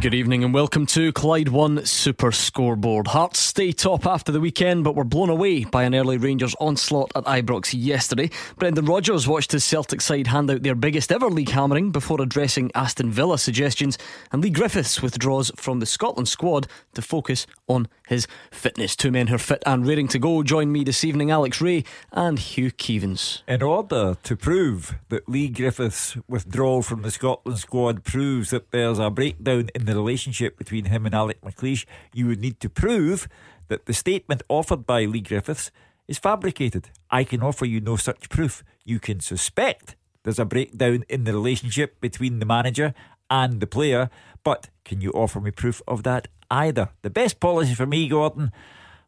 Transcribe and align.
Good 0.00 0.12
evening 0.12 0.44
and 0.44 0.52
welcome 0.52 0.84
to 0.86 1.10
Clyde 1.10 1.48
One 1.48 1.86
Super 1.86 2.30
Scoreboard. 2.30 3.06
Hearts 3.06 3.38
stay 3.38 3.72
top 3.72 4.04
after 4.04 4.30
the 4.30 4.40
weekend, 4.40 4.84
but 4.84 4.94
were 4.94 5.04
blown 5.04 5.30
away 5.30 5.64
by 5.64 5.84
an 5.84 5.94
early 5.94 6.18
Rangers 6.18 6.54
onslaught 6.60 7.12
at 7.16 7.24
Ibrox 7.24 7.74
yesterday. 7.74 8.30
Brendan 8.58 8.84
Rodgers 8.84 9.26
watched 9.26 9.52
his 9.52 9.64
Celtic 9.64 10.02
side 10.02 10.26
hand 10.26 10.50
out 10.50 10.62
their 10.62 10.74
biggest 10.74 11.10
ever 11.10 11.30
league 11.30 11.48
hammering 11.48 11.92
before 11.92 12.20
addressing 12.20 12.70
Aston 12.74 13.10
Villa 13.10 13.38
suggestions, 13.38 13.96
and 14.30 14.42
Leigh 14.42 14.50
Griffiths 14.50 15.00
withdraws 15.00 15.50
from 15.56 15.80
the 15.80 15.86
Scotland 15.86 16.28
squad 16.28 16.66
to 16.94 17.00
focus 17.00 17.46
on 17.66 17.88
his 18.06 18.26
fitness. 18.50 18.96
Two 18.96 19.10
men 19.10 19.28
who 19.28 19.36
are 19.36 19.38
fit 19.38 19.62
and 19.64 19.86
raring 19.86 20.08
to 20.08 20.18
go 20.18 20.42
join 20.42 20.70
me 20.70 20.84
this 20.84 21.04
evening, 21.04 21.30
Alex 21.30 21.60
Rae 21.60 21.84
and 22.12 22.38
Hugh 22.38 22.70
Keevins. 22.70 23.42
In 23.48 23.62
order 23.62 24.16
to 24.22 24.36
prove 24.36 24.96
that 25.08 25.28
Leigh 25.28 25.48
Griffiths' 25.48 26.18
withdrawal 26.28 26.82
from 26.82 27.02
the 27.02 27.10
Scotland 27.10 27.58
squad 27.58 28.04
proves 28.04 28.50
that 28.50 28.70
there's 28.72 28.98
a 28.98 29.10
breakdown 29.10 29.70
in 29.74 29.85
the 29.86 29.94
relationship 29.94 30.56
between 30.56 30.86
him 30.86 31.06
and 31.06 31.14
Alec 31.14 31.40
McLeish, 31.40 31.86
you 32.12 32.26
would 32.26 32.40
need 32.40 32.60
to 32.60 32.68
prove 32.68 33.28
that 33.68 33.86
the 33.86 33.94
statement 33.94 34.42
offered 34.48 34.86
by 34.86 35.04
Leigh 35.04 35.20
Griffiths 35.20 35.70
is 36.06 36.18
fabricated. 36.18 36.90
I 37.10 37.24
can 37.24 37.42
offer 37.42 37.64
you 37.64 37.80
no 37.80 37.96
such 37.96 38.28
proof. 38.28 38.62
You 38.84 39.00
can 39.00 39.20
suspect 39.20 39.96
there's 40.22 40.38
a 40.38 40.44
breakdown 40.44 41.04
in 41.08 41.24
the 41.24 41.32
relationship 41.32 42.00
between 42.00 42.38
the 42.38 42.46
manager 42.46 42.94
and 43.30 43.60
the 43.60 43.66
player, 43.66 44.10
but 44.44 44.68
can 44.84 45.00
you 45.00 45.10
offer 45.12 45.40
me 45.40 45.50
proof 45.50 45.82
of 45.88 46.02
that 46.04 46.28
either? 46.50 46.90
The 47.02 47.10
best 47.10 47.40
policy 47.40 47.74
for 47.74 47.86
me, 47.86 48.08
Gordon, 48.08 48.52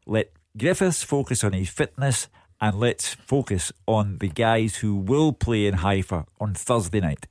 let 0.06 0.32
Griffiths 0.56 1.02
focus 1.02 1.44
on 1.44 1.52
his 1.52 1.68
fitness 1.68 2.28
and 2.60 2.78
let's 2.78 3.14
focus 3.14 3.72
on 3.86 4.18
the 4.18 4.28
guys 4.28 4.76
who 4.76 4.96
will 4.96 5.32
play 5.32 5.66
in 5.66 5.74
Haifa 5.74 6.26
on 6.40 6.54
Thursday 6.54 7.00
night. 7.00 7.26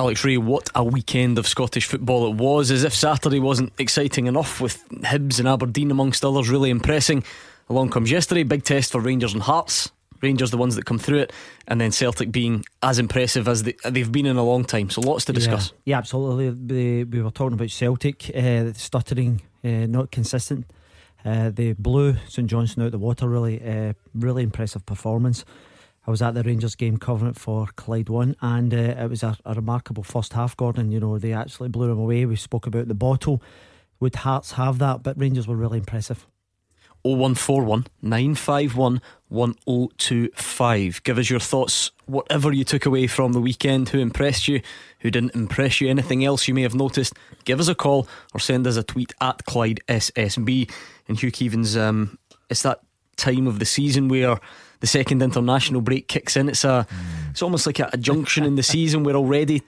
Alex 0.00 0.24
Rae, 0.24 0.38
what 0.38 0.70
a 0.74 0.82
weekend 0.82 1.36
of 1.36 1.46
Scottish 1.46 1.84
football 1.84 2.26
it 2.26 2.36
was. 2.36 2.70
As 2.70 2.84
if 2.84 2.94
Saturday 2.94 3.38
wasn't 3.38 3.70
exciting 3.78 4.28
enough, 4.28 4.58
with 4.58 4.82
Hibs 4.88 5.38
and 5.38 5.46
Aberdeen 5.46 5.90
amongst 5.90 6.24
others 6.24 6.48
really 6.48 6.70
impressing. 6.70 7.22
Along 7.68 7.90
comes 7.90 8.10
yesterday, 8.10 8.42
big 8.42 8.64
test 8.64 8.92
for 8.92 9.00
Rangers 9.02 9.34
and 9.34 9.42
Hearts. 9.42 9.92
Rangers, 10.22 10.52
the 10.52 10.56
ones 10.56 10.74
that 10.76 10.86
come 10.86 10.98
through 10.98 11.18
it, 11.18 11.34
and 11.68 11.78
then 11.78 11.92
Celtic 11.92 12.32
being 12.32 12.64
as 12.82 12.98
impressive 12.98 13.46
as 13.46 13.64
they, 13.64 13.74
have 13.84 14.10
been 14.10 14.24
in 14.24 14.38
a 14.38 14.42
long 14.42 14.64
time. 14.64 14.88
So 14.88 15.02
lots 15.02 15.26
to 15.26 15.34
discuss. 15.34 15.74
Yeah, 15.84 15.92
yeah 15.92 15.98
absolutely. 15.98 16.48
We, 16.48 17.04
we, 17.04 17.22
were 17.22 17.30
talking 17.30 17.52
about 17.52 17.70
Celtic, 17.70 18.34
uh, 18.34 18.72
stuttering, 18.72 19.42
uh, 19.62 19.84
not 19.86 20.10
consistent. 20.10 20.64
Uh, 21.26 21.50
they 21.50 21.74
blew 21.74 22.16
St 22.26 22.48
Johnstone 22.48 22.86
out 22.86 22.92
the 22.92 22.98
water. 22.98 23.28
Really, 23.28 23.62
uh, 23.62 23.92
really 24.14 24.44
impressive 24.44 24.86
performance. 24.86 25.44
I 26.06 26.10
was 26.10 26.22
at 26.22 26.34
the 26.34 26.42
Rangers 26.42 26.74
game 26.74 26.96
covering 26.96 27.30
it 27.30 27.36
for 27.36 27.68
Clyde 27.76 28.08
One, 28.08 28.34
and 28.40 28.72
uh, 28.72 28.76
it 28.76 29.10
was 29.10 29.22
a, 29.22 29.36
a, 29.44 29.54
remarkable 29.54 30.02
first 30.02 30.32
half. 30.32 30.56
Gordon, 30.56 30.90
you 30.90 30.98
know, 30.98 31.18
they 31.18 31.32
actually 31.32 31.68
blew 31.68 31.88
them 31.88 31.98
away. 31.98 32.24
We 32.24 32.36
spoke 32.36 32.66
about 32.66 32.88
the 32.88 32.94
bottle. 32.94 33.42
Would 34.00 34.16
Hearts 34.16 34.52
have 34.52 34.78
that? 34.78 35.02
But 35.02 35.18
Rangers 35.18 35.46
were 35.46 35.56
really 35.56 35.78
impressive. 35.78 36.26
0141 37.02 37.86
951 38.02 39.00
1025. 39.28 41.02
Give 41.02 41.18
us 41.18 41.30
your 41.30 41.40
thoughts, 41.40 41.90
whatever 42.06 42.52
you 42.52 42.64
took 42.64 42.84
away 42.84 43.06
from 43.06 43.32
the 43.32 43.40
weekend, 43.40 43.90
who 43.90 43.98
impressed 43.98 44.48
you, 44.48 44.60
who 45.00 45.10
didn't 45.10 45.34
impress 45.34 45.80
you, 45.80 45.88
anything 45.88 46.24
else 46.24 46.48
you 46.48 46.54
may 46.54 46.62
have 46.62 46.74
noticed. 46.74 47.14
Give 47.44 47.60
us 47.60 47.68
a 47.68 47.74
call 47.74 48.08
or 48.34 48.40
send 48.40 48.66
us 48.66 48.76
a 48.76 48.82
tweet 48.82 49.14
at 49.20 49.44
Clyde 49.44 49.80
SSB. 49.88 50.70
And 51.08 51.18
Hugh 51.18 51.32
Keevins, 51.32 51.80
um, 51.80 52.18
it's 52.50 52.62
that 52.62 52.80
time 53.16 53.46
of 53.46 53.58
the 53.58 53.66
season 53.66 54.08
where 54.08 54.38
the 54.80 54.86
second 54.86 55.22
international 55.22 55.80
break 55.80 56.08
kicks 56.08 56.36
in. 56.36 56.48
It's 56.48 56.64
a, 56.64 56.86
it's 57.30 57.42
almost 57.42 57.66
like 57.66 57.78
a, 57.78 57.90
a 57.92 57.96
junction 57.96 58.44
in 58.44 58.56
the 58.56 58.62
season 58.62 59.04
where 59.04 59.14
already 59.14 59.62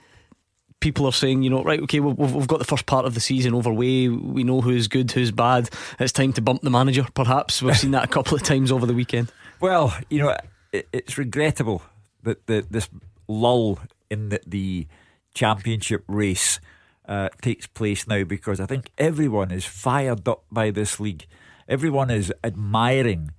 people 0.80 1.06
are 1.06 1.12
saying, 1.12 1.42
you 1.42 1.50
know, 1.50 1.62
right, 1.62 1.80
okay, 1.80 2.00
we've, 2.00 2.18
we've 2.18 2.48
got 2.48 2.58
the 2.58 2.64
first 2.64 2.86
part 2.86 3.06
of 3.06 3.14
the 3.14 3.20
season 3.20 3.54
over 3.54 3.72
way. 3.72 4.08
We 4.08 4.44
know 4.44 4.60
who's 4.60 4.88
good, 4.88 5.10
who's 5.12 5.30
bad. 5.30 5.70
It's 5.98 6.12
time 6.12 6.32
to 6.34 6.42
bump 6.42 6.62
the 6.62 6.70
manager, 6.70 7.06
perhaps. 7.14 7.62
We've 7.62 7.76
seen 7.76 7.92
that 7.92 8.04
a 8.04 8.08
couple 8.08 8.34
of 8.34 8.42
times 8.42 8.72
over 8.72 8.84
the 8.84 8.94
weekend. 8.94 9.32
Well, 9.60 9.96
you 10.10 10.18
know, 10.18 10.36
it, 10.72 10.88
it's 10.92 11.16
regrettable 11.16 11.82
that 12.24 12.46
this 12.46 12.88
lull 13.28 13.80
in 14.10 14.28
the, 14.28 14.40
the 14.46 14.86
championship 15.34 16.04
race 16.08 16.60
uh, 17.06 17.28
takes 17.40 17.66
place 17.66 18.06
now 18.06 18.24
because 18.24 18.60
I 18.60 18.66
think 18.66 18.90
everyone 18.98 19.50
is 19.50 19.64
fired 19.64 20.28
up 20.28 20.44
by 20.50 20.70
this 20.70 21.00
league. 21.00 21.26
Everyone 21.68 22.10
is 22.10 22.32
admiring 22.44 23.30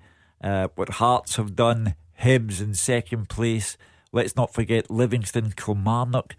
uh, 0.44 0.68
what 0.76 0.90
Hearts 0.90 1.38
have 1.38 1.56
done, 1.56 1.96
Hibs 2.22 2.62
in 2.62 2.74
second 2.74 3.30
place. 3.30 3.78
Let's 4.12 4.36
not 4.36 4.54
forget 4.54 4.92
Livingston, 4.92 5.54
Kilmarnock. 5.56 6.36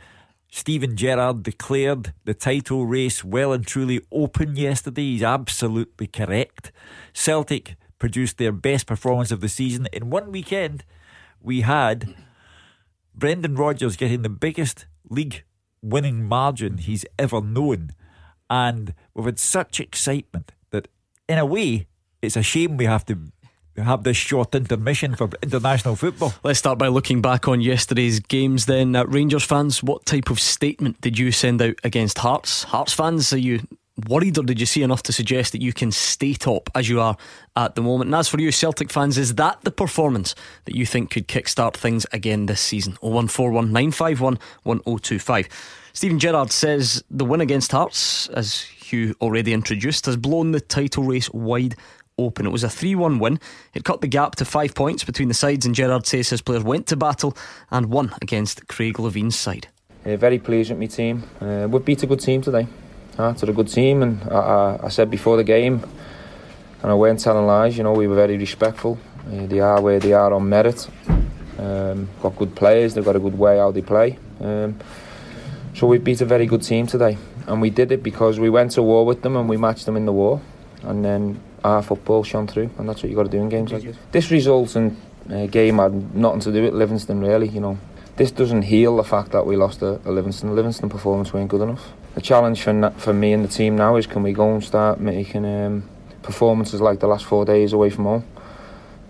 Steven 0.51 0.97
Gerrard 0.97 1.43
declared 1.43 2.13
the 2.25 2.35
title 2.35 2.87
race 2.87 3.25
well 3.25 3.53
and 3.53 3.67
truly 3.67 4.01
open 4.13 4.55
yesterday. 4.55 5.13
He's 5.13 5.23
absolutely 5.23 6.07
correct. 6.07 6.71
Celtic 7.13 7.75
produced 7.99 8.39
their 8.39 8.53
best 8.53 8.87
performance 8.87 9.33
of 9.33 9.41
the 9.41 9.49
season. 9.49 9.89
In 9.93 10.11
one 10.11 10.31
weekend, 10.31 10.85
we 11.41 11.63
had 11.63 12.15
Brendan 13.15 13.57
Rodgers 13.57 13.97
getting 13.97 14.23
the 14.23 14.29
biggest 14.29 14.87
league 15.09 15.43
winning 15.83 16.25
margin 16.25 16.79
he's 16.79 17.05
ever 17.19 17.41
known. 17.41 17.91
And 18.49 18.95
we've 19.15 19.27
had 19.27 19.39
such 19.41 19.81
excitement 19.81 20.53
that, 20.71 20.87
in 21.29 21.39
a 21.39 21.47
way, 21.47 21.89
it's 22.23 22.37
a 22.37 22.43
shame 22.43 22.77
we 22.77 22.85
have 22.85 23.05
to 23.07 23.19
have 23.83 24.05
this 24.05 24.17
short 24.17 24.55
intermission 24.55 25.17
for 25.17 25.29
international 25.43 25.97
football. 25.97 26.33
Let's 26.45 26.59
start 26.59 26.79
by 26.79 26.89
looking 26.89 27.21
back 27.21 27.49
on 27.49 27.61
yesterday's 27.61 28.21
games 28.21 28.67
then. 28.67 28.95
Uh, 28.95 29.05
Rangers 29.05 29.45
fans, 29.45 29.83
what 29.83 30.07
type 30.07 30.31
of 30.31 30.39
statement 30.39 31.01
did 31.01 31.19
you 31.19 31.33
send 31.33 31.61
out 31.61 31.75
against 31.83 32.19
Hearts? 32.19 32.65
Hearts 32.65 32.93
fans, 32.93 33.33
are 33.33 33.39
you 33.39 33.61
worried 34.09 34.39
or 34.39 34.43
did 34.43 34.61
you 34.61 34.67
see 34.67 34.83
enough 34.83 35.03
to 35.05 35.13
suggest 35.13 35.53
that 35.53 35.63
you 35.63 35.73
can 35.73 35.93
stay 35.93 36.35
top 36.35 36.69
as 36.75 36.89
you 36.89 37.01
are 37.01 37.17
at 37.57 37.75
the 37.75 37.83
moment? 37.83 38.09
And 38.09 38.15
as 38.15 38.29
for 38.29 38.41
you, 38.41 38.53
Celtic 38.53 38.91
fans, 38.91 39.19
is 39.19 39.35
that 39.37 39.61
the 39.63 39.71
performance 39.71 40.35
that 40.65 40.75
you 40.75 40.87
think 40.87 41.11
could 41.11 41.29
kickstart 41.29 41.75
things 41.75 42.07
again 42.13 42.47
this 42.47 42.61
season? 42.61 42.95
0141 43.01 43.73
951 43.73 44.39
1025. 44.63 45.49
Steven 45.93 46.19
Gerrard 46.19 46.51
says 46.51 47.05
the 47.09 47.25
win 47.25 47.41
against 47.41 47.71
Hearts, 47.71 48.29
as 48.31 48.63
Hugh 48.63 49.15
already 49.21 49.53
introduced, 49.53 50.07
has 50.07 50.17
blown 50.17 50.51
the 50.51 50.61
title 50.61 51.05
race 51.05 51.31
wide 51.31 51.77
open. 52.19 52.47
It 52.47 52.51
was 52.51 52.65
a 52.65 52.69
3 52.69 52.95
1 52.95 53.19
win. 53.19 53.41
It 53.73 53.85
cut 53.85 54.01
the 54.01 54.09
gap 54.09 54.37
to 54.37 54.45
five 54.45 54.75
points 54.75 55.05
between 55.05 55.29
the 55.29 55.35
sides, 55.35 55.67
and 55.67 55.75
Gerrard 55.75 56.09
his 56.09 56.43
players 56.43 56.65
went 56.65 56.87
to 56.89 56.97
battle 56.97 57.37
and 57.71 57.87
won 57.87 58.15
against 58.23 58.67
Craig 58.69 58.99
Levein's 58.99 59.39
side. 59.39 59.69
Uh, 60.05 60.17
very 60.17 60.39
pleased 60.39 60.71
with 60.71 60.79
my 60.79 60.87
team. 60.87 61.25
Uh, 61.41 61.67
we've 61.71 61.85
beat 61.85 62.03
a 62.03 62.07
good 62.07 62.21
team 62.21 62.43
today. 62.43 62.67
Uh, 63.19 63.31
it's 63.31 63.43
a 63.43 63.53
good 63.53 63.69
team, 63.69 64.03
and 64.03 64.23
I, 64.25 64.37
I, 64.37 64.81
I, 64.85 64.89
said 64.89 65.11
before 65.11 65.37
the 65.37 65.45
game, 65.45 65.83
and 66.83 66.91
I 66.91 66.95
weren't 66.95 67.21
telling 67.21 67.47
lies, 67.47 67.79
you 67.79 67.85
know, 67.85 67.93
we 67.93 68.09
were 68.09 68.17
very 68.17 68.37
respectful. 68.37 68.99
Uh, 69.27 69.47
they 69.47 69.61
are 69.61 69.81
where 69.81 70.01
they 70.01 70.13
are 70.13 70.33
on 70.33 70.49
merit. 70.49 70.89
Um, 71.59 72.09
got 72.21 72.37
good 72.37 72.55
players, 72.57 72.95
they've 72.95 73.05
got 73.05 73.17
a 73.17 73.21
good 73.21 73.39
way 73.39 73.59
how 73.59 73.71
they 73.71 73.83
play. 73.83 74.19
Um, 74.41 74.79
so 75.75 75.87
we 75.87 75.99
beat 75.99 76.21
a 76.21 76.25
very 76.25 76.47
good 76.47 76.63
team 76.63 76.87
today, 76.87 77.17
and 77.47 77.63
we 77.63 77.71
did 77.71 77.93
it 77.93 78.03
because 78.03 78.39
we 78.39 78.51
went 78.51 78.73
to 78.73 78.83
war 78.83 79.07
with 79.07 79.23
them 79.23 79.37
and 79.37 79.49
we 79.49 79.57
matched 79.57 79.87
them 79.87 79.97
in 79.97 80.07
the 80.07 80.13
war. 80.13 80.41
And 80.83 81.05
then 81.05 81.41
our 81.65 81.83
football 81.83 82.23
shone 82.23 82.47
through, 82.47 82.71
and 82.79 82.89
that's 82.89 83.03
what 83.03 83.11
you 83.11 83.17
got 83.17 83.25
to 83.25 83.31
do 83.31 83.41
in 83.41 83.49
games 83.49 83.73
like 83.73 83.83
this. 83.83 83.97
This 84.13 84.31
result 84.31 84.77
and 84.77 84.97
uh, 85.31 85.47
game 85.47 85.79
had 85.79 86.15
nothing 86.15 86.41
to 86.41 86.53
do 86.53 86.63
with 86.63 86.75
Livingston, 86.75 87.21
really. 87.21 87.49
You 87.49 87.61
know, 87.61 87.79
this 88.17 88.31
doesn't 88.31 88.63
heal 88.63 88.97
the 88.97 89.05
fact 89.05 89.33
that 89.33 89.47
we 89.47 89.57
lost 89.57 89.81
a, 89.83 89.99
a 90.05 90.13
Livingston. 90.13 90.55
Livingston 90.55 90.91
performance 90.91 91.33
weren't 91.33 91.49
good 91.49 91.63
enough. 91.63 91.93
The 92.15 92.21
challenge 92.21 92.63
for 92.63 92.91
for 92.99 93.13
me 93.13 93.33
and 93.33 93.43
the 93.43 93.49
team 93.49 93.77
now 93.77 93.97
is 93.97 94.07
can 94.07 94.23
we 94.23 94.33
go 94.33 94.53
and 94.53 94.63
start 94.63 95.01
making 95.01 95.45
um, 95.47 95.89
performances 96.23 96.81
like 96.81 97.01
the 97.01 97.09
last 97.09 97.25
four 97.25 97.45
days 97.45 97.73
away 97.73 97.91
from 97.91 98.05
home, 98.05 98.25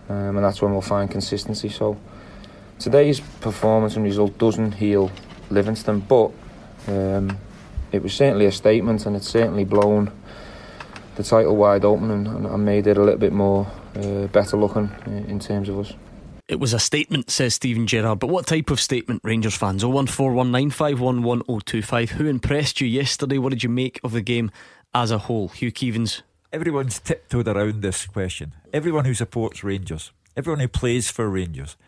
um, 0.09 0.37
and 0.37 0.45
that's 0.45 0.63
when 0.63 0.73
we'll 0.73 0.81
find 0.81 1.11
consistency. 1.11 1.69
So 1.69 1.99
today's 2.79 3.21
performance 3.41 3.97
and 3.97 4.05
result 4.05 4.39
doesn't 4.39 4.73
heal 4.73 5.11
Livingston, 5.51 6.01
but 6.01 6.31
um, 6.87 7.37
it 7.91 8.03
was 8.03 8.15
certainly 8.15 8.47
a 8.47 8.53
statement, 8.53 9.07
and 9.07 9.17
it's 9.17 9.29
certainly 9.29 9.65
blown 9.65 10.13
the 11.17 11.23
title 11.23 11.57
wide 11.57 11.85
open 11.85 12.11
and, 12.11 12.27
and 12.27 12.65
made 12.65 12.87
it 12.87 12.97
a 12.97 13.03
little 13.03 13.19
bit 13.19 13.33
more 13.33 13.67
uh, 13.97 14.27
better 14.29 14.57
looking 14.57 14.91
in 15.07 15.39
terms 15.39 15.69
of 15.69 15.79
us. 15.79 15.93
It 16.47 16.61
was 16.61 16.75
a 16.75 16.79
statement, 16.79 17.31
says 17.31 17.55
Steven 17.55 17.87
Gerrard. 17.87 18.19
But 18.19 18.27
what 18.27 18.47
type 18.47 18.71
of 18.71 18.79
statement, 18.79 19.23
Rangers 19.25 19.57
fans? 19.57 19.83
01419511025. 19.83 22.11
Who 22.11 22.27
impressed 22.27 22.83
you 22.83 22.87
yesterday? 22.87 23.39
What 23.39 23.49
did 23.51 23.63
you 23.63 23.71
make 23.71 23.99
of 24.05 24.13
the 24.13 24.21
game 24.21 24.51
as 24.95 25.11
a 25.11 25.17
whole? 25.19 25.49
Hugh 25.49 25.73
Keevins. 25.73 26.21
Everyone's 26.53 27.01
tiptoed 27.01 27.49
around 27.49 27.81
this 27.81 28.05
question. 28.07 28.53
Everyone 28.75 29.07
who 29.07 29.15
supports 29.15 29.65
Rangers, 29.65 30.13
everyone 30.37 30.61
who 30.61 30.69
plays 30.69 31.11
for 31.11 31.27
Rangers. 31.29 31.79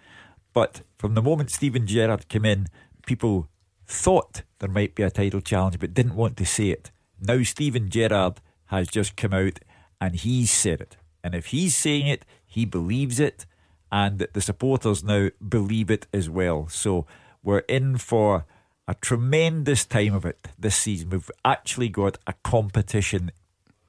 But 0.55 0.81
from 0.96 1.14
the 1.14 1.23
moment 1.23 1.50
Steven 1.50 1.87
Gerrard 1.87 2.28
came 2.28 2.46
in, 2.46 2.69
people 3.06 3.49
thought 3.87 4.40
there 4.58 4.70
might 4.70 4.94
be 4.94 5.02
a 5.02 5.11
title 5.11 5.43
challenge 5.43 5.78
but 5.78 5.93
didn't 5.94 6.17
want 6.17 6.38
to 6.38 6.46
say 6.46 6.70
it. 6.70 6.90
Now 7.20 7.43
Steven 7.43 7.90
Gerrard 7.90 8.40
has 8.66 8.88
just 8.88 9.16
come 9.16 9.32
out 9.32 9.58
and 10.00 10.14
he's 10.14 10.50
said 10.50 10.80
it. 10.80 10.96
And 11.22 11.34
if 11.34 11.46
he's 11.46 11.74
saying 11.74 12.06
it, 12.06 12.24
he 12.44 12.64
believes 12.64 13.18
it, 13.18 13.46
and 13.90 14.26
the 14.32 14.40
supporters 14.40 15.02
now 15.02 15.30
believe 15.46 15.90
it 15.90 16.06
as 16.12 16.30
well. 16.30 16.68
So 16.68 17.06
we're 17.42 17.60
in 17.60 17.98
for 17.98 18.44
a 18.88 18.94
tremendous 18.94 19.84
time 19.84 20.14
of 20.14 20.24
it 20.24 20.48
this 20.58 20.76
season. 20.76 21.10
We've 21.10 21.30
actually 21.44 21.88
got 21.88 22.18
a 22.26 22.34
competition 22.44 23.32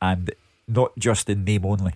and 0.02 0.32
not 0.68 0.98
just 0.98 1.30
in 1.30 1.44
name 1.44 1.66
only. 1.66 1.94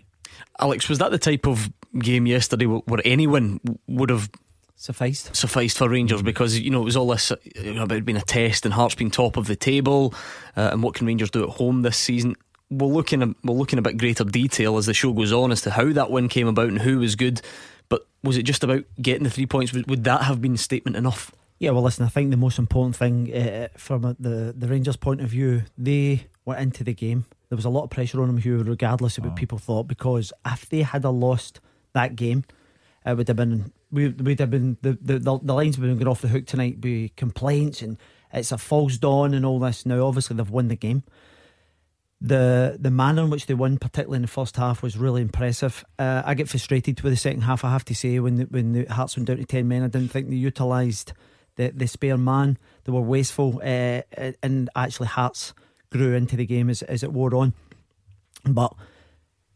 Alex, 0.59 0.87
was 0.87 0.99
that 0.99 1.11
the 1.11 1.17
type 1.17 1.47
of 1.47 1.71
game 1.97 2.25
yesterday 2.25 2.65
where 2.65 3.01
anyone 3.03 3.59
would 3.87 4.09
have 4.09 4.29
sufficed 4.75 5.35
sufficed 5.35 5.77
for 5.77 5.87
Rangers 5.89 6.23
because 6.23 6.57
you 6.57 6.71
know 6.71 6.81
it 6.81 6.85
was 6.85 6.97
all 6.97 7.07
this 7.07 7.31
about 7.55 8.03
being 8.03 8.17
a 8.17 8.21
test 8.21 8.65
and 8.65 8.73
Hearts 8.73 8.95
being 8.95 9.11
top 9.11 9.37
of 9.37 9.45
the 9.45 9.55
table 9.55 10.13
uh, 10.57 10.69
and 10.71 10.81
what 10.81 10.95
can 10.95 11.05
Rangers 11.05 11.29
do 11.29 11.43
at 11.43 11.49
home 11.49 11.81
this 11.83 11.97
season. 11.97 12.35
We'll 12.71 12.91
look 12.91 13.13
in 13.13 13.21
a, 13.21 13.35
we'll 13.43 13.57
look 13.57 13.73
in 13.73 13.79
a 13.79 13.83
bit 13.83 13.97
greater 13.97 14.23
detail 14.23 14.77
as 14.77 14.87
the 14.87 14.93
show 14.93 15.13
goes 15.13 15.31
on 15.31 15.51
as 15.51 15.61
to 15.63 15.71
how 15.71 15.91
that 15.93 16.09
win 16.09 16.29
came 16.29 16.47
about 16.47 16.69
and 16.69 16.81
who 16.81 16.99
was 16.99 17.15
good. 17.15 17.41
But 17.89 18.07
was 18.23 18.37
it 18.37 18.43
just 18.43 18.63
about 18.63 18.85
getting 18.99 19.23
the 19.23 19.29
three 19.29 19.45
points? 19.45 19.73
Would 19.73 20.03
that 20.05 20.23
have 20.23 20.41
been 20.41 20.57
statement 20.57 20.95
enough? 20.95 21.31
Yeah, 21.59 21.71
well, 21.71 21.83
listen. 21.83 22.05
I 22.05 22.09
think 22.09 22.31
the 22.31 22.37
most 22.37 22.57
important 22.57 22.95
thing 22.95 23.31
uh, 23.31 23.67
from 23.77 24.15
the 24.19 24.53
the 24.57 24.67
Rangers' 24.67 24.95
point 24.95 25.21
of 25.21 25.29
view, 25.29 25.63
they 25.77 26.25
went 26.45 26.61
into 26.61 26.83
the 26.83 26.93
game. 26.93 27.25
There 27.49 27.55
was 27.55 27.65
a 27.65 27.69
lot 27.69 27.83
of 27.83 27.89
pressure 27.89 28.21
on 28.21 28.27
them, 28.27 28.37
Hugh, 28.37 28.63
regardless 28.63 29.17
of 29.17 29.25
what 29.25 29.33
oh. 29.33 29.35
people 29.35 29.57
thought, 29.57 29.87
because 29.87 30.33
if 30.45 30.67
they 30.69 30.81
had 30.81 31.03
lost 31.03 31.59
that 31.93 32.15
game, 32.15 32.45
it 33.05 33.15
would 33.15 33.27
have 33.27 33.37
been 33.37 33.71
we 33.91 34.09
would 34.09 34.39
have 34.39 34.49
been 34.49 34.77
the, 34.81 34.97
the, 35.01 35.19
the, 35.19 35.39
the 35.39 35.53
lines 35.53 35.77
would 35.77 35.89
have 35.89 35.99
been 35.99 36.07
off 36.07 36.21
the 36.21 36.29
hook 36.29 36.45
tonight 36.45 36.79
be 36.79 37.11
complaints 37.17 37.81
and 37.81 37.97
it's 38.33 38.51
a 38.51 38.57
false 38.57 38.97
dawn 38.97 39.33
and 39.33 39.45
all 39.45 39.59
this. 39.59 39.85
Now 39.85 40.05
obviously 40.05 40.37
they've 40.37 40.49
won 40.49 40.69
the 40.69 40.75
game. 40.75 41.03
The 42.23 42.77
the 42.79 42.91
manner 42.91 43.23
in 43.23 43.31
which 43.31 43.47
they 43.47 43.55
won, 43.55 43.79
particularly 43.79 44.17
in 44.17 44.21
the 44.21 44.27
first 44.27 44.55
half, 44.55 44.83
was 44.83 44.95
really 44.95 45.23
impressive. 45.23 45.83
Uh, 45.97 46.21
I 46.23 46.35
get 46.35 46.49
frustrated 46.49 47.01
with 47.01 47.13
the 47.13 47.17
second 47.17 47.41
half. 47.41 47.65
I 47.65 47.71
have 47.71 47.85
to 47.85 47.95
say, 47.95 48.19
when 48.19 48.35
the, 48.35 48.43
when 48.43 48.73
the 48.73 48.85
Hearts 48.85 49.17
went 49.17 49.27
down 49.27 49.37
to 49.37 49.45
ten 49.45 49.67
men, 49.67 49.81
I 49.81 49.87
didn't 49.87 50.09
think 50.09 50.29
they 50.29 50.35
utilised 50.35 51.13
the 51.55 51.69
the 51.69 51.87
spare 51.87 52.17
man. 52.17 52.59
They 52.83 52.91
were 52.91 53.01
wasteful, 53.01 53.59
uh, 53.63 54.01
and 54.43 54.69
actually 54.75 55.07
Hearts 55.07 55.55
grew 55.89 56.13
into 56.13 56.35
the 56.35 56.45
game 56.45 56.69
as 56.69 56.83
as 56.83 57.01
it 57.01 57.11
wore 57.11 57.33
on. 57.35 57.53
But 58.45 58.75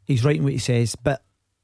he's 0.06 0.26
right 0.26 0.36
in 0.36 0.44
what 0.44 0.54
he 0.54 0.60
says. 0.60 0.96
But 0.96 1.22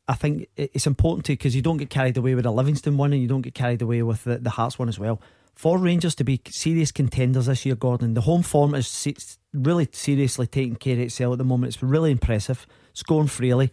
I 0.08 0.14
think 0.14 0.50
it's 0.56 0.86
important 0.86 1.26
to 1.26 1.34
because 1.34 1.56
you 1.56 1.64
don't 1.64 1.78
get 1.78 1.90
carried 1.90 2.18
away 2.18 2.36
with 2.36 2.46
a 2.46 2.52
Livingston 2.52 2.98
one 2.98 3.12
and 3.12 3.22
you 3.22 3.28
don't 3.28 3.42
get 3.42 3.56
carried 3.56 3.82
away 3.82 4.04
with 4.04 4.24
the, 4.24 4.38
the 4.38 4.52
Hearts 4.52 4.78
one 4.78 4.90
as 4.90 5.00
well. 5.00 5.20
For 5.56 5.78
Rangers 5.78 6.16
to 6.16 6.24
be 6.24 6.42
serious 6.50 6.92
contenders 6.92 7.46
this 7.46 7.66
year, 7.66 7.76
Gordon, 7.76 8.14
the 8.14 8.22
home 8.22 8.44
form 8.44 8.74
is 8.74 9.38
really 9.54 9.88
seriously 9.92 10.48
taking 10.48 10.76
care 10.76 10.94
of 10.94 11.02
itself 11.02 11.34
at 11.34 11.38
the 11.38 11.44
moment. 11.44 11.74
It's 11.74 11.84
really 11.84 12.12
impressive, 12.12 12.66
scoring 12.94 13.28
freely. 13.28 13.72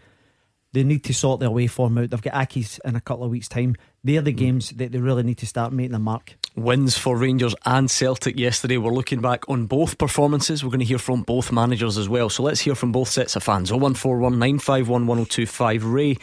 They 0.72 0.84
need 0.84 1.02
to 1.04 1.14
sort 1.14 1.40
their 1.40 1.50
way 1.50 1.66
form 1.66 1.96
out. 1.96 2.10
They've 2.10 2.20
got 2.20 2.34
Accies 2.34 2.78
in 2.84 2.94
a 2.94 3.00
couple 3.00 3.24
of 3.24 3.30
weeks' 3.30 3.48
time. 3.48 3.74
They're 4.04 4.20
the 4.20 4.34
mm. 4.34 4.38
games 4.38 4.70
that 4.70 4.92
they 4.92 4.98
really 4.98 5.22
need 5.22 5.38
to 5.38 5.46
start 5.46 5.72
making 5.72 5.92
the 5.92 5.98
mark. 5.98 6.36
Wins 6.56 6.98
for 6.98 7.16
Rangers 7.16 7.54
and 7.64 7.90
Celtic 7.90 8.38
yesterday. 8.38 8.76
We're 8.76 8.92
looking 8.92 9.20
back 9.20 9.48
on 9.48 9.66
both 9.66 9.96
performances. 9.96 10.62
We're 10.62 10.70
going 10.70 10.80
to 10.80 10.86
hear 10.86 10.98
from 10.98 11.22
both 11.22 11.52
managers 11.52 11.96
as 11.96 12.08
well. 12.08 12.28
So 12.28 12.42
let's 12.42 12.60
hear 12.60 12.74
from 12.74 12.92
both 12.92 13.08
sets 13.08 13.34
of 13.34 13.42
fans. 13.42 13.70
0141 13.70 14.38
951 14.38 15.06
1025. 15.06 15.84
Ray 15.84 16.16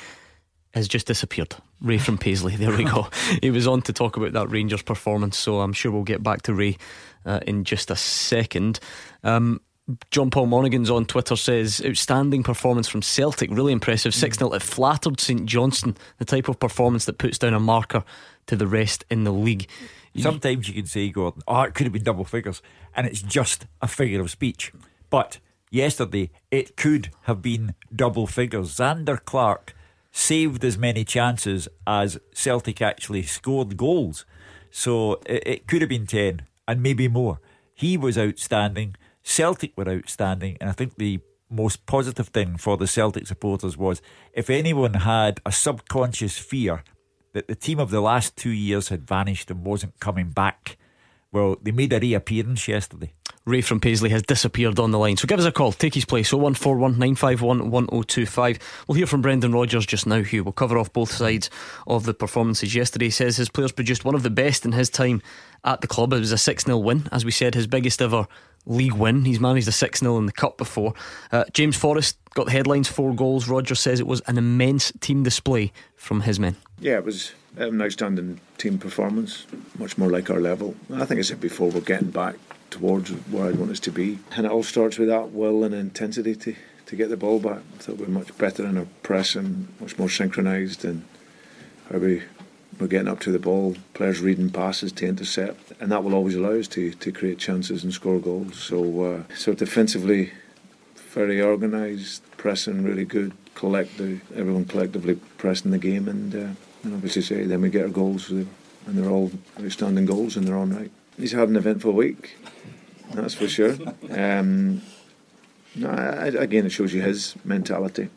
has 0.76 0.88
just 0.88 1.08
disappeared. 1.08 1.56
Ray 1.86 2.00
from 2.00 2.18
Paisley. 2.18 2.56
There 2.56 2.76
we 2.76 2.84
go. 2.84 3.08
he 3.42 3.52
was 3.52 3.68
on 3.68 3.82
to 3.84 3.94
talk 3.94 4.18
about 4.18 4.34
that 4.34 4.50
Rangers 4.50 4.82
performance. 4.82 5.38
So 5.38 5.62
I'm 5.62 5.72
sure 5.72 5.92
we'll 5.92 6.04
get 6.04 6.24
back 6.24 6.42
to 6.44 6.54
Ray 6.54 6.78
uh, 7.26 7.40
in 7.46 7.64
just 7.64 7.92
a 7.92 7.96
second. 7.96 8.80
Um, 9.24 9.62
John 10.10 10.32
Paul 10.32 10.48
Monaghan's 10.48 10.90
on 10.90 11.06
Twitter 11.06 11.36
says 11.36 11.82
outstanding 11.86 12.42
performance 12.42 12.88
from 12.88 13.04
Celtic, 13.04 13.52
really 13.52 13.72
impressive. 13.72 14.14
Mm. 14.14 14.20
6 14.20 14.38
0. 14.40 14.52
It 14.54 14.62
flattered 14.64 15.20
St 15.20 15.46
Johnstone, 15.46 15.96
the 16.18 16.26
type 16.26 16.50
of 16.50 16.60
performance 16.60 17.06
that 17.06 17.20
puts 17.20 17.38
down 17.38 17.54
a 17.54 17.60
marker 17.60 18.04
to 18.48 18.56
the 18.56 18.68
rest 18.68 19.06
in 19.12 19.24
the 19.24 19.32
league. 19.32 19.70
Sometimes 20.18 20.68
you 20.70 20.74
can 20.74 20.86
say, 20.86 21.10
Gordon, 21.10 21.42
oh, 21.46 21.64
it 21.64 21.74
could 21.74 21.86
have 21.86 21.94
been 21.94 22.04
double 22.04 22.24
figures, 22.24 22.62
and 22.96 23.06
it's 23.06 23.22
just 23.22 23.66
a 23.82 23.88
figure 23.88 24.22
of 24.22 24.32
speech. 24.32 24.72
But 25.10 25.40
yesterday, 25.70 26.32
it 26.52 26.78
could 26.78 27.12
have 27.24 27.42
been 27.42 27.76
double 27.94 28.26
figures. 28.26 28.78
Zander 28.78 29.24
Clark 29.24 29.75
saved 30.16 30.64
as 30.64 30.78
many 30.78 31.04
chances 31.04 31.68
as 31.86 32.18
Celtic 32.34 32.82
actually 32.82 33.24
scored 33.24 33.76
goals. 33.76 34.26
So 34.72 35.20
it, 35.26 35.44
it 35.46 35.68
could 35.68 35.82
have 35.82 35.90
been 35.90 36.08
10 36.08 36.44
and 36.70 36.82
maybe 36.82 37.10
more. 37.10 37.42
He 37.74 37.98
was 37.98 38.18
outstanding. 38.18 38.96
Celtic 39.24 39.76
were 39.76 39.90
outstanding, 39.90 40.58
and 40.62 40.70
I 40.70 40.74
think 40.74 40.96
the 40.96 41.20
most 41.50 41.86
positive 41.86 42.30
thing 42.30 42.56
for 42.56 42.78
the 42.78 42.88
Celtic 42.88 43.28
supporters 43.28 43.76
was 43.76 44.02
if 44.32 44.50
anyone 44.50 44.94
had 44.94 45.42
a 45.46 45.52
subconscious 45.52 46.38
fear 46.38 46.84
that 47.34 47.50
the 47.50 47.56
team 47.56 47.78
of 47.78 47.90
the 47.90 48.00
last 48.00 48.38
two 48.38 48.52
years 48.52 48.88
had 48.88 49.06
vanished 49.06 49.52
and 49.52 49.66
wasn't 49.66 50.00
coming 50.00 50.30
back, 50.30 50.78
well, 51.34 51.58
they 51.62 51.72
made 51.72 51.92
a 51.92 52.00
reappearance 52.00 52.70
yesterday. 52.70 53.12
Ray 53.46 53.62
from 53.62 53.80
Paisley 53.80 54.10
has 54.10 54.24
disappeared 54.24 54.80
on 54.80 54.90
the 54.90 54.98
line. 54.98 55.18
So 55.18 55.28
give 55.28 55.38
us 55.38 55.46
a 55.46 55.52
call. 55.52 55.72
Take 55.72 55.94
his 55.94 56.04
place 56.04 56.34
0141 56.34 56.94
951 56.94 57.70
1025. 57.70 58.86
We'll 58.88 58.96
hear 58.96 59.06
from 59.06 59.22
Brendan 59.22 59.52
Rodgers 59.52 59.86
just 59.86 60.08
now, 60.08 60.24
Hugh. 60.24 60.44
We'll 60.44 60.52
cover 60.52 60.80
off 60.80 60.92
both 60.92 61.12
sides 61.12 61.52
of 61.86 62.06
the 62.06 62.16
performances 62.16 62.74
yesterday. 62.74 63.06
He 63.06 63.12
says 63.12 63.38
his 63.38 63.50
players 63.50 63.72
produced 63.72 64.04
one 64.04 64.16
of 64.16 64.24
the 64.24 64.32
best 64.32 64.66
in 64.66 64.72
his 64.72 64.90
time 64.90 65.22
at 65.64 65.82
the 65.82 65.88
club. 65.88 66.12
It 66.14 66.22
was 66.22 66.32
a 66.32 66.40
6 66.40 66.64
0 66.64 66.80
win, 66.80 67.08
as 67.12 67.24
we 67.24 67.30
said, 67.30 67.54
his 67.54 67.68
biggest 67.68 68.02
ever 68.02 68.28
league 68.66 68.94
win. 68.94 69.26
He's 69.26 69.40
managed 69.40 69.68
a 69.68 69.72
6 69.72 70.00
0 70.00 70.18
in 70.18 70.26
the 70.26 70.32
Cup 70.32 70.58
before. 70.58 70.96
Uh, 71.32 71.44
James 71.54 71.78
Forrest 71.78 72.18
got 72.34 72.48
the 72.48 72.52
headlines, 72.52 72.88
four 72.88 73.14
goals. 73.14 73.48
Rodgers 73.48 73.80
says 73.80 74.00
it 74.00 74.08
was 74.08 74.22
an 74.22 74.40
immense 74.40 74.92
team 75.02 75.22
display 75.22 75.72
from 75.96 76.22
his 76.22 76.40
men. 76.40 76.56
Yeah, 76.80 76.96
it 76.96 77.06
was 77.06 77.34
an 77.58 77.80
outstanding 77.80 78.40
team 78.58 78.80
performance, 78.80 79.46
much 79.78 80.00
more 80.00 80.10
like 80.10 80.32
our 80.32 80.42
level. 80.42 80.76
I 80.92 81.06
think 81.06 81.20
I 81.20 81.22
said 81.22 81.40
before, 81.40 81.70
we're 81.70 81.82
getting 81.82 82.10
back 82.10 82.38
towards 82.70 83.12
where 83.12 83.48
I 83.48 83.52
want 83.52 83.72
us 83.72 83.80
to 83.82 83.92
be. 83.92 84.20
And 84.36 84.46
it 84.46 84.52
all 84.52 84.64
starts 84.64 84.98
with 84.98 85.10
that 85.10 85.32
will 85.32 85.64
and 85.64 85.74
intensity 85.74 86.36
to, 86.36 86.56
to 86.88 86.96
get 86.96 87.10
the 87.10 87.18
ball 87.18 87.40
back. 87.40 87.62
I 87.76 87.78
thought 87.78 87.98
we 87.98 88.06
are 88.06 88.10
much 88.10 88.38
better 88.38 88.66
in 88.66 88.78
our 88.78 88.88
press 89.04 89.36
and 89.36 89.68
much 89.80 89.98
more 89.98 90.10
synchronised 90.10 90.84
and 90.84 91.06
how 91.90 92.00
we 92.00 92.24
we're 92.80 92.88
getting 92.88 93.08
up 93.08 93.20
to 93.22 93.32
the 93.32 93.40
ball, 93.40 93.76
players 93.94 94.20
reading 94.20 94.50
passes 94.50 94.92
to 94.94 95.08
intercept, 95.08 95.72
and 95.80 95.92
that 95.92 96.04
will 96.04 96.14
always 96.14 96.36
allow 96.36 96.52
us 96.52 96.68
to, 96.70 96.92
to 96.92 97.12
create 97.12 97.38
chances 97.38 97.84
and 97.84 97.94
score 97.94 98.20
goals. 98.20 98.58
So, 98.58 99.04
uh, 99.04 99.24
so 99.36 99.54
defensively, 99.54 100.34
very 100.96 101.42
organised, 101.42 102.22
pressing 102.38 102.84
really 102.84 103.06
good, 103.06 103.34
collective, 103.54 104.22
everyone 104.36 104.66
collectively 104.66 105.16
pressing 105.38 105.72
the 105.72 105.78
game, 105.78 106.08
and, 106.08 106.36
uh, 106.36 106.50
and 106.84 106.94
obviously 106.94 107.22
say 107.22 107.46
then 107.46 107.62
we 107.62 107.70
get 107.70 107.84
our 107.84 107.90
goals, 107.90 108.30
and 108.30 108.48
they're 108.88 109.10
all 109.10 109.32
outstanding 109.60 110.06
goals 110.06 110.36
in 110.36 110.46
their 110.46 110.58
own 110.58 110.74
right. 110.74 110.92
He's 111.18 111.32
had 111.32 111.50
an 111.50 111.56
eventful 111.56 111.94
week, 111.94 112.38
that's 113.14 113.34
for 113.34 113.48
sure. 113.48 113.78
Um, 114.10 114.82
no, 115.76 115.90
I, 115.90 116.28
again, 116.28 116.66
it 116.66 116.72
shows 116.72 116.94
you 116.94 117.02
his 117.02 117.36
mentality. 117.46 118.10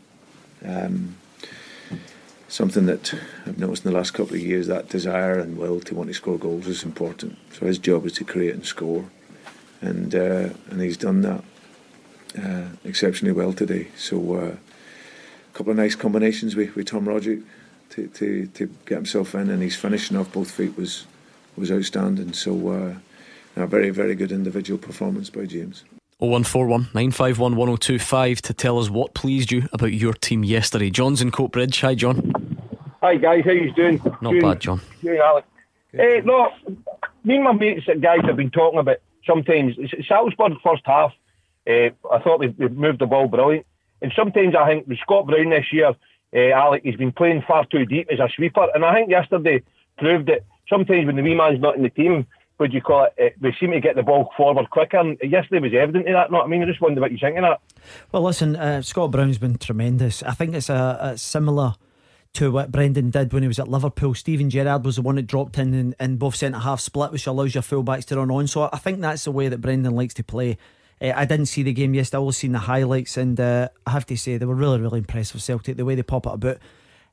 Um, 0.64 1.17
something 2.49 2.87
that 2.87 3.14
I've 3.47 3.59
noticed 3.59 3.85
in 3.85 3.93
the 3.93 3.97
last 3.97 4.12
couple 4.12 4.35
of 4.35 4.40
years 4.40 4.67
that 4.67 4.88
desire 4.88 5.38
and 5.38 5.57
will 5.59 5.81
to 5.81 5.95
want 5.95 6.09
to 6.09 6.14
score 6.14 6.38
goals 6.38 6.67
is 6.67 6.83
important. 6.83 7.38
So 7.52 7.67
his 7.67 7.78
job 7.78 8.07
is 8.07 8.14
to 8.14 8.25
create 8.25 8.55
and 8.55 8.67
score, 8.67 9.05
and 9.81 10.14
uh, 10.14 10.49
and 10.71 10.81
he's 10.81 10.97
done 10.97 11.21
that 11.23 11.45
uh, 12.43 12.69
exceptionally 12.85 13.33
well 13.33 13.52
today. 13.52 13.88
So 13.97 14.35
uh, 14.35 14.57
a 15.55 15.57
couple 15.57 15.71
of 15.71 15.76
nice 15.76 15.95
combinations 15.95 16.57
with, 16.57 16.75
with 16.75 16.87
Tom 16.87 17.07
Rogic 17.07 17.45
to, 17.90 18.09
to, 18.09 18.47
to 18.47 18.67
get 18.87 18.97
himself 18.97 19.35
in, 19.35 19.50
and 19.50 19.62
he's 19.62 19.76
finishing 19.76 20.17
off 20.17 20.33
both 20.33 20.50
feet 20.50 20.76
was 20.76 21.07
was 21.59 21.73
outstanding. 21.73 22.33
So 22.33 22.71
uh, 22.71 22.95
a 23.57 23.67
very 23.67 23.91
very 23.91 24.15
good 24.15 24.33
individual 24.33 24.79
performance 24.79 25.31
by 25.31 25.47
James. 25.47 25.85
0141 26.19 26.83
951 26.95 27.55
1025 27.55 28.43
to 28.43 28.53
tell 28.53 28.79
us 28.79 28.91
what 28.91 29.15
pleased 29.15 29.53
you 29.53 29.69
about 29.73 29.93
your 29.93 30.12
team 30.15 30.43
yesterday. 30.43 30.91
John's 30.91 31.23
in 31.23 31.31
Coatbridge. 31.31 31.81
Hi, 31.83 31.95
John. 31.95 32.33
Hi, 33.00 33.17
guys. 33.17 33.45
How 33.45 33.53
you 33.53 33.73
doing? 33.73 34.00
Not 34.21 34.33
doing, 34.33 34.43
bad, 34.43 34.61
John. 34.61 34.81
Doing, 35.00 35.21
Alex. 35.21 35.47
Hey, 35.93 36.21
no, 36.25 36.50
me 37.23 37.37
and 37.37 37.45
my 37.45 37.53
mates, 37.53 37.87
and 37.87 38.03
guys, 38.03 38.21
have 38.25 38.37
been 38.37 38.50
talking 38.50 38.81
about 38.81 38.97
sometimes. 39.25 39.77
Salzburg 40.09 40.55
first 40.62 40.83
half, 40.85 41.12
uh, 41.69 41.91
I 42.11 42.19
thought 42.19 42.41
they, 42.41 42.49
they 42.49 42.69
moved 42.69 42.99
the 42.99 43.07
ball 43.07 43.29
brilliant. 43.29 43.67
And 44.03 44.12
sometimes 44.17 44.55
I 44.57 44.67
think 44.67 44.88
with 44.88 44.99
Scott 44.99 45.27
Brown 45.27 45.50
this 45.50 45.73
year, 45.73 45.95
uh, 46.35 46.50
Alec, 46.53 46.83
he's 46.85 46.97
been 46.97 47.12
playing 47.12 47.43
far 47.47 47.65
too 47.67 47.85
deep 47.85 48.09
as 48.11 48.19
a 48.19 48.29
sweeper. 48.35 48.67
And 48.75 48.85
I 48.85 48.95
think 48.95 49.11
yesterday 49.11 49.62
proved 49.99 50.27
that 50.27 50.43
sometimes 50.69 51.07
when 51.07 51.17
the 51.17 51.23
wee 51.23 51.35
man's 51.35 51.61
not 51.61 51.77
in 51.77 51.83
the 51.83 51.91
team, 51.91 52.27
would 52.59 52.73
you 52.73 52.81
call 52.81 53.09
it? 53.17 53.37
Uh, 53.43 53.51
seem 53.61 53.71
to 53.71 53.81
get 53.81 53.97
the 53.97 54.03
ball 54.03 54.33
forward 54.37 54.71
quicker. 54.71 54.99
And 54.99 55.19
yesterday 55.23 55.61
was 55.61 55.73
evident 55.75 56.09
of 56.09 56.15
that. 56.15 56.31
Not, 56.31 56.45
I 56.45 56.49
mean, 56.49 56.63
I 56.63 56.67
just 56.67 56.81
wonder 56.81 57.01
what 57.01 57.13
you 57.13 57.19
think 57.19 57.37
of 57.37 57.43
that. 57.43 57.61
Well, 58.13 58.23
listen, 58.23 58.57
uh, 58.57 58.83
Scott 58.83 59.11
Brown's 59.11 59.39
been 59.39 59.59
tremendous. 59.59 60.23
I 60.23 60.33
think 60.33 60.55
it's 60.55 60.69
a, 60.69 60.99
a 61.01 61.19
similar 61.19 61.75
to 62.35 62.51
what 62.51 62.71
Brendan 62.71 63.11
did 63.11 63.33
when 63.33 63.43
he 63.43 63.49
was 63.49 63.59
at 63.59 63.69
Liverpool. 63.69 64.15
Steven 64.15 64.51
Gerrard 64.51 64.85
was 64.85 64.97
the 64.97 65.03
one 65.03 65.17
that 65.17 65.27
dropped 65.27 65.59
in 65.59 65.73
and, 65.73 65.95
and 65.99 66.19
both 66.19 66.37
centre 66.37 66.59
half 66.59 66.81
split, 66.81 67.13
which 67.13 67.27
allows 67.27 67.55
your 67.55 67.63
fullbacks 67.63 68.05
to 68.07 68.17
run 68.17 68.31
on. 68.31 68.47
So 68.47 68.69
I 68.73 68.79
think 68.79 69.01
that's 69.01 69.25
the 69.25 69.33
way 69.33 69.49
that 69.49 69.61
Brendan 69.61 69.95
likes 69.95 70.15
to 70.15 70.25
play. 70.25 70.59
Uh, 71.01 71.13
I 71.15 71.25
didn't 71.25 71.47
see 71.47 71.63
the 71.63 71.73
game 71.73 71.95
yesterday, 71.95 72.19
I 72.19 72.21
only 72.21 72.33
seen 72.33 72.53
the 72.53 72.59
highlights, 72.59 73.17
and 73.17 73.39
uh, 73.39 73.69
I 73.87 73.91
have 73.91 74.07
to 74.07 74.17
say 74.17 74.37
they 74.37 74.47
were 74.47 74.55
really, 74.55 74.81
really 74.81 74.99
impressed 74.99 75.33
with 75.33 75.43
Celtic, 75.43 75.77
the 75.77 75.85
way 75.85 75.95
they 75.95 76.03
pop 76.03 76.27
it 76.27 76.33
about. 76.33 76.59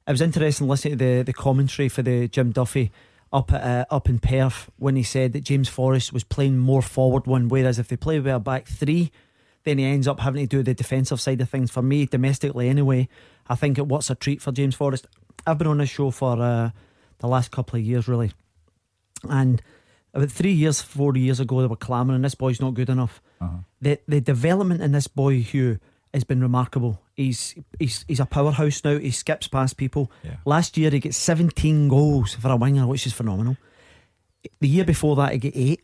It 0.08 0.12
was 0.12 0.22
interesting 0.22 0.68
listening 0.68 0.98
to 0.98 1.06
the, 1.06 1.22
the 1.24 1.34
commentary 1.34 1.90
for 1.90 2.02
the 2.02 2.28
Jim 2.28 2.52
Duffy 2.52 2.92
up 3.36 3.52
at, 3.52 3.62
uh, 3.62 3.86
up 3.94 4.08
in 4.08 4.18
Perth 4.20 4.70
when 4.78 4.96
he 4.96 5.04
said 5.04 5.34
that 5.34 5.44
James 5.44 5.68
Forrest 5.68 6.14
was 6.14 6.24
playing 6.24 6.58
more 6.58 6.82
forward 6.82 7.28
one, 7.28 7.50
whereas 7.50 7.78
if 7.78 7.90
they 7.90 7.98
play 7.98 8.18
with 8.18 8.34
a 8.34 8.40
back 8.40 8.66
three, 8.66 9.12
then 9.66 9.78
he 9.78 9.84
ends 9.84 10.08
up 10.08 10.22
having 10.22 10.48
to 10.48 10.48
do 10.48 10.64
the 10.64 10.74
defensive 10.74 11.20
side 11.20 11.42
of 11.42 11.50
things. 11.50 11.70
For 11.70 11.82
me, 11.82 12.06
domestically 12.06 12.70
anyway, 12.70 13.10
I 13.48 13.56
think 13.56 13.78
it 13.78 13.88
what's 13.88 14.10
a 14.10 14.16
treat 14.16 14.42
for 14.42 14.54
James 14.54 14.76
Forrest. 14.76 15.08
I've 15.46 15.58
been 15.58 15.68
on 15.68 15.80
this 15.80 15.90
show 15.90 16.12
for 16.12 16.42
uh, 16.42 16.70
the 17.20 17.28
last 17.28 17.52
couple 17.52 17.78
of 17.78 17.86
years, 17.86 18.08
really, 18.08 18.32
and 19.30 19.62
about 20.14 20.32
three 20.32 20.54
years, 20.54 20.82
four 20.82 21.16
years 21.18 21.42
ago, 21.42 21.60
they 21.60 21.68
were 21.68 21.76
clamouring, 21.76 22.22
this 22.22 22.36
boy's 22.36 22.62
not 22.62 22.74
good 22.74 22.90
enough. 22.90 23.22
Uh-huh. 23.42 23.58
The 23.82 24.00
the 24.08 24.22
development 24.22 24.82
in 24.82 24.94
this 24.94 25.08
boy, 25.08 25.42
Hugh, 25.42 25.80
has 26.14 26.24
been 26.24 26.42
remarkable. 26.42 27.02
He's 27.16 27.56
he's 27.80 28.04
he's 28.08 28.20
a 28.20 28.26
powerhouse 28.26 28.84
now. 28.84 28.98
He 28.98 29.12
skips 29.12 29.48
past 29.48 29.78
people. 29.78 30.12
Yeah. 30.24 30.38
Last 30.46 30.78
year 30.78 30.92
he 30.92 31.00
gets 31.00 31.18
17 31.18 31.88
goals 31.88 32.34
for 32.34 32.50
a 32.50 32.56
winger, 32.56 32.88
which 32.88 33.08
is 33.08 33.14
phenomenal. 33.14 33.58
The 34.60 34.68
year 34.68 34.86
before 34.86 35.16
that 35.18 35.34
he 35.34 35.38
got 35.40 35.54
eight. 35.56 35.82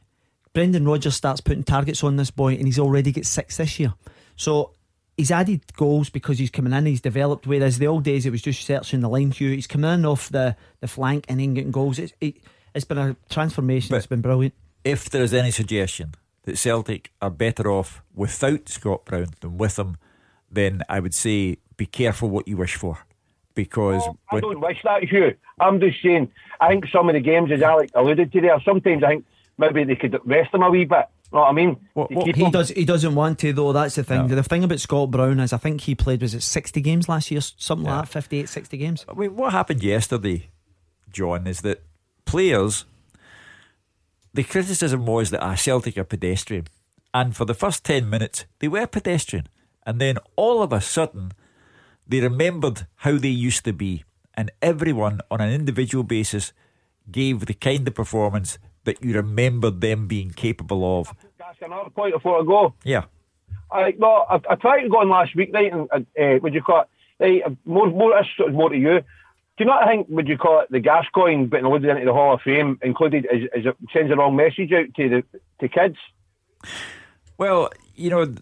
Brendan 0.53 0.85
Rodgers 0.85 1.15
starts 1.15 1.39
putting 1.39 1.63
targets 1.63 2.03
on 2.03 2.17
this 2.17 2.29
boy, 2.29 2.55
and 2.55 2.65
he's 2.65 2.79
already 2.79 3.13
got 3.13 3.25
six 3.25 3.55
this 3.55 3.79
year. 3.79 3.93
So 4.35 4.73
he's 5.15 5.31
added 5.31 5.61
goals 5.77 6.09
because 6.09 6.39
he's 6.39 6.49
coming 6.49 6.73
in, 6.73 6.85
he's 6.85 6.99
developed. 6.99 7.47
Whereas 7.47 7.77
the 7.77 7.87
old 7.87 8.03
days 8.03 8.25
it 8.25 8.31
was 8.31 8.41
just 8.41 8.65
searching 8.65 8.99
the 8.99 9.07
line 9.07 9.31
queue. 9.31 9.51
He's 9.51 9.67
coming 9.67 9.91
in 9.93 10.05
off 10.05 10.29
the, 10.29 10.57
the 10.81 10.87
flank 10.87 11.25
and 11.29 11.39
then 11.39 11.53
getting 11.53 11.71
goals. 11.71 11.99
It's, 11.99 12.13
it, 12.19 12.37
has 12.73 12.85
been 12.85 12.97
a 12.97 13.15
transformation. 13.29 13.89
But 13.89 13.97
it's 13.97 14.07
been 14.07 14.21
brilliant. 14.21 14.53
If 14.83 15.09
there 15.09 15.23
is 15.23 15.33
any 15.33 15.51
suggestion 15.51 16.15
that 16.43 16.57
Celtic 16.57 17.11
are 17.21 17.29
better 17.29 17.69
off 17.69 18.01
without 18.15 18.69
Scott 18.69 19.05
Brown 19.05 19.27
than 19.41 19.57
with 19.57 19.77
him, 19.77 19.97
then 20.51 20.83
I 20.89 20.99
would 20.99 21.13
say 21.13 21.57
be 21.77 21.85
careful 21.85 22.29
what 22.29 22.47
you 22.47 22.57
wish 22.57 22.75
for. 22.75 22.99
Because 23.53 24.01
oh, 24.05 24.17
I 24.31 24.39
don't 24.39 24.61
wish 24.61 24.77
that, 24.83 25.03
Hugh. 25.03 25.35
I'm 25.59 25.79
just 25.79 26.01
saying, 26.01 26.31
I 26.59 26.69
think 26.69 26.85
some 26.87 27.09
of 27.09 27.15
the 27.15 27.19
games, 27.19 27.51
as 27.51 27.61
Alec 27.61 27.91
alluded 27.95 28.31
to 28.31 28.41
there, 28.41 28.61
sometimes 28.63 29.03
I 29.03 29.07
think 29.07 29.25
maybe 29.57 29.83
they 29.83 29.95
could 29.95 30.19
rest 30.23 30.53
him 30.53 30.63
a 30.63 30.69
wee 30.69 30.85
bit. 30.85 31.05
You 31.31 31.37
know 31.37 31.41
what 31.43 31.49
I 31.49 31.53
mean? 31.53 31.77
What, 31.93 32.11
what, 32.11 32.35
he 32.35 32.43
him. 32.43 32.51
does. 32.51 32.69
He 32.69 32.83
doesn't 32.83 33.15
want 33.15 33.39
to 33.39 33.53
though. 33.53 33.71
That's 33.71 33.95
the 33.95 34.03
thing. 34.03 34.27
No. 34.27 34.35
The 34.35 34.43
thing 34.43 34.63
about 34.63 34.79
Scott 34.79 35.11
Brown 35.11 35.39
is, 35.39 35.53
I 35.53 35.57
think 35.57 35.81
he 35.81 35.95
played 35.95 36.21
was 36.21 36.33
it 36.33 36.41
sixty 36.41 36.81
games 36.81 37.07
last 37.07 37.31
year, 37.31 37.39
something 37.41 37.85
yeah. 37.85 37.99
like 37.99 38.05
that, 38.05 38.11
58, 38.11 38.49
60 38.49 38.77
games. 38.77 39.05
I 39.07 39.13
mean, 39.13 39.35
what 39.35 39.53
happened 39.53 39.81
yesterday, 39.81 40.49
John, 41.11 41.47
is 41.47 41.61
that 41.61 41.83
players. 42.25 42.85
The 44.33 44.43
criticism 44.43 45.05
was 45.05 45.29
that 45.31 45.41
our 45.41 45.57
Celtic 45.57 45.97
are 45.97 46.05
pedestrian, 46.05 46.67
and 47.13 47.35
for 47.35 47.43
the 47.43 47.53
first 47.53 47.83
ten 47.83 48.09
minutes 48.09 48.45
they 48.59 48.69
were 48.69 48.87
pedestrian. 48.87 49.47
And 49.85 49.99
then 49.99 50.17
all 50.35 50.61
of 50.61 50.71
a 50.73 50.81
sudden, 50.81 51.31
they 52.07 52.19
remembered 52.19 52.87
how 52.97 53.17
they 53.17 53.29
used 53.29 53.65
to 53.65 53.73
be. 53.73 54.03
And 54.33 54.51
everyone 54.61 55.21
on 55.29 55.41
an 55.41 55.51
individual 55.51 56.03
basis 56.03 56.53
gave 57.11 57.45
the 57.45 57.53
kind 57.53 57.87
of 57.87 57.95
performance 57.95 58.59
that 58.83 59.03
you 59.03 59.13
remembered 59.13 59.81
them 59.81 60.07
being 60.07 60.31
capable 60.31 60.99
of. 60.99 61.13
That's 61.37 61.61
another 61.61 61.89
point 61.89 62.13
before 62.13 62.41
I 62.41 62.45
go. 62.45 62.73
Yeah. 62.83 63.05
I, 63.71 63.93
well, 63.97 64.25
I, 64.29 64.39
I 64.49 64.55
tried 64.55 64.81
to 64.81 64.89
go 64.89 64.99
on 64.99 65.09
last 65.09 65.35
week 65.35 65.51
night 65.51 65.71
and, 65.71 65.89
uh, 65.91 66.39
would 66.41 66.53
you 66.53 66.61
call 66.61 66.85
it, 67.19 67.57
more, 67.65 67.89
more, 67.89 68.13
this 68.19 68.53
more 68.53 68.69
to 68.69 68.77
you. 68.77 69.01
Do 69.57 69.65
you 69.65 69.65
not 69.65 69.85
think, 69.87 70.07
would 70.09 70.27
you 70.27 70.37
call 70.37 70.61
it 70.61 70.71
the 70.71 70.79
Gascoigne 70.79 71.45
being 71.45 71.65
alluded 71.65 71.89
into 71.89 72.05
the 72.05 72.13
Hall 72.13 72.33
of 72.33 72.41
Fame 72.41 72.79
included, 72.81 73.25
as, 73.27 73.41
as 73.55 73.65
it 73.65 73.77
sends 73.93 74.09
the 74.09 74.15
wrong 74.15 74.35
message 74.35 74.71
out 74.71 74.93
to 74.95 75.09
the 75.09 75.23
to 75.59 75.67
kids? 75.67 75.97
Well, 77.37 77.69
you 77.95 78.09
know, 78.09 78.33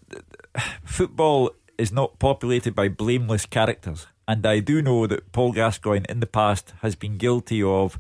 football 0.84 1.52
is 1.78 1.92
not 1.92 2.20
populated 2.20 2.76
by 2.76 2.90
blameless 2.90 3.46
characters. 3.46 4.08
And 4.28 4.46
I 4.46 4.60
do 4.60 4.82
know 4.82 5.08
that 5.08 5.32
Paul 5.32 5.54
Gascoigne 5.54 6.06
in 6.08 6.20
the 6.20 6.28
past 6.28 6.74
has 6.82 6.96
been 6.96 7.18
guilty 7.18 7.64
of 7.64 8.00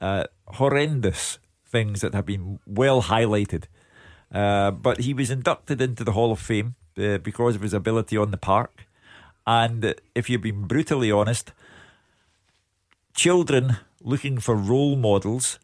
uh, 0.00 0.24
horrendous 0.46 1.38
things 1.64 2.00
that 2.02 2.14
have 2.14 2.26
been 2.26 2.58
well 2.66 3.04
highlighted. 3.04 3.64
Uh, 4.32 4.70
but 4.70 5.00
he 5.00 5.14
was 5.14 5.30
inducted 5.30 5.80
into 5.80 6.04
the 6.04 6.12
Hall 6.12 6.32
of 6.32 6.40
Fame 6.40 6.74
uh, 6.98 7.18
because 7.18 7.54
of 7.54 7.62
his 7.62 7.72
ability 7.72 8.16
on 8.16 8.30
the 8.30 8.36
park. 8.36 8.86
And 9.46 9.94
if 10.14 10.28
you've 10.28 10.42
been 10.42 10.66
brutally 10.66 11.10
honest, 11.10 11.52
children 13.14 13.78
looking 14.02 14.38
for 14.38 14.54
role 14.54 14.96
models 14.96 15.58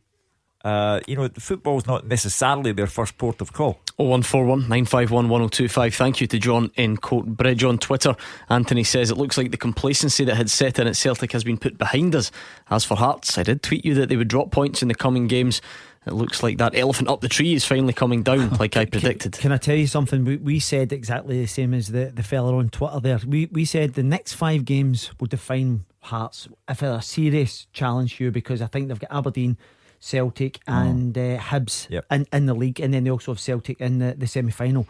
uh, 0.65 1.01
you 1.07 1.17
know, 1.17 1.29
football's 1.39 1.87
not 1.87 2.07
necessarily 2.07 2.73
their 2.73 2.87
first 2.87 3.17
port 3.19 3.41
of 3.41 3.53
call. 3.53 3.81
0141 3.99 4.61
951 4.61 5.29
1025. 5.29 5.95
Thank 5.95 6.21
you 6.21 6.29
to 6.29 6.39
John 6.39 6.71
in 6.77 6.97
Coatbridge 6.99 7.69
on 7.69 7.79
Twitter. 7.79 8.15
Anthony 8.49 8.85
says 8.85 9.11
it 9.11 9.17
looks 9.17 9.37
like 9.37 9.51
the 9.51 9.57
complacency 9.57 10.25
that 10.25 10.37
had 10.37 10.49
set 10.49 10.79
in 10.79 10.87
at 10.87 10.95
Celtic 10.95 11.33
has 11.33 11.43
been 11.43 11.59
put 11.59 11.77
behind 11.77 12.15
us. 12.15 12.31
As 12.71 12.85
for 12.85 12.97
Hearts, 12.97 13.37
I 13.39 13.43
did 13.43 13.61
tweet 13.61 13.85
you 13.85 13.95
that 13.95 14.09
they 14.09 14.17
would 14.17 14.29
drop 14.29 14.53
points 14.53 14.83
in 14.83 14.89
the 14.89 14.95
coming 14.95 15.27
games. 15.27 15.61
It 16.07 16.13
looks 16.15 16.45
like 16.45 16.59
that 16.59 16.77
elephant 16.77 17.09
up 17.09 17.23
the 17.23 17.29
tree 17.29 17.55
is 17.55 17.65
finally 17.65 17.93
coming 17.93 18.23
down, 18.23 18.51
like 18.61 18.77
I 18.77 18.85
predicted. 18.85 19.33
Can, 19.33 19.43
can, 19.43 19.53
I 19.53 19.57
tell 19.57 19.75
you 19.75 19.89
something? 19.89 20.25
We, 20.25 20.37
we 20.37 20.61
said 20.61 20.93
exactly 20.93 21.41
the 21.41 21.49
same 21.49 21.75
as 21.75 21.89
the, 21.89 22.13
the 22.15 22.23
fella 22.23 22.57
on 22.57 22.69
Twitter 22.69 23.01
there. 23.01 23.19
We, 23.27 23.47
we 23.47 23.65
said 23.65 23.95
the 23.95 24.05
next 24.05 24.35
five 24.35 24.65
games 24.65 25.11
will 25.19 25.27
define 25.27 25.85
Hearts 26.03 26.47
if 26.69 26.85
it 26.85 26.87
a 26.87 27.03
serious 27.03 27.67
challenge 27.73 28.15
here 28.15 28.31
because 28.31 28.63
I 28.63 28.67
think 28.69 28.89
they've 28.89 29.01
got 29.01 29.13
Aberdeen. 29.13 29.59
Celtic 30.01 30.61
oh. 30.69 30.73
and 30.73 31.17
uh, 31.17 31.39
Hibs 31.39 31.89
yep. 31.91 32.05
in, 32.11 32.27
in 32.33 32.47
the 32.47 32.55
league, 32.55 32.81
and 32.81 32.95
then 32.95 33.05
they 33.05 33.11
also 33.11 33.33
have 33.33 33.41
Celtic 33.41 33.81
in 33.81 33.99
the, 33.99 34.15
the 34.17 34.27
semi 34.27 34.51
final. 34.51 34.87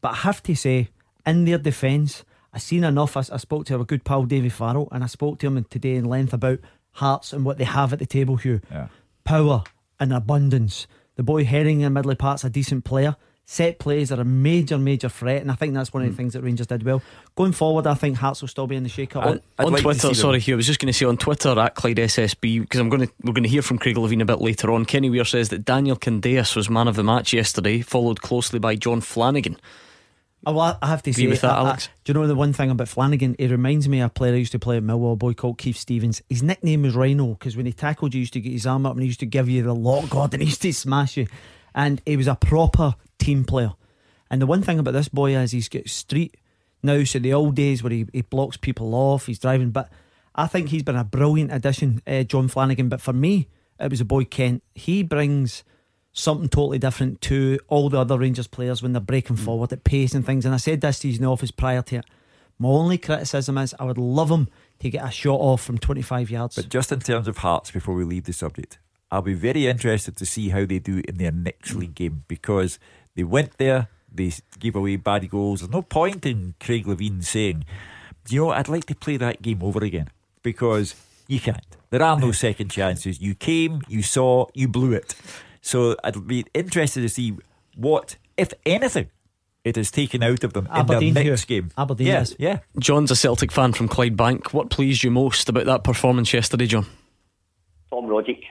But 0.00 0.12
I 0.12 0.16
have 0.16 0.42
to 0.44 0.54
say, 0.54 0.88
in 1.24 1.44
their 1.44 1.58
defence, 1.58 2.24
I've 2.52 2.62
seen 2.62 2.84
enough. 2.84 3.16
I, 3.16 3.20
I, 3.20 3.38
spoke 3.38 3.66
to 3.66 3.78
our 3.78 3.84
good 3.84 4.04
pal 4.04 4.24
Davy 4.24 4.48
Farrell, 4.48 4.88
and 4.92 5.02
I 5.02 5.06
spoke 5.06 5.38
to 5.40 5.46
him 5.46 5.64
today 5.64 5.96
in 5.96 6.04
length 6.04 6.32
about 6.32 6.60
Hearts 6.92 7.34
and 7.34 7.44
what 7.44 7.58
they 7.58 7.64
have 7.64 7.92
at 7.92 7.98
the 7.98 8.06
table, 8.06 8.36
Hugh. 8.36 8.62
Yeah. 8.70 8.88
Power 9.24 9.64
and 10.00 10.14
abundance. 10.14 10.86
The 11.16 11.22
boy 11.22 11.44
Herring 11.44 11.82
in 11.82 11.92
Midley 11.92 12.16
Park's 12.16 12.44
a 12.44 12.50
decent 12.50 12.84
player 12.84 13.16
set 13.46 13.78
plays 13.78 14.10
are 14.10 14.20
a 14.20 14.24
major, 14.24 14.76
major 14.76 15.08
threat, 15.08 15.40
and 15.40 15.50
I 15.50 15.54
think 15.54 15.72
that's 15.72 15.94
one 15.94 16.02
of 16.02 16.08
the 16.08 16.14
mm. 16.14 16.16
things 16.16 16.32
that 16.34 16.42
Rangers 16.42 16.66
did 16.66 16.82
well. 16.82 17.00
Going 17.36 17.52
forward, 17.52 17.86
I 17.86 17.94
think 17.94 18.18
Hearts 18.18 18.40
will 18.40 18.48
still 18.48 18.66
be 18.66 18.74
in 18.74 18.82
the 18.82 18.88
shake-up. 18.88 19.24
On, 19.24 19.40
on 19.58 19.72
like 19.72 19.82
Twitter, 19.82 20.12
sorry, 20.14 20.40
Hugh, 20.40 20.54
I 20.54 20.56
was 20.56 20.66
just 20.66 20.80
going 20.80 20.92
to 20.92 20.92
say 20.92 21.06
on 21.06 21.16
Twitter 21.16 21.56
at 21.58 21.76
Clyde 21.76 21.96
SSB 21.96 22.60
because 22.60 22.80
I'm 22.80 22.88
going 22.88 23.06
to 23.06 23.12
we're 23.22 23.32
going 23.32 23.44
to 23.44 23.48
hear 23.48 23.62
from 23.62 23.78
Craig 23.78 23.96
Levein 23.96 24.20
a 24.20 24.24
bit 24.24 24.40
later 24.40 24.72
on. 24.72 24.84
Kenny 24.84 25.08
Weir 25.08 25.24
says 25.24 25.48
that 25.50 25.64
Daniel 25.64 25.96
Candeias 25.96 26.56
was 26.56 26.68
man 26.68 26.88
of 26.88 26.96
the 26.96 27.04
match 27.04 27.32
yesterday, 27.32 27.80
followed 27.80 28.20
closely 28.20 28.58
by 28.58 28.74
John 28.74 29.00
Flanagan. 29.00 29.56
Oh, 30.44 30.52
well, 30.52 30.78
I 30.82 30.88
have 30.88 31.02
to 31.04 31.10
Agree 31.10 31.24
say, 31.24 31.28
with 31.28 31.40
that, 31.40 31.56
Alex? 31.56 31.88
I, 31.88 31.96
do 32.04 32.12
you 32.12 32.14
know 32.14 32.26
the 32.26 32.34
one 32.34 32.52
thing 32.52 32.70
about 32.70 32.88
Flanagan? 32.88 33.34
He 33.38 33.46
reminds 33.46 33.88
me 33.88 34.00
of 34.00 34.06
a 34.06 34.10
player 34.10 34.34
I 34.34 34.36
used 34.36 34.52
to 34.52 34.60
play 34.60 34.76
at 34.76 34.82
Millwall, 34.82 35.14
a 35.14 35.16
boy 35.16 35.34
called 35.34 35.58
Keith 35.58 35.76
Stevens. 35.76 36.22
His 36.28 36.42
nickname 36.42 36.82
was 36.82 36.94
Rhino 36.94 37.28
because 37.28 37.56
when 37.56 37.66
he 37.66 37.72
tackled 37.72 38.14
you, 38.14 38.18
he 38.18 38.22
used 38.22 38.32
to 38.34 38.40
get 38.40 38.52
his 38.52 38.66
arm 38.66 38.86
up 38.86 38.92
and 38.92 39.02
he 39.02 39.06
used 39.06 39.20
to 39.20 39.26
give 39.26 39.48
you 39.48 39.62
the 39.62 39.74
lock 39.74 40.08
God 40.08 40.34
and 40.34 40.42
he 40.42 40.48
used 40.48 40.62
to 40.62 40.72
smash 40.72 41.16
you. 41.16 41.26
And 41.76 42.02
he 42.04 42.16
was 42.16 42.26
a 42.26 42.34
proper 42.34 42.96
team 43.18 43.44
player. 43.44 43.74
And 44.30 44.42
the 44.42 44.46
one 44.46 44.62
thing 44.62 44.78
about 44.78 44.94
this 44.94 45.08
boy 45.08 45.36
is 45.36 45.52
he's 45.52 45.68
got 45.68 45.88
street 45.88 46.36
now. 46.82 47.04
So 47.04 47.20
the 47.20 47.32
old 47.32 47.54
days 47.54 47.82
where 47.82 47.92
he, 47.92 48.06
he 48.12 48.22
blocks 48.22 48.56
people 48.56 48.94
off, 48.94 49.26
he's 49.26 49.38
driving. 49.38 49.70
But 49.70 49.90
I 50.34 50.46
think 50.46 50.70
he's 50.70 50.82
been 50.82 50.96
a 50.96 51.04
brilliant 51.04 51.52
addition, 51.52 52.02
uh, 52.06 52.24
John 52.24 52.48
Flanagan. 52.48 52.88
But 52.88 53.00
for 53.00 53.12
me, 53.12 53.48
it 53.78 53.90
was 53.90 54.00
a 54.00 54.04
boy 54.04 54.24
Kent. 54.24 54.64
He 54.74 55.02
brings 55.02 55.62
something 56.12 56.48
totally 56.48 56.78
different 56.78 57.20
to 57.20 57.58
all 57.68 57.90
the 57.90 58.00
other 58.00 58.18
Rangers 58.18 58.46
players 58.46 58.82
when 58.82 58.92
they're 58.92 59.00
breaking 59.00 59.36
mm. 59.36 59.44
forward 59.44 59.72
at 59.72 59.84
pace 59.84 60.14
and 60.14 60.24
things. 60.24 60.46
And 60.46 60.54
I 60.54 60.58
said 60.58 60.80
this 60.80 60.98
to 61.00 61.08
his 61.08 61.22
office 61.22 61.50
prior 61.50 61.82
to 61.82 61.96
it. 61.96 62.06
My 62.58 62.70
only 62.70 62.96
criticism 62.96 63.58
is 63.58 63.74
I 63.78 63.84
would 63.84 63.98
love 63.98 64.30
him 64.30 64.48
to 64.80 64.88
get 64.88 65.04
a 65.04 65.10
shot 65.10 65.38
off 65.40 65.62
from 65.62 65.76
25 65.76 66.30
yards. 66.30 66.56
But 66.56 66.70
just 66.70 66.90
in 66.90 67.00
terms 67.00 67.28
of 67.28 67.38
Hearts, 67.38 67.70
before 67.70 67.94
we 67.94 68.04
leave 68.04 68.24
the 68.24 68.32
subject, 68.32 68.78
I'll 69.16 69.22
be 69.22 69.32
very 69.32 69.66
interested 69.66 70.14
to 70.18 70.26
see 70.26 70.50
how 70.50 70.66
they 70.66 70.78
do 70.78 71.00
in 71.08 71.16
their 71.16 71.32
next 71.32 71.74
league 71.74 71.92
mm. 71.92 71.94
game 71.94 72.24
because 72.28 72.78
they 73.14 73.24
went 73.24 73.56
there, 73.56 73.88
they 74.12 74.30
gave 74.58 74.76
away 74.76 74.96
bad 74.96 75.30
goals. 75.30 75.60
There's 75.60 75.72
no 75.72 75.80
point 75.80 76.26
in 76.26 76.54
Craig 76.60 76.84
Levein 76.84 77.24
saying, 77.24 77.64
you 78.28 78.42
know, 78.42 78.50
I'd 78.50 78.68
like 78.68 78.84
to 78.84 78.94
play 78.94 79.16
that 79.16 79.40
game 79.40 79.62
over 79.62 79.82
again 79.82 80.10
because 80.42 80.94
you 81.28 81.40
can't. 81.40 81.78
There 81.88 82.02
are 82.02 82.20
no 82.20 82.30
second 82.46 82.68
chances. 82.68 83.18
You 83.18 83.34
came, 83.34 83.80
you 83.88 84.02
saw, 84.02 84.48
you 84.52 84.68
blew 84.68 84.92
it. 84.92 85.14
So 85.62 85.96
I'd 86.04 86.26
be 86.26 86.44
interested 86.52 87.00
to 87.00 87.08
see 87.08 87.38
what, 87.74 88.16
if 88.36 88.52
anything, 88.66 89.08
it 89.64 89.76
has 89.76 89.90
taken 89.90 90.22
out 90.22 90.44
of 90.44 90.52
them 90.52 90.68
Aberdeen 90.70 91.08
in 91.08 91.14
their 91.14 91.24
next 91.24 91.48
here. 91.48 91.62
game. 91.62 91.70
Aberdeen, 91.78 92.08
yes. 92.08 92.34
Yeah. 92.38 92.58
John's 92.78 93.10
a 93.10 93.16
Celtic 93.16 93.50
fan 93.50 93.72
from 93.72 93.88
Clydebank. 93.88 94.52
What 94.52 94.68
pleased 94.68 95.04
you 95.04 95.10
most 95.10 95.48
about 95.48 95.64
that 95.64 95.84
performance 95.84 96.34
yesterday, 96.34 96.66
John? 96.66 96.84
Tom 97.88 98.04
Rogic. 98.04 98.42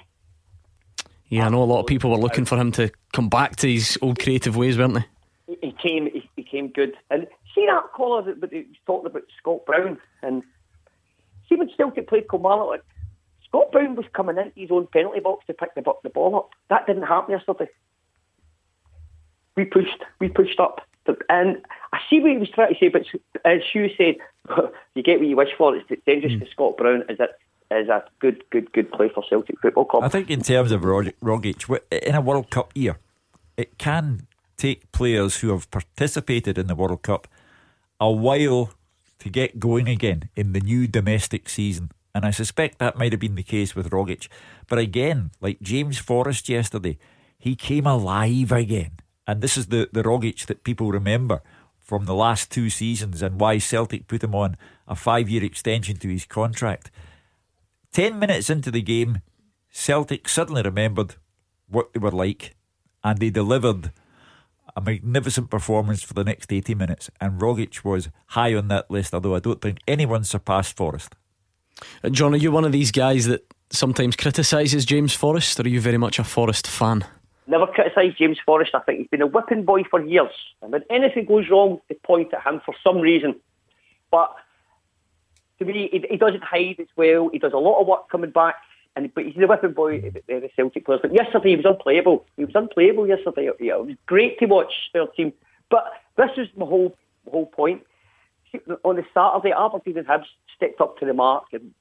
Yeah, 1.30 1.48
I 1.48 1.50
know 1.50 1.64
a 1.64 1.66
lot 1.66 1.82
of 1.82 1.88
people 1.88 2.12
were 2.12 2.18
looking 2.18 2.46
for 2.46 2.58
him 2.58 2.72
to 2.74 2.92
come 3.14 3.30
back 3.30 3.56
to 3.58 3.72
his 3.72 3.98
old 4.02 4.20
creative 4.20 4.56
ways, 4.56 4.78
weren't 4.78 4.94
they? 4.94 5.06
he 5.48 5.72
came 5.72 6.10
he, 6.36 6.44
came 6.44 6.70
good. 6.70 6.94
And 7.10 7.28
see 7.54 7.66
that 7.68 7.92
caller 7.94 8.22
that 8.24 8.40
but 8.40 8.52
he 8.52 8.66
talking 8.86 9.08
about 9.08 9.24
Scott 9.38 9.66
Brown 9.66 9.98
and 10.22 10.44
see 11.48 11.56
when 11.56 11.70
Celtic 11.76 12.08
played 12.08 12.30
Kilmarnock, 12.30 12.84
Scott 13.48 13.72
Brown 13.72 13.96
was 13.96 14.06
coming 14.14 14.38
into 14.38 14.52
his 14.56 14.72
own 14.72 14.88
penalty 14.88 15.20
box 15.20 15.46
to 15.48 15.54
pick 15.54 15.76
the, 15.76 15.84
the 16.04 16.10
ball 16.10 16.36
up. 16.36 16.50
That 16.70 16.88
didn't 16.88 17.04
happen 17.04 17.32
yesterday. 17.32 17.70
We 19.56 19.66
pushed, 19.66 20.04
we 20.20 20.28
pushed 20.28 20.60
up. 20.60 20.82
And 21.30 21.62
I 21.94 22.00
see 22.10 22.20
what 22.20 22.32
he 22.32 22.38
was 22.38 22.50
trying 22.50 22.74
to 22.74 22.80
say, 22.80 22.88
but 22.90 23.04
as 23.46 23.62
Hugh 23.72 23.90
said, 23.96 24.16
you 24.96 25.04
get 25.04 25.20
what 25.20 25.30
you 25.30 25.36
wish 25.36 25.54
for. 25.58 25.76
It's 25.76 25.88
dangerous 26.06 26.34
mm. 26.34 26.40
for 26.40 26.52
Scott 26.52 26.78
Brown. 26.78 27.04
Is 27.10 27.20
that 27.20 27.38
is 27.72 27.90
a 27.90 28.04
good, 28.20 28.44
good, 28.52 28.72
good 28.74 28.92
play 28.92 29.10
for 29.14 29.24
Celtic 29.30 29.60
Football 29.62 29.86
Club. 29.86 30.04
I 30.04 30.10
think 30.10 30.30
in 30.30 30.42
terms 30.42 30.72
of 30.72 30.82
Rogic, 30.82 31.82
in 31.92 32.16
a 32.16 32.22
World 32.22 32.50
Cup 32.50 32.72
year, 32.76 32.98
it 33.58 33.78
can 33.78 34.28
take 34.58 34.92
players 34.92 35.38
who 35.38 35.50
have 35.50 35.70
participated 35.72 36.58
in 36.58 36.68
the 36.68 36.76
World 36.76 37.02
Cup 37.02 37.28
a 38.00 38.12
while 38.12 38.72
to 39.20 39.30
get 39.30 39.60
going 39.60 39.88
again 39.88 40.30
in 40.36 40.54
the 40.54 40.60
new 40.60 40.88
domestic 40.88 41.50
season. 41.50 41.92
And 42.14 42.26
I 42.26 42.32
suspect 42.32 42.80
that 42.80 42.98
might 42.98 43.12
have 43.12 43.20
been 43.20 43.36
the 43.36 43.44
case 43.44 43.76
with 43.76 43.90
Rogic. 43.90 44.28
But 44.68 44.80
again, 44.80 45.32
like 45.42 45.60
James 45.62 45.98
Forrest 45.98 46.48
yesterday, 46.48 46.98
he 47.38 47.56
came 47.56 47.86
alive 47.86 48.52
again. 48.52 48.92
And 49.28 49.42
this 49.42 49.58
is 49.58 49.68
the, 49.68 49.90
the 49.92 50.04
Rogic 50.04 50.46
that 50.46 50.64
people 50.64 50.92
remember 50.92 51.42
from 51.80 52.06
the 52.06 52.16
last 52.16 52.52
two 52.52 52.70
seasons 52.70 53.22
and 53.22 53.40
why 53.40 53.58
Celtic 53.58 54.08
put 54.08 54.24
him 54.24 54.34
on 54.34 54.58
a 54.88 54.96
five 54.96 55.30
year 55.30 55.44
extension 55.44 55.98
to 55.98 56.08
his 56.08 56.26
contract. 56.26 56.90
Ten 57.96 58.20
minutes 58.20 58.50
into 58.50 58.72
the 58.72 58.82
game, 58.82 59.22
Celtic 59.72 60.28
suddenly 60.28 60.62
remembered 60.62 61.16
what 61.70 61.94
they 61.94 62.00
were 62.02 62.12
like 62.12 62.58
and 63.06 63.20
they 63.20 63.30
delivered 63.30 63.94
a 64.76 64.82
magnificent 64.82 65.50
performance 65.50 66.04
for 66.04 66.14
the 66.14 66.26
next 66.26 66.52
80 66.52 66.76
minutes. 66.76 67.10
And 67.22 67.40
Rogic 67.40 67.86
was 67.86 68.10
high 68.28 68.54
on 68.54 68.68
that 68.68 68.92
list, 68.92 69.14
although 69.14 69.34
I 69.34 69.40
don't 69.40 69.62
think 69.62 69.78
anyone 69.88 70.26
surpassed 70.26 70.76
Forrest. 70.76 71.16
Uh, 72.04 72.10
John, 72.10 72.34
are 72.34 72.38
you 72.38 72.52
one 72.52 72.66
of 72.66 72.74
these 72.74 72.92
guys 72.92 73.28
that 73.28 73.46
sometimes 73.70 74.18
criticises 74.18 74.84
James 74.84 75.14
Forrest, 75.14 75.58
or 75.62 75.64
are 75.64 75.70
you 75.70 75.80
very 75.80 75.98
much 75.98 76.20
a 76.20 76.26
Forrest 76.26 76.68
fan? 76.68 77.06
Never 77.48 77.66
criticised 77.66 78.18
James 78.18 78.40
Forrest. 78.46 78.72
I 78.76 78.80
think 78.80 79.00
he's 79.00 79.08
been 79.08 79.22
a 79.22 79.28
whipping 79.28 79.64
boy 79.64 79.84
for 79.90 80.04
years. 80.04 80.34
And 80.62 80.74
when 80.74 80.84
anything 80.90 81.24
goes 81.24 81.50
wrong, 81.50 81.80
they 81.88 81.96
point 81.96 82.34
at 82.34 82.46
him 82.46 82.60
for 82.66 82.76
some 82.84 83.00
reason. 83.00 83.40
But 84.12 84.36
to 85.60 85.66
me, 85.66 85.90
he, 85.92 86.06
he 86.10 86.18
doesn't 86.18 86.44
hide 86.44 86.80
as 86.80 86.88
well. 86.96 87.30
He 87.30 87.40
does 87.40 87.54
a 87.54 87.58
lot 87.58 87.80
of 87.80 87.88
work 87.88 88.10
coming 88.10 88.32
back. 88.32 88.56
And 88.98 89.14
but 89.14 89.26
he's 89.26 89.36
the 89.36 89.48
whipping 89.48 89.74
boy, 89.74 90.00
the, 90.00 90.22
the 90.28 90.50
Celtic 90.56 90.86
players. 90.86 91.02
But 91.02 91.14
yesterday 91.14 91.50
he 91.50 91.56
was 91.58 91.66
unplayable. 91.66 92.26
He 92.38 92.46
was 92.46 92.56
unplayable 92.56 93.08
yesterday. 93.08 93.48
It 93.48 93.60
was 93.60 93.96
great 94.06 94.40
to 94.40 94.46
watch 94.46 94.72
their 94.94 95.08
team. 95.08 95.34
But 95.70 95.86
this 96.16 96.32
is 96.38 96.48
my 96.56 96.66
whole 96.66 96.96
whole 97.30 97.48
point 97.48 97.84
on 98.84 98.96
the 98.96 99.06
Saturday, 99.14 99.54
Aberdeen 99.54 99.98
and 99.98 100.08
Hibs 100.08 100.26
stepped 100.56 100.82
up 100.82 100.98
to 101.00 101.06
the 101.06 101.14
mark 101.14 101.46
and 101.54 101.74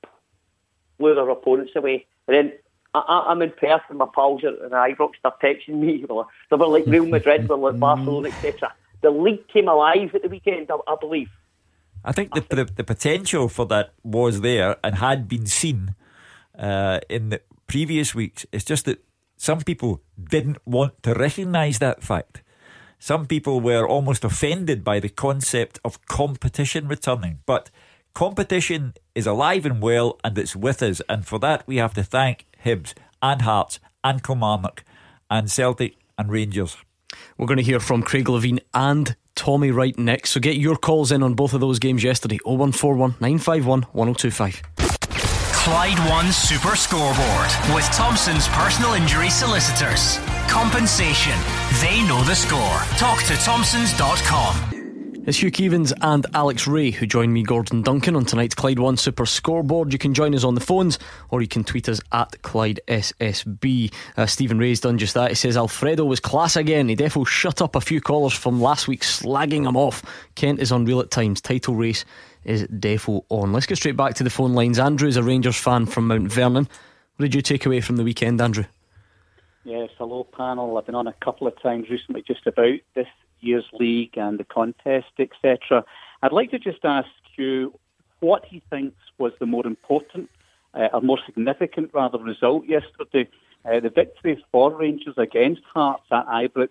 blew 0.99 1.15
their 1.15 1.29
opponents 1.29 1.73
away. 1.77 2.07
And 2.27 2.37
then 2.37 2.53
I, 2.95 3.31
am 3.31 3.43
in 3.43 3.51
Perth 3.51 3.83
and 3.89 3.99
my 3.99 4.07
pals 4.13 4.43
at 4.45 4.71
Ibrox 4.71 5.13
are 5.25 5.35
texting 5.43 5.81
me. 5.81 6.05
They 6.51 6.57
were 6.57 6.67
like 6.67 6.87
Real 6.87 7.07
Madrid, 7.07 7.43
they 7.43 7.55
were 7.55 7.73
like 7.73 7.81
Barcelona, 7.81 8.29
etc. 8.29 8.73
The 9.03 9.11
league 9.11 9.47
came 9.49 9.69
alive 9.69 10.15
at 10.15 10.23
the 10.23 10.29
weekend, 10.29 10.71
I, 10.71 10.77
I 10.87 10.97
believe. 10.99 11.31
I 12.05 12.13
think 12.13 12.35
the, 12.35 12.43
the, 12.55 12.65
the 12.65 12.85
potential 12.85 13.49
for 13.49 13.67
that 13.67 13.95
was 14.03 14.43
there 14.43 14.77
and 14.85 14.97
had 14.97 15.29
been 15.29 15.47
seen 15.47 15.95
uh, 16.59 17.01
in 17.09 17.31
the 17.31 17.41
previous 17.67 18.15
weeks. 18.15 18.45
It's 18.53 18.65
just 18.65 18.85
that 18.85 19.03
some 19.37 19.61
people 19.61 20.03
didn't 20.23 20.59
want 20.67 21.03
to 21.03 21.15
recognise 21.15 21.79
that 21.79 22.03
fact. 22.03 22.43
Some 22.99 23.27
people 23.27 23.61
were 23.61 23.87
almost 23.87 24.25
offended 24.25 24.85
by 24.85 25.01
the 25.01 25.09
concept 25.09 25.79
of 25.85 26.05
competition 26.07 26.89
returning. 26.89 27.41
But 27.45 27.71
competition 28.15 28.95
is 29.15 29.27
alive 29.27 29.67
and 29.67 29.83
well 29.83 30.19
and 30.23 30.39
it's 30.39 30.57
with 30.57 30.83
us. 30.83 31.03
And 31.09 31.27
for 31.27 31.39
that, 31.41 31.67
we 31.67 31.77
have 31.77 31.95
to 31.95 32.05
thank 32.05 32.47
Hibs 32.65 32.95
and 33.21 33.43
Hearts 33.43 33.81
and 34.03 34.23
Kilmarnock 34.23 34.85
and 35.31 35.51
Celtic 35.51 35.97
and 36.17 36.31
Rangers. 36.31 36.77
We're 37.37 37.47
going 37.47 37.59
to 37.59 37.63
hear 37.63 37.81
from 37.81 38.03
Craig 38.03 38.27
Levein 38.27 38.61
and 38.73 39.17
Tommy 39.35 39.71
Wright 39.71 39.99
next. 39.99 40.31
So 40.31 40.41
get 40.41 40.57
your 40.57 40.77
calls 40.77 41.13
in 41.13 41.23
on 41.23 41.35
both 41.35 41.55
of 41.55 41.61
those 41.61 41.79
games 41.79 42.03
yesterday 42.03 42.39
0141 42.45 43.17
951 43.21 43.83
1025. 43.93 44.63
Clyde 45.65 45.99
One 46.11 46.31
Super 46.31 46.77
Scoreboard 46.77 47.51
with 47.75 47.85
Thompson's 47.93 48.49
personal 48.49 48.93
injury 48.93 49.31
solicitors. 49.31 50.19
Compensation. 50.47 51.39
They 51.81 52.07
know 52.07 52.23
the 52.25 52.35
score. 52.35 52.79
Talk 52.99 53.23
to 53.25 53.35
Thompsons.com. 53.37 54.74
It's 55.27 55.41
Hugh 55.43 55.51
Keevins 55.51 55.91
and 56.03 56.27
Alex 56.35 56.67
Rae 56.67 56.91
who 56.91 57.07
join 57.07 57.33
me, 57.33 57.43
Gordon 57.43 57.81
Duncan, 57.81 58.15
on 58.15 58.27
tonight's 58.27 58.55
Clyde 58.55 58.79
One 58.79 58.99
Super 58.99 59.25
Scoreboard. 59.25 59.91
You 59.91 59.99
can 59.99 60.13
join 60.13 60.35
us 60.35 60.45
on 60.45 60.55
the 60.55 60.61
phones 60.61 60.99
or 61.31 61.41
you 61.41 61.49
can 61.49 61.65
tweet 61.65 61.89
us 61.89 61.99
at 62.13 62.43
Clyde 62.43 62.81
SSB. 62.89 63.91
Uh, 64.19 64.27
Stephen 64.27 64.59
Ray's 64.59 64.81
done 64.81 64.99
just 64.99 65.15
that. 65.15 65.31
He 65.31 65.35
says 65.35 65.57
Alfredo 65.57 66.05
was 66.05 66.21
class 66.21 66.57
again. 66.57 66.91
He 66.91 66.97
defo 66.97 67.27
shut 67.27 67.63
up 67.63 67.75
a 67.75 67.81
few 67.81 68.03
callers 68.03 68.35
from 68.35 68.61
last 68.61 68.87
week, 68.87 69.01
slagging 69.01 69.67
him 69.67 69.79
off. 69.79 70.03
Kent 70.35 70.61
is 70.61 70.71
unreal 70.71 71.01
at 71.01 71.11
times. 71.11 71.41
Title 71.41 71.75
race 71.75 72.05
is 72.45 72.65
defo 72.65 73.25
on. 73.31 73.55
Let's 73.55 73.65
get 73.65 73.77
straight 73.77 73.97
back 73.97 74.13
to 74.17 74.25
the 74.25 74.31
phone 74.31 74.53
lines. 74.53 74.79
Andrew 74.79 75.09
is 75.09 75.17
a 75.17 75.23
Rangers 75.23 75.57
fan 75.57 75.87
from 75.87 76.07
Mount 76.07 76.31
Vernon. 76.31 76.69
What 77.17 77.23
did 77.23 77.35
you 77.35 77.41
take 77.41 77.65
away 77.65 77.81
from 77.81 77.97
the 77.97 78.05
weekend, 78.05 78.43
Andrew? 78.43 78.67
Yes, 79.65 79.89
hello 79.97 80.25
panel. 80.25 80.77
I've 80.77 80.85
been 80.85 80.95
on 80.95 81.07
a 81.07 81.15
couple 81.15 81.47
of 81.47 81.59
times 81.63 81.89
recently 81.89 82.23
just 82.27 82.47
about 82.47 82.77
this 82.95 83.07
year's 83.45 83.67
league 83.73 84.17
and 84.17 84.39
the 84.39 84.45
contest, 84.45 85.13
etc. 85.19 85.85
I'd 86.23 86.33
like 86.33 86.51
to 86.51 86.59
just 86.59 86.85
ask 86.85 87.09
you 87.37 87.79
what 88.21 88.45
he 88.45 88.63
thinks 88.71 88.97
was 89.19 89.33
the 89.39 89.47
more 89.47 89.67
important, 89.67 90.31
uh, 90.75 90.89
or 90.93 91.01
more 91.01 91.19
significant 91.27 91.91
rather, 91.93 92.19
result 92.19 92.65
yesterday. 92.67 93.29
Uh, 93.65 93.81
the 93.81 93.91
victory 93.91 94.43
for 94.53 94.75
Rangers 94.75 95.15
against 95.17 95.63
Hearts 95.73 96.05
at 96.11 96.27
Ibrox, 96.27 96.71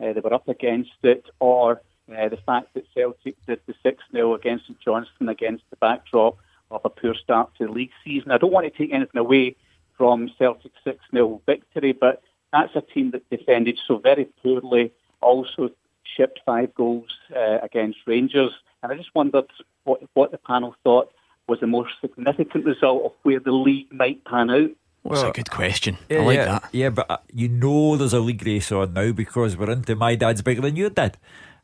uh, 0.00 0.12
they 0.12 0.20
were 0.20 0.34
up 0.34 0.48
against 0.48 0.90
it, 1.02 1.24
or 1.38 1.82
uh, 2.16 2.28
the 2.28 2.38
fact 2.38 2.74
that 2.74 2.84
Celtic 2.94 3.36
did 3.46 3.60
the 3.66 3.74
6 3.82 4.02
0 4.12 4.34
against 4.34 4.66
St 4.66 4.80
Johnstone 4.80 5.28
against 5.28 5.64
the 5.70 5.76
backdrop 5.76 6.38
of 6.70 6.80
a 6.84 6.90
poor 6.90 7.14
start 7.14 7.50
to 7.58 7.66
the 7.66 7.72
league 7.72 7.90
season. 8.04 8.30
I 8.30 8.38
don't 8.38 8.52
want 8.52 8.72
to 8.72 8.78
take 8.78 8.92
anything 8.92 9.18
away 9.18 9.56
from 9.96 10.30
Celtic's 10.38 10.78
6 10.84 10.98
0 11.12 11.42
victory, 11.46 11.92
but 11.92 12.22
that's 12.52 12.74
a 12.74 12.80
team 12.80 13.10
that 13.12 13.28
defended 13.30 13.78
so 13.86 13.98
very 13.98 14.26
poorly, 14.42 14.92
also 15.20 15.70
shipped 16.16 16.40
five 16.44 16.74
goals 16.74 17.08
uh, 17.34 17.58
against 17.62 17.98
Rangers. 18.06 18.52
And 18.82 18.92
I 18.92 18.96
just 18.96 19.14
wondered 19.14 19.46
what, 19.84 20.02
what 20.14 20.30
the 20.30 20.38
panel 20.38 20.74
thought 20.84 21.12
was 21.46 21.60
the 21.60 21.66
most 21.66 21.90
significant 22.00 22.64
result 22.64 23.04
of 23.04 23.12
where 23.22 23.40
the 23.40 23.52
league 23.52 23.92
might 23.92 24.24
pan 24.24 24.50
out. 24.50 24.70
Well, 25.02 25.22
That's 25.22 25.38
a 25.38 25.42
good 25.42 25.50
question. 25.50 25.98
Yeah, 26.08 26.18
I 26.18 26.24
like 26.24 26.36
yeah, 26.36 26.44
that. 26.44 26.68
Yeah, 26.72 26.90
but 26.90 27.10
uh, 27.10 27.16
you 27.32 27.48
know 27.48 27.96
there's 27.96 28.12
a 28.12 28.20
league 28.20 28.44
race 28.46 28.70
on 28.70 28.92
now 28.92 29.12
because 29.12 29.56
we're 29.56 29.70
into 29.70 29.96
my 29.96 30.14
dad's 30.14 30.42
bigger 30.42 30.60
than 30.60 30.76
your 30.76 30.90
dad. 30.90 31.16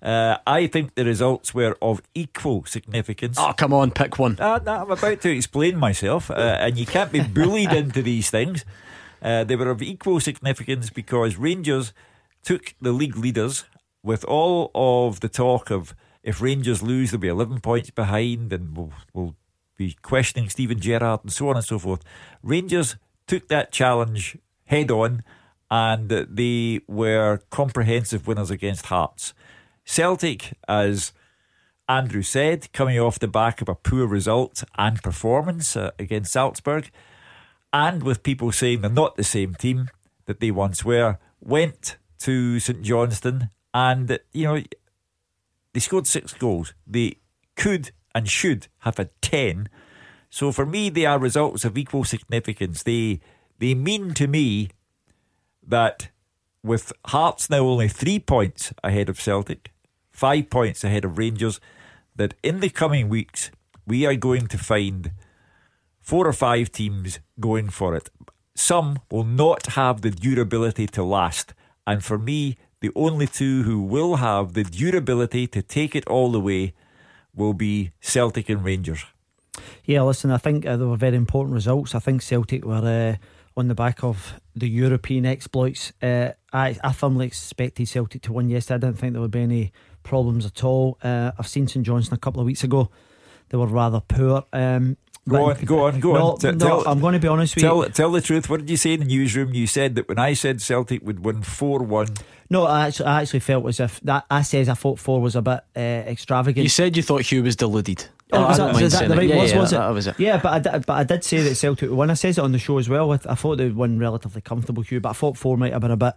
Uh, 0.03 0.39
I 0.47 0.67
think 0.67 0.95
the 0.95 1.05
results 1.05 1.55
were 1.55 1.77
of 1.83 2.01
equal 2.15 2.65
significance. 2.65 3.37
Oh, 3.39 3.53
come 3.57 3.73
on, 3.73 3.91
pick 3.91 4.19
one. 4.19 4.39
Uh, 4.39 4.61
no, 4.65 4.73
I'm 4.73 4.91
about 4.91 5.21
to 5.21 5.31
explain 5.31 5.77
myself, 5.77 6.31
uh, 6.31 6.35
and 6.35 6.79
you 6.79 6.87
can't 6.87 7.13
be 7.13 7.21
bullied 7.21 7.73
into 7.73 8.03
these 8.03 8.31
things. 8.31 8.65
Uh, 9.21 9.45
they 9.45 9.57
were 9.57 9.71
of 9.71 9.83
equal 9.83 10.21
significance 10.21 10.91
because 10.91 11.37
Rangers 11.37 11.93
took 12.43 12.75
the 12.81 12.93
league 12.93 13.17
leaders 13.17 13.65
with 14.07 14.25
all 14.27 14.71
of 14.73 15.19
the 15.19 15.29
talk 15.29 15.69
of 15.69 15.93
if 16.23 16.41
Rangers 16.41 16.81
lose, 16.81 17.11
they'll 17.11 17.19
be 17.19 17.27
11 17.27 17.61
points 17.61 17.91
behind 17.91 18.53
and 18.53 18.77
we'll, 18.77 18.93
we'll 19.13 19.35
be 19.77 19.97
questioning 20.01 20.49
Steven 20.49 20.79
Gerrard 20.79 21.21
and 21.25 21.33
so 21.33 21.49
on 21.49 21.57
and 21.57 21.65
so 21.65 21.77
forth. 21.81 22.05
Rangers 22.41 22.97
took 23.27 23.49
that 23.49 23.73
challenge 23.73 24.39
head 24.67 24.93
on 24.93 25.25
and 25.73 26.09
they 26.09 26.81
were 26.87 27.41
comprehensive 27.51 28.29
winners 28.29 28.49
against 28.49 28.87
Hearts. 28.87 29.35
Celtic, 29.85 30.57
as 30.69 31.13
Andrew 31.89 32.23
said, 32.23 32.73
coming 32.73 33.01
off 33.01 33.19
the 33.19 33.27
back 33.27 33.61
of 33.61 33.69
a 33.69 33.75
poor 33.75 34.07
result 34.07 34.63
and 34.79 35.03
performance 35.03 35.77
uh, 35.77 35.91
against 35.99 36.33
Salzburg, 36.33 36.93
and 37.73 38.05
with 38.05 38.23
people 38.23 38.53
saying 38.53 38.83
they're 38.83 38.91
not 38.91 39.17
the 39.17 39.25
same 39.25 39.57
team 39.57 39.91
that 40.27 40.39
they 40.39 40.53
once 40.53 40.85
were, 40.85 41.19
went 41.41 41.97
to 42.21 42.61
St 42.61 42.83
Johnstone 42.83 43.51
and, 43.77 44.19
you 44.33 44.45
know, 44.47 44.63
they 45.75 45.81
scored 45.81 46.07
six 46.07 46.33
goals. 46.33 46.73
They 46.87 47.19
could 47.57 47.91
and 48.15 48.27
should 48.27 48.69
have 48.79 48.97
had 48.97 49.11
10. 49.21 49.69
So 50.31 50.51
for 50.51 50.65
me, 50.65 50.89
they 50.89 51.05
are 51.05 51.19
results 51.19 51.63
of 51.67 51.77
equal 51.77 52.05
significance. 52.05 52.83
They, 52.83 53.21
they 53.59 53.75
mean 53.75 54.15
to 54.15 54.29
me 54.29 54.71
that 55.63 56.09
with 56.63 56.91
Hearts 57.09 57.51
now 57.51 57.67
only 57.67 57.89
three 57.89 58.19
points 58.19 58.73
ahead 58.83 59.11
of 59.11 59.21
Celtic, 59.21 59.73
five 60.11 60.49
points 60.49 60.83
ahead 60.83 61.05
of 61.05 61.19
Rangers, 61.19 61.61
that 62.15 62.33
in 62.43 62.61
the 62.61 62.71
coming 62.71 63.11
weeks, 63.11 63.51
we 63.87 64.07
are 64.07 64.17
going 64.17 64.47
to 64.47 64.57
find 64.57 65.13
four 66.01 66.27
or 66.27 66.33
five 66.33 66.73
teams 66.73 67.21
going 67.39 67.69
for 67.69 67.95
it. 67.95 68.09
Some 68.55 69.01
will 69.11 69.25
not 69.25 69.67
have 69.73 70.01
the 70.01 70.11
durability 70.11 70.87
to 70.87 71.03
last. 71.03 71.53
And 71.87 72.03
for 72.03 72.17
me, 72.17 72.57
the 72.87 72.93
only 72.95 73.27
two 73.27 73.65
who 73.65 73.81
will 73.81 74.17
have 74.17 74.53
the 74.53 74.63
durability 74.63 75.49
to 75.49 75.61
take 75.61 75.97
it 75.97 76.07
all 76.07 76.31
the 76.31 76.41
way 76.41 76.73
will 77.35 77.53
be 77.53 77.91
Celtic 78.01 78.49
and 78.49 78.65
Rangers. 78.65 79.05
Yeah, 79.85 80.03
listen, 80.03 80.31
I 80.31 80.39
think 80.39 80.65
uh, 80.65 80.77
they 80.77 80.85
were 80.85 80.97
very 80.97 81.17
important 81.17 81.55
results. 81.55 81.97
I 81.97 81.99
think 81.99 82.23
Celtic 82.23 82.65
were 82.65 83.17
uh, 83.17 83.59
on 83.59 83.67
the 83.67 83.75
back 83.75 84.05
of 84.05 84.35
the 84.55 84.69
European 84.69 85.27
exploits. 85.27 85.93
Uh, 86.01 86.31
I, 86.53 86.79
I 86.85 86.93
firmly 86.93 87.27
expected 87.27 87.89
Celtic 87.89 88.23
to 88.23 88.33
win 88.33 88.51
yesterday. 88.51 88.87
I 88.87 88.91
didn't 88.91 88.99
think 89.01 89.15
there 89.15 89.23
would 89.23 89.33
be 89.33 89.43
any 89.43 89.73
problems 90.05 90.47
at 90.47 90.63
all. 90.63 90.99
Uh, 91.03 91.33
I've 91.37 91.49
seen 91.49 91.67
St 91.67 91.85
Johnstone 91.85 92.15
a 92.15 92.21
couple 92.21 92.41
of 92.41 92.47
weeks 92.47 92.63
ago. 92.63 92.91
They 93.49 93.59
were 93.59 93.67
rather 93.67 94.01
poor. 94.01 94.45
Um, 94.53 94.97
Go 95.29 95.51
on, 95.51 95.65
go 95.65 95.85
on, 95.87 96.01
go 96.01 96.13
no, 96.13 96.27
on. 96.33 96.39
T- 96.39 96.53
no, 96.53 96.59
tell, 96.59 96.89
I'm 96.89 97.01
going 97.01 97.15
to 97.15 97.19
be 97.19 97.27
honest 97.27 97.57
with 97.57 97.63
tell, 97.65 97.85
you. 97.85 97.91
Tell 97.91 98.13
the 98.13 98.21
truth. 98.21 98.49
What 98.49 98.61
did 98.61 98.71
you 98.71 98.77
say 98.77 98.93
in 98.93 99.01
the 99.01 99.07
newsroom? 99.07 99.53
You 99.55 99.67
said 99.67 99.97
that 99.97 100.09
when 100.09 100.21
I 100.21 100.35
said 100.35 100.61
Celtic 100.61 101.03
would 101.05 101.25
win 101.25 101.43
4 101.43 101.81
1. 101.81 102.07
No, 102.49 102.65
I 102.65 102.87
actually, 102.87 103.07
I 103.07 103.23
actually 103.23 103.41
felt 103.41 103.67
as 103.67 103.81
if 103.81 104.01
that 104.01 104.25
I 104.31 104.43
says 104.43 104.69
I 104.69 104.75
thought 104.75 104.99
four 104.99 105.21
was 105.21 105.35
a 105.35 105.43
bit 105.43 105.61
uh, 105.75 105.81
extravagant. 105.81 106.63
You 106.63 106.69
said 106.69 106.97
you 106.97 107.03
thought 107.03 107.23
Hugh 107.23 107.43
was 107.43 107.57
deluded. 107.57 108.07
Oh, 108.33 108.43
I 108.43 108.49
was 108.49 108.57
that, 108.59 108.83
was 108.83 108.93
that 108.93 109.09
the 109.09 109.17
right 109.17 109.29
yeah, 109.29 109.37
words, 109.37 109.53
yeah, 109.53 109.59
was 109.59 109.73
it? 109.73 109.77
that 109.77 109.89
was 109.89 110.07
it. 110.07 110.21
Yeah, 110.21 110.41
but 110.41 110.53
I, 110.53 110.59
did, 110.59 110.87
but 110.87 110.93
I 110.95 111.05
did 111.05 111.25
say 111.25 111.41
that 111.43 111.55
Celtic, 111.55 111.91
when 111.91 112.11
I 112.11 112.15
says 112.15 112.39
it 112.39 112.45
on 112.45 112.53
the 112.53 112.59
show 112.59 112.79
as 112.79 112.89
well, 112.89 113.13
I, 113.13 113.19
I 113.29 113.35
thought 113.35 113.59
they'd 113.59 113.75
win 113.75 113.99
relatively 113.99 114.43
comfortable, 114.43 114.83
Hugh, 114.83 115.01
but 115.01 115.11
I 115.11 115.13
thought 115.13 115.37
four 115.37 115.57
might 115.57 115.73
have 115.73 115.83
been 115.83 115.93
a 115.93 115.97
bit 115.97 116.15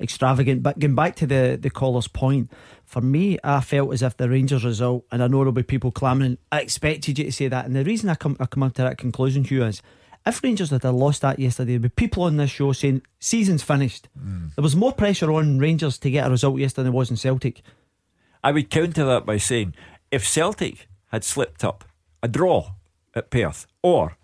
extravagant. 0.00 0.62
But 0.62 0.78
going 0.78 0.94
back 0.94 1.16
to 1.16 1.26
the, 1.26 1.58
the 1.60 1.70
caller's 1.70 2.08
point, 2.08 2.50
for 2.84 3.00
me, 3.00 3.38
I 3.44 3.60
felt 3.60 3.92
as 3.92 4.02
if 4.02 4.16
the 4.16 4.28
Rangers 4.28 4.64
result, 4.64 5.04
and 5.12 5.22
I 5.22 5.26
know 5.26 5.38
there'll 5.38 5.52
be 5.52 5.62
people 5.62 5.90
clamouring, 5.90 6.38
I 6.50 6.60
expected 6.60 7.18
you 7.18 7.24
to 7.24 7.32
say 7.32 7.48
that. 7.48 7.66
And 7.66 7.76
the 7.76 7.84
reason 7.84 8.08
I 8.08 8.14
come, 8.14 8.36
I 8.40 8.46
come 8.46 8.62
up 8.62 8.74
to 8.74 8.82
that 8.82 8.98
conclusion, 8.98 9.44
Hugh, 9.44 9.64
is 9.64 9.82
if 10.26 10.42
Rangers 10.42 10.70
had 10.70 10.84
lost 10.84 11.22
that 11.22 11.38
yesterday, 11.38 11.72
there'd 11.72 11.82
be 11.82 11.88
people 11.88 12.24
on 12.24 12.36
this 12.36 12.50
show 12.50 12.72
saying, 12.72 13.02
season's 13.18 13.62
finished. 13.62 14.08
Mm. 14.18 14.54
There 14.54 14.62
was 14.62 14.76
more 14.76 14.92
pressure 14.92 15.32
on 15.32 15.58
Rangers 15.58 15.98
to 15.98 16.10
get 16.10 16.26
a 16.26 16.30
result 16.30 16.58
yesterday 16.58 16.84
than 16.84 16.92
there 16.92 16.98
was 16.98 17.10
in 17.10 17.16
Celtic. 17.16 17.62
I 18.42 18.52
would 18.52 18.70
counter 18.70 19.04
that 19.04 19.26
by 19.26 19.38
saying 19.38 19.74
if 20.10 20.26
Celtic 20.26 20.88
had 21.08 21.24
slipped 21.24 21.64
up 21.64 21.84
a 22.22 22.28
draw 22.28 22.72
at 23.14 23.30
Perth 23.30 23.66
or 23.82 24.16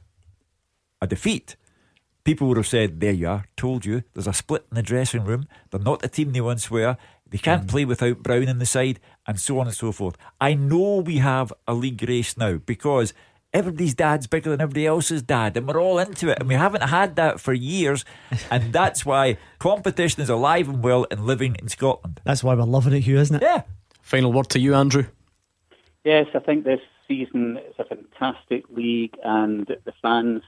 a 1.01 1.07
defeat, 1.07 1.57
people 2.25 2.49
would 2.49 2.57
have 2.57 2.67
said, 2.67 3.01
There 3.01 3.13
you 3.13 3.29
are, 3.29 3.45
told 3.57 3.85
you, 3.85 4.03
there's 4.13 4.27
a 4.27 4.33
split 4.33 4.67
in 4.71 4.75
the 4.77 4.83
dressing 4.83 5.25
room. 5.25 5.47
They're 5.71 5.81
not 5.81 6.01
the 6.01 6.09
team 6.09 6.33
they 6.33 6.41
once 6.41 6.71
were. 6.71 6.97
They 7.29 7.39
can't 7.39 7.67
mm. 7.67 7.69
play 7.69 7.85
without 7.85 8.23
Brown 8.23 8.49
in 8.49 8.59
the 8.59 8.67
side, 8.67 9.01
and 9.27 9.41
so 9.41 9.59
on 9.59 9.67
and 9.67 9.77
so 9.77 9.93
forth. 9.93 10.17
I 10.41 10.55
know 10.55 10.99
we 10.99 11.19
have 11.19 11.53
a 11.67 11.75
league 11.75 12.07
race 12.09 12.37
now 12.37 12.59
because 12.59 13.13
everybody's 13.53 13.95
dad's 13.95 14.27
bigger 14.27 14.51
than 14.51 14.61
everybody 14.61 14.87
else's 14.87 15.23
dad, 15.23 15.57
and 15.57 15.67
we're 15.67 15.81
all 15.81 15.99
into 15.99 16.29
it, 16.29 16.39
and 16.41 16.49
we 16.49 16.55
haven't 16.55 16.83
had 16.83 17.17
that 17.17 17.41
for 17.41 17.53
years, 17.53 18.05
and 18.51 18.73
that's 18.73 19.07
why 19.07 19.39
competition 19.59 20.23
is 20.23 20.29
alive 20.29 20.69
and 20.69 20.83
well 20.83 21.07
and 21.11 21.27
living 21.27 21.57
in 21.61 21.69
Scotland. 21.69 22.21
That's 22.25 22.45
why 22.45 22.55
we're 22.55 22.65
loving 22.65 22.93
it, 22.93 23.01
Hugh, 23.01 23.19
isn't 23.19 23.37
it? 23.37 23.43
Yeah. 23.43 23.63
Final 24.03 24.33
word 24.33 24.51
to 24.51 24.61
you, 24.61 24.75
Andrew. 24.75 25.07
Yes, 26.05 26.27
I 26.35 26.39
think 26.41 26.65
this 26.65 26.81
season 27.09 27.57
is 27.57 27.75
a 27.79 27.85
fantastic 27.85 28.65
league, 28.71 29.17
and 29.25 29.67
the 29.67 29.93
fans 30.03 30.43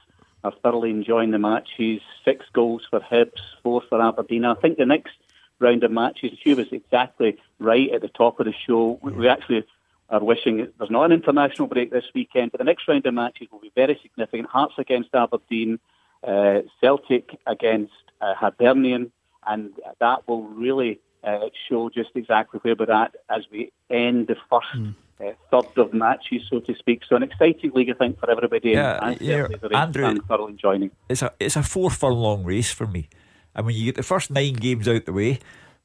are 0.47 0.53
thoroughly 0.63 0.89
enjoying 0.89 1.31
the 1.31 1.39
match. 1.39 1.69
He's 1.77 2.01
Six 2.25 2.45
goals 2.53 2.83
for 2.89 2.99
Hibs, 2.99 3.39
four 3.63 3.81
for 3.87 4.01
Aberdeen. 4.01 4.45
I 4.45 4.55
think 4.55 4.77
the 4.77 4.85
next 4.85 5.13
round 5.59 5.83
of 5.83 5.91
matches, 5.91 6.37
Hugh 6.43 6.55
was 6.55 6.71
exactly 6.71 7.37
right 7.59 7.89
at 7.91 8.01
the 8.01 8.09
top 8.09 8.39
of 8.39 8.45
the 8.45 8.53
show. 8.65 8.99
We, 9.01 9.27
actually 9.27 9.65
are 10.09 10.23
wishing 10.23 10.67
there's 10.77 10.89
not 10.89 11.05
an 11.05 11.11
international 11.11 11.67
break 11.67 11.91
this 11.91 12.05
weekend, 12.15 12.51
but 12.51 12.59
the 12.59 12.63
next 12.63 12.87
round 12.87 13.05
of 13.05 13.13
matches 13.13 13.47
will 13.51 13.59
be 13.59 13.71
very 13.75 13.99
significant. 14.01 14.49
Hearts 14.49 14.75
against 14.77 15.09
Aberdeen, 15.13 15.79
uh, 16.25 16.59
Celtic 16.81 17.37
against 17.45 17.93
uh, 18.21 18.33
Hibernian, 18.35 19.11
and 19.45 19.71
that 19.99 20.27
will 20.27 20.43
really 20.43 20.99
uh, 21.23 21.49
show 21.67 21.89
just 21.89 22.11
exactly 22.15 22.59
where 22.63 22.75
we're 22.77 22.91
at 22.91 23.15
as 23.29 23.43
we 23.51 23.71
end 23.89 24.27
the 24.27 24.37
first. 24.49 24.95
Uh, 25.19 25.31
third 25.49 25.77
of 25.77 25.93
matches, 25.93 26.43
so 26.47 26.59
to 26.59 26.75
speak. 26.75 27.01
So 27.09 27.15
an 27.15 27.23
exciting 27.23 27.71
league, 27.73 27.89
I 27.89 27.93
think, 27.93 28.19
for 28.19 28.29
everybody. 28.29 28.71
Yeah, 28.71 28.99
and 29.01 29.19
yeah, 29.19 29.47
Andrew- 29.73 30.03
fans 30.03 30.19
thoroughly 30.27 30.51
enjoying. 30.51 30.91
it's 31.09 31.23
a 31.23 31.33
it's 31.39 31.55
a 31.55 31.63
four 31.63 31.89
furlong 31.89 32.43
race 32.43 32.71
for 32.71 32.85
me. 32.85 33.09
And 33.55 33.65
when 33.65 33.75
you 33.75 33.85
get 33.85 33.95
the 33.95 34.03
first 34.03 34.29
nine 34.29 34.53
games 34.53 34.87
out 34.87 35.05
the 35.05 35.13
way, 35.13 35.39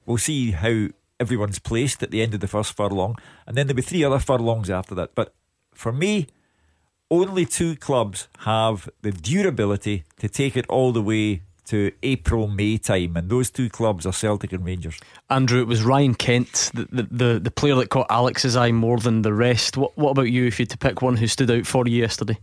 we'll 0.05 0.19
see 0.19 0.51
how 0.51 0.89
everyone's 1.19 1.59
placed 1.59 2.03
at 2.03 2.11
the 2.11 2.21
end 2.21 2.35
of 2.35 2.41
the 2.41 2.49
first 2.49 2.77
furlong, 2.77 3.17
and 3.47 3.57
then 3.57 3.67
there'll 3.67 3.77
be 3.77 3.83
three 3.83 4.05
other 4.05 4.19
furlongs 4.19 4.69
after 4.69 4.95
that. 4.97 5.15
But 5.15 5.35
for 5.73 5.93
me, 5.93 6.27
only 7.11 7.47
two 7.47 7.77
clubs 7.77 8.29
have 8.41 8.91
the 9.01 9.13
durability 9.13 10.05
to 10.19 10.29
take 10.29 10.57
it 10.57 10.67
all 10.69 10.93
the 10.93 11.03
way 11.03 11.43
to 11.67 11.93
April 12.03 12.49
May 12.49 12.79
time, 12.79 13.17
and 13.17 13.31
those 13.31 13.51
two 13.51 13.69
clubs 13.69 14.07
are 14.07 14.13
Celtic 14.13 14.53
and 14.53 14.65
Rangers. 14.65 14.99
Andrew, 15.31 15.61
it 15.61 15.67
was 15.67 15.83
Ryan 15.83 16.15
Kent, 16.15 16.71
the, 16.75 16.89
the, 16.91 17.03
the, 17.03 17.41
the 17.41 17.51
player 17.51 17.75
that 17.77 17.91
caught 17.91 18.07
Alex's 18.11 18.57
eye 18.57 18.73
more 18.73 18.99
than 18.99 19.23
the 19.23 19.33
rest. 19.33 19.77
What, 19.77 19.97
what 19.97 20.11
about 20.11 20.31
you 20.31 20.47
if 20.47 20.59
you 20.59 20.65
had 20.65 20.71
to 20.71 20.79
pick 20.79 21.03
one 21.03 21.17
who 21.17 21.27
stood 21.27 21.51
out 21.51 21.67
for 21.67 21.87
you 21.87 21.99
yesterday? 21.99 22.39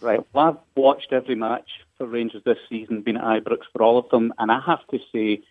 Right. 0.00 0.20
Well, 0.32 0.46
I've 0.46 0.56
watched 0.76 1.12
every 1.12 1.34
match 1.34 1.68
for 1.98 2.06
Rangers 2.06 2.42
this 2.44 2.58
season, 2.68 3.02
been 3.02 3.16
at 3.16 3.44
Ibrox 3.44 3.60
for 3.72 3.82
all 3.82 3.98
of 3.98 4.08
them, 4.10 4.32
and 4.38 4.50
I 4.50 4.60
have 4.60 4.86
to 4.88 4.98
say 5.12 5.42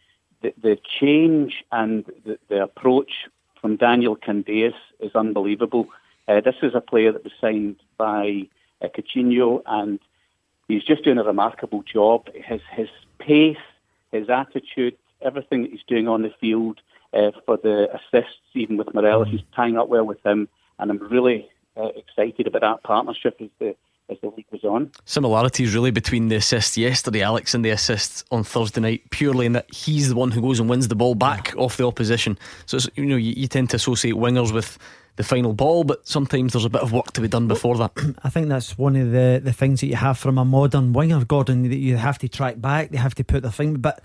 that 0.41 0.61
the 0.61 0.77
change 0.99 1.63
and 1.71 2.05
the, 2.25 2.37
the 2.49 2.63
approach 2.63 3.11
from 3.59 3.75
Daniel 3.77 4.15
Candeias 4.15 4.73
is 4.99 5.15
unbelievable. 5.15 5.87
Uh, 6.27 6.41
this 6.41 6.55
is 6.61 6.73
a 6.75 6.81
player 6.81 7.11
that 7.11 7.23
was 7.23 7.33
signed 7.39 7.77
by 7.97 8.47
uh, 8.81 8.87
Caixinha, 8.87 9.61
and 9.65 9.99
he's 10.67 10.83
just 10.83 11.03
doing 11.03 11.17
a 11.17 11.23
remarkable 11.23 11.83
job. 11.83 12.27
His 12.33 12.61
his 12.71 12.89
pace, 13.25 13.57
his 14.11 14.29
attitude, 14.29 14.97
everything 15.21 15.63
that 15.63 15.71
he's 15.71 15.83
doing 15.87 16.07
on 16.07 16.21
the 16.21 16.31
field 16.39 16.79
uh, 17.13 17.31
for 17.45 17.57
the 17.57 17.87
assists, 17.93 18.39
even 18.53 18.77
with 18.77 18.93
Morelos, 18.93 19.27
he's 19.29 19.41
tying 19.55 19.77
up 19.77 19.89
well 19.89 20.05
with 20.05 20.25
him, 20.25 20.47
and 20.79 20.91
I'm 20.91 20.99
really 20.99 21.49
uh, 21.77 21.89
excited 21.95 22.47
about 22.47 22.61
that 22.61 22.83
partnership 22.83 23.37
as 23.39 23.49
the 23.59 23.75
as 24.09 24.17
the 24.21 24.27
league 24.27 24.45
was 24.51 24.63
on. 24.65 24.91
Similarities 25.05 25.73
really 25.73 25.91
between 25.91 26.27
the 26.27 26.35
assists 26.35 26.77
yesterday, 26.77 27.21
Alex, 27.21 27.53
and 27.53 27.63
the 27.63 27.69
assists 27.69 28.25
on 28.29 28.43
Thursday 28.43 28.81
night, 28.81 29.09
purely 29.09 29.45
in 29.45 29.53
that 29.53 29.73
he's 29.73 30.09
the 30.09 30.15
one 30.15 30.31
who 30.31 30.41
goes 30.41 30.59
and 30.59 30.69
wins 30.69 30.89
the 30.89 30.95
ball 30.95 31.15
back 31.15 31.53
off 31.57 31.77
the 31.77 31.87
opposition. 31.87 32.37
So 32.65 32.75
it's, 32.75 32.89
you 32.95 33.05
know 33.05 33.15
you, 33.15 33.33
you 33.37 33.47
tend 33.47 33.69
to 33.69 33.77
associate 33.77 34.15
wingers 34.15 34.53
with 34.53 34.77
the 35.15 35.23
final 35.23 35.53
ball, 35.53 35.83
but 35.83 36.07
sometimes 36.07 36.53
there's 36.53 36.65
a 36.65 36.69
bit 36.69 36.81
of 36.81 36.91
work 36.91 37.11
to 37.13 37.21
be 37.21 37.27
done 37.27 37.47
before 37.47 37.77
that. 37.77 37.91
I 38.23 38.29
think 38.29 38.49
that's 38.49 38.77
one 38.77 38.95
of 38.95 39.11
the, 39.11 39.41
the 39.43 39.53
things 39.53 39.81
that 39.81 39.87
you 39.87 39.95
have 39.95 40.17
from 40.17 40.37
a 40.37 40.45
modern 40.45 40.93
winger, 40.93 41.23
Gordon, 41.25 41.63
that 41.63 41.75
you 41.75 41.97
have 41.97 42.17
to 42.19 42.29
track 42.29 42.61
back, 42.61 42.91
they 42.91 42.97
have 42.97 43.15
to 43.15 43.23
put 43.23 43.43
their 43.43 43.51
thing. 43.51 43.75
But, 43.75 44.01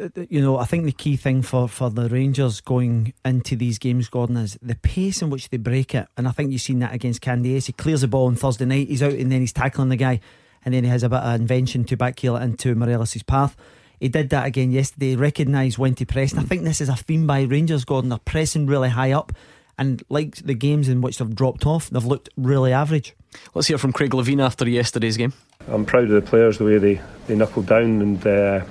uh, 0.00 0.08
you 0.28 0.40
know, 0.40 0.58
I 0.58 0.64
think 0.64 0.84
the 0.84 0.92
key 0.92 1.16
thing 1.16 1.42
for, 1.42 1.68
for 1.68 1.90
the 1.90 2.08
Rangers 2.08 2.60
going 2.60 3.12
into 3.24 3.56
these 3.56 3.78
games, 3.78 4.08
Gordon, 4.08 4.36
is 4.36 4.56
the 4.62 4.76
pace 4.76 5.20
in 5.20 5.30
which 5.30 5.50
they 5.50 5.56
break 5.56 5.94
it. 5.94 6.06
And 6.16 6.28
I 6.28 6.30
think 6.30 6.52
you've 6.52 6.60
seen 6.60 6.78
that 6.78 6.94
against 6.94 7.20
Candeias. 7.20 7.66
He 7.66 7.72
clears 7.72 8.02
the 8.02 8.08
ball 8.08 8.26
on 8.26 8.36
Thursday 8.36 8.66
night, 8.66 8.88
he's 8.88 9.02
out 9.02 9.12
and 9.12 9.32
then 9.32 9.40
he's 9.40 9.52
tackling 9.52 9.88
the 9.88 9.96
guy, 9.96 10.20
and 10.64 10.72
then 10.72 10.84
he 10.84 10.90
has 10.90 11.02
a 11.02 11.08
bit 11.08 11.20
of 11.20 11.40
invention 11.40 11.84
to 11.84 11.96
backheel 11.96 12.40
into 12.40 12.74
Morelos' 12.74 13.22
path. 13.22 13.56
He 14.00 14.08
did 14.08 14.30
that 14.30 14.46
again 14.46 14.72
yesterday, 14.72 15.14
recognised 15.14 15.76
when 15.76 15.94
to 15.96 16.06
press. 16.06 16.32
And 16.32 16.40
I 16.40 16.44
think 16.44 16.64
this 16.64 16.80
is 16.80 16.88
a 16.88 16.96
theme 16.96 17.26
by 17.26 17.42
Rangers, 17.42 17.84
Gordon. 17.84 18.08
They're 18.08 18.18
pressing 18.18 18.66
really 18.66 18.88
high 18.88 19.12
up. 19.12 19.32
And 19.76 20.02
like 20.08 20.36
the 20.36 20.54
games 20.54 20.88
in 20.88 21.02
which 21.02 21.18
they've 21.18 21.34
dropped 21.34 21.66
off, 21.66 21.90
they've 21.90 22.04
looked 22.04 22.30
really 22.36 22.72
average. 22.72 23.14
Let's 23.54 23.68
hear 23.68 23.78
from 23.78 23.92
Craig 23.92 24.10
Levein 24.12 24.42
after 24.42 24.68
yesterday's 24.68 25.18
game. 25.18 25.34
I'm 25.68 25.84
proud 25.84 26.04
of 26.04 26.10
the 26.10 26.22
players 26.22 26.56
the 26.56 26.64
way 26.64 26.78
they, 26.78 27.00
they 27.26 27.36
knuckled 27.36 27.66
down 27.66 28.00
and 28.00 28.26
uh, 28.26 28.64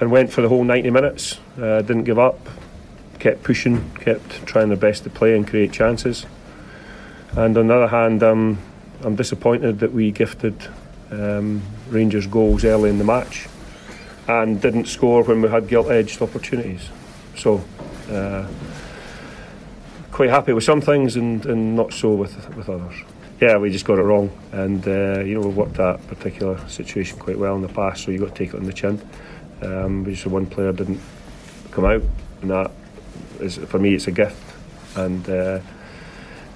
and 0.00 0.10
went 0.10 0.32
for 0.32 0.40
the 0.40 0.48
whole 0.48 0.64
90 0.64 0.90
minutes. 0.90 1.38
Uh, 1.58 1.82
didn't 1.82 2.04
give 2.04 2.18
up, 2.18 2.48
kept 3.18 3.42
pushing, 3.42 3.90
kept 3.96 4.46
trying 4.46 4.68
their 4.68 4.78
best 4.78 5.04
to 5.04 5.10
play 5.10 5.36
and 5.36 5.46
create 5.46 5.72
chances. 5.72 6.24
And 7.32 7.56
on 7.58 7.66
the 7.68 7.74
other 7.74 7.88
hand, 7.88 8.22
um, 8.22 8.58
I'm 9.02 9.14
disappointed 9.14 9.80
that 9.80 9.92
we 9.92 10.10
gifted 10.10 10.68
um, 11.10 11.60
Rangers 11.90 12.26
goals 12.26 12.64
early 12.64 12.88
in 12.88 12.96
the 12.96 13.04
match 13.04 13.46
and 14.30 14.60
didn't 14.60 14.86
score 14.86 15.22
when 15.22 15.42
we 15.42 15.48
had 15.48 15.68
gilt-edged 15.68 16.22
opportunities. 16.22 16.88
So. 17.36 17.62
Uh, 18.10 18.46
quite 20.20 20.28
happy 20.28 20.52
with 20.52 20.64
some 20.64 20.82
things 20.82 21.16
and, 21.16 21.46
and 21.46 21.74
not 21.74 21.94
so 21.94 22.12
with 22.12 22.54
with 22.54 22.68
others. 22.68 22.94
Yeah, 23.40 23.56
we 23.56 23.70
just 23.70 23.86
got 23.86 23.98
it 23.98 24.02
wrong, 24.02 24.30
and 24.52 24.86
uh, 24.86 25.20
you 25.20 25.34
know 25.34 25.40
we've 25.40 25.56
worked 25.56 25.76
that 25.78 26.06
particular 26.08 26.58
situation 26.68 27.18
quite 27.18 27.38
well 27.38 27.56
in 27.56 27.62
the 27.62 27.68
past, 27.68 28.04
so 28.04 28.10
you've 28.10 28.20
got 28.20 28.34
to 28.34 28.44
take 28.44 28.52
it 28.52 28.58
on 28.58 28.64
the 28.64 28.72
chin. 28.74 29.00
Um, 29.62 30.04
we 30.04 30.12
just 30.12 30.26
one 30.26 30.44
player 30.44 30.72
didn't 30.72 31.00
come 31.70 31.86
out, 31.86 32.02
and 32.42 32.50
that 32.50 32.70
is 33.40 33.56
for 33.56 33.78
me 33.78 33.94
it's 33.94 34.08
a 34.08 34.12
gift. 34.12 34.42
And 34.94 35.26
uh, 35.30 35.60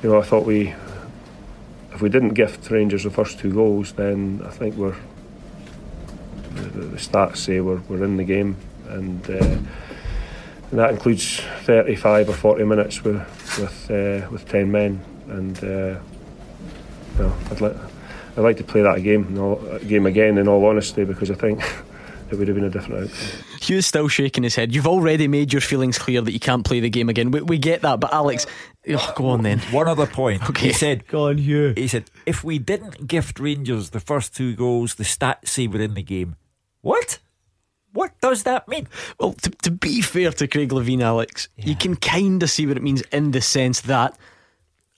you 0.02 0.10
know 0.10 0.20
I 0.20 0.22
thought 0.24 0.44
we, 0.44 0.74
if 1.94 2.02
we 2.02 2.10
didn't 2.10 2.34
gift 2.34 2.70
Rangers 2.70 3.04
the 3.04 3.10
first 3.10 3.38
two 3.38 3.54
goals, 3.54 3.94
then 3.94 4.42
I 4.44 4.50
think 4.50 4.74
we're 4.74 4.96
the, 6.54 6.80
the 6.80 6.96
stats 6.96 7.38
say 7.38 7.60
we're 7.60 7.80
we're 7.88 8.04
in 8.04 8.16
the 8.16 8.24
game, 8.24 8.56
and. 8.88 9.30
Uh, 9.30 9.58
and 10.74 10.80
that 10.80 10.90
includes 10.90 11.38
35 11.62 12.30
or 12.30 12.32
40 12.32 12.64
minutes 12.64 13.04
with 13.04 13.20
with 13.60 13.90
uh, 13.92 14.28
with 14.32 14.48
10 14.48 14.72
men 14.72 15.00
and 15.28 15.56
uh, 15.58 16.00
well 17.16 17.36
I'd 17.48 17.60
like 17.60 17.76
I'd 18.36 18.40
like 18.40 18.56
to 18.56 18.64
play 18.64 18.82
that 18.82 19.00
game 19.04 19.32
no, 19.34 19.78
game 19.86 20.06
again 20.06 20.36
in 20.36 20.48
all 20.48 20.66
honesty 20.66 21.04
because 21.04 21.30
I 21.30 21.34
think 21.34 21.62
it 22.30 22.36
would 22.36 22.48
have 22.48 22.56
been 22.56 22.64
a 22.64 22.70
different 22.70 23.04
outcome. 23.04 23.44
Hugh's 23.60 23.86
still 23.86 24.08
shaking 24.08 24.42
his 24.42 24.56
head. 24.56 24.74
You've 24.74 24.88
already 24.88 25.28
made 25.28 25.52
your 25.52 25.62
feelings 25.62 25.96
clear 25.96 26.20
that 26.20 26.32
you 26.32 26.40
can't 26.40 26.64
play 26.64 26.80
the 26.80 26.90
game 26.90 27.08
again. 27.08 27.30
We, 27.30 27.40
we 27.42 27.56
get 27.56 27.82
that, 27.82 28.00
but 28.00 28.12
Alex, 28.12 28.44
oh, 28.88 29.12
go 29.16 29.26
on 29.28 29.42
then. 29.42 29.60
One 29.70 29.86
other 29.86 30.06
point. 30.06 30.42
Okay. 30.50 30.66
He 30.66 30.72
said, 30.72 31.06
Go 31.06 31.28
on, 31.28 31.38
Hugh. 31.38 31.72
he 31.76 31.88
said, 31.88 32.10
if 32.26 32.44
we 32.44 32.58
didn't 32.58 33.06
gift 33.06 33.38
Rangers 33.38 33.90
the 33.90 34.00
first 34.00 34.34
two 34.34 34.54
goals, 34.54 34.96
the 34.96 35.04
stats 35.04 35.48
say 35.48 35.66
we're 35.68 35.82
in 35.82 35.94
the 35.94 36.02
game. 36.02 36.36
What? 36.84 37.18
What 37.92 38.20
does 38.20 38.42
that 38.42 38.68
mean? 38.68 38.88
Well, 39.18 39.32
to, 39.34 39.50
to 39.50 39.70
be 39.70 40.02
fair 40.02 40.32
to 40.32 40.46
Craig 40.46 40.70
Levein, 40.70 41.00
Alex, 41.00 41.48
you 41.56 41.76
can 41.76 41.96
kind 41.96 42.42
of 42.42 42.50
see 42.50 42.66
what 42.66 42.76
it 42.76 42.82
means 42.82 43.02
in 43.12 43.30
the 43.30 43.40
sense 43.40 43.80
that 43.82 44.18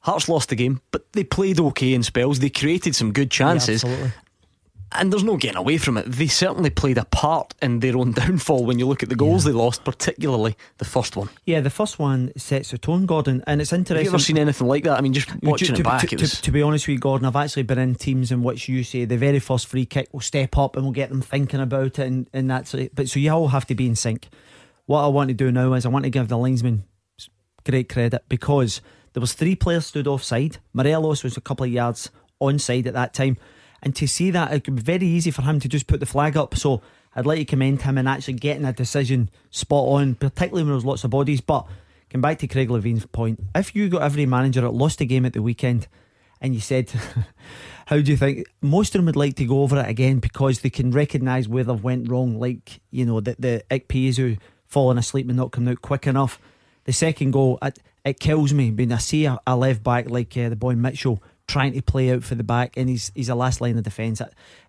Hearts 0.01 0.29
lost 0.29 0.49
the 0.49 0.57
game, 0.57 0.81
but 0.90 1.12
they 1.12 1.25
played 1.25 1.61
okay 1.61 1.92
in 1.92 2.03
spells. 2.03 2.38
They 2.38 2.49
created 2.49 2.94
some 2.94 3.12
good 3.12 3.31
chances, 3.31 3.85
absolutely. 3.85 4.12
And 4.92 5.12
there's 5.12 5.25
no 5.25 5.37
getting 5.37 5.57
away 5.57 5.79
from 5.79 5.96
it. 5.96 6.07
They 6.07 6.27
certainly 6.27 6.70
played 6.70 6.99
a 6.99 7.05
part 7.05 7.55
in 7.61 7.81
their 7.81 7.96
own 7.96 8.12
downfall 8.12 8.64
when 8.64 8.79
you 8.79 8.87
look 8.87 9.03
at 9.03 9.09
the 9.09 9.16
goals 9.16 9.44
they 9.44 9.53
lost, 9.53 9.85
particularly 9.85 10.57
the 10.79 10.85
first 10.85 11.16
one. 11.16 11.29
Yeah, 11.44 11.61
the 11.61 11.70
first 11.70 11.99
one 11.99 12.33
sets 12.37 12.70
the 12.70 12.79
tone, 12.79 13.07
Gordon, 13.07 13.42
and 13.46 13.61
it's 13.61 13.72
interesting. 13.72 13.96
Have 13.96 14.05
you 14.05 14.11
ever 14.11 14.18
seen 14.18 14.38
anything 14.38 14.66
like 14.66 14.85
that? 14.85 14.99
I 14.99 15.01
mean, 15.01 15.12
just 15.12 15.29
watching 15.42 15.75
to, 15.75 15.81
it 15.81 15.85
back, 15.85 16.09
to, 16.09 16.14
it 16.14 16.20
was. 16.20 16.37
to, 16.37 16.42
to 16.42 16.51
be 16.51 16.62
honest 16.62 16.87
with 16.87 16.94
you, 16.94 17.01
Gordon, 17.01 17.27
I've 17.27 17.37
actually 17.37 17.64
been 17.64 17.79
in 17.79 17.94
teams 17.94 18.31
in 18.31 18.42
which 18.42 18.68
you 18.68 18.85
say 18.85 19.05
the 19.05 19.16
very 19.16 19.38
first 19.38 19.66
free 19.66 19.87
kick 19.87 20.09
will 20.12 20.20
step 20.20 20.57
up 20.57 20.77
and 20.77 20.85
we'll 20.85 20.92
get 20.92 21.11
them 21.11 21.22
thinking 21.22 21.61
about 21.61 21.99
it, 21.99 22.07
and, 22.07 22.31
and 22.33 22.51
that's 22.51 22.72
it. 22.75 22.94
But 22.94 23.09
so 23.09 23.18
you 23.18 23.33
all 23.33 23.49
have 23.49 23.66
to 23.66 23.75
be 23.75 23.87
in 23.87 23.96
sync. 23.96 24.29
What 24.87 25.05
I 25.05 25.09
want 25.09 25.29
to 25.29 25.35
do 25.35 25.51
now 25.51 25.72
is 25.72 25.85
I 25.85 25.88
want 25.88 26.05
to 26.05 26.11
give 26.11 26.29
the 26.29 26.38
linesman 26.38 26.85
great 27.64 27.88
credit 27.88 28.25
because 28.29 28.81
there 29.12 29.20
was 29.20 29.33
three 29.33 29.57
players 29.57 29.87
stood 29.87 30.07
offside. 30.07 30.59
Morelos 30.72 31.25
was 31.25 31.37
a 31.37 31.40
couple 31.40 31.64
of 31.64 31.72
yards 31.72 32.11
onside 32.40 32.87
at 32.87 32.94
that 32.94 33.14
time, 33.14 33.37
and 33.83 33.95
to 33.97 34.07
see 34.07 34.31
that 34.31 34.53
it 34.53 34.65
could 34.65 34.77
be 34.77 34.83
very 34.83 35.07
easy 35.07 35.31
for 35.31 35.43
him 35.43 35.61
to 35.61 35.69
just 35.69 35.87
put 35.87 36.01
the 36.01 36.07
flag 36.07 36.37
up. 36.37 36.57
So 36.57 36.83
I'd 37.15 37.27
like 37.27 37.39
to 37.39 37.45
commend 37.45 37.83
him 37.83 37.99
in 37.99 38.07
actually 38.07 38.35
getting 38.35 38.65
a 38.65 38.73
decision 38.73 39.31
spot 39.51 39.89
on, 39.89 40.15
particularly 40.15 40.62
when 40.62 40.69
there 40.69 40.75
was 40.75 40.85
lots 40.85 41.05
of 41.05 41.11
bodies. 41.11 41.41
But 41.41 41.67
come 42.11 42.21
back 42.21 42.39
to 42.39 42.47
Craig 42.47 42.71
Levein's 42.71 43.07
point. 43.07 43.41
If 43.55 43.75
you 43.75 43.89
got 43.89 44.03
every 44.03 44.27
manager 44.27 44.61
that 44.62 44.71
lost 44.71 45.01
a 45.01 45.05
game 45.05 45.27
at 45.27 45.33
the 45.33 45.43
weekend 45.43 45.89
and 46.41 46.55
you 46.55 46.61
said, 46.61 46.91
How 47.87 48.01
do 48.01 48.11
you 48.11 48.17
think? 48.17 48.49
Most 48.61 48.95
of 48.95 48.99
them 48.99 49.07
would 49.07 49.15
like 49.15 49.37
to 49.37 49.45
go 49.45 49.62
over 49.62 49.79
it 49.79 49.89
again 49.89 50.19
because 50.19 50.61
they 50.61 50.71
can 50.71 50.91
recognise 50.91 51.49
where 51.49 51.62
they've 51.62 51.83
went 51.83 52.11
wrong, 52.11 52.41
like, 52.41 52.81
you 52.91 53.07
know, 53.07 53.21
the, 53.21 53.37
the 53.39 53.62
Ikpeazu 53.71 54.39
falling 54.67 54.99
asleep 54.99 55.29
and 55.29 55.37
not 55.37 55.53
coming 55.53 55.71
out 55.71 55.83
quick 55.83 56.09
enough. 56.09 56.41
The 56.83 56.93
second 56.93 57.31
goal, 57.31 57.61
it, 57.62 57.79
it 58.05 58.19
kills 58.19 58.53
me 58.53 58.73
when 58.73 58.91
I 58.91 58.99
see 58.99 59.25
a, 59.27 59.39
a 59.47 59.57
left 59.57 59.85
back 59.85 60.11
like 60.11 60.37
uh, 60.37 60.49
the 60.49 60.57
boy 60.57 60.75
Mitchell 60.75 61.23
trying 61.47 61.73
to 61.73 61.83
play 61.83 62.13
out 62.13 62.25
for 62.25 62.35
the 62.35 62.45
back 62.45 62.77
and 62.77 62.89
he's, 62.89 63.13
he's 63.15 63.29
a 63.29 63.35
last 63.35 63.61
line 63.61 63.79
of 63.79 63.85
defence. 63.85 64.21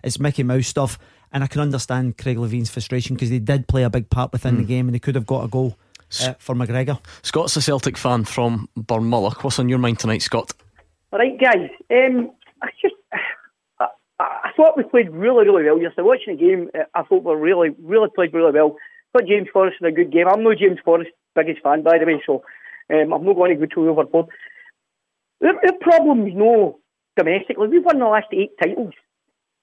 It's 0.03 0.19
Mickey 0.19 0.43
Mouse 0.43 0.67
stuff. 0.67 0.99
And 1.31 1.43
I 1.43 1.47
can 1.47 1.61
understand 1.61 2.17
Craig 2.17 2.37
Levein's 2.37 2.69
frustration 2.69 3.15
because 3.15 3.29
they 3.29 3.39
did 3.39 3.67
play 3.67 3.83
a 3.83 3.89
big 3.89 4.09
part 4.09 4.31
within 4.31 4.57
the 4.57 4.63
game 4.63 4.87
and 4.87 4.95
they 4.95 4.99
could 4.99 5.15
have 5.15 5.25
got 5.25 5.43
a 5.43 5.47
goal 5.49 5.77
uh, 6.23 6.33
for 6.39 6.55
McGregor. 6.55 6.99
Scott's 7.21 7.57
a 7.57 7.61
Celtic 7.61 7.97
fan 7.97 8.23
from 8.23 8.69
Burmulloch. 8.77 9.43
What's 9.43 9.59
on 9.59 9.67
your 9.67 9.79
mind 9.79 9.99
tonight, 9.99 10.21
Scott? 10.21 10.53
All 11.11 11.19
right, 11.19 11.37
guys. 11.39 11.69
Um, 11.91 12.31
I 12.61 12.69
just, 12.81 12.95
I, 13.79 13.87
I 14.19 14.51
thought 14.55 14.77
we 14.77 14.83
played 14.83 15.09
really, 15.09 15.45
really 15.45 15.65
well 15.65 15.81
yesterday. 15.81 16.07
Watching 16.07 16.37
the 16.37 16.41
game, 16.41 16.69
uh, 16.73 16.85
I 16.93 17.03
thought 17.03 17.23
we 17.23 17.33
really, 17.33 17.71
really 17.81 18.09
played 18.15 18.33
really 18.33 18.53
well. 18.53 18.77
Thought 19.11 19.27
James 19.27 19.47
Forrest 19.51 19.77
had 19.81 19.91
a 19.91 19.95
good 19.95 20.11
game. 20.11 20.27
I'm 20.29 20.43
no 20.43 20.55
James 20.55 20.79
Forrest 20.83 21.11
biggest 21.35 21.61
fan, 21.61 21.83
by 21.83 21.97
the 21.97 22.05
way, 22.05 22.21
so 22.25 22.43
um, 22.89 23.13
I'm 23.13 23.25
not 23.25 23.35
going 23.35 23.59
to 23.59 23.67
go 23.67 23.73
too 23.73 23.89
overboard. 23.89 24.27
The 25.41 25.73
problem 25.81 26.27
is 26.27 26.33
no 26.35 26.79
domestically. 27.15 27.67
We've 27.67 27.85
won 27.85 27.99
the 27.99 28.05
last 28.05 28.27
eight 28.33 28.51
titles. 28.61 28.93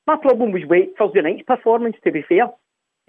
My 0.06 0.16
problem 0.16 0.52
was 0.52 0.62
wait 0.66 0.94
Thursday 0.98 1.22
night's 1.22 1.46
performance. 1.46 1.96
To 2.04 2.12
be 2.12 2.22
fair, 2.28 2.44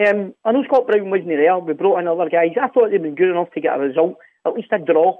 um, 0.08 0.34
I 0.43 0.51
know 0.51 0.63
Scott 0.63 0.88
Brown 0.88 1.10
wasn't 1.10 1.30
there. 1.30 1.58
We 1.60 1.73
brought 1.73 1.99
in 1.99 2.08
other 2.08 2.30
guys. 2.30 2.56
I 2.62 2.67
thought 2.67 2.89
they'd 2.91 3.01
been 3.01 3.15
good 3.15 3.32
enough 3.32 3.51
to 3.54 3.62
get 3.62 3.75
a 3.75 3.80
result, 3.80 4.17
at 4.45 4.54
least 4.54 4.71
a 4.71 4.80
draw 4.80 5.17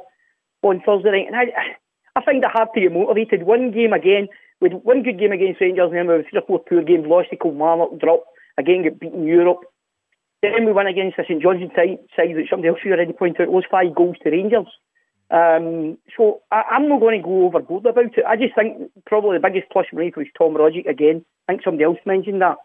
on 0.63 0.81
Thursday 0.86 1.12
night. 1.12 1.27
And 1.27 1.36
I, 1.36 1.75
I 2.15 2.23
find 2.23 2.43
it 2.43 2.49
hard 2.51 2.69
to 2.73 2.81
get 2.81 2.93
motivated. 2.93 3.43
One 3.43 3.71
game 3.71 3.93
again, 3.93 4.27
with 4.62 4.73
one 4.73 5.03
good 5.03 5.19
game 5.19 5.34
against 5.34 5.62
Rangers, 5.62 5.91
and 5.91 5.97
then 5.97 6.08
we 6.08 6.13
had 6.15 6.25
three 6.29 6.39
or 6.39 6.47
four 6.47 6.60
poor 6.60 6.81
games, 6.81 7.05
lost 7.08 7.29
to 7.29 7.38
Kilmarnock, 7.38 7.99
dropped 7.99 8.27
again, 8.58 8.84
get 8.84 8.99
beaten 8.99 9.27
Europe. 9.27 9.62
Then 10.41 10.65
we 10.65 10.71
won 10.71 10.88
against 10.88 11.17
the 11.17 11.23
St 11.27 11.41
Johnstone 11.41 11.71
side, 11.75 11.99
side 12.15 12.36
that 12.36 12.47
somebody 12.49 12.69
else 12.69 12.79
already 12.86 13.13
pointed 13.13 13.47
out, 13.47 13.53
lost 13.53 13.67
five 13.69 13.93
goals 13.95 14.15
to 14.23 14.31
Rangers. 14.31 14.67
Um, 15.31 15.97
so 16.15 16.41
I, 16.51 16.63
I'm 16.71 16.88
not 16.88 16.99
going 16.99 17.19
to 17.19 17.25
go 17.25 17.45
overboard 17.45 17.85
about 17.85 18.17
it. 18.17 18.25
I 18.27 18.35
just 18.35 18.55
think 18.55 18.91
probably 19.05 19.38
the 19.38 19.47
biggest 19.47 19.71
plus 19.71 19.85
for 19.89 19.97
me 19.97 20.11
was 20.15 20.27
Tom 20.38 20.53
Rogic 20.53 20.88
again. 20.88 21.25
I 21.47 21.53
think 21.53 21.63
somebody 21.63 21.83
else 21.83 21.97
mentioned 22.05 22.41
that. 22.41 22.57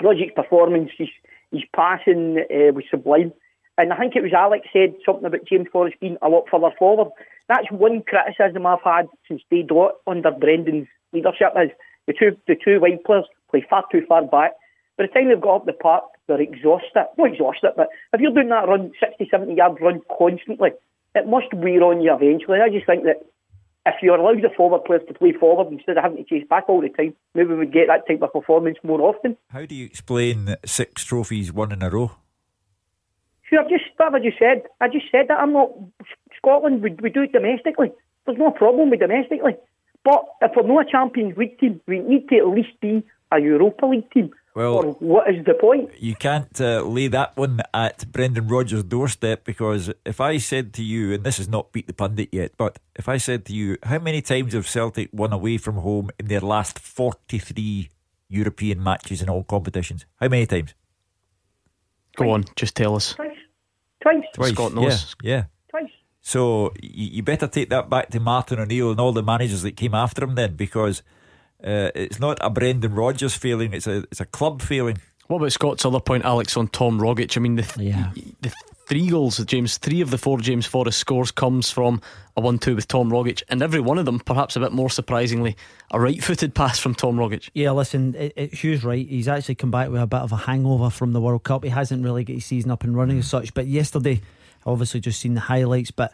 Rogic's 0.00 0.34
performance, 0.34 0.90
his, 0.96 1.08
his 1.50 1.62
passing 1.74 2.38
uh, 2.38 2.72
was 2.72 2.84
sublime. 2.90 3.32
And 3.78 3.92
I 3.92 3.98
think 3.98 4.16
it 4.16 4.22
was 4.22 4.32
Alex 4.32 4.66
said 4.72 4.94
something 5.04 5.24
about 5.24 5.46
James 5.46 5.66
Forrest 5.72 5.96
being 6.00 6.18
a 6.22 6.28
lot 6.28 6.44
further 6.50 6.70
forward. 6.78 7.08
That's 7.48 7.70
one 7.70 8.02
criticism 8.02 8.66
I've 8.66 8.82
had 8.84 9.08
since 9.26 9.42
day 9.50 9.62
dot 9.62 9.94
under 10.06 10.30
Brendan's 10.30 10.88
leadership 11.12 11.52
is 11.56 11.70
the 12.06 12.12
two 12.12 12.36
the 12.46 12.56
two 12.62 12.80
wide 12.80 13.04
players 13.04 13.24
play 13.50 13.64
far 13.68 13.84
too 13.90 14.02
far 14.08 14.24
back. 14.24 14.52
By 14.96 15.06
the 15.06 15.12
time 15.12 15.28
they've 15.28 15.40
got 15.40 15.56
up 15.56 15.66
the 15.66 15.72
park, 15.72 16.04
they're 16.26 16.40
exhausted. 16.40 17.06
Not 17.16 17.32
exhausted, 17.32 17.72
but 17.76 17.88
if 18.12 18.20
you're 18.20 18.32
doing 18.32 18.50
that 18.50 18.68
run, 18.68 18.92
60, 19.00 19.28
70 19.30 19.54
yard 19.54 19.78
run 19.80 20.00
constantly, 20.16 20.70
it 21.14 21.26
must 21.26 21.52
wear 21.52 21.82
on 21.84 22.00
you 22.00 22.14
eventually. 22.14 22.58
I 22.60 22.68
just 22.68 22.86
think 22.86 23.04
that 23.04 23.22
if 23.84 23.96
you 24.02 24.14
allow 24.14 24.34
the 24.34 24.50
forward 24.56 24.84
players 24.84 25.02
to 25.08 25.14
play 25.14 25.32
forward 25.32 25.72
instead 25.72 25.96
of 25.96 26.04
having 26.04 26.18
to 26.18 26.24
chase 26.24 26.46
back 26.48 26.68
all 26.68 26.80
the 26.80 26.88
time, 26.88 27.14
maybe 27.34 27.48
we 27.48 27.56
would 27.56 27.72
get 27.72 27.88
that 27.88 28.06
type 28.06 28.22
of 28.22 28.32
performance 28.32 28.78
more 28.82 29.00
often. 29.00 29.36
How 29.48 29.66
do 29.66 29.74
you 29.74 29.86
explain 29.86 30.56
six 30.64 31.04
trophies 31.04 31.52
won 31.52 31.72
in 31.72 31.82
a 31.82 31.90
row? 31.90 32.12
Sure, 33.48 33.64
just 33.68 33.84
have 33.98 34.14
I 34.14 34.20
just 34.20 34.38
said? 34.38 34.62
I 34.80 34.88
just 34.88 35.06
said 35.10 35.26
that 35.28 35.38
I'm 35.38 35.52
not 35.52 35.70
Scotland. 36.36 36.82
We, 36.82 36.96
we 37.02 37.10
do 37.10 37.22
it 37.22 37.32
domestically. 37.32 37.92
There's 38.24 38.38
no 38.38 38.50
problem 38.50 38.90
with 38.90 39.00
domestically. 39.00 39.56
But 40.04 40.24
if 40.40 40.52
we're 40.56 40.66
not 40.66 40.86
a 40.86 40.90
Champions 40.90 41.36
League 41.36 41.58
team, 41.58 41.80
we 41.86 41.98
need 42.00 42.28
to 42.28 42.36
at 42.38 42.48
least 42.48 42.80
be 42.80 43.04
a 43.30 43.40
Europa 43.40 43.86
League 43.86 44.10
team. 44.10 44.30
Well- 44.54 44.74
or 44.74 44.92
what 45.00 45.34
is 45.34 45.44
the 45.44 45.54
point? 45.54 45.90
You 45.98 46.14
can't 46.14 46.60
uh, 46.60 46.82
lay 46.82 47.08
that 47.08 47.36
one 47.36 47.60
at 47.72 48.10
Brendan 48.12 48.48
Rodgers' 48.48 48.84
doorstep 48.84 49.44
because 49.44 49.90
if 50.04 50.20
I 50.20 50.36
said 50.38 50.74
to 50.74 50.82
you, 50.82 51.14
and 51.14 51.24
this 51.24 51.38
is 51.38 51.48
not 51.48 51.72
beat 51.72 51.86
the 51.86 51.94
pundit 51.94 52.28
yet, 52.32 52.52
but 52.58 52.78
if 52.94 53.08
I 53.08 53.16
said 53.16 53.46
to 53.46 53.54
you, 53.54 53.78
how 53.84 53.98
many 53.98 54.20
times 54.20 54.52
have 54.52 54.68
Celtic 54.68 55.08
won 55.12 55.32
away 55.32 55.56
from 55.56 55.76
home 55.76 56.10
in 56.18 56.26
their 56.26 56.40
last 56.40 56.78
43 56.78 57.88
European 58.28 58.82
matches 58.82 59.22
in 59.22 59.30
all 59.30 59.42
competitions? 59.42 60.04
How 60.20 60.28
many 60.28 60.46
times? 60.46 60.74
Go 62.16 62.30
on, 62.30 62.44
just 62.56 62.76
tell 62.76 62.94
us. 62.94 63.14
Twice. 63.14 63.30
Twice. 64.02 64.24
Twice. 64.34 64.50
Scott 64.52 64.74
knows. 64.74 65.16
Yeah. 65.22 65.30
yeah. 65.30 65.44
Twice. 65.70 65.90
So 66.20 66.72
you, 66.82 67.06
you 67.06 67.22
better 67.22 67.46
take 67.46 67.70
that 67.70 67.88
back 67.88 68.10
to 68.10 68.20
Martin 68.20 68.58
O'Neill 68.58 68.90
and 68.90 69.00
all 69.00 69.12
the 69.12 69.22
managers 69.22 69.62
that 69.62 69.76
came 69.76 69.94
after 69.94 70.24
him 70.24 70.34
then 70.34 70.56
because 70.56 71.02
uh, 71.64 71.90
it's 71.94 72.18
not 72.20 72.38
a 72.40 72.50
Brendan 72.50 72.94
Rodgers 72.94 73.34
failing, 73.34 73.72
it's 73.72 73.86
a, 73.86 73.98
it's 74.10 74.20
a 74.20 74.26
club 74.26 74.62
failing. 74.62 74.98
What 75.28 75.38
about 75.38 75.52
Scott's 75.52 75.84
other 75.84 76.00
point, 76.00 76.24
Alex, 76.24 76.56
on 76.56 76.68
Tom 76.68 76.98
Rogic? 77.00 77.36
I 77.36 77.40
mean, 77.40 77.56
the, 77.56 77.62
th- 77.62 77.88
Yeah. 77.94 78.10
the 78.42 78.52
three 78.86 79.08
goals 79.08 79.38
that 79.38 79.46
James, 79.48 79.78
three 79.78 80.00
of 80.02 80.10
the 80.10 80.18
four 80.18 80.38
James 80.38 80.66
Forrest 80.66 80.98
scores 80.98 81.30
comes 81.30 81.70
from 81.70 82.02
a 82.36 82.40
1 82.42 82.58
2 82.58 82.74
with 82.74 82.88
Tom 82.88 83.10
Rogic, 83.10 83.42
and 83.48 83.62
every 83.62 83.80
one 83.80 83.96
of 83.98 84.04
them, 84.04 84.18
perhaps 84.20 84.56
a 84.56 84.60
bit 84.60 84.72
more 84.72 84.90
surprisingly, 84.90 85.56
a 85.90 85.98
right 86.00 86.22
footed 86.22 86.54
pass 86.54 86.78
from 86.78 86.94
Tom 86.94 87.16
Rogic. 87.16 87.48
Yeah, 87.54 87.70
listen, 87.70 88.14
it, 88.16 88.32
it, 88.36 88.52
Hugh's 88.54 88.84
right. 88.84 89.06
He's 89.08 89.28
actually 89.28 89.54
come 89.54 89.70
back 89.70 89.88
with 89.88 90.02
a 90.02 90.06
bit 90.06 90.20
of 90.20 90.32
a 90.32 90.36
hangover 90.36 90.90
from 90.90 91.12
the 91.12 91.20
World 91.20 91.44
Cup. 91.44 91.62
He 91.64 91.70
hasn't 91.70 92.04
really 92.04 92.24
got 92.24 92.34
his 92.34 92.44
season 92.44 92.70
up 92.70 92.84
and 92.84 92.94
running 92.96 93.18
as 93.20 93.28
such. 93.28 93.54
But 93.54 93.68
yesterday, 93.68 94.20
I 94.66 94.70
obviously 94.70 95.00
just 95.00 95.20
seen 95.20 95.34
the 95.34 95.40
highlights. 95.40 95.92
But 95.92 96.12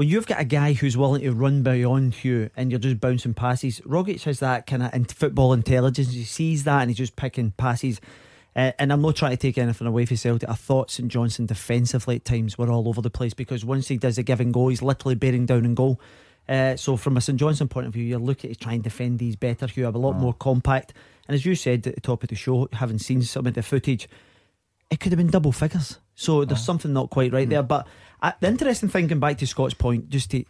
when 0.00 0.08
you've 0.08 0.26
got 0.26 0.40
a 0.40 0.44
guy 0.44 0.72
who's 0.72 0.96
willing 0.96 1.20
to 1.20 1.30
run 1.30 1.62
beyond 1.62 2.24
you 2.24 2.48
and 2.56 2.70
you're 2.72 2.80
just 2.80 2.98
bouncing 2.98 3.34
passes, 3.34 3.80
Rogic 3.80 4.22
has 4.22 4.40
that 4.40 4.66
kind 4.66 4.82
of 4.82 4.94
in 4.94 5.04
football 5.04 5.52
intelligence. 5.52 6.10
He 6.14 6.24
sees 6.24 6.64
that 6.64 6.80
and 6.80 6.88
he's 6.88 6.96
just 6.96 7.16
picking 7.16 7.50
passes. 7.50 8.00
Uh, 8.56 8.72
and 8.78 8.94
I'm 8.94 9.02
not 9.02 9.16
trying 9.16 9.32
to 9.32 9.36
take 9.36 9.58
anything 9.58 9.86
away 9.86 10.06
from 10.06 10.16
Celtic. 10.16 10.48
I 10.48 10.54
thought 10.54 10.90
St 10.90 11.10
Johnstone 11.10 11.44
defensively 11.44 12.16
at 12.16 12.24
times 12.24 12.56
were 12.56 12.70
all 12.70 12.88
over 12.88 13.02
the 13.02 13.10
place 13.10 13.34
because 13.34 13.62
once 13.62 13.88
he 13.88 13.98
does 13.98 14.16
a 14.16 14.22
give 14.22 14.40
and 14.40 14.54
go, 14.54 14.68
he's 14.68 14.80
literally 14.80 15.16
bearing 15.16 15.44
down 15.44 15.66
and 15.66 15.76
goal. 15.76 16.00
Uh, 16.48 16.76
so 16.76 16.96
from 16.96 17.18
a 17.18 17.20
St 17.20 17.38
Johnstone 17.38 17.68
point 17.68 17.86
of 17.86 17.92
view, 17.92 18.04
you 18.04 18.16
look 18.16 18.42
at 18.42 18.52
to 18.52 18.56
try 18.56 18.72
and 18.72 18.82
defend 18.82 19.18
these 19.18 19.36
better. 19.36 19.66
Hugh 19.66 19.84
have 19.84 19.96
a 19.96 19.98
lot 19.98 20.16
more 20.16 20.32
compact. 20.32 20.94
And 21.28 21.34
as 21.34 21.44
you 21.44 21.54
said 21.54 21.86
at 21.86 21.96
the 21.96 22.00
top 22.00 22.22
of 22.22 22.30
the 22.30 22.36
show, 22.36 22.70
having 22.72 22.98
seen 22.98 23.20
some 23.20 23.46
of 23.46 23.52
the 23.52 23.62
footage, 23.62 24.08
it 24.90 24.98
could 24.98 25.12
have 25.12 25.18
been 25.18 25.30
double 25.30 25.52
figures. 25.52 25.98
So 26.14 26.46
there's 26.46 26.64
something 26.64 26.92
not 26.92 27.10
quite 27.10 27.34
right 27.34 27.48
there. 27.48 27.62
But 27.62 27.86
the 28.40 28.48
interesting 28.48 28.88
thing, 28.88 29.06
going 29.06 29.20
back 29.20 29.38
to 29.38 29.46
Scott's 29.46 29.74
point, 29.74 30.08
just 30.08 30.30
to 30.32 30.44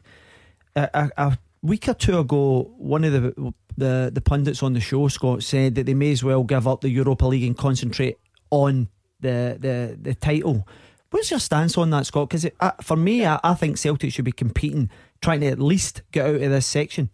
a, 0.76 1.10
a, 1.16 1.38
week 1.62 1.88
or 1.88 1.94
two 1.94 2.18
ago, 2.18 2.72
one 2.78 3.04
of 3.04 3.12
the, 3.12 3.54
the 3.76 4.10
the 4.12 4.20
pundits 4.20 4.62
on 4.62 4.72
the 4.72 4.80
show, 4.80 5.08
Scott, 5.08 5.42
said 5.42 5.74
that 5.74 5.86
they 5.86 5.94
may 5.94 6.12
as 6.12 6.24
well 6.24 6.42
give 6.44 6.66
up 6.66 6.80
the 6.80 6.88
Europa 6.88 7.26
League 7.26 7.44
and 7.44 7.56
concentrate 7.56 8.18
on 8.50 8.88
the 9.20 9.56
the, 9.58 9.98
the 10.00 10.14
title. 10.14 10.66
What's 11.10 11.30
your 11.30 11.40
stance 11.40 11.76
on 11.76 11.90
that, 11.90 12.06
Scott? 12.06 12.28
Because 12.28 12.46
uh, 12.60 12.70
for 12.82 12.96
me, 12.96 13.26
I, 13.26 13.40
I 13.42 13.54
think 13.54 13.78
Celtic 13.78 14.12
should 14.12 14.24
be 14.24 14.32
competing, 14.32 14.90
trying 15.20 15.40
to 15.40 15.48
at 15.48 15.58
least 15.58 16.02
get 16.12 16.24
out 16.24 16.36
of 16.36 16.50
this 16.50 16.66
section. 16.66 17.10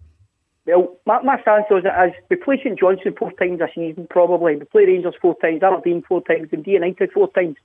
Well, 0.66 0.98
my, 1.06 1.22
my 1.22 1.40
stance 1.40 1.64
was 1.70 1.84
that 1.84 1.96
as 1.96 2.10
we 2.28 2.36
play 2.36 2.58
St 2.62 2.78
Johnstone 2.78 3.14
four 3.18 3.32
times 3.32 3.60
a 3.60 3.68
season, 3.74 4.06
probably. 4.10 4.56
We 4.56 4.64
play 4.64 4.84
Rangers 4.84 5.14
four 5.22 5.36
times, 5.40 5.62
Aberdeen 5.62 6.02
four 6.06 6.22
times, 6.22 6.48
and 6.52 6.66
United 6.66 7.12
four 7.12 7.30
times. 7.32 7.56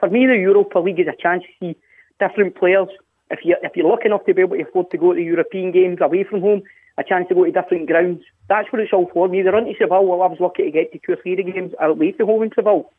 For 0.00 0.08
me, 0.08 0.26
the 0.26 0.36
Europa 0.36 0.78
League 0.78 1.00
is 1.00 1.06
a 1.06 1.20
chance 1.20 1.42
to 1.42 1.48
see 1.60 1.78
different 2.20 2.56
players. 2.56 2.88
If 3.30 3.40
you 3.44 3.56
if 3.62 3.72
you're 3.74 3.88
lucky 3.88 4.06
enough 4.06 4.24
to 4.26 4.34
be 4.34 4.42
able 4.42 4.56
to 4.56 4.62
afford 4.62 4.90
to 4.90 4.98
go 4.98 5.12
to 5.14 5.20
European 5.20 5.72
games 5.72 5.98
away 6.00 6.24
from 6.24 6.40
home, 6.40 6.62
a 6.98 7.04
chance 7.04 7.28
to 7.28 7.34
go 7.34 7.44
to 7.44 7.52
different 7.52 7.88
grounds. 7.88 8.22
That's 8.48 8.70
what 8.72 8.82
it's 8.82 8.92
all 8.92 9.10
for. 9.12 9.28
Me, 9.28 9.42
the 9.42 9.52
run 9.52 9.64
to 9.64 9.74
Seville, 9.78 10.04
well, 10.06 10.22
I 10.22 10.26
was 10.26 10.40
lucky 10.40 10.64
to 10.64 10.70
get 10.70 10.92
to 10.92 10.98
two 10.98 11.12
or 11.12 11.16
three 11.16 11.36
games 11.36 11.72
away 11.80 12.12
from 12.12 12.26
home 12.26 12.42
in 12.42 12.52
Seville, 12.54 12.90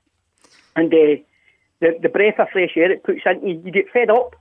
and 0.76 0.94
uh, 0.94 1.22
the 1.80 2.00
the 2.02 2.10
breath 2.10 2.40
of 2.40 2.50
fresh 2.52 2.76
air 2.76 2.92
it 2.92 3.04
puts 3.04 3.22
into 3.26 3.48
you, 3.48 3.62
you 3.66 3.72
get 3.72 3.92
fed 3.92 4.10
up 4.10 4.36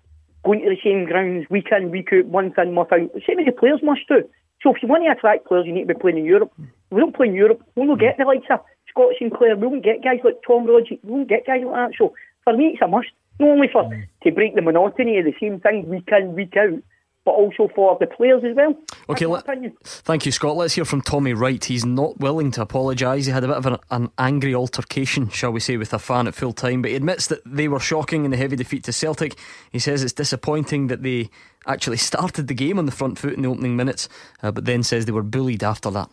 going 0.45 0.61
to 0.61 0.71
the 0.71 0.81
same 0.83 1.07
grounds 1.07 1.47
week 1.51 1.69
in, 1.73 1.91
week 1.91 2.13
out, 2.13 2.27
month 2.27 2.59
in, 2.59 2.75
month 2.75 2.93
out. 2.93 3.11
Same 3.27 3.41
as 3.41 3.47
the 3.47 3.53
players 3.53 3.81
must 3.83 4.07
do. 4.09 4.23
So 4.63 4.75
if 4.75 4.83
you 4.83 4.89
want 4.89 5.05
to 5.05 5.11
attract 5.11 5.47
players, 5.47 5.67
you 5.67 5.73
need 5.73 5.89
to 5.89 5.95
be 5.95 6.01
playing 6.01 6.19
in 6.19 6.25
Europe. 6.25 6.53
We 6.91 7.01
don't 7.01 7.17
play 7.17 7.29
in 7.29 7.35
Europe, 7.35 7.63
we 7.77 7.87
won't 7.87 8.01
get 8.01 8.17
the 8.19 8.25
likes 8.25 8.47
of 8.51 8.61
Scott 8.89 9.15
Sinclair. 9.19 9.57
We 9.57 9.67
won't 9.67 9.85
get 9.85 10.05
guys 10.05 10.21
like 10.23 10.41
Tom 10.47 10.67
Rodgers. 10.67 10.99
We 11.03 11.13
won't 11.13 11.29
get 11.29 11.47
guys 11.47 11.63
like 11.65 11.75
that. 11.75 11.99
So 11.99 12.15
for 12.45 12.57
me, 12.57 12.67
it's 12.73 12.83
a 12.83 12.89
must. 12.89 13.09
Not 13.39 13.49
only 13.49 13.69
for 13.69 13.91
to 14.23 14.33
break 14.33 14.55
the 14.55 14.63
monotony 14.63 15.19
of 15.19 15.25
the 15.25 15.35
same 15.41 15.61
thing 15.61 15.89
week 15.89 16.09
in, 16.13 16.35
week 16.35 16.57
out, 16.57 16.83
but 17.25 17.33
also 17.33 17.69
for 17.75 17.97
the 17.99 18.07
players 18.07 18.43
as 18.45 18.55
well. 18.55 18.75
Okay, 19.09 19.27
let, 19.27 19.45
thank 19.83 20.27
you, 20.27 20.33
Scott. 20.33 20.57
Let's 20.57 20.75
hear 20.75 20.85
from 20.85 21.01
Tommy 21.01 21.33
Wright. 21.33 21.65
He's 21.65 21.85
not 21.85 22.21
willing 22.21 22.51
to 22.53 22.63
apologise. 22.63 23.27
He 23.27 23.33
had 23.33 23.45
a 23.45 23.49
bit 23.49 23.57
of 23.57 23.67
an, 23.67 23.77
an, 23.91 24.11
angry 24.19 24.55
altercation, 24.55 25.31
shall 25.31 25.51
we 25.51 25.61
say, 25.61 25.77
with 25.77 25.95
a 25.95 25.99
fan 25.99 26.27
at 26.27 26.35
full 26.35 26.53
time, 26.53 26.83
but 26.83 26.91
he 26.91 26.97
admits 26.97 27.27
that 27.29 27.41
they 27.47 27.67
were 27.67 27.81
shocking 27.81 28.25
in 28.25 28.31
the 28.31 28.37
heavy 28.37 28.57
defeat 28.57 28.85
to 28.85 28.93
Celtic. 28.93 29.39
He 29.71 29.79
says 29.79 30.03
it's 30.03 30.13
disappointing 30.13 30.89
that 30.89 31.03
they 31.03 31.31
actually 31.67 31.97
started 32.11 32.47
the 32.47 32.55
game 32.55 32.79
on 32.79 32.87
the 32.87 32.93
front 32.93 33.19
foot 33.19 33.33
in 33.33 33.43
the 33.43 33.49
opening 33.49 33.77
minutes, 33.77 34.09
uh, 34.43 34.53
but 34.53 34.67
then 34.67 34.83
says 34.83 35.07
they 35.07 35.13
were 35.13 35.23
bullied 35.23 35.65
after 35.65 35.91
that. 35.91 36.11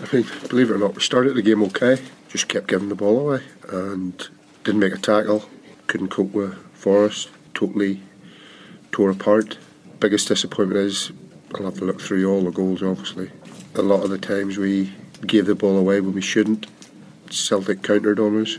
I 0.00 0.06
think, 0.06 0.48
believe 0.48 0.70
it 0.70 0.74
or 0.74 0.78
not, 0.78 0.94
we 0.94 1.02
started 1.02 1.34
the 1.34 1.42
game 1.42 1.62
okay, 1.64 1.98
just 2.28 2.48
kept 2.48 2.68
giving 2.68 2.88
the 2.88 2.94
ball 2.94 3.20
away 3.20 3.42
and 3.68 4.28
didn't 4.64 4.80
make 4.80 4.94
a 4.94 4.98
tackle, 4.98 5.48
couldn't 5.86 6.08
cope 6.08 6.32
with 6.32 6.58
Forrest, 6.84 7.30
totally 7.54 8.02
tore 8.92 9.08
apart 9.08 9.56
biggest 10.00 10.28
disappointment 10.28 10.78
is 10.78 11.12
I'll 11.54 11.64
have 11.64 11.78
to 11.78 11.86
look 11.86 11.98
through 11.98 12.30
all 12.30 12.42
the 12.42 12.50
goals. 12.50 12.82
Obviously, 12.82 13.30
a 13.74 13.80
lot 13.80 14.04
of 14.04 14.10
the 14.10 14.18
times 14.18 14.58
we 14.58 14.92
gave 15.26 15.46
the 15.46 15.54
ball 15.54 15.78
away 15.78 15.98
when 16.02 16.12
we 16.12 16.20
shouldn't. 16.20 16.66
Celtic 17.30 17.82
countered 17.82 18.20
on 18.20 18.42
us 18.42 18.58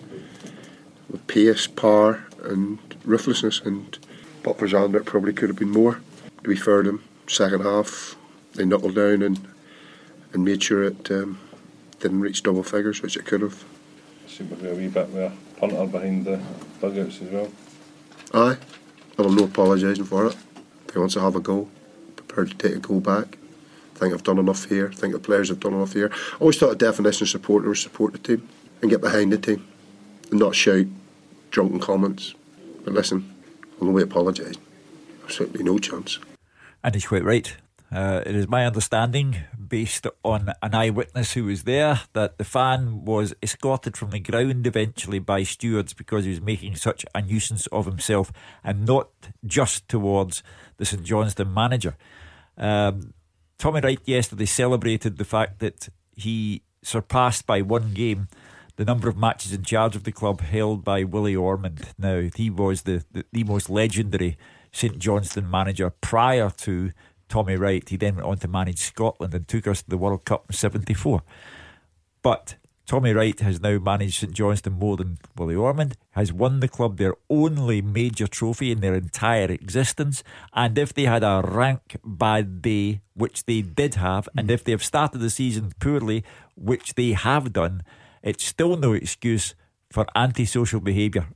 with 1.07 1.27
pace, 1.27 1.67
power, 1.67 2.25
and 2.41 2.79
ruthlessness. 3.03 3.59
And 3.59 3.95
but 4.41 4.57
for 4.57 4.67
Zander, 4.67 4.95
it 4.95 5.05
probably 5.05 5.33
could 5.33 5.49
have 5.49 5.59
been 5.59 5.69
more. 5.69 6.01
To 6.41 6.49
be 6.49 6.55
fair 6.55 6.81
to 6.81 6.93
them, 6.93 7.03
second 7.27 7.61
half 7.61 8.15
they 8.55 8.65
knuckled 8.65 8.95
down 8.95 9.21
and 9.21 9.47
and 10.33 10.43
made 10.43 10.63
sure 10.63 10.83
it 10.83 11.11
um, 11.11 11.37
didn't 11.99 12.21
reach 12.21 12.41
double 12.41 12.63
figures, 12.63 13.03
which 13.03 13.17
it 13.17 13.25
could 13.27 13.41
have. 13.41 13.63
Seemed 14.27 14.49
to 14.49 14.55
be 14.55 14.67
a 14.67 14.73
wee 14.73 14.87
bit 14.87 15.09
with 15.09 15.31
a 15.31 15.59
punter 15.59 15.85
behind 15.85 16.25
the 16.25 16.41
dugouts 16.81 17.21
as 17.21 17.29
well. 17.29 17.51
Aye, 18.35 18.57
I'm 19.17 19.33
not 19.33 19.45
apologising 19.45 20.03
for 20.03 20.25
it 20.25 20.35
If 20.89 20.93
he 20.93 20.99
wants 20.99 21.13
to 21.13 21.21
have 21.21 21.37
a 21.37 21.39
go, 21.39 21.69
prepared 22.17 22.51
to 22.51 22.57
take 22.57 22.75
a 22.75 22.79
go 22.79 22.99
back. 22.99 23.37
Think 23.93 24.13
I've 24.13 24.23
done 24.23 24.39
enough 24.39 24.65
here. 24.65 24.91
Think 24.91 25.13
the 25.13 25.19
players 25.19 25.47
have 25.47 25.61
done 25.61 25.73
enough 25.73 25.93
here. 25.93 26.11
I 26.11 26.37
always 26.41 26.57
thought 26.57 26.73
a 26.73 26.75
definition 26.75 27.23
of 27.23 27.29
support 27.29 27.63
was 27.63 27.81
support 27.81 28.11
the 28.11 28.19
team 28.19 28.45
and 28.81 28.91
get 28.91 28.99
behind 28.99 29.31
the 29.31 29.37
team 29.37 29.65
and 30.31 30.39
not 30.41 30.53
shout 30.53 30.87
drunken 31.49 31.79
comments. 31.79 32.35
But 32.83 32.93
listen, 32.93 33.33
I'm 33.79 33.87
going 33.93 33.95
to 33.95 34.03
apologise. 34.03 34.55
Absolutely 35.23 35.63
no 35.63 35.77
chance. 35.77 36.19
And 36.83 36.93
he's 36.93 37.07
quite 37.07 37.23
right. 37.23 37.55
Uh, 37.91 38.21
it 38.25 38.35
is 38.35 38.47
my 38.47 38.65
understanding, 38.65 39.37
based 39.67 40.07
on 40.23 40.51
an 40.61 40.75
eyewitness 40.75 41.33
who 41.33 41.45
was 41.45 41.63
there, 41.63 42.01
that 42.13 42.37
the 42.37 42.43
fan 42.43 43.05
was 43.05 43.33
escorted 43.41 43.95
from 43.95 44.09
the 44.09 44.19
ground 44.19 44.65
eventually 44.65 45.19
by 45.19 45.43
stewards 45.43 45.93
because 45.93 46.25
he 46.25 46.31
was 46.31 46.41
making 46.41 46.75
such 46.75 47.05
a 47.13 47.21
nuisance 47.21 47.67
of 47.67 47.85
himself 47.85 48.31
and 48.63 48.85
not 48.85 49.09
just 49.45 49.87
towards 49.87 50.43
the 50.77 50.85
St 50.85 51.03
Johnstone 51.03 51.53
manager. 51.53 51.95
Um, 52.57 53.13
Tommy 53.57 53.81
Wright 53.81 53.99
yesterday 54.05 54.45
celebrated 54.45 55.17
the 55.17 55.25
fact 55.25 55.59
that 55.59 55.89
he 56.15 56.63
surpassed 56.83 57.45
by 57.45 57.61
one 57.61 57.93
game 57.93 58.27
the 58.77 58.85
number 58.85 59.07
of 59.07 59.17
matches 59.17 59.53
in 59.53 59.63
charge 59.63 59.95
of 59.95 60.03
the 60.03 60.11
club 60.11 60.41
held 60.41 60.83
by 60.83 61.03
Willie 61.03 61.35
Ormond. 61.35 61.93
Now, 61.97 62.27
he 62.35 62.49
was 62.49 62.81
the, 62.81 63.05
the, 63.11 63.25
the 63.31 63.43
most 63.45 63.69
legendary 63.69 64.37
St 64.71 64.99
Johnstone 64.99 65.49
manager 65.49 65.89
prior 65.89 66.49
to 66.57 66.91
Tommy 67.29 67.55
Wright. 67.55 67.87
He 67.87 67.97
then 67.97 68.15
went 68.15 68.27
on 68.27 68.37
to 68.37 68.47
manage 68.47 68.79
Scotland 68.79 69.33
and 69.33 69.47
took 69.47 69.67
us 69.67 69.81
to 69.83 69.89
the 69.89 69.97
World 69.97 70.25
Cup 70.25 70.45
in 70.49 70.55
74. 70.55 71.21
But 72.21 72.55
Tommy 72.85 73.13
Wright 73.13 73.39
has 73.39 73.61
now 73.61 73.79
managed 73.79 74.19
St 74.19 74.31
Johnstone 74.31 74.73
more 74.73 74.95
than 74.95 75.17
Willie 75.35 75.55
Ormond, 75.55 75.97
has 76.11 76.31
won 76.31 76.59
the 76.59 76.67
club 76.67 76.97
their 76.97 77.15
only 77.31 77.81
major 77.81 78.27
trophy 78.27 78.71
in 78.71 78.79
their 78.79 78.93
entire 78.93 79.45
existence. 79.51 80.23
And 80.53 80.77
if 80.77 80.93
they 80.93 81.03
had 81.03 81.23
a 81.23 81.41
rank 81.43 81.97
bad 82.05 82.61
day, 82.61 83.01
which 83.15 83.45
they 83.45 83.61
did 83.63 83.95
have, 83.95 84.29
and 84.37 84.51
if 84.51 84.63
they 84.63 84.71
have 84.71 84.83
started 84.83 85.17
the 85.17 85.31
season 85.31 85.73
poorly, 85.79 86.23
which 86.55 86.93
they 86.93 87.13
have 87.13 87.53
done, 87.53 87.83
it's 88.21 88.45
still 88.45 88.77
no 88.77 88.93
excuse 88.93 89.55
for 89.89 90.05
antisocial 90.15 90.79
behaviour 90.79 91.27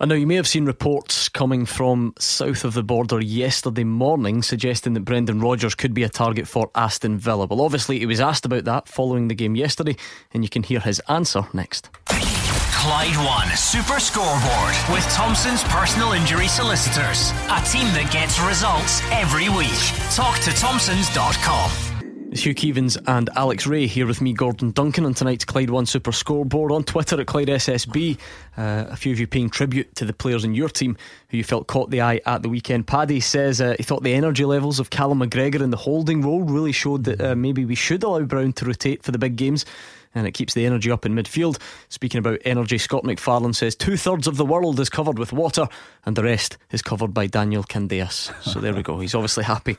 I 0.00 0.06
know 0.06 0.14
you 0.14 0.26
may 0.26 0.36
have 0.36 0.48
seen 0.48 0.64
reports 0.64 1.28
coming 1.28 1.66
from 1.66 2.14
south 2.18 2.64
of 2.64 2.74
the 2.74 2.82
border 2.82 3.20
yesterday 3.20 3.84
morning 3.84 4.42
suggesting 4.42 4.94
that 4.94 5.04
Brendan 5.04 5.40
Rodgers 5.40 5.74
could 5.74 5.94
be 5.94 6.02
a 6.02 6.08
target 6.08 6.48
for 6.48 6.70
Aston 6.74 7.18
Villa. 7.18 7.46
Well, 7.46 7.60
obviously, 7.60 7.98
he 7.98 8.06
was 8.06 8.20
asked 8.20 8.44
about 8.44 8.64
that 8.64 8.88
following 8.88 9.28
the 9.28 9.34
game 9.34 9.56
yesterday, 9.56 9.96
and 10.32 10.42
you 10.42 10.48
can 10.48 10.62
hear 10.62 10.80
his 10.80 11.00
answer 11.08 11.46
next. 11.52 11.90
Clyde 12.06 13.16
One 13.24 13.56
Super 13.56 14.00
Scoreboard 14.00 14.74
with 14.90 15.04
Thompson's 15.12 15.62
personal 15.64 16.12
injury 16.12 16.48
solicitors. 16.48 17.30
A 17.48 17.62
team 17.70 17.86
that 17.94 18.10
gets 18.12 18.40
results 18.40 19.00
every 19.12 19.48
week. 19.48 19.78
Talk 20.10 20.40
to 20.40 20.50
Thompson's.com. 20.50 21.91
Hugh 22.32 22.54
Keevins 22.54 22.96
and 23.06 23.28
Alex 23.36 23.66
Rae 23.66 23.86
here 23.86 24.06
with 24.06 24.22
me, 24.22 24.32
Gordon 24.32 24.70
Duncan, 24.70 25.04
on 25.04 25.12
tonight's 25.12 25.44
Clyde 25.44 25.68
One 25.68 25.84
Super 25.84 26.12
Scoreboard 26.12 26.72
on 26.72 26.82
Twitter 26.82 27.20
at 27.20 27.26
Clyde 27.26 27.48
SSB. 27.48 28.18
Uh, 28.56 28.86
a 28.88 28.96
few 28.96 29.12
of 29.12 29.20
you 29.20 29.26
paying 29.26 29.50
tribute 29.50 29.94
to 29.96 30.06
the 30.06 30.14
players 30.14 30.42
in 30.42 30.54
your 30.54 30.70
team 30.70 30.96
who 31.28 31.36
you 31.36 31.44
felt 31.44 31.66
caught 31.66 31.90
the 31.90 32.00
eye 32.00 32.22
at 32.24 32.42
the 32.42 32.48
weekend. 32.48 32.86
Paddy 32.86 33.20
says 33.20 33.60
uh, 33.60 33.74
he 33.76 33.82
thought 33.82 34.02
the 34.02 34.14
energy 34.14 34.46
levels 34.46 34.80
of 34.80 34.88
Callum 34.88 35.20
McGregor 35.20 35.60
in 35.60 35.70
the 35.70 35.76
holding 35.76 36.22
role 36.22 36.42
really 36.42 36.72
showed 36.72 37.04
that 37.04 37.20
uh, 37.20 37.34
maybe 37.34 37.66
we 37.66 37.74
should 37.74 38.02
allow 38.02 38.22
Brown 38.22 38.54
to 38.54 38.64
rotate 38.64 39.02
for 39.02 39.12
the 39.12 39.18
big 39.18 39.36
games 39.36 39.66
and 40.14 40.26
it 40.26 40.32
keeps 40.32 40.54
the 40.54 40.66
energy 40.66 40.90
up 40.90 41.06
in 41.06 41.14
midfield. 41.14 41.60
Speaking 41.88 42.18
about 42.18 42.38
energy, 42.44 42.78
Scott 42.78 43.04
McFarlane 43.04 43.54
says 43.54 43.74
two 43.74 43.96
thirds 43.96 44.26
of 44.26 44.36
the 44.36 44.44
world 44.44 44.78
is 44.80 44.90
covered 44.90 45.18
with 45.18 45.32
water 45.32 45.68
and 46.04 46.16
the 46.16 46.24
rest 46.24 46.58
is 46.70 46.82
covered 46.82 47.14
by 47.14 47.26
Daniel 47.26 47.64
Candeias. 47.64 48.32
So 48.42 48.60
there 48.60 48.74
we 48.74 48.82
go. 48.82 49.00
He's 49.00 49.14
obviously 49.14 49.44
happy 49.44 49.76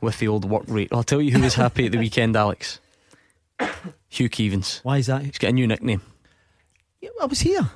with 0.00 0.18
the 0.18 0.28
old 0.28 0.44
work 0.44 0.64
rate. 0.68 0.88
I'll 0.92 1.02
tell 1.02 1.20
you 1.20 1.32
who 1.32 1.42
was 1.42 1.54
happy 1.54 1.86
at 1.86 1.92
the 1.92 1.98
weekend, 1.98 2.36
Alex. 2.36 2.80
Hugh 4.08 4.28
Keevins. 4.28 4.80
Why 4.82 4.98
is 4.98 5.06
that? 5.06 5.22
He's 5.22 5.38
got 5.38 5.50
a 5.50 5.52
new 5.52 5.66
nickname. 5.66 6.02
Yeah, 7.00 7.10
I 7.20 7.26
was 7.26 7.40
here. 7.40 7.68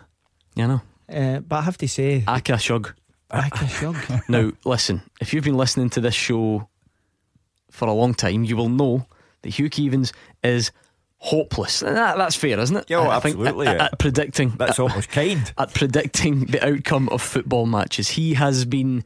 Yeah, 0.55 0.65
I 0.65 0.67
know. 0.67 0.83
Uh, 1.09 1.41
but 1.41 1.57
I 1.57 1.63
have 1.63 1.79
to 1.79 1.89
say, 1.89 2.25
Aka 2.27 2.59
Shug. 2.59 2.95
Aka 3.31 3.67
Shug. 3.67 3.97
now, 4.29 4.53
listen, 4.65 5.03
if 5.21 5.33
you've 5.33 5.45
been 5.45 5.57
listening 5.57 5.91
to 5.91 6.01
this 6.01 6.15
show 6.15 6.69
for 7.71 7.89
a 7.89 7.93
long 7.93 8.15
time, 8.15 8.45
you 8.45 8.57
will 8.57 8.69
know 8.69 9.07
that 9.43 9.51
Hugh 9.51 9.71
Keevins 9.71 10.13
is 10.43 10.71
hopeless. 11.19 11.81
That, 11.81 12.17
that's 12.17 12.37
fair, 12.37 12.59
isn't 12.59 12.77
it? 12.77 12.87
Yeah, 12.89 12.99
oh, 12.99 13.11
absolutely. 13.11 13.67
At, 13.67 13.81
at, 13.81 13.99
predicting 13.99 14.51
that's 14.51 14.79
almost 14.79 15.11
kind. 15.11 15.53
At 15.59 15.75
predicting 15.75 16.47
the 16.47 16.65
outcome 16.67 17.09
of 17.11 17.21
football 17.21 17.67
matches, 17.67 18.11
he 18.11 18.35
has 18.35 18.65
been 18.65 19.05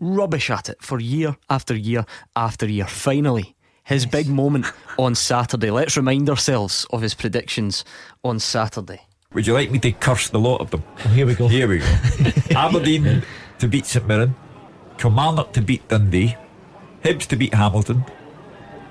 rubbish 0.00 0.50
at 0.50 0.68
it 0.68 0.80
for 0.80 1.00
year 1.00 1.36
after 1.50 1.74
year 1.74 2.04
after 2.36 2.66
year. 2.66 2.86
Finally, 2.86 3.56
his 3.84 4.04
yes. 4.04 4.12
big 4.12 4.28
moment 4.28 4.66
on 4.98 5.14
Saturday. 5.14 5.70
Let's 5.70 5.96
remind 5.96 6.28
ourselves 6.30 6.86
of 6.90 7.02
his 7.02 7.14
predictions 7.14 7.84
on 8.22 8.38
Saturday. 8.38 9.00
Would 9.34 9.46
you 9.46 9.54
like 9.54 9.70
me 9.70 9.78
to 9.80 9.92
curse 9.92 10.30
the 10.30 10.38
lot 10.38 10.60
of 10.60 10.70
them? 10.70 10.82
Oh, 11.04 11.08
here 11.08 11.26
we 11.26 11.34
go. 11.34 11.48
Here 11.48 11.68
we 11.68 11.78
go. 11.78 11.86
Aberdeen 12.56 13.22
to 13.58 13.68
beat 13.68 13.84
St 13.84 14.06
Mirren, 14.06 14.34
Kilmarnock 14.96 15.52
to 15.52 15.60
beat 15.60 15.86
Dundee, 15.88 16.36
Hibs 17.02 17.26
to 17.26 17.36
beat 17.36 17.52
Hamilton, 17.52 18.04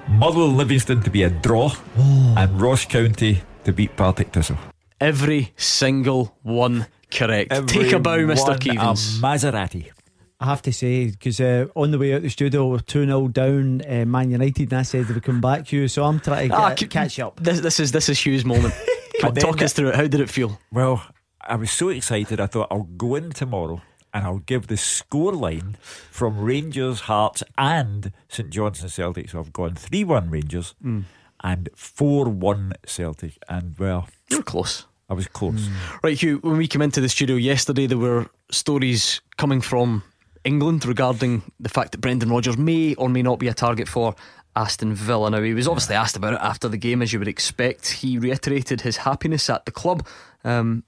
Motherwell 0.10 0.48
Livingston 0.48 1.02
to 1.02 1.10
be 1.10 1.24
a 1.24 1.30
draw, 1.30 1.72
oh. 1.98 2.36
and 2.38 2.62
Ross 2.62 2.86
County 2.86 3.42
to 3.66 3.74
beat 3.74 3.96
Partick 3.96 4.32
Thistle. 4.32 4.58
Every 5.00 5.52
single 5.58 6.36
one 6.44 6.88
correct. 7.12 7.52
Every 7.52 7.84
Take 7.84 7.94
a 7.94 8.00
bow, 8.00 8.18
Mr. 8.20 8.58
Keevins. 8.58 9.20
Maserati. 9.20 9.92
I 10.40 10.46
have 10.46 10.62
to 10.64 10.72
say, 10.72 11.08
because 11.08 11.42
uh, 11.42 11.66
on 11.76 11.92
the 11.92 11.98
way 11.98 12.14
out 12.14 12.22
the 12.22 12.30
studio, 12.30 12.68
we're 12.68 12.80
2 12.80 13.06
0 13.06 13.28
down 13.30 13.82
uh, 13.88 14.06
Man 14.06 14.32
United, 14.32 14.72
and 14.72 14.80
I 14.80 14.84
said 14.84 15.10
we 15.10 15.20
come 15.20 15.42
back, 15.42 15.72
you. 15.72 15.88
so 15.88 16.06
I'm 16.06 16.20
trying 16.20 16.50
to 16.50 16.56
ah, 16.56 16.74
get, 16.74 16.90
catch 16.90 17.20
up. 17.20 17.40
This, 17.42 17.60
this, 17.60 17.80
is, 17.80 17.92
this 17.92 18.08
is 18.08 18.20
Hugh's 18.20 18.46
moment. 18.46 18.74
Come 19.20 19.32
on, 19.32 19.36
talk 19.36 19.62
us 19.64 19.74
through 19.74 19.90
it. 19.90 19.96
How 19.96 20.06
did 20.06 20.20
it 20.22 20.30
feel? 20.30 20.60
Well, 20.72 21.04
I 21.42 21.56
was 21.56 21.72
so 21.72 21.90
excited, 21.90 22.40
I 22.40 22.46
thought 22.46 22.68
I'll 22.70 22.84
go 22.84 23.16
in 23.16 23.32
tomorrow 23.32 23.82
and 24.14 24.26
I'll 24.26 24.40
give 24.40 24.68
the 24.68 24.76
scoreline 24.76 25.78
from 26.12 26.40
Rangers, 26.40 27.02
Hearts, 27.02 27.44
and 27.58 28.12
St 28.30 28.50
Johnstone 28.50 28.90
Celtic. 28.90 29.30
So 29.30 29.40
I've 29.40 29.54
gone 29.54 29.76
3 29.76 30.04
1 30.04 30.30
Rangers. 30.30 30.76
Mm. 30.84 31.04
and 31.44 31.70
4 31.76 32.26
1 32.30 32.74
Celtic. 32.86 33.38
And 33.48 33.78
well, 33.78 34.08
you're 34.30 34.44
close. 34.44 34.86
I 35.10 35.14
was 35.14 35.28
close. 35.28 35.68
Mm. 35.68 36.04
Right, 36.04 36.22
Hugh, 36.22 36.40
when 36.40 36.58
we 36.58 36.68
came 36.68 36.82
into 36.82 37.00
the 37.00 37.10
studio 37.10 37.36
yesterday, 37.38 37.88
there 37.88 37.98
were 37.98 38.28
stories 38.52 39.22
coming 39.38 39.62
from 39.62 40.04
England 40.44 40.86
regarding 40.86 41.44
the 41.60 41.70
fact 41.70 41.92
that 41.94 42.02
Brendan 42.02 42.30
Rodgers 42.30 42.58
may 42.58 42.94
or 42.96 43.08
may 43.10 43.22
not 43.22 43.40
be 43.40 43.48
a 43.48 43.54
target 43.54 43.88
for 43.88 44.16
Aston 44.56 44.96
Villa. 44.96 45.30
Now, 45.30 45.42
he 45.42 45.54
was 45.54 45.68
obviously 45.68 45.96
asked 45.96 46.18
about 46.18 46.34
it 46.34 46.40
after 46.42 46.68
the 46.68 46.78
game, 46.78 47.02
as 47.02 47.14
you 47.14 47.20
would 47.20 47.28
expect. 47.28 47.88
He 47.92 48.18
reiterated 48.18 48.82
his 48.82 48.98
happiness 48.98 49.50
at 49.50 49.66
the 49.66 49.72
club. 49.72 50.06
Um, 50.44 50.84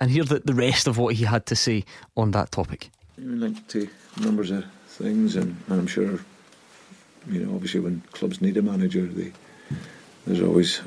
and 0.00 0.10
hear 0.10 0.24
the, 0.24 0.40
the 0.40 0.54
rest 0.54 0.86
of 0.86 0.98
what 0.98 1.14
he 1.14 1.24
had 1.24 1.46
to 1.46 1.56
say 1.56 1.84
on 2.16 2.30
that 2.32 2.50
topic. 2.50 2.90
Linked 3.18 3.68
to 3.70 3.88
numbers 4.20 4.50
of 4.50 4.64
things, 4.88 5.36
and, 5.36 5.56
and 5.68 5.80
I'm 5.80 5.86
sure, 5.86 6.20
you 7.28 7.44
know, 7.44 7.54
obviously 7.54 7.80
when 7.80 8.02
clubs 8.12 8.40
need 8.40 8.56
a 8.56 8.62
manager, 8.62 9.06
they, 9.06 9.32
there's 10.26 10.42
always 10.42 10.80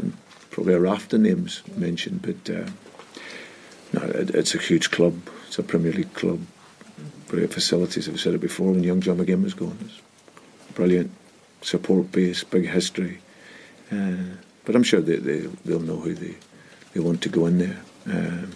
probably 0.49 0.73
a 0.73 0.79
raft 0.79 1.13
of 1.13 1.21
names 1.21 1.61
mentioned, 1.75 2.21
but 2.21 2.53
uh, 2.53 2.67
no, 3.93 4.01
it, 4.09 4.31
it's 4.31 4.55
a 4.55 4.57
huge 4.59 4.91
club. 4.91 5.19
It's 5.47 5.59
a 5.59 5.63
Premier 5.63 5.93
League 5.93 6.13
club. 6.13 6.41
Great 7.27 7.53
facilities. 7.53 8.09
I've 8.09 8.19
said 8.19 8.33
it 8.33 8.41
before 8.41 8.71
when 8.71 8.83
young 8.83 9.01
John 9.01 9.17
McGinn 9.17 9.43
was 9.43 9.53
going. 9.53 9.77
It's 9.81 10.01
brilliant 10.73 11.11
support 11.61 12.11
base, 12.11 12.43
big 12.43 12.67
history. 12.67 13.19
Uh, 13.91 14.35
but 14.65 14.75
I'm 14.75 14.83
sure 14.83 15.01
they, 15.01 15.17
they, 15.17 15.39
they'll 15.65 15.79
know 15.79 15.97
who 15.97 16.13
they, 16.13 16.35
they 16.93 16.99
want 16.99 17.21
to 17.21 17.29
go 17.29 17.45
in 17.45 17.59
there. 17.59 17.77
Um, 18.07 18.51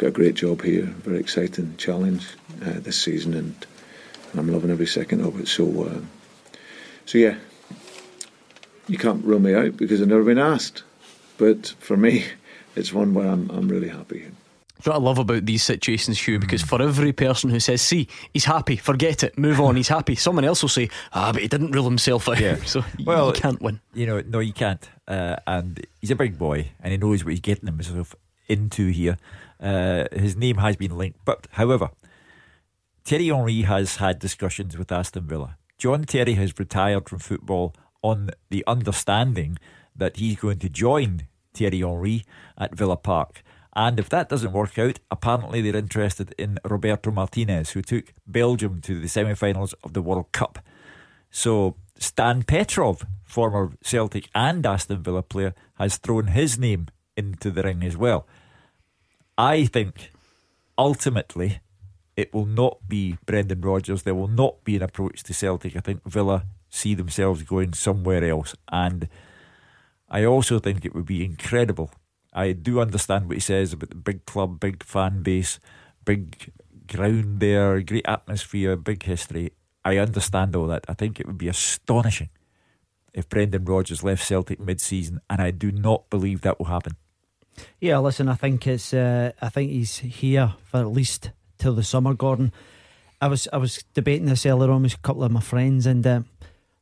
got 0.00 0.06
a 0.06 0.12
great 0.12 0.34
job 0.34 0.62
here, 0.62 0.84
very 0.86 1.20
exciting 1.20 1.76
challenge 1.76 2.26
uh, 2.64 2.80
this 2.80 2.98
season, 2.98 3.34
and 3.34 3.66
I'm 4.34 4.50
loving 4.50 4.70
every 4.70 4.86
second 4.86 5.20
of 5.20 5.38
it. 5.38 5.46
So, 5.46 5.84
uh, 5.84 6.00
so 7.04 7.18
yeah, 7.18 7.36
you 8.88 8.96
can't 8.96 9.22
rule 9.22 9.38
me 9.38 9.54
out 9.54 9.76
because 9.76 10.00
I've 10.00 10.08
never 10.08 10.24
been 10.24 10.38
asked. 10.38 10.84
But 11.36 11.74
for 11.80 11.98
me, 11.98 12.24
it's 12.76 12.94
one 12.94 13.12
where 13.12 13.28
I'm 13.28 13.50
I'm 13.50 13.68
really 13.68 13.88
happy. 13.88 14.26
What 14.84 14.96
I 14.96 14.98
love 14.98 15.18
about 15.18 15.44
these 15.44 15.62
situations, 15.62 16.18
Hugh, 16.18 16.38
because 16.38 16.62
for 16.62 16.80
every 16.80 17.12
person 17.12 17.50
who 17.50 17.60
says, 17.60 17.82
"See, 17.82 18.08
he's 18.32 18.46
happy, 18.46 18.76
forget 18.76 19.22
it, 19.22 19.36
move 19.38 19.60
on, 19.60 19.76
he's 19.76 19.88
happy," 19.88 20.14
someone 20.14 20.46
else 20.46 20.62
will 20.62 20.70
say, 20.70 20.88
"Ah, 21.12 21.30
but 21.30 21.42
he 21.42 21.48
didn't 21.48 21.72
rule 21.72 21.84
himself 21.84 22.26
out." 22.26 22.40
Yeah. 22.40 22.56
so 22.64 22.82
well, 23.04 23.26
you 23.26 23.32
can't 23.34 23.60
win. 23.60 23.80
You 23.92 24.06
know, 24.06 24.22
no, 24.26 24.38
you 24.38 24.54
can't. 24.54 24.88
Uh, 25.06 25.36
and 25.46 25.86
he's 26.00 26.10
a 26.10 26.16
big 26.16 26.38
boy, 26.38 26.70
and 26.82 26.90
he 26.90 26.96
knows 26.96 27.22
what 27.22 27.32
he's 27.32 27.40
getting 27.40 27.66
himself 27.66 28.14
into 28.48 28.88
here. 28.88 29.18
Uh, 29.60 30.04
his 30.12 30.36
name 30.36 30.56
has 30.56 30.76
been 30.76 30.96
linked. 30.96 31.24
But 31.24 31.46
however, 31.52 31.90
Thierry 33.04 33.28
Henry 33.28 33.62
has 33.62 33.96
had 33.96 34.18
discussions 34.18 34.76
with 34.76 34.92
Aston 34.92 35.26
Villa. 35.26 35.56
John 35.78 36.04
Terry 36.04 36.34
has 36.34 36.58
retired 36.58 37.08
from 37.08 37.18
football 37.18 37.74
on 38.02 38.30
the 38.50 38.64
understanding 38.66 39.58
that 39.96 40.16
he's 40.16 40.36
going 40.36 40.58
to 40.58 40.68
join 40.68 41.26
Thierry 41.54 41.80
Henry 41.80 42.24
at 42.58 42.74
Villa 42.74 42.96
Park. 42.96 43.42
And 43.74 43.98
if 43.98 44.08
that 44.08 44.28
doesn't 44.28 44.52
work 44.52 44.78
out, 44.78 44.98
apparently 45.10 45.60
they're 45.60 45.76
interested 45.76 46.34
in 46.36 46.58
Roberto 46.64 47.10
Martinez, 47.10 47.70
who 47.70 47.82
took 47.82 48.12
Belgium 48.26 48.80
to 48.82 49.00
the 49.00 49.08
semi 49.08 49.34
finals 49.34 49.74
of 49.84 49.92
the 49.92 50.02
World 50.02 50.32
Cup. 50.32 50.58
So 51.30 51.76
Stan 51.98 52.42
Petrov, 52.42 53.06
former 53.24 53.72
Celtic 53.82 54.28
and 54.34 54.66
Aston 54.66 55.02
Villa 55.02 55.22
player, 55.22 55.54
has 55.74 55.98
thrown 55.98 56.28
his 56.28 56.58
name 56.58 56.88
into 57.16 57.50
the 57.50 57.62
ring 57.62 57.84
as 57.84 57.96
well. 57.96 58.26
I 59.40 59.64
think 59.64 60.12
ultimately 60.76 61.60
it 62.14 62.34
will 62.34 62.44
not 62.44 62.86
be 62.86 63.16
Brendan 63.24 63.62
Rodgers. 63.62 64.02
There 64.02 64.14
will 64.14 64.28
not 64.28 64.64
be 64.64 64.76
an 64.76 64.82
approach 64.82 65.22
to 65.22 65.32
Celtic. 65.32 65.74
I 65.74 65.80
think 65.80 66.02
Villa 66.04 66.44
see 66.68 66.94
themselves 66.94 67.42
going 67.42 67.72
somewhere 67.72 68.22
else. 68.22 68.54
And 68.70 69.08
I 70.10 70.26
also 70.26 70.58
think 70.58 70.84
it 70.84 70.94
would 70.94 71.06
be 71.06 71.24
incredible. 71.24 71.90
I 72.34 72.52
do 72.52 72.80
understand 72.80 73.28
what 73.28 73.38
he 73.38 73.40
says 73.40 73.72
about 73.72 73.88
the 73.88 73.94
big 73.94 74.26
club, 74.26 74.60
big 74.60 74.84
fan 74.84 75.22
base, 75.22 75.58
big 76.04 76.52
ground 76.86 77.40
there, 77.40 77.80
great 77.80 78.06
atmosphere, 78.06 78.76
big 78.76 79.04
history. 79.04 79.52
I 79.86 79.96
understand 79.96 80.54
all 80.54 80.66
that. 80.66 80.84
I 80.86 80.92
think 80.92 81.18
it 81.18 81.26
would 81.26 81.38
be 81.38 81.48
astonishing 81.48 82.28
if 83.14 83.26
Brendan 83.30 83.64
Rodgers 83.64 84.04
left 84.04 84.22
Celtic 84.22 84.60
mid 84.60 84.82
season, 84.82 85.22
and 85.30 85.40
I 85.40 85.50
do 85.50 85.72
not 85.72 86.10
believe 86.10 86.42
that 86.42 86.58
will 86.58 86.66
happen. 86.66 86.96
Yeah, 87.80 87.98
listen, 87.98 88.28
I 88.28 88.34
think 88.34 88.66
it's 88.66 88.92
uh, 88.92 89.32
I 89.40 89.48
think 89.48 89.70
he's 89.70 89.98
here 89.98 90.54
for 90.64 90.80
at 90.80 90.92
least 90.92 91.30
till 91.58 91.74
the 91.74 91.82
summer, 91.82 92.14
Gordon. 92.14 92.52
I 93.20 93.28
was 93.28 93.48
I 93.52 93.58
was 93.58 93.84
debating 93.94 94.26
this 94.26 94.46
earlier 94.46 94.70
on 94.70 94.82
with 94.82 94.94
a 94.94 94.98
couple 94.98 95.24
of 95.24 95.30
my 95.30 95.40
friends, 95.40 95.86
and 95.86 96.06
uh, 96.06 96.22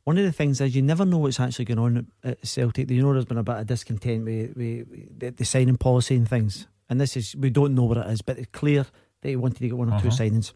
one 0.04 0.16
of 0.16 0.24
the 0.24 0.32
things 0.32 0.60
is 0.60 0.74
you 0.74 0.82
never 0.82 1.04
know 1.04 1.18
what's 1.18 1.40
actually 1.40 1.66
going 1.66 1.78
on 1.78 2.06
at 2.24 2.46
Celtic. 2.46 2.90
You 2.90 3.02
know, 3.02 3.12
there's 3.12 3.24
been 3.24 3.38
a 3.38 3.42
bit 3.42 3.56
of 3.56 3.66
discontent 3.66 4.24
with, 4.24 4.56
with 4.56 5.18
the, 5.18 5.30
the, 5.30 5.44
signing 5.44 5.76
policy 5.76 6.16
and 6.16 6.28
things, 6.28 6.66
and 6.88 7.00
this 7.00 7.16
is 7.16 7.36
we 7.36 7.50
don't 7.50 7.74
know 7.74 7.84
what 7.84 7.98
it 7.98 8.06
is, 8.06 8.22
but 8.22 8.38
it's 8.38 8.48
clear 8.52 8.86
that 9.20 9.28
he 9.28 9.36
wanted 9.36 9.58
to 9.58 9.68
get 9.68 9.76
one 9.76 9.90
or 9.90 9.94
uh-huh. 9.94 10.02
two 10.02 10.08
signings. 10.08 10.52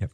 Yep. 0.00 0.10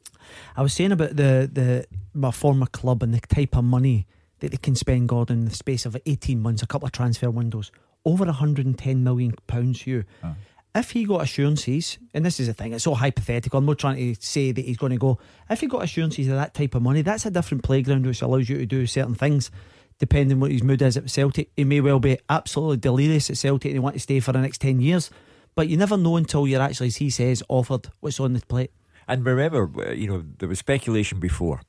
I 0.56 0.62
was 0.62 0.72
saying 0.72 0.92
about 0.92 1.16
the 1.16 1.50
the 1.52 1.86
my 2.14 2.30
former 2.30 2.66
club 2.66 3.02
and 3.02 3.12
the 3.12 3.20
type 3.20 3.56
of 3.56 3.64
money 3.64 4.06
that 4.38 4.52
they 4.52 4.56
can 4.56 4.76
spend, 4.76 5.08
Gordon, 5.08 5.40
in 5.40 5.44
the 5.46 5.54
space 5.54 5.84
of 5.84 5.96
eighteen 6.06 6.40
months, 6.40 6.62
a 6.62 6.66
couple 6.66 6.86
of 6.86 6.92
transfer 6.92 7.28
windows 7.28 7.72
over 8.08 8.24
110 8.24 9.04
million 9.04 9.34
pounds 9.46 9.82
here. 9.82 10.06
Oh. 10.24 10.34
If 10.74 10.92
he 10.92 11.04
got 11.04 11.22
assurances, 11.22 11.98
and 12.14 12.24
this 12.24 12.40
is 12.40 12.46
the 12.46 12.54
thing, 12.54 12.72
it's 12.72 12.86
all 12.86 12.94
hypothetical. 12.94 13.58
I'm 13.58 13.66
not 13.66 13.78
trying 13.78 13.96
to 13.96 14.20
say 14.20 14.52
that 14.52 14.64
he's 14.64 14.76
going 14.76 14.92
to 14.92 14.98
go. 14.98 15.18
If 15.50 15.60
he 15.60 15.66
got 15.66 15.84
assurances 15.84 16.28
of 16.28 16.34
that 16.34 16.54
type 16.54 16.74
of 16.74 16.82
money, 16.82 17.02
that's 17.02 17.26
a 17.26 17.30
different 17.30 17.64
playground 17.64 18.06
which 18.06 18.22
allows 18.22 18.48
you 18.48 18.58
to 18.58 18.66
do 18.66 18.86
certain 18.86 19.14
things. 19.14 19.50
Depending 19.98 20.38
what 20.38 20.52
his 20.52 20.62
mood 20.62 20.80
is 20.80 20.96
at 20.96 21.10
Celtic, 21.10 21.50
he 21.56 21.64
may 21.64 21.80
well 21.80 21.98
be 21.98 22.18
absolutely 22.28 22.76
delirious 22.76 23.28
at 23.30 23.36
Celtic 23.36 23.70
and 23.70 23.74
he 23.74 23.80
want 23.80 23.96
to 23.96 24.00
stay 24.00 24.20
for 24.20 24.32
the 24.32 24.40
next 24.40 24.60
ten 24.60 24.80
years. 24.80 25.10
But 25.56 25.68
you 25.68 25.76
never 25.76 25.96
know 25.96 26.16
until 26.16 26.46
you're 26.46 26.62
actually, 26.62 26.86
as 26.86 26.96
he 26.96 27.10
says, 27.10 27.42
offered 27.48 27.88
what's 27.98 28.20
on 28.20 28.34
the 28.34 28.40
plate. 28.40 28.70
And 29.08 29.26
remember, 29.26 29.92
you 29.92 30.06
know, 30.06 30.24
there 30.38 30.48
was 30.48 30.60
speculation 30.60 31.18
before, 31.18 31.62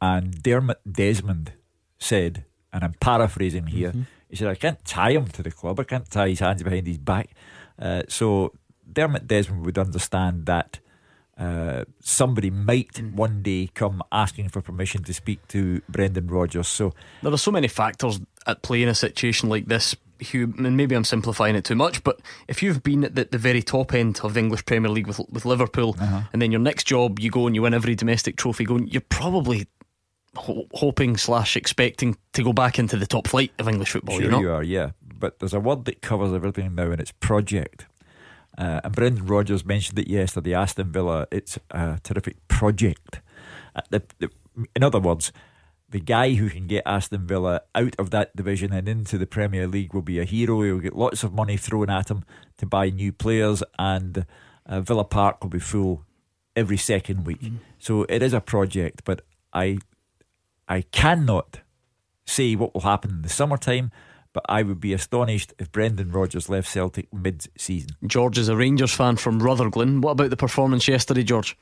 and 0.00 0.42
Dermot 0.42 0.80
Desmond 0.90 1.52
said, 1.98 2.44
and 2.72 2.82
I'm 2.82 2.94
paraphrasing 2.94 3.66
here. 3.66 3.90
Mm-hmm 3.90 4.02
he 4.28 4.36
said, 4.36 4.48
I 4.48 4.54
can't 4.54 4.84
tie 4.84 5.12
him 5.12 5.28
to 5.28 5.42
the 5.42 5.50
club. 5.50 5.78
I 5.80 5.84
can't 5.84 6.10
tie 6.10 6.28
his 6.28 6.40
hands 6.40 6.62
behind 6.62 6.86
his 6.86 6.98
back. 6.98 7.30
Uh, 7.78 8.02
so 8.08 8.52
Dermot 8.90 9.26
Desmond 9.26 9.64
would 9.64 9.78
understand 9.78 10.46
that 10.46 10.80
uh, 11.38 11.84
somebody 12.00 12.50
might 12.50 12.94
mm. 12.94 13.12
one 13.14 13.42
day 13.42 13.68
come 13.74 14.02
asking 14.10 14.48
for 14.48 14.62
permission 14.62 15.04
to 15.04 15.12
speak 15.12 15.46
to 15.48 15.82
Brendan 15.88 16.28
Rodgers. 16.28 16.68
So 16.68 16.94
there 17.22 17.32
are 17.32 17.38
so 17.38 17.50
many 17.50 17.68
factors 17.68 18.20
at 18.46 18.62
play 18.62 18.82
in 18.82 18.88
a 18.88 18.94
situation 18.94 19.48
like 19.48 19.66
this. 19.66 19.94
Hugh, 20.18 20.54
and 20.56 20.78
maybe 20.78 20.94
I'm 20.94 21.04
simplifying 21.04 21.56
it 21.56 21.64
too 21.66 21.74
much, 21.74 22.02
but 22.02 22.20
if 22.48 22.62
you've 22.62 22.82
been 22.82 23.04
at 23.04 23.14
the, 23.16 23.28
the 23.30 23.36
very 23.36 23.62
top 23.62 23.92
end 23.92 24.18
of 24.24 24.32
the 24.32 24.40
English 24.40 24.64
Premier 24.64 24.88
League 24.88 25.06
with 25.06 25.20
with 25.28 25.44
Liverpool, 25.44 25.94
uh-huh. 26.00 26.22
and 26.32 26.40
then 26.40 26.50
your 26.50 26.60
next 26.60 26.84
job 26.84 27.18
you 27.18 27.30
go 27.30 27.46
and 27.46 27.54
you 27.54 27.60
win 27.60 27.74
every 27.74 27.94
domestic 27.94 28.36
trophy, 28.36 28.64
going, 28.64 28.88
you're 28.88 29.02
probably 29.10 29.66
ho- 30.36 30.68
hoping 30.72 31.16
slash 31.16 31.56
expecting 31.56 32.16
to 32.32 32.42
go 32.42 32.52
back 32.52 32.78
into 32.78 32.96
the 32.96 33.06
top 33.06 33.26
flight 33.26 33.52
of 33.58 33.68
English 33.68 33.90
football. 33.90 34.16
Sure, 34.16 34.24
you, 34.24 34.30
know? 34.30 34.40
you 34.40 34.50
are, 34.50 34.62
yeah. 34.62 34.90
But 35.02 35.38
there's 35.38 35.54
a 35.54 35.60
word 35.60 35.84
that 35.86 36.02
covers 36.02 36.32
everything 36.32 36.74
now, 36.74 36.90
and 36.90 37.00
it's 37.00 37.12
project. 37.12 37.86
Uh, 38.58 38.80
and 38.84 38.94
Brendan 38.94 39.26
Rodgers 39.26 39.64
mentioned 39.64 39.98
it 39.98 40.08
yesterday. 40.08 40.54
Aston 40.54 40.92
Villa, 40.92 41.26
it's 41.30 41.58
a 41.70 41.98
terrific 42.02 42.46
project. 42.48 43.20
Uh, 43.74 43.82
the, 43.90 44.02
the, 44.18 44.30
in 44.74 44.82
other 44.82 45.00
words, 45.00 45.32
the 45.88 46.00
guy 46.00 46.34
who 46.34 46.48
can 46.48 46.66
get 46.66 46.82
Aston 46.86 47.26
Villa 47.26 47.62
out 47.74 47.94
of 47.98 48.10
that 48.10 48.34
division 48.34 48.72
and 48.72 48.88
into 48.88 49.18
the 49.18 49.26
Premier 49.26 49.66
League 49.66 49.94
will 49.94 50.02
be 50.02 50.18
a 50.18 50.24
hero. 50.24 50.62
He'll 50.62 50.78
get 50.78 50.96
lots 50.96 51.22
of 51.22 51.32
money 51.32 51.56
thrown 51.56 51.90
at 51.90 52.10
him 52.10 52.24
to 52.58 52.66
buy 52.66 52.90
new 52.90 53.12
players, 53.12 53.62
and 53.78 54.26
uh, 54.64 54.80
Villa 54.80 55.04
Park 55.04 55.42
will 55.42 55.50
be 55.50 55.58
full 55.58 56.04
every 56.54 56.76
second 56.76 57.26
week. 57.26 57.42
Mm. 57.42 57.58
So 57.78 58.04
it 58.04 58.22
is 58.22 58.32
a 58.32 58.40
project, 58.40 59.02
but 59.04 59.22
I 59.52 59.78
I 60.68 60.82
cannot 60.82 61.60
say 62.24 62.54
what 62.54 62.74
will 62.74 62.82
happen 62.82 63.10
in 63.10 63.22
the 63.22 63.28
summertime, 63.28 63.90
but 64.32 64.44
I 64.48 64.62
would 64.62 64.80
be 64.80 64.92
astonished 64.92 65.54
if 65.58 65.72
Brendan 65.72 66.12
Rodgers 66.12 66.48
left 66.48 66.68
Celtic 66.68 67.12
mid 67.12 67.48
season. 67.56 67.90
George 68.06 68.36
is 68.36 68.48
a 68.48 68.56
Rangers 68.56 68.92
fan 68.92 69.16
from 69.16 69.40
Rutherglen. 69.40 70.00
What 70.00 70.12
about 70.12 70.30
the 70.30 70.36
performance 70.36 70.88
yesterday, 70.88 71.22
George? 71.22 71.56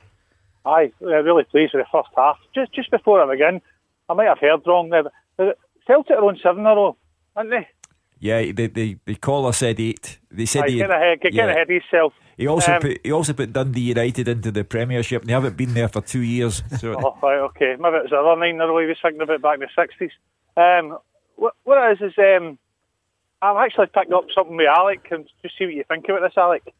Aye, 0.66 0.92
uh, 1.02 1.22
really 1.22 1.44
pleased 1.44 1.74
with 1.74 1.84
the 1.84 1.88
first 1.92 2.08
half. 2.16 2.38
Just 2.54 2.72
just 2.72 2.90
before 2.90 3.22
I 3.22 3.30
begin, 3.30 3.60
I 4.08 4.14
might 4.14 4.26
have 4.28 4.38
heard 4.38 4.62
wrong 4.66 4.88
there. 4.88 5.04
Uh, 5.38 5.52
Celtic 5.86 6.16
are 6.16 6.24
on 6.24 6.38
seven 6.42 6.60
in 6.60 6.66
a 6.66 6.74
row, 6.74 6.96
aren't 7.36 7.50
they? 7.50 7.68
Yeah, 8.18 8.40
the 8.52 8.68
the, 8.68 8.98
the 9.04 9.14
caller 9.16 9.52
said 9.52 9.78
eight. 9.78 10.18
They 10.30 10.46
said 10.46 10.64
Aye, 10.64 10.70
he, 10.70 10.76
get 10.78 10.90
ahead, 10.90 11.20
get, 11.20 11.34
yeah. 11.34 11.44
ahead 11.44 11.62
of 11.62 11.70
yourself. 11.70 12.14
He 12.36 12.46
also 12.46 12.74
um, 12.74 12.80
put 12.80 13.00
he 13.02 13.12
also 13.12 13.32
put 13.32 13.52
Dundee 13.52 13.80
United 13.80 14.28
into 14.28 14.50
the 14.50 14.64
Premiership, 14.64 15.22
and 15.22 15.28
they 15.28 15.34
haven't 15.34 15.56
been 15.56 15.74
there 15.74 15.88
for 15.88 16.00
two 16.00 16.20
years. 16.20 16.62
So. 16.78 16.94
oh, 17.04 17.16
right, 17.22 17.38
okay. 17.38 17.76
Maybe 17.78 17.96
it's 17.96 18.12
another 18.12 18.36
nine 18.36 18.56
in 18.56 18.60
a 18.60 18.66
row 18.66 18.80
he 18.80 18.86
was 18.86 18.98
thinking 19.00 19.22
about 19.22 19.42
back 19.42 19.54
in 19.54 19.60
the 19.60 19.68
sixties. 19.76 20.10
Um, 20.56 20.98
what, 21.36 21.54
what 21.64 21.90
it 21.90 22.02
is 22.02 22.12
is 22.12 22.18
um, 22.18 22.58
I've 23.40 23.56
actually 23.56 23.86
picked 23.86 24.12
up 24.12 24.26
something 24.34 24.56
with 24.56 24.66
Alec 24.66 25.06
and 25.10 25.28
just 25.42 25.58
see 25.58 25.66
what 25.66 25.74
you 25.74 25.84
think 25.88 26.08
about 26.08 26.22
this, 26.22 26.36
Alec. 26.36 26.74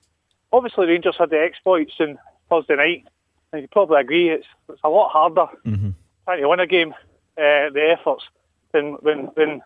Obviously, 0.52 0.86
Rangers 0.86 1.16
had 1.18 1.30
the 1.30 1.40
exploits 1.40 1.92
on 2.00 2.18
Thursday 2.48 2.76
night, 2.76 3.04
and 3.52 3.62
you 3.62 3.68
probably 3.68 4.00
agree 4.00 4.30
it's 4.30 4.46
it's 4.68 4.80
a 4.82 4.88
lot 4.88 5.10
harder 5.10 5.46
mm-hmm. 5.64 5.90
trying 6.24 6.40
to 6.40 6.48
win 6.48 6.60
a 6.60 6.66
game, 6.66 6.92
uh, 7.38 7.70
the 7.72 7.96
efforts, 7.98 8.24
than 8.72 8.94
when 8.94 9.26
when 9.34 9.62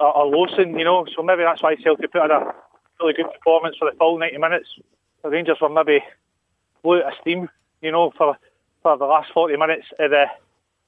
or, 0.00 0.16
or 0.16 0.26
Lawson, 0.26 0.78
you 0.78 0.84
know. 0.84 1.06
So 1.14 1.22
maybe 1.22 1.42
that's 1.42 1.62
why 1.62 1.76
Celtic 1.76 2.12
put 2.12 2.24
in 2.24 2.30
a 2.30 2.54
really 3.00 3.14
good 3.14 3.32
performance 3.32 3.76
for 3.78 3.90
the 3.90 3.96
full 3.96 4.18
90 4.18 4.38
minutes. 4.38 4.68
The 5.22 5.30
Rangers 5.30 5.58
were 5.60 5.68
maybe 5.68 6.04
blew 6.82 7.02
out 7.02 7.12
of 7.12 7.18
steam, 7.20 7.48
you 7.80 7.92
know, 7.92 8.12
for 8.16 8.36
for 8.82 8.96
the 8.98 9.04
last 9.04 9.32
40 9.32 9.56
minutes 9.56 9.86
of 9.98 10.10
the 10.10 10.26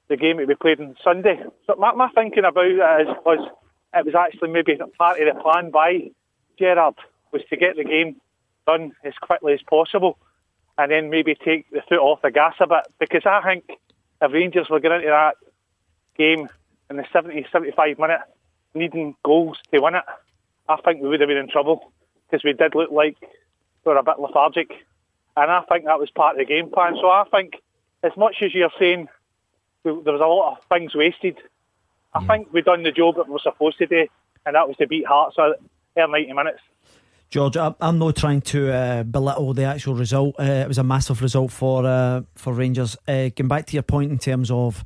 the 0.08 0.16
game 0.16 0.36
that 0.36 0.48
we 0.48 0.54
played 0.54 0.80
on 0.80 0.96
Sunday. 1.02 1.42
So 1.66 1.76
my, 1.78 1.92
my 1.94 2.08
thinking 2.14 2.44
about 2.44 2.66
it 2.66 2.74
is, 2.74 3.16
was 3.24 3.50
it 3.94 4.04
was 4.04 4.14
actually 4.14 4.50
maybe 4.50 4.76
part 4.98 5.20
of 5.20 5.34
the 5.34 5.40
plan 5.40 5.70
by 5.70 6.10
Gerrard 6.58 6.96
was 7.32 7.42
to 7.50 7.56
get 7.56 7.76
the 7.76 7.84
game 7.84 8.16
done 8.66 8.92
as 9.04 9.14
quickly 9.20 9.54
as 9.54 9.62
possible 9.62 10.18
and 10.76 10.90
then 10.90 11.10
maybe 11.10 11.34
take 11.34 11.70
the 11.70 11.82
foot 11.88 11.98
off 11.98 12.22
the 12.22 12.30
gas 12.30 12.54
a 12.60 12.66
bit 12.66 12.86
because 12.98 13.22
I 13.24 13.40
think 13.42 13.64
if 14.20 14.32
Rangers 14.32 14.68
were 14.68 14.80
getting 14.80 14.98
into 14.98 15.08
that 15.08 15.36
game 16.16 16.48
in 16.90 16.96
the 16.96 17.04
70, 17.12 17.46
75 17.50 17.98
minute 17.98 18.20
needing 18.74 19.14
goals 19.24 19.58
to 19.72 19.80
win 19.80 19.94
it, 19.94 20.04
I 20.68 20.76
think 20.76 21.02
we 21.02 21.08
would 21.08 21.20
have 21.20 21.28
been 21.28 21.36
in 21.36 21.48
trouble 21.48 21.92
because 22.26 22.44
we 22.44 22.52
did 22.52 22.74
look 22.74 22.90
like 22.90 23.16
were 23.84 23.96
a 23.96 24.02
bit 24.02 24.18
lethargic. 24.18 24.70
And 25.36 25.50
I 25.50 25.62
think 25.62 25.84
that 25.84 25.98
was 25.98 26.10
part 26.10 26.34
of 26.34 26.38
the 26.38 26.44
game 26.44 26.70
plan. 26.70 26.94
So 27.00 27.08
I 27.08 27.24
think, 27.30 27.54
as 28.02 28.12
much 28.16 28.36
as 28.42 28.54
you're 28.54 28.70
saying 28.78 29.08
there 29.82 29.94
was 29.94 30.20
a 30.20 30.26
lot 30.26 30.52
of 30.58 30.64
things 30.72 30.94
wasted, 30.94 31.38
I 32.12 32.20
mm. 32.20 32.26
think 32.28 32.52
we 32.52 32.62
done 32.62 32.82
the 32.82 32.92
job 32.92 33.16
that 33.16 33.26
we 33.26 33.32
were 33.32 33.40
supposed 33.42 33.78
to 33.78 33.86
do, 33.86 34.06
and 34.46 34.54
that 34.54 34.68
was 34.68 34.76
to 34.76 34.86
beat 34.86 35.06
Hearts 35.06 35.36
at 35.38 35.58
90 35.96 36.32
minutes. 36.32 36.60
George, 37.30 37.56
I'm 37.56 37.98
not 37.98 38.14
trying 38.14 38.42
to 38.42 38.72
uh, 38.72 39.02
belittle 39.02 39.54
the 39.54 39.64
actual 39.64 39.96
result. 39.96 40.36
Uh, 40.38 40.44
it 40.44 40.68
was 40.68 40.78
a 40.78 40.84
massive 40.84 41.20
result 41.20 41.50
for 41.50 41.84
uh, 41.84 42.22
for 42.36 42.52
Rangers. 42.52 42.96
Uh, 43.08 43.30
going 43.34 43.48
back 43.48 43.66
to 43.66 43.72
your 43.72 43.82
point 43.82 44.12
in 44.12 44.18
terms 44.18 44.52
of 44.52 44.84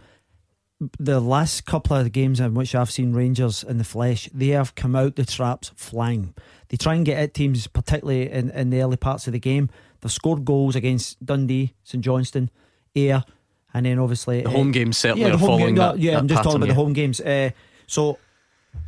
the 0.99 1.21
last 1.21 1.67
couple 1.67 1.97
of 1.97 2.13
games 2.13 2.41
in 2.41 2.55
which 2.55 2.75
I've 2.75 2.91
seen 2.91 3.13
Rangers 3.13 3.65
in 3.65 3.79
the 3.79 3.85
flesh, 3.85 4.29
they 4.33 4.49
have 4.49 4.75
come 4.75 4.95
out 4.95 5.17
the 5.17 5.25
traps 5.25 5.73
flying. 5.75 6.35
They 6.69 6.77
try 6.77 6.95
and 6.95 7.05
get 7.05 7.19
at 7.19 7.35
teams, 7.35 7.67
particularly 7.67 8.31
in, 8.31 8.51
in 8.51 8.71
the 8.71 8.83
early 8.83 8.97
parts 8.97 9.27
of 9.27 9.33
the 9.33 9.41
game. 9.41 9.71
They've 10.01 10.13
scored 10.13 10.45
goals 10.45 10.77
against 10.77 11.25
Dundee, 11.25 11.75
St 11.83 12.05
Johnstone, 12.05 12.51
Ayr, 12.95 13.25
and 13.75 13.87
then 13.87 13.99
obviously 13.99 14.43
the 14.43 14.51
home 14.51 14.71
games 14.71 14.97
certainly 14.97 15.29
yeah, 15.29 15.35
are 15.35 15.39
following 15.39 15.67
game, 15.67 15.77
that. 15.77 15.99
Yeah, 15.99 16.13
that 16.13 16.19
I'm 16.19 16.29
just 16.29 16.39
pattern, 16.39 16.61
talking 16.61 16.63
about 16.63 16.69
yeah. 16.69 16.75
the 16.75 16.81
home 16.81 16.93
games. 16.93 17.21
Uh, 17.21 17.51
so 17.87 18.19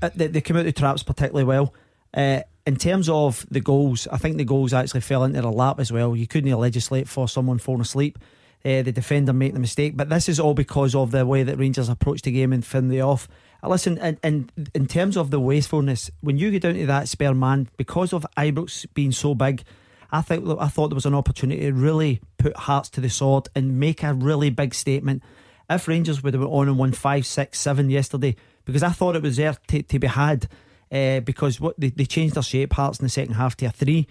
uh, 0.01 0.11
they, 0.15 0.29
they 0.29 0.41
come 0.41 0.57
out 0.57 0.65
the 0.65 0.73
traps 0.73 1.03
particularly 1.03 1.45
well. 1.45 1.75
Uh, 2.15 2.41
in 2.67 2.77
terms 2.77 3.09
of 3.09 3.47
the 3.51 3.61
goals, 3.61 4.07
I 4.13 4.19
think 4.19 4.37
the 4.37 4.45
goals 4.45 4.73
actually 4.73 5.01
fell 5.01 5.25
into 5.25 5.41
their 5.41 5.51
lap 5.51 5.81
as 5.81 5.91
well. 5.91 6.15
You 6.15 6.27
couldn't 6.27 6.53
legislate 6.57 7.09
for 7.09 7.27
someone 7.27 7.59
falling 7.59 7.81
asleep. 7.81 8.19
Uh, 8.63 8.83
the 8.83 8.93
defender 8.93 9.33
made 9.33 9.55
the 9.55 9.59
mistake, 9.59 9.97
but 9.97 10.11
this 10.11 10.29
is 10.29 10.39
all 10.39 10.53
because 10.53 10.95
of 10.95 11.13
the 11.13 11.25
way 11.25 11.43
that 11.43 11.57
Rangers 11.57 11.89
approached 11.89 12.25
the 12.25 12.31
game 12.31 12.53
and 12.53 12.63
finished 12.63 12.91
the 12.91 13.01
off. 13.01 13.27
Uh, 13.63 13.69
listen, 13.71 13.97
in, 13.97 14.19
in, 14.23 14.51
in 14.75 14.87
terms 14.87 15.17
of 15.17 15.31
the 15.31 15.41
wastefulness, 15.41 16.11
when 16.21 16.37
you 16.37 16.51
get 16.51 16.63
down 16.63 16.75
to 16.75 16.85
that 16.85 17.09
spare 17.09 17.33
man, 17.33 17.69
because 17.79 18.13
of 18.13 18.27
Ibrox 18.37 18.87
being 18.93 19.13
so 19.13 19.35
big, 19.35 19.63
I 20.13 20.21
think 20.21 20.47
I 20.61 20.69
thought 20.69 20.89
there 20.89 20.95
was 20.95 21.07
an 21.07 21.15
opportunity 21.15 21.63
to 21.63 21.73
really 21.73 22.21
put 22.37 22.57
Hearts 22.57 22.91
to 22.91 23.01
the 23.01 23.09
sword 23.09 23.49
and 23.55 23.81
make 23.81 24.03
a 24.03 24.13
really 24.13 24.51
big 24.51 24.75
statement. 24.75 25.23
If 25.71 25.89
Rangers 25.89 26.23
would 26.23 26.35
have 26.35 26.43
went 26.43 26.53
on 26.53 26.69
and 26.69 26.79
won 26.79 26.93
five, 26.93 27.25
six, 27.25 27.61
seven 27.61 27.89
yesterday, 27.89 28.37
because 28.65 28.83
I 28.83 28.91
thought 28.91 29.17
it 29.17 29.23
was 29.23 29.37
there 29.37 29.57
to, 29.69 29.83
to 29.83 29.99
be 29.99 30.07
had, 30.07 30.49
uh, 30.93 31.21
because 31.21 31.61
what 31.61 31.79
they, 31.79 31.91
they 31.91 32.05
changed 32.05 32.35
their 32.35 32.43
shape, 32.43 32.73
Hearts 32.73 32.99
in 32.99 33.07
the 33.07 33.11
second 33.11 33.35
half 33.35 33.57
to 33.57 33.67
a 33.67 33.71
three, 33.71 34.07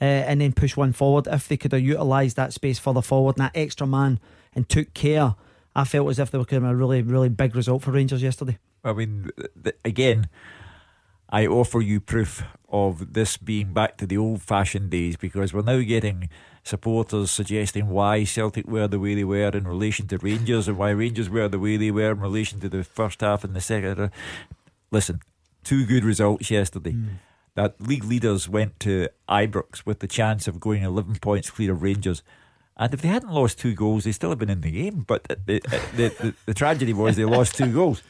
uh, 0.00 0.04
and 0.04 0.40
then 0.40 0.52
push 0.52 0.76
one 0.76 0.92
forward. 0.92 1.26
If 1.30 1.48
they 1.48 1.56
could 1.56 1.72
have 1.72 1.82
utilised 1.82 2.36
that 2.36 2.52
space 2.52 2.78
further 2.78 3.02
forward 3.02 3.36
and 3.36 3.46
that 3.46 3.56
extra 3.56 3.86
man 3.86 4.18
and 4.54 4.68
took 4.68 4.94
care, 4.94 5.34
I 5.74 5.84
felt 5.84 6.08
as 6.08 6.18
if 6.18 6.30
they 6.30 6.38
were 6.38 6.44
going 6.44 6.62
to 6.62 6.68
be 6.68 6.72
a 6.72 6.76
really, 6.76 7.02
really 7.02 7.28
big 7.28 7.54
result 7.54 7.82
for 7.82 7.92
Rangers 7.92 8.22
yesterday. 8.22 8.58
I 8.82 8.92
mean, 8.92 9.30
again, 9.84 10.28
I 11.28 11.46
offer 11.46 11.80
you 11.80 12.00
proof 12.00 12.42
of 12.68 13.12
this 13.12 13.36
being 13.36 13.72
back 13.72 13.96
to 13.98 14.06
the 14.06 14.16
old 14.16 14.42
fashioned 14.42 14.90
days 14.90 15.16
because 15.16 15.52
we're 15.52 15.62
now 15.62 15.80
getting 15.80 16.28
supporters 16.62 17.30
suggesting 17.30 17.88
why 17.88 18.24
Celtic 18.24 18.66
were 18.66 18.88
the 18.88 18.98
way 18.98 19.14
they 19.14 19.24
were 19.24 19.48
in 19.48 19.66
relation 19.66 20.06
to 20.08 20.18
Rangers 20.18 20.68
and 20.68 20.76
why 20.76 20.90
Rangers 20.90 21.28
were 21.28 21.48
the 21.48 21.58
way 21.58 21.76
they 21.76 21.90
were 21.90 22.12
in 22.12 22.20
relation 22.20 22.60
to 22.60 22.68
the 22.68 22.84
first 22.84 23.20
half 23.20 23.44
and 23.44 23.54
the 23.54 23.60
second. 23.60 24.10
Listen, 24.90 25.20
two 25.64 25.86
good 25.86 26.04
results 26.04 26.50
yesterday. 26.50 26.92
Mm. 26.92 27.08
That 27.60 27.78
league 27.78 28.04
leaders 28.04 28.48
went 28.48 28.80
to 28.80 29.10
Ibrox 29.28 29.84
with 29.84 29.98
the 29.98 30.06
chance 30.06 30.48
of 30.48 30.60
going 30.60 30.82
11 30.82 31.16
points 31.16 31.50
clear 31.50 31.72
of 31.72 31.82
Rangers. 31.82 32.22
And 32.78 32.94
if 32.94 33.02
they 33.02 33.08
hadn't 33.08 33.34
lost 33.34 33.58
two 33.58 33.74
goals, 33.74 34.04
they 34.04 34.12
still 34.12 34.30
have 34.30 34.38
been 34.38 34.48
in 34.48 34.62
the 34.62 34.70
game. 34.70 35.04
But 35.06 35.24
the, 35.24 35.60
the, 35.94 36.08
the, 36.08 36.34
the 36.46 36.54
tragedy 36.54 36.94
was 36.94 37.16
they 37.16 37.26
lost 37.26 37.56
two 37.56 37.70
goals. 37.70 38.02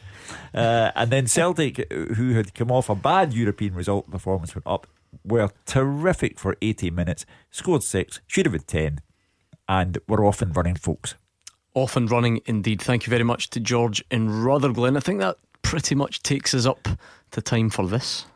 Uh, 0.55 0.93
and 0.95 1.11
then 1.11 1.27
Celtic, 1.27 1.93
who 1.93 2.35
had 2.35 2.55
come 2.55 2.71
off 2.71 2.89
a 2.89 2.95
bad 2.95 3.35
European 3.35 3.75
result 3.75 4.09
performance, 4.09 4.55
went 4.55 4.69
up, 4.69 4.87
were 5.25 5.51
terrific 5.67 6.39
for 6.39 6.55
80 6.63 6.93
minutes, 6.93 7.27
scored 7.51 7.83
six, 7.83 8.21
should 8.29 8.47
have 8.47 8.53
had 8.53 8.69
10, 8.69 9.01
and 9.69 9.99
were 10.07 10.25
off 10.25 10.41
and 10.43 10.57
running, 10.57 10.77
folks. 10.77 11.17
Off 11.75 11.97
and 11.97 12.09
running 12.09 12.41
indeed. 12.47 12.81
Thank 12.81 13.05
you 13.05 13.11
very 13.11 13.25
much 13.25 13.51
to 13.51 13.59
George 13.59 14.05
in 14.13 14.45
Rutherglen. 14.45 14.97
I 14.97 15.01
think 15.01 15.19
that 15.19 15.39
pretty 15.63 15.97
much 15.97 16.23
takes 16.23 16.55
us 16.55 16.67
up 16.67 16.87
to 17.33 17.43
time 17.43 17.69
for 17.69 17.89
this. 17.89 18.27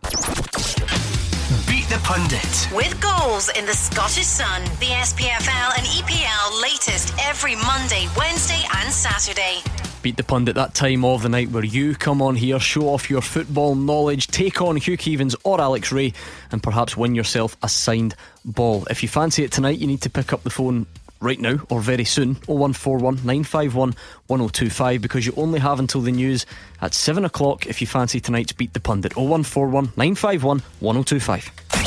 Beat 1.95 2.01
the 2.01 2.07
Pundit. 2.07 2.69
With 2.75 3.01
goals 3.01 3.51
in 3.51 3.67
the 3.67 3.73
Scottish 3.73 4.27
Sun, 4.27 4.65
the 4.81 4.87
SPFL 4.87 5.79
and 5.79 5.87
EPL 5.87 6.61
latest 6.61 7.15
every 7.23 7.55
Monday, 7.55 8.09
Wednesday, 8.17 8.65
and 8.79 8.93
Saturday. 8.93 9.59
Beat 10.03 10.17
the 10.17 10.25
Pundit 10.25 10.57
that 10.57 10.75
time 10.75 11.05
of 11.05 11.23
the 11.23 11.29
night 11.29 11.51
where 11.51 11.65
you 11.65 11.95
come 11.95 12.21
on 12.21 12.35
here, 12.35 12.59
show 12.59 12.89
off 12.89 13.09
your 13.09 13.21
football 13.21 13.77
knowledge, 13.77 14.27
take 14.27 14.61
on 14.61 14.75
Hugh 14.75 14.99
Keevins 14.99 15.37
or 15.45 15.61
Alex 15.61 15.93
Rae, 15.93 16.13
and 16.51 16.61
perhaps 16.61 16.97
win 16.97 17.15
yourself 17.15 17.57
a 17.63 17.69
signed 17.69 18.17
ball. 18.45 18.85
If 18.91 19.05
you 19.05 19.09
fancy 19.09 19.45
it 19.45 19.53
tonight, 19.53 19.79
you 19.79 19.87
need 19.87 20.03
to 20.03 20.11
pick 20.11 20.33
up 20.33 20.43
the 20.43 20.51
phone 20.51 20.87
right 21.21 21.41
now 21.41 21.59
or 21.71 21.81
very 21.81 22.05
soon 22.05 22.35
0141 22.47 23.17
951 23.17 23.95
1025 24.27 25.01
because 25.01 25.25
you 25.25 25.33
only 25.37 25.61
have 25.61 25.79
until 25.79 26.01
the 26.01 26.13
news 26.13 26.45
at 26.83 26.93
7 26.93 27.25
o'clock 27.25 27.67
if 27.67 27.81
you 27.81 27.87
fancy 27.87 28.21
tonight's 28.21 28.53
Beat 28.53 28.73
the 28.73 28.81
Pundit 28.81 29.17
0141 29.17 29.93
951 29.97 30.59
1025. 30.81 31.84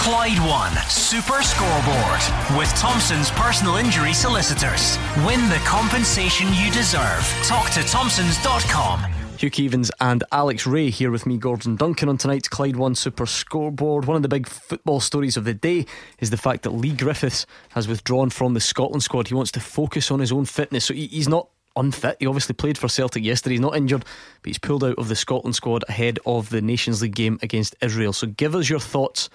Clyde 0.00 0.38
One 0.38 0.72
Super 0.88 1.42
Scoreboard 1.42 2.58
with 2.58 2.74
Thompson's 2.76 3.30
personal 3.32 3.76
injury 3.76 4.14
solicitors. 4.14 4.96
Win 5.26 5.46
the 5.50 5.60
compensation 5.66 6.48
you 6.54 6.72
deserve. 6.72 7.22
Talk 7.44 7.68
to 7.72 7.82
Thompson's.com. 7.82 9.00
Hugh 9.36 9.50
Keevins 9.50 9.90
and 10.00 10.24
Alex 10.32 10.66
Rae 10.66 10.88
here 10.88 11.10
with 11.10 11.26
me, 11.26 11.36
Gordon 11.36 11.76
Duncan, 11.76 12.08
on 12.08 12.16
tonight's 12.16 12.48
Clyde 12.48 12.76
One 12.76 12.94
Super 12.94 13.26
Scoreboard. 13.26 14.06
One 14.06 14.16
of 14.16 14.22
the 14.22 14.28
big 14.28 14.48
football 14.48 15.00
stories 15.00 15.36
of 15.36 15.44
the 15.44 15.52
day 15.52 15.84
is 16.18 16.30
the 16.30 16.38
fact 16.38 16.62
that 16.62 16.70
Leigh 16.70 16.96
Griffiths 16.96 17.44
has 17.72 17.86
withdrawn 17.86 18.30
from 18.30 18.54
the 18.54 18.60
Scotland 18.60 19.02
squad. 19.02 19.28
He 19.28 19.34
wants 19.34 19.52
to 19.52 19.60
focus 19.60 20.10
on 20.10 20.20
his 20.20 20.32
own 20.32 20.46
fitness, 20.46 20.86
so 20.86 20.94
he's 20.94 21.28
not 21.28 21.50
unfit. 21.76 22.16
He 22.20 22.26
obviously 22.26 22.54
played 22.54 22.78
for 22.78 22.88
Celtic 22.88 23.22
yesterday. 23.22 23.56
He's 23.56 23.60
not 23.60 23.76
injured, 23.76 24.06
but 24.40 24.48
he's 24.48 24.58
pulled 24.58 24.82
out 24.82 24.98
of 24.98 25.08
the 25.08 25.16
Scotland 25.16 25.56
squad 25.56 25.84
ahead 25.90 26.18
of 26.24 26.48
the 26.48 26.62
Nations 26.62 27.02
League 27.02 27.14
game 27.14 27.38
against 27.42 27.76
Israel. 27.82 28.14
So 28.14 28.28
give 28.28 28.54
us 28.54 28.70
your 28.70 28.80
thoughts 28.80 29.28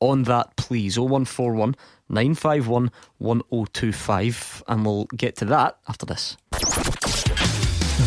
on 0.00 0.24
that, 0.24 0.56
please. 0.56 0.98
0141 0.98 1.74
951 2.08 2.90
1025, 3.18 4.62
and 4.68 4.86
we'll 4.86 5.04
get 5.16 5.36
to 5.36 5.44
that 5.46 5.78
after 5.88 6.06
this. 6.06 6.36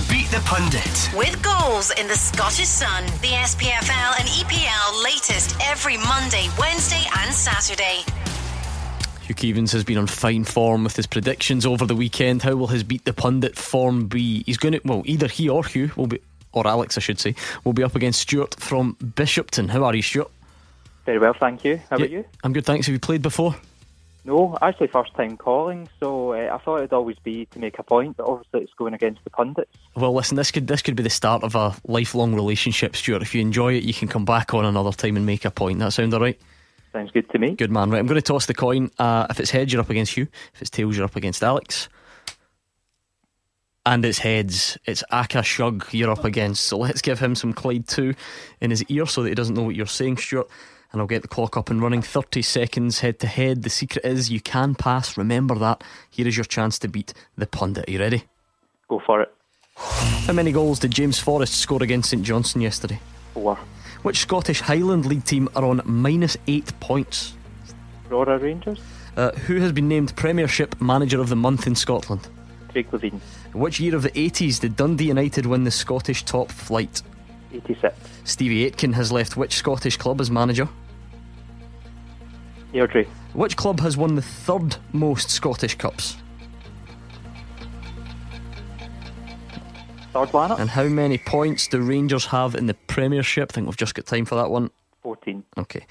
Beat 0.10 0.30
the 0.32 0.42
Pundit. 0.46 1.10
With 1.16 1.42
goals 1.44 1.92
in 1.92 2.08
the 2.08 2.16
Scottish 2.16 2.68
Sun, 2.68 3.06
the 3.22 3.34
SPFL 3.44 4.20
and 4.20 4.28
EPL 4.30 5.04
latest 5.04 5.56
every 5.62 5.98
Monday, 5.98 6.48
Wednesday, 6.58 7.04
and 7.20 7.34
Saturday. 7.34 8.04
Hugh 9.22 9.36
Keevins 9.36 9.72
has 9.72 9.84
been 9.84 9.98
on 9.98 10.08
fine 10.08 10.44
form 10.44 10.84
with 10.84 10.96
his 10.96 11.08
predictions 11.08 11.66
over 11.66 11.86
the 11.86 11.96
weekend. 11.96 12.42
How 12.42 12.56
will 12.56 12.68
his 12.68 12.84
Beat 12.84 13.06
the 13.06 13.14
Pundit 13.14 13.56
form 13.56 14.08
be? 14.08 14.44
He's 14.46 14.58
going 14.58 14.74
to, 14.74 14.82
well, 14.84 15.04
either 15.06 15.28
he 15.28 15.48
or 15.48 15.64
Hugh 15.64 15.92
will 15.96 16.08
be, 16.08 16.20
or 16.52 16.68
Alex, 16.68 16.98
I 16.98 17.02
should 17.02 17.20
say, 17.20 17.36
will 17.64 17.74
be 17.74 17.84
up 17.84 17.96
against 17.96 18.22
Stuart 18.22 18.56
from 18.60 18.96
Bishopton. 18.96 19.70
How 19.70 19.84
are 19.84 19.96
you, 19.96 20.02
Stuart? 20.02 20.32
Very 21.06 21.20
well, 21.20 21.34
thank 21.34 21.64
you. 21.64 21.78
How 21.89 21.97
yeah, 21.97 22.06
about 22.06 22.12
you? 22.12 22.26
I'm 22.43 22.54
good, 22.54 22.66
thanks. 22.66 22.86
Have 22.88 22.93
you 22.93 22.99
played 22.99 23.22
before? 23.22 23.56
No, 24.24 24.56
actually, 24.62 24.88
first 24.88 25.14
time 25.16 25.36
calling. 25.36 25.89
So 25.99 26.34
uh, 26.34 26.54
I 26.54 26.58
thought 26.60 26.78
it'd 26.78 26.93
always 26.93 27.18
be 27.20 27.45
to 27.47 27.60
make 27.60 27.80
a 27.80 27.84
point, 27.84 28.18
but 28.18 28.28
obviously 28.28 28.62
it's 28.62 28.74
going 28.74 28.93
against 28.93 29.24
the 29.24 29.32
pundits. 29.32 29.76
Well, 29.95 30.14
listen, 30.14 30.38
this 30.38 30.52
could 30.52 30.68
this 30.68 30.84
could 30.84 30.95
be 30.95 31.02
the 31.02 31.10
start 31.10 31.43
of 31.43 31.56
a 31.56 31.76
lifelong 31.86 32.36
relationship, 32.36 32.95
Stuart. 32.95 33.24
If 33.24 33.34
you 33.34 33.41
enjoy 33.41 33.74
it, 33.74 33.84
you 33.84 33.95
can 33.95 34.08
come 34.08 34.26
back 34.26 34.54
on 34.54 34.64
another 34.64 34.91
time 34.91 35.18
and 35.18 35.26
make 35.26 35.43
a 35.43 35.49
point. 35.49 35.80
That 35.80 35.91
sound 35.93 36.14
alright? 36.14 36.39
Sounds 36.93 37.10
good 37.12 37.30
to 37.32 37.39
me. 37.39 37.56
Good 37.56 37.72
man. 37.72 37.89
Right, 37.89 37.99
I'm 37.99 38.06
going 38.06 38.16
to 38.16 38.22
toss 38.22 38.45
the 38.45 38.54
coin. 38.54 38.91
Uh, 38.99 39.26
if 39.30 39.39
it's 39.39 39.49
heads, 39.49 39.74
you're 39.74 39.82
up 39.82 39.89
against 39.89 40.14
Hugh. 40.14 40.28
If 40.54 40.62
it's 40.62 40.70
tails, 40.70 40.95
you're 40.95 41.06
up 41.06 41.16
against 41.16 41.41
Alex. 41.41 41.89
And 43.86 44.06
it's 44.06 44.20
heads. 44.20 44.78
It's 44.86 45.04
Aka 45.12 45.41
Shug 45.41 45.88
you're 45.91 46.12
up 46.12 46.26
against. 46.26 46.66
So 46.66 46.78
let's 46.78 47.02
give 47.02 47.18
him 47.18 47.34
some 47.34 47.54
Clyde 47.54 47.88
2 47.88 48.14
in 48.60 48.70
his 48.70 48.84
ear 48.84 49.08
so 49.08 49.24
that 49.24 49.30
he 49.30 49.36
doesn't 49.36 49.56
know 49.56 49.64
what 49.64 49.76
you're 49.76 49.88
saying, 49.88 50.18
Stuart 50.18 50.49
and 50.92 51.02
I'll 51.02 51.08
get 51.08 51.22
the 51.22 51.28
clock 51.28 51.58
up 51.58 51.70
and 51.70 51.82
running. 51.82 52.02
30 52.02 52.42
seconds 52.42 53.00
head 53.00 53.20
to 53.20 53.28
head. 53.28 53.64
The 53.64 53.70
secret 53.70 54.04
is 54.06 54.32
you 54.32 54.42
can 54.42 54.76
pass. 54.76 55.18
Remember 55.18 55.56
that. 55.56 55.84
Here 56.10 56.28
is 56.28 56.38
your 56.38 56.44
chance 56.46 56.78
to 56.80 56.88
beat 56.88 57.14
the 57.38 57.48
pundit. 57.48 57.88
Are 57.88 57.92
you 57.92 58.00
ready? 58.00 58.24
Go 58.88 59.02
for 59.06 59.22
it. 59.22 59.34
How 59.76 60.34
many 60.34 60.52
goals 60.52 60.80
did 60.80 60.92
James 60.92 61.20
Forrest 61.20 61.56
score 61.56 61.82
against 61.82 62.10
St 62.10 62.24
Johnstone 62.24 62.62
yesterday? 62.62 63.00
Four. 63.34 63.58
Which 64.04 64.20
Scottish 64.20 64.62
Highland 64.62 65.06
League 65.06 65.26
team 65.26 65.48
are 65.56 65.64
on 65.64 65.82
minus 65.86 66.38
eight 66.48 66.78
points? 66.80 67.34
Aurora 68.10 68.38
Rangers. 68.38 68.82
Uh, 69.16 69.32
who 69.32 69.58
has 69.58 69.72
been 69.72 69.88
named 69.88 70.16
Premiership 70.16 70.80
Manager 70.82 71.20
of 71.20 71.30
the 71.30 71.36
Month 71.36 71.68
in 71.68 71.76
Scotland? 71.76 72.28
Craig 72.70 72.89
Levein. 72.92 73.20
Which 73.54 73.80
year 73.80 73.96
of 73.96 74.04
the 74.04 74.12
80s 74.12 74.60
did 74.60 74.76
Dundee 74.76 75.06
United 75.06 75.46
win 75.46 75.64
the 75.64 75.72
Scottish 75.72 76.24
top 76.24 76.52
flight? 76.52 77.02
86. 77.54 77.96
Stevie 78.24 78.66
Aitken 78.66 78.94
has 78.94 79.12
left 79.12 79.36
which 79.36 79.56
Scottish 79.56 79.98
club 79.98 80.22
as 80.22 80.32
manager? 80.32 80.68
Airdrie. 82.74 83.08
Which 83.34 83.58
club 83.58 83.80
has 83.80 83.98
won 83.98 84.16
the 84.16 84.22
third 84.22 84.78
most 84.92 85.30
Scottish 85.30 85.76
Cups? 85.76 86.18
Third 90.14 90.34
Lanark. 90.34 90.60
And 90.60 90.70
how 90.70 90.84
many 90.84 91.18
points 91.18 91.68
do 91.68 91.80
Rangers 91.82 92.26
have 92.28 92.56
in 92.56 92.66
the 92.66 92.74
Premiership? 92.74 93.52
I 93.52 93.54
think 93.54 93.68
we've 93.68 93.78
just 93.78 93.96
got 93.96 94.06
time 94.06 94.26
for 94.26 94.36
that 94.36 94.50
one. 94.50 94.70
14. 95.04 95.44
Okay. 95.58 95.86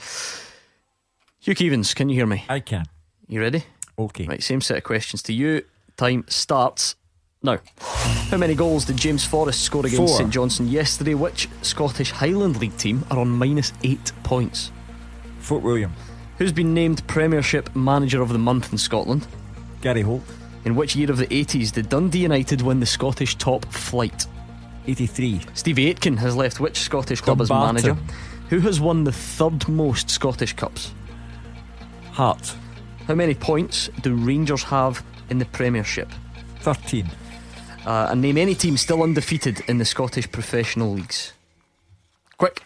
Hugh 1.41 1.55
Keevins, 1.55 1.95
can 1.95 2.09
you 2.09 2.17
hear 2.17 2.27
me? 2.27 2.45
I 2.49 2.61
can. 2.61 2.85
You 3.29 3.41
ready? 3.41 3.65
Okay. 3.99 4.27
Right, 4.27 4.43
same 4.43 4.61
set 4.61 4.77
of 4.77 4.85
questions 4.85 5.23
to 5.23 5.33
you. 5.33 5.63
Time 5.97 6.25
starts 6.29 6.97
now. 7.43 7.59
How 7.79 8.37
many 8.37 8.55
goals 8.55 8.85
did 8.85 8.97
James 8.97 9.25
Forrest 9.25 9.63
score 9.63 9.87
against 9.87 9.97
Four. 9.97 10.09
St 10.19 10.31
Johnstone 10.31 10.69
yesterday? 10.69 11.15
Which 11.15 11.49
Scottish 11.63 12.11
Highland 12.11 12.61
League 12.61 12.77
team 12.77 13.05
are 13.11 13.19
on 13.19 13.29
minus 13.29 13.73
eight 13.83 14.13
points? 14.23 14.71
Fort 15.39 15.63
William. 15.63 15.93
Who's 16.41 16.53
been 16.53 16.73
named 16.73 17.07
Premiership 17.07 17.77
Manager 17.77 18.23
of 18.23 18.31
the 18.31 18.39
Month 18.39 18.73
in 18.73 18.79
Scotland? 18.79 19.27
Gary 19.83 20.01
Holt. 20.01 20.23
In 20.65 20.75
which 20.75 20.97
year 20.97 21.11
of 21.11 21.19
the 21.19 21.27
80s 21.27 21.71
did 21.71 21.91
Dundee 21.91 22.21
United 22.21 22.63
win 22.63 22.81
the 22.81 22.87
Scottish 22.87 23.35
top 23.37 23.67
flight? 23.67 24.25
83. 24.87 25.43
Stevie 25.53 25.89
Aitken 25.89 26.17
has 26.17 26.35
left 26.35 26.59
which 26.59 26.79
Scottish 26.79 27.21
club 27.21 27.43
as 27.43 27.51
manager? 27.51 27.95
Who 28.49 28.61
has 28.61 28.81
won 28.81 29.05
the 29.05 29.13
third 29.13 29.69
most 29.69 30.09
Scottish 30.09 30.55
Cups? 30.55 30.95
Hearts. 32.13 32.57
How 33.07 33.15
many 33.15 33.35
points 33.35 33.91
do 34.01 34.15
Rangers 34.15 34.63
have 34.63 35.05
in 35.29 35.41
the 35.41 35.45
Premiership? 35.45 36.09
13. 36.61 37.07
Uh, 37.85 38.09
and 38.11 38.23
name 38.23 38.39
any 38.39 38.55
team 38.55 38.79
still 38.79 39.03
undefeated 39.03 39.61
in 39.69 39.77
the 39.77 39.85
Scottish 39.85 40.33
professional 40.33 40.95
leagues. 40.95 41.35
Quick. 42.39 42.63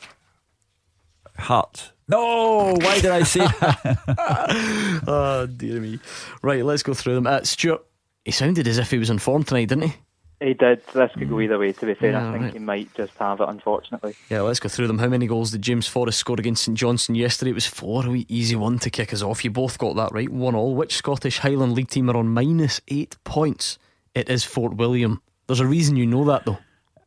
Hearts. 1.39 1.91
No, 2.07 2.75
why 2.75 3.01
did 3.01 3.11
I 3.11 3.23
say 3.23 3.41
that? 3.41 5.03
oh, 5.07 5.47
dear 5.47 5.81
me. 5.81 5.99
Right, 6.43 6.65
let's 6.65 6.83
go 6.83 6.95
through 6.95 7.15
them. 7.15 7.27
Uh, 7.27 7.43
Stuart, 7.45 7.85
he 8.25 8.31
sounded 8.31 8.69
as 8.69 8.79
if 8.79 8.91
he 8.91 8.99
was 8.99 9.11
in 9.11 9.19
form 9.19 9.43
tonight, 9.45 9.69
didn't 9.69 9.89
he? 9.89 9.95
He 10.41 10.53
did. 10.53 10.83
This 10.89 11.11
could 11.17 11.31
go 11.31 11.41
either 11.41 11.59
way, 11.59 11.73
to 11.73 11.87
be 11.87 11.95
fair. 11.95 12.13
Yeah, 12.13 12.29
I 12.29 12.33
think 12.33 12.45
right. 12.45 12.53
he 12.53 12.59
might 12.59 12.95
just 12.95 13.17
have 13.17 13.41
it, 13.41 13.49
unfortunately. 13.49 14.15
Yeah, 14.29 14.43
let's 14.43 14.61
go 14.61 14.69
through 14.69 14.89
them. 14.89 14.99
How 14.99 15.09
many 15.09 15.27
goals 15.27 15.53
did 15.53 15.63
James 15.63 15.87
Forrest 15.87 16.19
score 16.19 16.37
against 16.39 16.65
St 16.65 16.77
Johnstone 16.77 17.17
yesterday? 17.17 17.53
It 17.53 17.55
was 17.55 17.67
four. 17.67 18.05
A 18.05 18.11
wee 18.11 18.27
easy 18.29 18.57
one 18.57 18.79
to 18.81 18.91
kick 18.91 19.15
us 19.15 19.23
off. 19.23 19.45
You 19.45 19.51
both 19.51 19.79
got 19.79 19.97
that 19.97 20.13
right. 20.13 20.29
One 20.29 20.55
all. 20.55 20.75
Which 20.75 20.97
Scottish 20.97 21.39
Highland 21.39 21.73
League 21.73 21.89
team 21.89 22.11
are 22.11 22.17
on 22.17 22.29
minus 22.29 22.81
eight 22.89 23.17
points? 23.25 23.79
It 24.15 24.29
is 24.29 24.45
Fort 24.45 24.77
William. 24.77 25.23
There's 25.47 25.61
a 25.61 25.67
reason 25.67 25.97
you 25.97 26.07
know 26.07 26.25
that, 26.25 26.45
though. 26.45 26.59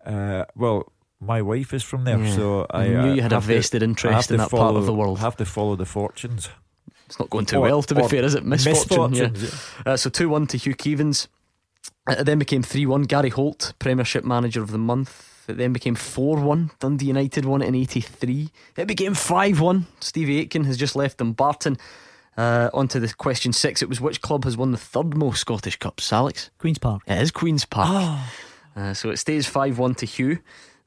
Uh, 0.04 0.46
well, 0.56 0.92
my 1.20 1.42
wife 1.42 1.74
is 1.74 1.84
from 1.84 2.04
there, 2.04 2.20
Yeah. 2.20 2.36
so 2.36 2.66
I 2.70 2.84
I, 2.84 2.88
knew 2.88 3.00
uh, 3.00 3.14
you 3.16 3.22
had 3.22 3.32
a 3.32 3.36
have 3.36 3.48
to- 3.48 3.54
vested 3.54 3.84
interest 3.84 4.32
in 4.32 4.38
to 4.38 4.44
that 4.44 4.52
part 4.52 4.76
of 4.76 4.86
the 4.86 4.94
world. 4.94 5.20
Have 5.20 5.38
to 5.38 5.46
follow 5.46 5.76
the 5.76 5.86
fortunes. 5.86 6.50
It's 7.08 7.18
not 7.20 7.30
going 7.30 7.46
too 7.46 7.58
Or- 7.58 7.62
well, 7.62 7.82
to 7.84 7.96
be 7.96 8.08
fair, 8.08 8.24
is 8.24 8.36
it? 8.36 8.46
Misfortune. 8.46 9.34
yeah. 9.36 9.50
Uh, 9.86 9.98
so 9.98 10.10
2 10.10 10.28
1 10.30 10.48
to 10.48 10.58
Hugh 10.58 10.76
Keevins. 10.76 11.28
Uh, 12.10 12.16
It 12.20 12.26
then 12.26 12.40
became 12.40 12.64
3 12.64 12.86
1. 12.86 13.04
Gary 13.04 13.30
Holt, 13.30 13.74
Premiership 13.80 14.24
Manager 14.26 14.62
of 14.62 14.72
the 14.72 14.78
Month. 14.78 15.24
It 15.48 15.56
then 15.58 15.72
became 15.72 15.96
4 15.96 16.38
1. 16.42 16.72
Dundee 16.80 17.06
United 17.08 17.46
won 17.46 17.62
it 17.62 17.68
in 17.68 17.76
83. 17.76 18.50
It 18.76 18.88
became 18.88 19.14
5 19.14 19.62
1. 19.62 19.86
Stevie 20.02 20.40
Aitken 20.40 20.66
has 20.66 20.76
just 20.78 20.96
left 20.96 21.18
Dumbarton. 21.20 21.78
Uh, 22.38 22.70
on 22.74 22.88
to 22.90 23.00
the 23.00 23.12
question 23.16 23.52
six. 23.54 23.82
It 23.82 23.90
was 23.90 24.00
which 24.00 24.22
club 24.22 24.44
has 24.44 24.56
won 24.58 24.72
the 24.72 24.78
third 24.78 25.16
most 25.18 25.40
Scottish 25.40 25.78
Cups, 25.80 26.14
Alex? 26.14 26.52
Queen's 26.60 26.78
Park. 26.78 27.02
It 27.08 27.20
is 27.22 27.32
Queen's 27.32 27.66
Park. 27.66 28.20
Uh, 28.76 28.94
so 28.94 29.10
it 29.10 29.18
stays 29.18 29.48
5 29.48 29.80
1 29.80 29.96
to 29.96 30.06
Hugh. 30.06 30.38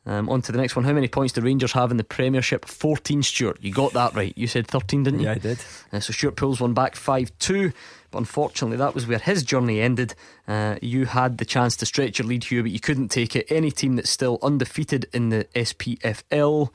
Um, 0.06 0.30
on 0.30 0.40
to 0.42 0.50
the 0.52 0.56
next 0.58 0.76
one. 0.76 0.84
How 0.86 0.94
many 0.94 1.08
points 1.08 1.34
do 1.34 1.42
Rangers 1.42 1.72
have 1.72 1.90
in 1.90 1.98
the 1.98 2.04
Premiership? 2.04 2.64
14, 2.64 3.22
Stuart. 3.22 3.58
You 3.60 3.70
got 3.72 3.92
that 3.92 4.14
right. 4.14 4.32
You 4.36 4.46
said 4.46 4.66
13, 4.66 5.02
didn't 5.02 5.20
you? 5.20 5.26
Yeah, 5.26 5.32
I 5.32 5.38
did. 5.38 5.58
Uh, 5.92 6.00
so 6.00 6.12
Stuart 6.12 6.36
pulls 6.36 6.58
one 6.60 6.72
back 6.72 6.96
5 6.96 7.30
2. 7.38 7.70
But 8.10 8.18
unfortunately, 8.18 8.78
that 8.78 8.94
was 8.94 9.06
where 9.06 9.18
his 9.18 9.42
journey 9.44 9.80
ended. 9.80 10.14
Uh, 10.48 10.76
you 10.80 11.04
had 11.04 11.36
the 11.38 11.44
chance 11.44 11.76
to 11.76 11.86
stretch 11.86 12.18
your 12.18 12.26
lead, 12.26 12.44
Hugh, 12.44 12.62
but 12.62 12.70
you 12.72 12.80
couldn't 12.80 13.08
take 13.08 13.36
it. 13.36 13.46
Any 13.50 13.70
team 13.70 13.96
that's 13.96 14.10
still 14.10 14.38
undefeated 14.42 15.06
in 15.12 15.28
the 15.28 15.44
SPFL, 15.54 16.70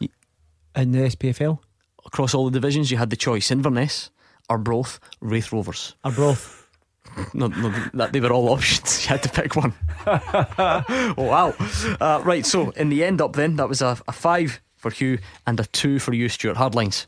In 0.00 0.92
the 0.92 0.98
SPFL? 1.00 1.58
across 2.06 2.34
all 2.34 2.46
the 2.46 2.52
divisions, 2.52 2.90
you 2.90 2.96
had 2.96 3.10
the 3.10 3.16
choice 3.16 3.50
Inverness, 3.50 4.10
Arbroath, 4.48 5.00
Raith 5.20 5.52
Rovers. 5.52 5.94
Arbroath. 6.04 6.57
No, 7.34 7.46
no, 7.48 7.70
that 7.94 8.12
they 8.12 8.20
were 8.20 8.32
all 8.32 8.48
options. 8.50 9.02
You 9.04 9.08
had 9.08 9.22
to 9.22 9.28
pick 9.28 9.56
one. 9.56 9.72
oh 10.06 11.14
wow! 11.18 11.54
Uh, 12.00 12.20
right, 12.24 12.44
so 12.44 12.70
in 12.70 12.88
the 12.88 13.04
end 13.04 13.20
up, 13.20 13.34
then 13.34 13.56
that 13.56 13.68
was 13.68 13.82
a, 13.82 13.98
a 14.06 14.12
five 14.12 14.60
for 14.76 14.90
Hugh 14.90 15.18
and 15.46 15.58
a 15.60 15.64
two 15.64 15.98
for 15.98 16.12
you, 16.12 16.28
Stuart. 16.28 16.56
Hard 16.56 16.74
lines. 16.74 17.06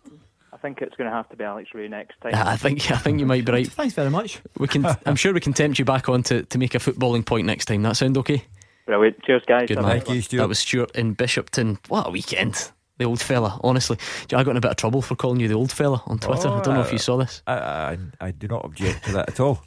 I 0.53 0.57
think 0.57 0.83
it's 0.83 0.95
going 0.97 1.09
to 1.09 1.17
have 1.17 1.29
to 1.31 1.37
be 1.37 1.45
Alex 1.45 1.71
Rae 1.75 1.89
next 1.89 2.21
time. 2.21 2.35
Uh, 2.35 2.43
I 2.51 2.57
think 2.57 2.91
I 2.91 2.97
think 2.97 3.19
you 3.19 3.27
might 3.27 3.45
be 3.45 3.53
right. 3.53 3.67
Thanks 3.67 3.95
very 3.95 4.11
much. 4.11 4.41
We 4.59 4.69
can. 4.69 4.85
I'm 5.07 5.17
sure 5.17 5.33
we 5.33 5.41
can 5.41 5.53
tempt 5.53 5.79
you 5.79 5.85
back 5.85 6.09
on 6.09 6.23
to, 6.25 6.43
to 6.45 6.59
make 6.59 6.75
a 6.75 6.79
footballing 6.79 7.25
point 7.25 7.47
next 7.47 7.65
time. 7.67 7.83
That 7.83 7.97
sound 7.97 8.19
okay? 8.19 8.45
Brilliant. 8.87 9.23
Cheers, 9.23 9.43
guys. 9.47 9.69
Good 9.69 9.79
Have 9.79 9.85
a 9.85 9.89
man. 9.89 9.99
good 10.01 10.09
one. 10.09 10.39
That 10.39 10.49
was 10.49 10.59
Stuart 10.59 10.91
in 10.97 11.15
Bishopton. 11.15 11.79
What 11.89 12.07
a 12.09 12.11
weekend! 12.11 12.73
The 12.99 13.07
old 13.07 13.21
fella. 13.23 13.59
Honestly, 13.65 13.97
I 14.35 14.43
got 14.45 14.51
in 14.51 14.57
a 14.59 14.61
bit 14.61 14.73
of 14.73 14.77
trouble 14.77 15.01
for 15.01 15.15
calling 15.17 15.41
you 15.41 15.49
the 15.49 15.55
old 15.55 15.73
fella 15.73 16.03
on 16.07 16.19
Twitter. 16.19 16.49
I 16.49 16.61
don't 16.61 16.75
know 16.75 16.83
if 16.83 16.93
you 16.93 16.99
saw 16.99 17.17
this. 17.17 17.43
I, 17.47 17.55
I, 17.55 17.99
I 18.21 18.31
do 18.33 18.47
not 18.49 18.65
object 18.67 19.05
to 19.07 19.13
that 19.13 19.31
at 19.31 19.41
all. 19.41 19.63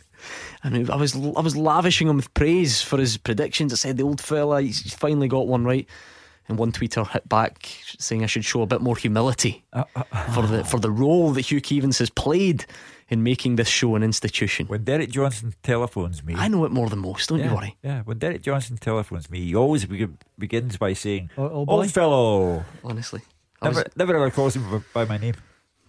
I 0.64 0.70
mean, 0.70 0.90
I 0.90 0.96
was 0.96 1.16
I 1.16 1.42
was 1.42 1.56
lavishing 1.58 2.08
him 2.08 2.16
with 2.16 2.34
praise 2.34 2.82
for 2.82 2.98
his 2.98 3.18
predictions. 3.18 3.74
I 3.74 3.76
said 3.76 3.98
the 3.98 4.04
old 4.04 4.22
fella, 4.22 4.62
he's 4.62 4.94
finally 4.94 5.28
got 5.28 5.48
one 5.48 5.66
right. 5.66 5.88
And 6.50 6.58
one 6.58 6.74
tweeter 6.74 7.08
hit 7.10 7.28
back 7.30 7.70
saying 8.00 8.22
I 8.22 8.28
should 8.28 8.44
show 8.44 8.64
a 8.64 8.66
bit 8.66 8.82
more 8.82 8.98
humility 8.98 9.64
uh, 9.72 9.86
uh, 9.96 10.04
for 10.34 10.46
the 10.46 10.60
uh. 10.60 10.64
for 10.64 10.78
the 10.78 10.92
role 10.92 11.32
that 11.32 11.50
Hugh 11.52 11.62
Keevins 11.62 12.00
has 12.00 12.10
played 12.10 12.66
in 13.08 13.24
making 13.24 13.56
this 13.56 13.70
show 13.70 13.96
an 13.96 14.04
institution. 14.04 14.68
When 14.68 14.84
Derek 14.84 15.10
Johnstone 15.10 15.54
telephones 15.64 16.22
me, 16.22 16.34
I 16.36 16.50
know 16.50 16.66
it 16.66 16.72
more 16.72 16.90
than 16.90 17.00
most. 17.00 17.30
Don't 17.30 17.40
yeah, 17.40 17.50
you 17.50 17.56
worry. 17.56 17.78
Yeah, 17.82 18.02
when 18.02 18.18
Derek 18.18 18.42
Johnstone 18.42 18.78
telephones 18.78 19.30
me, 19.30 19.40
he 19.46 19.56
always 19.56 19.86
be- 19.86 20.08
begins 20.38 20.76
by 20.76 20.92
saying, 20.94 21.30
Oh, 21.38 21.44
oh, 21.44 21.66
"Old 21.66 21.92
fellow." 21.92 22.66
Honestly, 22.84 23.22
I 23.62 23.70
was- 23.70 23.78
Never, 23.78 23.90
never 23.96 24.16
ever 24.16 24.32
calls 24.32 24.56
him 24.58 24.84
by 24.94 25.06
my 25.06 25.18
name. 25.18 25.36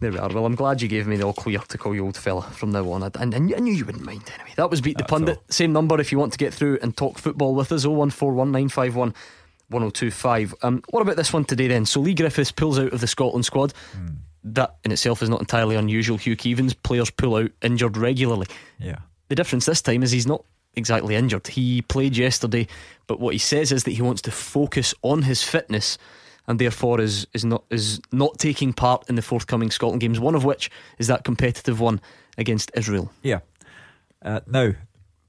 There 0.01 0.11
we 0.13 0.19
are. 0.19 0.29
Well, 0.29 0.45
I'm 0.45 0.55
glad 0.55 0.83
you 0.83 0.89
gave 0.89 1.07
me 1.07 1.17
the 1.17 1.25
all 1.25 1.33
clear 1.33 1.61
to 1.61 1.79
call 1.79 1.95
you 1.95 2.05
old 2.05 2.17
fella 2.17 2.43
from 2.43 2.71
now 2.71 2.91
on. 2.91 3.03
I, 3.03 3.11
and, 3.21 3.33
and 3.33 3.55
I 3.55 3.59
knew 3.59 3.73
you 3.73 3.85
wouldn't 3.85 4.05
mind 4.05 4.31
anyway. 4.35 4.53
That 4.57 4.71
was 4.71 4.81
Beat 4.81 4.97
the 4.97 5.03
That's 5.03 5.11
Pundit. 5.11 5.39
Same 5.49 5.73
number 5.73 6.01
if 6.01 6.13
you 6.13 6.19
want 6.19 6.33
to 6.33 6.39
get 6.39 6.53
through 6.53 6.79
and 6.83 6.97
talk 6.97 7.19
football 7.19 7.55
with 7.55 7.73
us 7.73 7.85
0141951 7.85 9.15
1025. 9.69 10.55
Um, 10.63 10.83
what 10.91 11.01
about 11.01 11.17
this 11.17 11.33
one 11.33 11.45
today 11.45 11.69
then? 11.69 11.87
So 11.87 12.01
Leigh 12.01 12.15
Griffiths 12.15 12.53
pulls 12.53 12.79
out 12.79 12.93
of 12.93 13.01
the 13.01 13.07
Scotland 13.07 13.47
squad. 13.47 13.73
That 14.43 14.77
in 14.85 14.93
itself 14.93 15.23
is 15.23 15.31
not 15.31 15.41
entirely 15.41 15.77
unusual. 15.77 16.19
Hugh 16.19 16.37
Keevins, 16.37 16.75
players 16.83 17.11
pull 17.11 17.37
out 17.37 17.51
injured 17.63 17.97
regularly. 17.97 18.47
Yeah. 18.79 18.99
The 19.29 19.35
difference 19.35 19.65
this 19.65 19.81
time 19.81 20.03
is 20.03 20.11
he's 20.11 20.27
not 20.27 20.45
exactly 20.77 21.15
injured. 21.15 21.47
He 21.47 21.81
played 21.81 22.17
yesterday, 22.17 22.67
but 23.07 23.21
what 23.21 23.33
he 23.33 23.39
says 23.39 23.73
is 23.73 23.85
that 23.85 23.93
he 23.93 24.03
wants 24.03 24.21
to 24.23 24.31
focus 24.31 24.93
on 25.03 25.23
his 25.23 25.43
fitness 25.43 25.97
and 26.47 26.59
therefore 26.59 27.01
is 27.01 27.27
is 27.33 27.45
not 27.45 27.65
is 27.71 28.01
not 28.13 28.39
taking 28.39 28.73
part 28.73 29.09
in 29.09 29.15
the 29.15 29.23
forthcoming 29.23 29.71
Scotland 29.71 30.01
games, 30.01 30.21
one 30.21 30.35
of 30.35 30.45
which 30.45 30.71
is 30.99 31.07
that 31.07 31.25
competitive 31.25 31.81
one 31.81 32.01
against 32.37 32.71
Israel. 32.75 33.11
Yeah. 33.23 33.41
Uh, 34.23 34.41
now, 34.47 34.73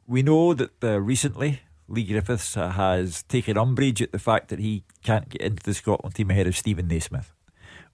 we 0.08 0.24
know 0.24 0.54
that 0.54 0.84
uh, 0.84 1.00
recently 1.00 1.62
Leigh 1.88 2.06
Griffiths 2.06 2.58
uh, 2.58 2.70
has 2.70 3.24
taken 3.24 3.58
umbrage 3.58 4.02
at 4.02 4.12
the 4.12 4.20
fact 4.20 4.50
that 4.50 4.60
he 4.60 4.84
can't 5.04 5.30
get 5.30 5.42
into 5.42 5.64
the 5.64 5.74
Scotland 5.74 6.16
team 6.16 6.32
ahead 6.32 6.48
of 6.48 6.56
Steven 6.56 6.88
Naismith. 6.88 7.34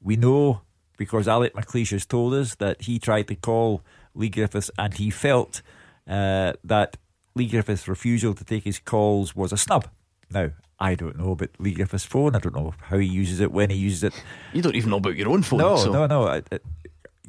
We 0.02 0.16
know 0.16 0.62
because 0.98 1.28
Alec 1.28 1.54
McLeish 1.54 1.92
has 1.92 2.06
told 2.06 2.34
us 2.34 2.56
that 2.56 2.84
he 2.84 3.00
tried 3.00 3.28
to 3.28 3.36
call 3.36 3.82
Leigh 4.14 4.30
Griffiths 4.30 4.70
and 4.78 4.94
he 4.94 5.10
felt 5.10 5.62
uh, 6.08 6.54
that 6.64 6.98
Leigh 7.36 7.48
Griffiths' 7.48 7.88
refusal 7.88 8.34
to 8.34 8.44
take 8.44 8.64
his 8.64 8.80
calls 8.80 9.36
was 9.36 9.52
a 9.52 9.58
snub. 9.58 9.88
Now, 10.30 10.52
I 10.82 10.96
don't 10.96 11.18
know 11.18 11.32
about 11.32 11.50
Leigh 11.60 11.74
Griffiths' 11.76 12.04
phone. 12.06 12.36
I 12.36 12.40
don't 12.40 12.56
know 12.56 12.74
how 12.82 12.98
he 12.98 13.06
uses 13.06 13.40
it, 13.40 13.52
when 13.52 13.70
he 13.70 13.78
uses 13.78 14.04
it. 14.04 14.24
You 14.52 14.62
don't 14.62 14.76
even 14.76 14.90
know 14.90 14.98
about 14.98 15.16
your 15.16 15.30
own 15.30 15.44
phone. 15.44 15.60
No, 15.60 15.76
so. 15.78 15.92
no, 15.92 16.08
no. 16.08 16.28
I, 16.28 16.38
I, 16.52 16.60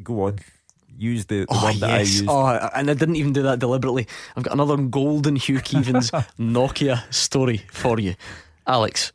go 0.02 0.22
on. 0.24 0.38
Use 0.98 1.26
the, 1.26 1.40
the 1.40 1.46
Oh, 1.50 1.62
one 1.64 1.78
that 1.80 1.90
I 1.90 1.98
yes. 1.98 2.12
used. 2.20 2.26
Oh, 2.28 2.46
and 2.46 2.90
I 2.90 2.94
didn't 2.94 3.16
even 3.16 3.32
do 3.32 3.42
that 3.42 3.58
deliberately. 3.58 4.06
I've 4.36 4.42
got 4.44 4.52
another 4.54 4.76
golden 4.76 5.36
Hugh 5.36 5.58
Keevins 5.60 6.10
Nokia 6.38 7.02
story 7.12 7.58
for 7.70 7.98
you. 8.00 8.14
Alex, 8.66 9.12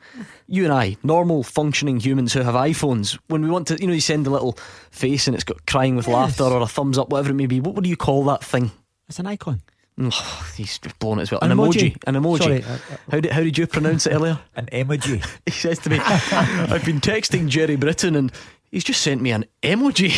you 0.47 0.65
and 0.65 0.73
I, 0.73 0.97
normal 1.03 1.41
functioning 1.43 1.99
humans 1.99 2.33
who 2.33 2.41
have 2.41 2.53
iPhones, 2.55 3.17
when 3.27 3.41
we 3.41 3.49
want 3.49 3.67
to, 3.67 3.79
you 3.79 3.87
know, 3.87 3.93
you 3.93 4.01
send 4.01 4.27
a 4.27 4.29
little 4.29 4.57
face 4.91 5.27
and 5.27 5.35
it's 5.35 5.45
got 5.45 5.65
crying 5.65 5.95
with 5.95 6.07
Yes. 6.07 6.13
laughter 6.13 6.43
or 6.43 6.61
a 6.61 6.67
thumbs 6.67 6.97
up, 6.97 7.09
whatever 7.09 7.29
it 7.31 7.35
may 7.35 7.45
be. 7.47 7.59
What 7.61 7.75
would 7.75 7.87
you 7.87 7.95
call 7.95 8.25
that 8.25 8.43
thing? 8.43 8.71
It's 9.07 9.19
an 9.19 9.25
icon. 9.27 9.61
Oh, 9.99 10.49
he's 10.55 10.79
blown 10.99 11.19
it 11.19 11.23
as 11.23 11.31
well. 11.31 11.39
An 11.41 11.51
An, 11.51 11.57
emoji. 11.57 11.95
emoji. 11.95 12.03
An 12.07 12.15
emoji. 12.15 12.43
Sorry, 12.43 12.63
uh, 12.63 12.77
how, 13.11 13.19
did, 13.19 13.31
how 13.31 13.41
did 13.41 13.57
you 13.57 13.67
pronounce 13.67 14.05
it 14.05 14.13
earlier? 14.13 14.39
An 14.55 14.67
emoji. 14.67 15.25
he 15.45 15.51
says 15.51 15.79
to 15.79 15.89
me, 15.89 15.99
I've 15.99 16.85
been 16.85 17.01
texting 17.01 17.47
Gerry 17.47 17.75
Britton 17.75 18.15
and 18.15 18.31
he's 18.71 18.83
just 18.83 19.01
sent 19.01 19.21
me 19.21 19.31
an 19.31 19.45
emoji. 19.63 20.11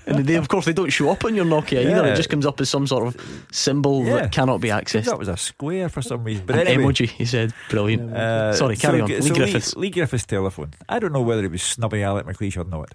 and 0.06 0.24
they, 0.26 0.36
of 0.36 0.48
course, 0.48 0.64
they 0.64 0.72
don't 0.72 0.90
show 0.90 1.10
up 1.10 1.24
on 1.24 1.34
your 1.34 1.44
Nokia 1.44 1.80
either. 1.84 2.06
It 2.06 2.16
just 2.16 2.30
comes 2.30 2.46
up 2.46 2.60
as 2.60 2.70
some 2.70 2.86
sort 2.86 3.06
of 3.08 3.46
symbol 3.52 4.04
Yeah. 4.04 4.14
that 4.22 4.32
cannot 4.32 4.60
be 4.60 4.68
accessed. 4.68 5.04
That 5.04 5.18
was 5.18 5.28
a 5.28 5.36
square 5.36 5.88
for 5.88 6.00
some 6.02 6.24
reason. 6.24 6.46
But 6.46 6.56
An 6.60 6.66
anyway, 6.68 6.92
emoji, 6.92 7.08
he 7.08 7.24
said. 7.24 7.52
Brilliant. 7.68 8.12
Uh, 8.14 8.52
Sorry, 8.54 8.76
carry 8.76 8.98
so, 8.98 9.04
on. 9.04 9.22
so 9.22 9.28
Leigh 9.28 9.34
Griffiths. 9.34 9.76
Leigh, 9.76 9.90
Griffiths' 9.90 10.24
telephone. 10.24 10.72
I 10.88 10.98
don't 10.98 11.12
know 11.12 11.22
whether 11.22 11.44
it 11.44 11.50
was 11.50 11.62
snubby 11.62 12.02
Alec 12.02 12.26
McLeish 12.26 12.56
or 12.56 12.64
not. 12.64 12.94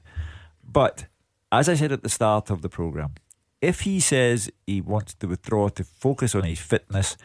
But 0.64 1.06
as 1.52 1.68
I 1.68 1.76
said 1.76 1.92
at 1.92 2.02
the 2.04 2.10
start 2.10 2.50
of 2.50 2.62
the 2.62 2.70
programme, 2.70 3.16
if 3.62 3.82
he 3.82 4.00
says 4.00 4.50
he 4.66 4.82
wants 4.82 5.14
to 5.16 5.28
withdraw 5.28 5.70
to 5.70 5.84
focus 5.84 6.36
on 6.36 6.44
his 6.44 6.60
fitness, 6.60 7.16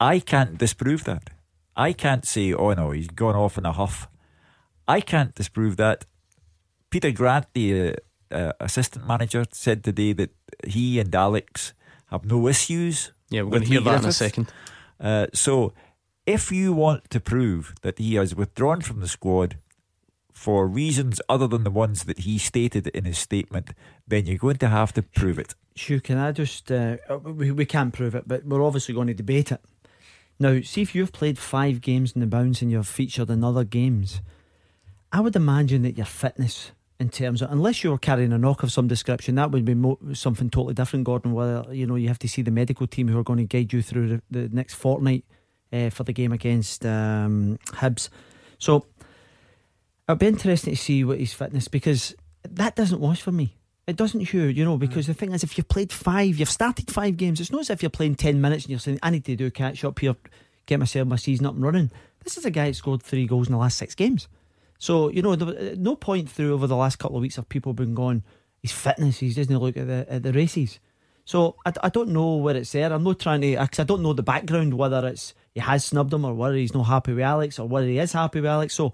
I 0.00 0.18
can't 0.18 0.58
disprove 0.58 1.04
that. 1.04 1.30
I 1.76 1.92
can't 1.92 2.24
say, 2.24 2.52
oh 2.52 2.72
no, 2.72 2.90
he's 2.92 3.08
gone 3.08 3.36
off 3.36 3.58
in 3.58 3.66
a 3.66 3.72
huff. 3.72 4.08
I 4.88 5.00
can't 5.00 5.34
disprove 5.34 5.76
that. 5.76 6.06
Peter 6.90 7.10
Grant, 7.10 7.46
the 7.52 7.96
uh, 8.30 8.34
uh, 8.34 8.52
assistant 8.60 9.06
manager, 9.06 9.44
said 9.50 9.82
today 9.84 10.12
that 10.12 10.30
he 10.66 11.00
and 11.00 11.14
Alex 11.14 11.74
have 12.06 12.24
no 12.24 12.48
issues. 12.48 13.12
Yeah, 13.30 13.42
we're 13.42 13.50
going 13.50 13.62
to 13.62 13.68
hear 13.68 13.80
that 13.80 14.02
in 14.02 14.08
a 14.08 14.12
second. 14.12 14.52
Uh, 15.00 15.26
so, 15.34 15.72
if 16.26 16.52
you 16.52 16.72
want 16.72 17.10
to 17.10 17.20
prove 17.20 17.74
that 17.82 17.98
he 17.98 18.14
has 18.14 18.34
withdrawn 18.34 18.80
from 18.80 19.00
the 19.00 19.08
squad 19.08 19.58
for 20.34 20.66
reasons 20.66 21.20
other 21.28 21.46
than 21.46 21.64
the 21.64 21.70
ones 21.70 22.04
that 22.04 22.18
he 22.20 22.36
stated 22.38 22.88
in 22.88 23.04
his 23.04 23.18
statement, 23.18 23.70
then 24.06 24.26
you're 24.26 24.36
going 24.36 24.58
to 24.58 24.68
have 24.68 24.92
to 24.92 25.02
prove 25.02 25.38
it. 25.38 25.54
Sure, 25.76 26.00
can 26.00 26.18
I 26.18 26.32
just. 26.32 26.70
Uh, 26.70 26.96
we, 27.22 27.50
we 27.50 27.64
can't 27.64 27.94
prove 27.94 28.14
it, 28.14 28.24
but 28.26 28.44
we're 28.44 28.62
obviously 28.62 28.94
going 28.94 29.06
to 29.06 29.14
debate 29.14 29.52
it. 29.52 29.60
Now, 30.38 30.60
see 30.60 30.82
if 30.82 30.94
you've 30.94 31.12
played 31.12 31.38
five 31.38 31.80
games 31.80 32.12
in 32.12 32.20
the 32.20 32.26
bounce 32.26 32.60
and 32.60 32.70
you've 32.70 32.88
featured 32.88 33.30
in 33.30 33.44
other 33.44 33.64
games, 33.64 34.20
I 35.12 35.20
would 35.20 35.36
imagine 35.36 35.82
that 35.82 35.96
your 35.96 36.06
fitness, 36.06 36.72
in 36.98 37.08
terms 37.08 37.40
of, 37.40 37.52
unless 37.52 37.84
you 37.84 37.90
were 37.90 37.98
carrying 37.98 38.32
a 38.32 38.38
knock 38.38 38.64
of 38.64 38.72
some 38.72 38.88
description, 38.88 39.36
that 39.36 39.52
would 39.52 39.64
be 39.64 40.14
something 40.14 40.50
totally 40.50 40.74
different, 40.74 41.04
Gordon. 41.04 41.32
Whether, 41.32 41.72
you 41.72 41.86
know, 41.86 41.94
you 41.94 42.08
have 42.08 42.18
to 42.18 42.28
see 42.28 42.42
the 42.42 42.50
medical 42.50 42.88
team 42.88 43.06
who 43.06 43.18
are 43.18 43.22
going 43.22 43.38
to 43.38 43.44
guide 43.44 43.72
you 43.72 43.80
through 43.80 44.08
the, 44.08 44.22
the 44.30 44.48
next 44.48 44.74
fortnight 44.74 45.24
uh, 45.72 45.90
for 45.90 46.02
the 46.02 46.12
game 46.12 46.32
against 46.32 46.84
um, 46.84 47.58
Hibs. 47.68 48.08
So, 48.58 48.86
it'll 50.08 50.18
be 50.18 50.26
interesting 50.26 50.74
to 50.74 50.80
see 50.80 51.04
what 51.04 51.18
his 51.18 51.32
fitness, 51.32 51.68
because 51.68 52.14
that 52.48 52.76
doesn't 52.76 53.00
wash 53.00 53.22
for 53.22 53.32
me. 53.32 53.56
It 53.86 53.96
doesn't, 53.96 54.20
Hugh, 54.20 54.44
you 54.44 54.64
know, 54.64 54.78
because 54.78 55.06
the 55.06 55.14
thing 55.14 55.32
is, 55.32 55.44
if 55.44 55.58
you've 55.58 55.68
played 55.68 55.92
five, 55.92 56.38
you've 56.38 56.50
started 56.50 56.90
five 56.90 57.16
games, 57.16 57.40
it's 57.40 57.52
not 57.52 57.62
as 57.62 57.70
if 57.70 57.82
you're 57.82 57.90
playing 57.90 58.14
10 58.14 58.40
minutes 58.40 58.64
and 58.64 58.70
you're 58.70 58.78
saying, 58.78 58.98
I 59.02 59.10
need 59.10 59.24
to 59.26 59.36
do 59.36 59.46
a 59.46 59.50
catch 59.50 59.84
up 59.84 59.98
here, 59.98 60.16
get 60.66 60.78
myself 60.78 61.06
my 61.06 61.16
season 61.16 61.46
up 61.46 61.54
and 61.54 61.62
running. 61.62 61.90
This 62.22 62.38
is 62.38 62.46
a 62.46 62.50
guy 62.50 62.68
that 62.68 62.76
scored 62.76 63.02
three 63.02 63.26
goals 63.26 63.48
in 63.48 63.52
the 63.52 63.58
last 63.58 63.76
six 63.76 63.94
games. 63.94 64.28
So, 64.78 65.08
you 65.08 65.20
know, 65.20 65.34
no 65.34 65.96
point 65.96 66.30
through 66.30 66.54
over 66.54 66.66
the 66.66 66.76
last 66.76 66.98
couple 66.98 67.16
of 67.16 67.22
weeks 67.22 67.36
of 67.36 67.48
people 67.48 67.74
been 67.74 67.94
going, 67.94 68.22
his 68.62 68.72
fitness, 68.72 69.18
he 69.18 69.32
doesn't 69.32 69.58
look 69.58 69.76
at 69.76 69.86
the, 69.86 70.06
at 70.08 70.22
the 70.22 70.32
races. 70.32 70.80
So 71.26 71.56
I, 71.66 71.72
I 71.82 71.88
don't 71.90 72.10
know 72.10 72.36
where 72.36 72.56
it's 72.56 72.72
there. 72.72 72.92
I'm 72.92 73.04
not 73.04 73.18
trying 73.18 73.42
to, 73.42 73.58
because 73.58 73.80
I 73.80 73.84
don't 73.84 74.02
know 74.02 74.14
the 74.14 74.22
background, 74.22 74.74
whether 74.74 75.06
it's 75.06 75.34
he 75.52 75.60
has 75.60 75.84
snubbed 75.84 76.12
him 76.12 76.24
or 76.24 76.34
whether 76.34 76.56
he's 76.56 76.74
not 76.74 76.84
happy 76.84 77.12
with 77.12 77.24
Alex 77.24 77.58
or 77.58 77.68
whether 77.68 77.86
he 77.86 77.98
is 77.98 78.12
happy 78.12 78.40
with 78.40 78.50
Alex. 78.50 78.74
So 78.74 78.92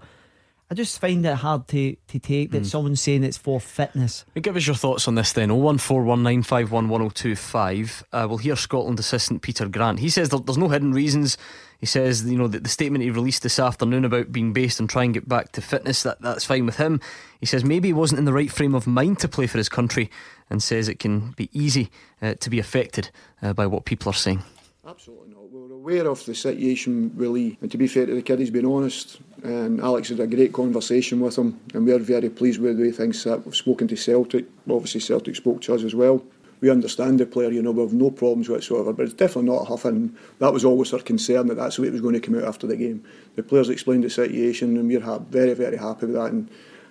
I 0.71 0.73
just 0.73 0.99
find 1.01 1.25
it 1.25 1.35
hard 1.35 1.67
to, 1.67 1.97
to 2.07 2.19
take 2.19 2.51
that 2.51 2.65
someone's 2.65 3.01
saying 3.01 3.25
it's 3.25 3.35
for 3.35 3.59
fitness. 3.59 4.23
Give 4.41 4.55
us 4.55 4.65
your 4.65 4.77
thoughts 4.77 5.05
on 5.05 5.15
this 5.15 5.33
then. 5.33 5.49
01419511025. 5.49 8.03
Uh, 8.13 8.25
we'll 8.29 8.37
hear 8.37 8.55
Scotland 8.55 8.97
assistant 8.97 9.41
Peter 9.41 9.67
Grant. 9.67 9.99
He 9.99 10.09
says 10.09 10.29
there, 10.29 10.39
there's 10.39 10.57
no 10.57 10.69
hidden 10.69 10.93
reasons. 10.93 11.37
He 11.81 11.85
says, 11.85 12.23
you 12.23 12.37
know, 12.37 12.47
that 12.47 12.63
the 12.63 12.69
statement 12.69 13.03
he 13.03 13.11
released 13.11 13.43
this 13.43 13.59
afternoon 13.59 14.05
about 14.05 14.31
being 14.31 14.53
based 14.53 14.79
and 14.79 14.89
trying 14.89 15.11
to 15.11 15.19
get 15.19 15.27
back 15.27 15.51
to 15.51 15.61
fitness, 15.61 16.03
that, 16.03 16.21
that's 16.21 16.45
fine 16.45 16.65
with 16.65 16.77
him. 16.77 17.01
He 17.41 17.45
says 17.45 17.65
maybe 17.65 17.89
he 17.89 17.93
wasn't 17.93 18.19
in 18.19 18.25
the 18.25 18.31
right 18.31 18.49
frame 18.49 18.73
of 18.73 18.87
mind 18.87 19.19
to 19.19 19.27
play 19.27 19.47
for 19.47 19.57
his 19.57 19.67
country 19.67 20.09
and 20.49 20.63
says 20.63 20.87
it 20.87 20.99
can 20.99 21.31
be 21.31 21.49
easy 21.51 21.91
uh, 22.21 22.35
to 22.35 22.49
be 22.49 22.59
affected 22.59 23.09
uh, 23.41 23.51
by 23.51 23.67
what 23.67 23.83
people 23.83 24.09
are 24.09 24.13
saying. 24.13 24.41
Absolutely 24.87 25.31
not. 25.31 25.41
We're 25.51 25.73
aware 25.73 26.07
of 26.07 26.25
the 26.25 26.33
situation, 26.33 27.11
really, 27.15 27.57
and 27.59 27.69
to 27.71 27.77
be 27.77 27.87
fair 27.87 28.05
to 28.05 28.15
the 28.15 28.21
kid, 28.21 28.39
he's 28.39 28.49
been 28.49 28.65
honest. 28.65 29.19
And 29.43 29.81
Alex 29.81 30.09
had 30.09 30.19
a 30.19 30.27
great 30.27 30.53
conversation 30.53 31.19
with 31.19 31.37
him, 31.37 31.59
and 31.73 31.85
we're 31.85 31.97
very 31.97 32.29
pleased 32.29 32.61
with 32.61 32.77
the 32.77 32.83
way 32.83 32.91
things 32.91 33.21
sit. 33.21 33.43
We've 33.43 33.55
spoken 33.55 33.87
to 33.87 33.95
Celtic, 33.95 34.45
obviously, 34.69 35.01
Celtic 35.01 35.35
spoke 35.35 35.61
to 35.61 35.73
us 35.73 35.83
as 35.83 35.95
well. 35.95 36.23
We 36.59 36.69
understand 36.69 37.19
the 37.19 37.25
player, 37.25 37.49
you 37.49 37.63
know, 37.63 37.71
we 37.71 37.81
have 37.81 37.93
no 37.93 38.11
problems 38.11 38.47
whatsoever, 38.47 38.93
but 38.93 39.05
it's 39.05 39.15
definitely 39.15 39.49
not 39.49 39.63
a 39.63 39.65
huff, 39.65 39.85
and 39.85 40.15
that 40.37 40.53
was 40.53 40.63
always 40.63 40.93
our 40.93 40.99
concern 40.99 41.47
that 41.47 41.55
that's 41.55 41.77
the 41.77 41.81
way 41.81 41.87
it 41.87 41.93
was 41.93 42.01
going 42.01 42.13
to 42.13 42.19
come 42.19 42.37
out 42.37 42.43
after 42.43 42.67
the 42.67 42.77
game. 42.77 43.03
The 43.35 43.41
players 43.41 43.69
explained 43.69 44.03
the 44.03 44.11
situation, 44.11 44.77
and 44.77 44.87
we're 44.87 44.99
ha- 44.99 45.17
very, 45.17 45.55
very 45.55 45.77
happy 45.77 46.05
with 46.05 46.15
that. 46.15 46.31
And 46.31 46.47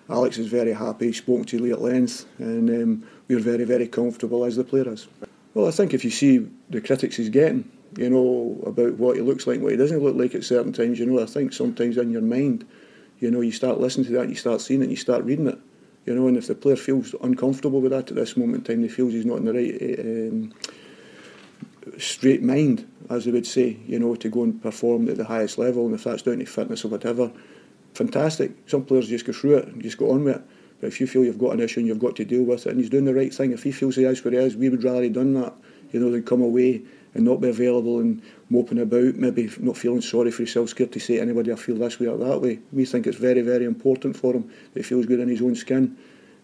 Alex 0.08 0.38
is 0.38 0.48
very 0.48 0.72
happy, 0.72 1.06
he's 1.06 1.18
spoken 1.18 1.44
to 1.44 1.62
Leigh 1.62 1.70
at 1.70 1.80
length, 1.80 2.26
and 2.40 2.68
um, 2.68 3.08
we're 3.28 3.38
very, 3.38 3.62
very 3.62 3.86
comfortable 3.86 4.44
as 4.44 4.56
the 4.56 4.64
player 4.64 4.92
is. 4.92 5.06
Well, 5.54 5.68
I 5.68 5.70
think 5.70 5.94
if 5.94 6.04
you 6.04 6.10
see 6.10 6.48
the 6.68 6.80
critics 6.80 7.14
he's 7.16 7.28
getting, 7.28 7.70
you 7.96 8.08
know, 8.08 8.62
about 8.66 8.94
what 8.94 9.16
he 9.16 9.22
looks 9.22 9.46
like, 9.46 9.60
what 9.60 9.72
he 9.72 9.78
doesn't 9.78 10.02
look 10.02 10.16
like 10.16 10.34
at 10.34 10.44
certain 10.44 10.72
times, 10.72 10.98
you 10.98 11.06
know, 11.06 11.22
I 11.22 11.26
think 11.26 11.52
sometimes 11.52 11.96
in 11.96 12.10
your 12.10 12.22
mind, 12.22 12.66
you 13.18 13.30
know, 13.30 13.40
you 13.40 13.52
start 13.52 13.80
listening 13.80 14.06
to 14.06 14.12
that, 14.12 14.28
you 14.28 14.34
start 14.34 14.60
seeing 14.60 14.82
it, 14.82 14.90
you 14.90 14.96
start 14.96 15.24
reading 15.24 15.46
it. 15.46 15.58
You 16.06 16.14
know, 16.14 16.28
and 16.28 16.36
if 16.36 16.46
the 16.46 16.54
player 16.54 16.76
feels 16.76 17.14
uncomfortable 17.22 17.80
with 17.80 17.92
that 17.92 18.08
at 18.08 18.14
this 18.14 18.36
moment 18.36 18.68
in 18.68 18.76
time, 18.76 18.82
he 18.82 18.88
feels 18.88 19.12
he's 19.12 19.26
not 19.26 19.38
in 19.38 19.44
the 19.44 19.52
right 19.52 19.76
eh, 19.80 20.28
um, 20.28 20.54
straight 21.98 22.42
mind, 22.42 22.90
as 23.10 23.26
they 23.26 23.30
would 23.30 23.46
say, 23.46 23.76
you 23.86 23.98
know, 23.98 24.14
to 24.14 24.28
go 24.28 24.44
and 24.44 24.62
perform 24.62 25.08
at 25.08 25.16
the 25.16 25.24
highest 25.24 25.58
level, 25.58 25.86
and 25.86 25.94
if 25.94 26.04
that's 26.04 26.22
down 26.22 26.38
to 26.38 26.46
fitness 26.46 26.84
or 26.84 26.88
whatever, 26.88 27.30
fantastic. 27.94 28.52
Some 28.66 28.84
players 28.84 29.08
just 29.08 29.26
go 29.26 29.32
through 29.32 29.58
it 29.58 29.68
and 29.68 29.82
just 29.82 29.98
go 29.98 30.10
on 30.12 30.24
with 30.24 30.36
it. 30.36 30.42
But 30.80 30.86
if 30.86 31.00
you 31.00 31.06
feel 31.06 31.24
you've 31.24 31.38
got 31.38 31.52
an 31.52 31.60
issue 31.60 31.80
and 31.80 31.86
you've 31.86 31.98
got 31.98 32.16
to 32.16 32.24
deal 32.24 32.44
with 32.44 32.66
it, 32.66 32.70
and 32.70 32.80
he's 32.80 32.88
doing 32.88 33.04
the 33.04 33.14
right 33.14 33.32
thing, 33.32 33.52
if 33.52 33.62
he 33.62 33.72
feels 33.72 33.96
he 33.96 34.04
is 34.04 34.24
where 34.24 34.32
he 34.32 34.38
is, 34.38 34.56
we 34.56 34.70
would 34.70 34.82
rather 34.82 35.02
he 35.02 35.10
done 35.10 35.34
that, 35.34 35.54
you 35.92 36.00
know, 36.00 36.10
than 36.10 36.22
come 36.22 36.40
away 36.40 36.82
and 37.14 37.24
not 37.24 37.40
be 37.40 37.48
available 37.48 37.98
and 37.98 38.22
moping 38.50 38.78
about, 38.78 39.16
maybe 39.16 39.50
not 39.58 39.76
feeling 39.76 40.00
sorry 40.00 40.30
for 40.30 40.38
himself, 40.38 40.68
scared 40.68 40.92
to 40.92 41.00
say 41.00 41.16
to 41.16 41.22
anybody, 41.22 41.52
I 41.52 41.56
feel 41.56 41.76
this 41.76 41.98
way 41.98 42.06
or 42.06 42.16
that 42.18 42.40
way. 42.40 42.58
We 42.72 42.84
think 42.84 43.06
it's 43.06 43.16
very, 43.16 43.42
very 43.42 43.64
important 43.64 44.16
for 44.16 44.34
him 44.34 44.50
that 44.72 44.80
he 44.80 44.82
feels 44.82 45.06
good 45.06 45.20
in 45.20 45.28
his 45.28 45.42
own 45.42 45.54
skin. 45.54 45.96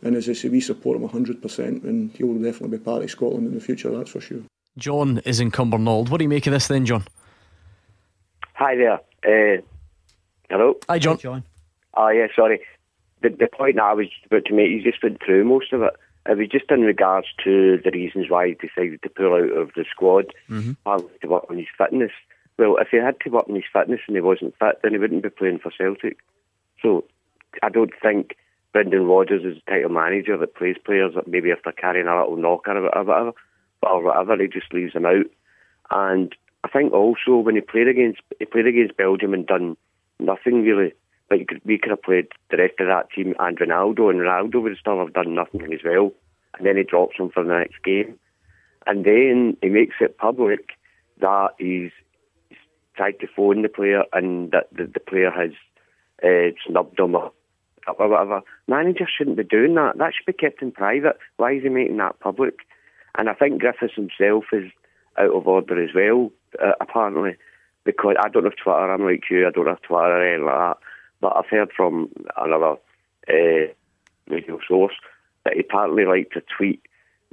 And 0.02 0.14
as 0.16 0.28
I 0.28 0.34
say, 0.34 0.48
we 0.48 0.60
support 0.60 0.96
him 0.96 1.08
100%, 1.08 1.84
and 1.84 2.12
he'll 2.12 2.34
definitely 2.34 2.78
be 2.78 2.84
part 2.84 3.02
of 3.02 3.10
Scotland 3.10 3.46
in 3.46 3.54
the 3.54 3.60
future, 3.60 3.90
that's 3.90 4.10
for 4.10 4.20
sure. 4.20 4.42
John 4.76 5.18
is 5.24 5.40
in 5.40 5.50
Cumbernauld. 5.50 6.10
What 6.10 6.18
do 6.18 6.24
you 6.24 6.28
make 6.28 6.46
of 6.46 6.52
this 6.52 6.68
then, 6.68 6.84
John? 6.84 7.04
Hi 8.54 8.74
there. 8.74 9.00
Uh, 9.24 9.62
hello. 10.50 10.76
Hi, 10.88 10.98
John. 10.98 11.18
John. 11.18 11.44
Oh 11.94 12.08
yeah, 12.08 12.26
sorry. 12.34 12.60
The 13.22 13.30
the 13.30 13.48
point 13.48 13.76
that 13.76 13.84
I 13.84 13.94
was 13.94 14.06
about 14.26 14.44
to 14.46 14.54
make, 14.54 14.70
you 14.70 14.82
just 14.82 15.02
went 15.02 15.22
through 15.24 15.44
most 15.44 15.72
of 15.72 15.82
it. 15.82 15.94
It 16.28 16.36
was 16.38 16.48
just 16.48 16.70
in 16.70 16.82
regards 16.82 17.28
to 17.44 17.78
the 17.84 17.90
reasons 17.90 18.28
why 18.28 18.48
he 18.48 18.54
decided 18.54 19.02
to 19.02 19.08
pull 19.10 19.34
out 19.34 19.56
of 19.56 19.70
the 19.74 19.84
squad, 19.90 20.32
Mm-hmm. 20.50 20.72
to 21.20 21.28
work 21.28 21.46
on 21.50 21.58
his 21.58 21.66
fitness. 21.76 22.12
Well, 22.58 22.76
if 22.78 22.88
he 22.90 22.96
had 22.96 23.20
to 23.20 23.30
work 23.30 23.48
on 23.48 23.54
his 23.54 23.64
fitness 23.72 24.00
and 24.06 24.16
he 24.16 24.20
wasn't 24.22 24.54
fit, 24.58 24.80
then 24.82 24.92
he 24.92 24.98
wouldn't 24.98 25.22
be 25.22 25.28
playing 25.30 25.58
for 25.58 25.70
Celtic. 25.76 26.18
So 26.82 27.04
I 27.62 27.68
don't 27.68 27.92
think 28.02 28.36
Brendan 28.72 29.06
Rodgers 29.06 29.44
is 29.44 29.62
the 29.64 29.70
type 29.70 29.84
of 29.84 29.90
manager 29.90 30.36
that 30.36 30.54
plays 30.54 30.76
players 30.84 31.14
that 31.14 31.28
maybe 31.28 31.50
if 31.50 31.58
they're 31.64 31.72
carrying 31.72 32.06
a 32.06 32.18
little 32.18 32.36
knocker 32.36 32.76
or 32.76 32.82
whatever, 33.04 33.32
or 33.82 34.02
whatever, 34.02 34.36
he 34.42 34.48
just 34.48 34.72
leaves 34.72 34.92
them 34.94 35.06
out. 35.06 35.26
And 35.90 36.34
I 36.64 36.68
think 36.68 36.92
also 36.92 37.36
when 37.36 37.54
he 37.54 37.60
played 37.60 37.88
against 37.88 38.20
he 38.38 38.44
played 38.44 38.66
against 38.66 38.96
Belgium 38.96 39.34
and 39.34 39.46
done 39.46 39.76
nothing 40.18 40.62
really. 40.62 40.92
Like 41.30 41.40
you 41.40 41.46
could- 41.46 41.64
we 41.64 41.78
could 41.78 41.90
have 41.90 42.02
played 42.02 42.28
the 42.50 42.56
rest 42.56 42.74
of 42.80 42.86
that 42.86 43.10
team 43.10 43.34
and 43.38 43.58
Ronaldo, 43.58 44.10
and 44.10 44.20
Ronaldo 44.20 44.62
would 44.62 44.76
still 44.78 44.98
have 44.98 45.12
done 45.12 45.34
nothing 45.34 45.72
as 45.72 45.80
well. 45.84 46.12
And 46.56 46.66
then 46.66 46.76
he 46.76 46.84
drops 46.84 47.18
him 47.18 47.30
for 47.30 47.42
the 47.44 47.52
next 47.58 47.82
game, 47.82 48.18
and 48.86 49.04
then 49.04 49.56
he 49.60 49.68
makes 49.68 49.96
it 50.00 50.16
public 50.18 50.70
that 51.20 51.50
he's, 51.58 51.90
he's 52.48 52.58
tried 52.94 53.18
to 53.20 53.26
phone 53.26 53.62
the 53.62 53.68
player 53.68 54.04
and 54.12 54.52
that 54.52 54.68
the, 54.72 54.84
the 54.86 55.00
player 55.00 55.30
has 55.30 55.50
uh, 56.22 56.54
snubbed 56.66 56.98
him 56.98 57.14
or, 57.14 57.32
or 57.86 58.08
whatever. 58.08 58.40
Manager 58.68 59.06
shouldn't 59.06 59.36
be 59.36 59.44
doing 59.44 59.74
that. 59.74 59.98
That 59.98 60.12
should 60.14 60.26
be 60.26 60.32
kept 60.32 60.62
in 60.62 60.72
private. 60.72 61.18
Why 61.36 61.52
is 61.52 61.62
he 61.62 61.68
making 61.68 61.96
that 61.98 62.20
public? 62.20 62.60
And 63.18 63.28
I 63.28 63.34
think 63.34 63.60
Griffiths 63.60 63.94
himself 63.94 64.44
is 64.52 64.70
out 65.18 65.34
of 65.34 65.46
order 65.46 65.82
as 65.82 65.90
well, 65.94 66.30
uh, 66.62 66.72
apparently, 66.80 67.36
because 67.84 68.16
I 68.22 68.28
don't 68.28 68.44
have 68.44 68.56
Twitter. 68.56 68.92
I'm 68.92 69.04
like 69.04 69.24
you. 69.30 69.46
I 69.46 69.50
don't 69.50 69.66
have 69.66 69.82
Twitter 69.82 70.02
or 70.04 70.22
anything 70.26 70.46
like 70.46 70.54
that. 70.54 70.78
But 71.20 71.36
I've 71.36 71.48
heard 71.50 71.70
from 71.76 72.10
another 72.36 72.76
uh, 73.28 73.72
radio 74.28 74.58
source 74.66 74.94
that 75.44 75.54
he 75.54 75.60
apparently 75.60 76.04
liked 76.04 76.34
to 76.34 76.42
tweet 76.56 76.82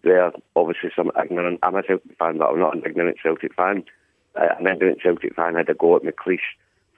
where 0.03 0.31
obviously 0.55 0.91
some 0.95 1.11
ignorant, 1.21 1.59
I'm 1.63 1.75
a 1.75 1.83
Celtic 1.83 2.17
fan, 2.17 2.37
but 2.37 2.49
I'm 2.49 2.59
not 2.59 2.75
an 2.75 2.83
ignorant 2.85 3.17
Celtic 3.23 3.53
fan. 3.55 3.83
Uh, 4.35 4.47
an 4.59 4.67
ignorant 4.67 5.01
Celtic 5.01 5.35
fan 5.35 5.55
had 5.55 5.69
a 5.69 5.73
go 5.73 5.95
at 5.95 6.03
McLeish 6.03 6.39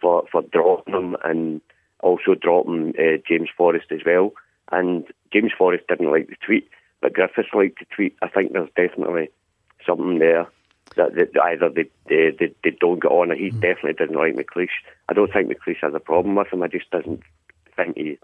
for, 0.01 0.25
for 0.31 0.41
dropping 0.41 0.93
him 0.93 1.17
and 1.23 1.61
also 2.01 2.35
dropping 2.35 2.93
uh, 2.99 3.17
James 3.27 3.49
Forrest 3.55 3.87
as 3.91 4.01
well. 4.05 4.33
And 4.71 5.05
James 5.31 5.51
Forrest 5.55 5.83
didn't 5.87 6.11
like 6.11 6.27
the 6.27 6.35
tweet, 6.43 6.67
but 7.01 7.13
Griffiths 7.13 7.49
liked 7.53 7.79
the 7.79 7.85
tweet. 7.95 8.15
I 8.21 8.27
think 8.27 8.53
there's 8.53 8.69
definitely 8.75 9.29
something 9.85 10.17
there. 10.17 10.47
That, 10.95 11.15
that 11.15 11.41
either 11.43 11.69
they, 11.69 11.89
they, 12.07 12.31
they, 12.37 12.53
they 12.63 12.77
don't 12.79 13.01
get 13.01 13.11
on 13.11 13.31
or 13.31 13.35
he 13.35 13.51
mm. 13.51 13.59
definitely 13.59 13.93
doesn't 13.93 14.15
like 14.15 14.35
McLeish. 14.35 14.69
I 15.09 15.13
don't 15.13 15.31
think 15.31 15.49
McLeish 15.49 15.81
has 15.81 15.93
a 15.93 15.99
problem 15.99 16.35
with 16.35 16.51
him. 16.51 16.63
I 16.63 16.67
just 16.67 16.89
doesn't 16.91 17.21
think 17.75 17.97
he 17.97 18.17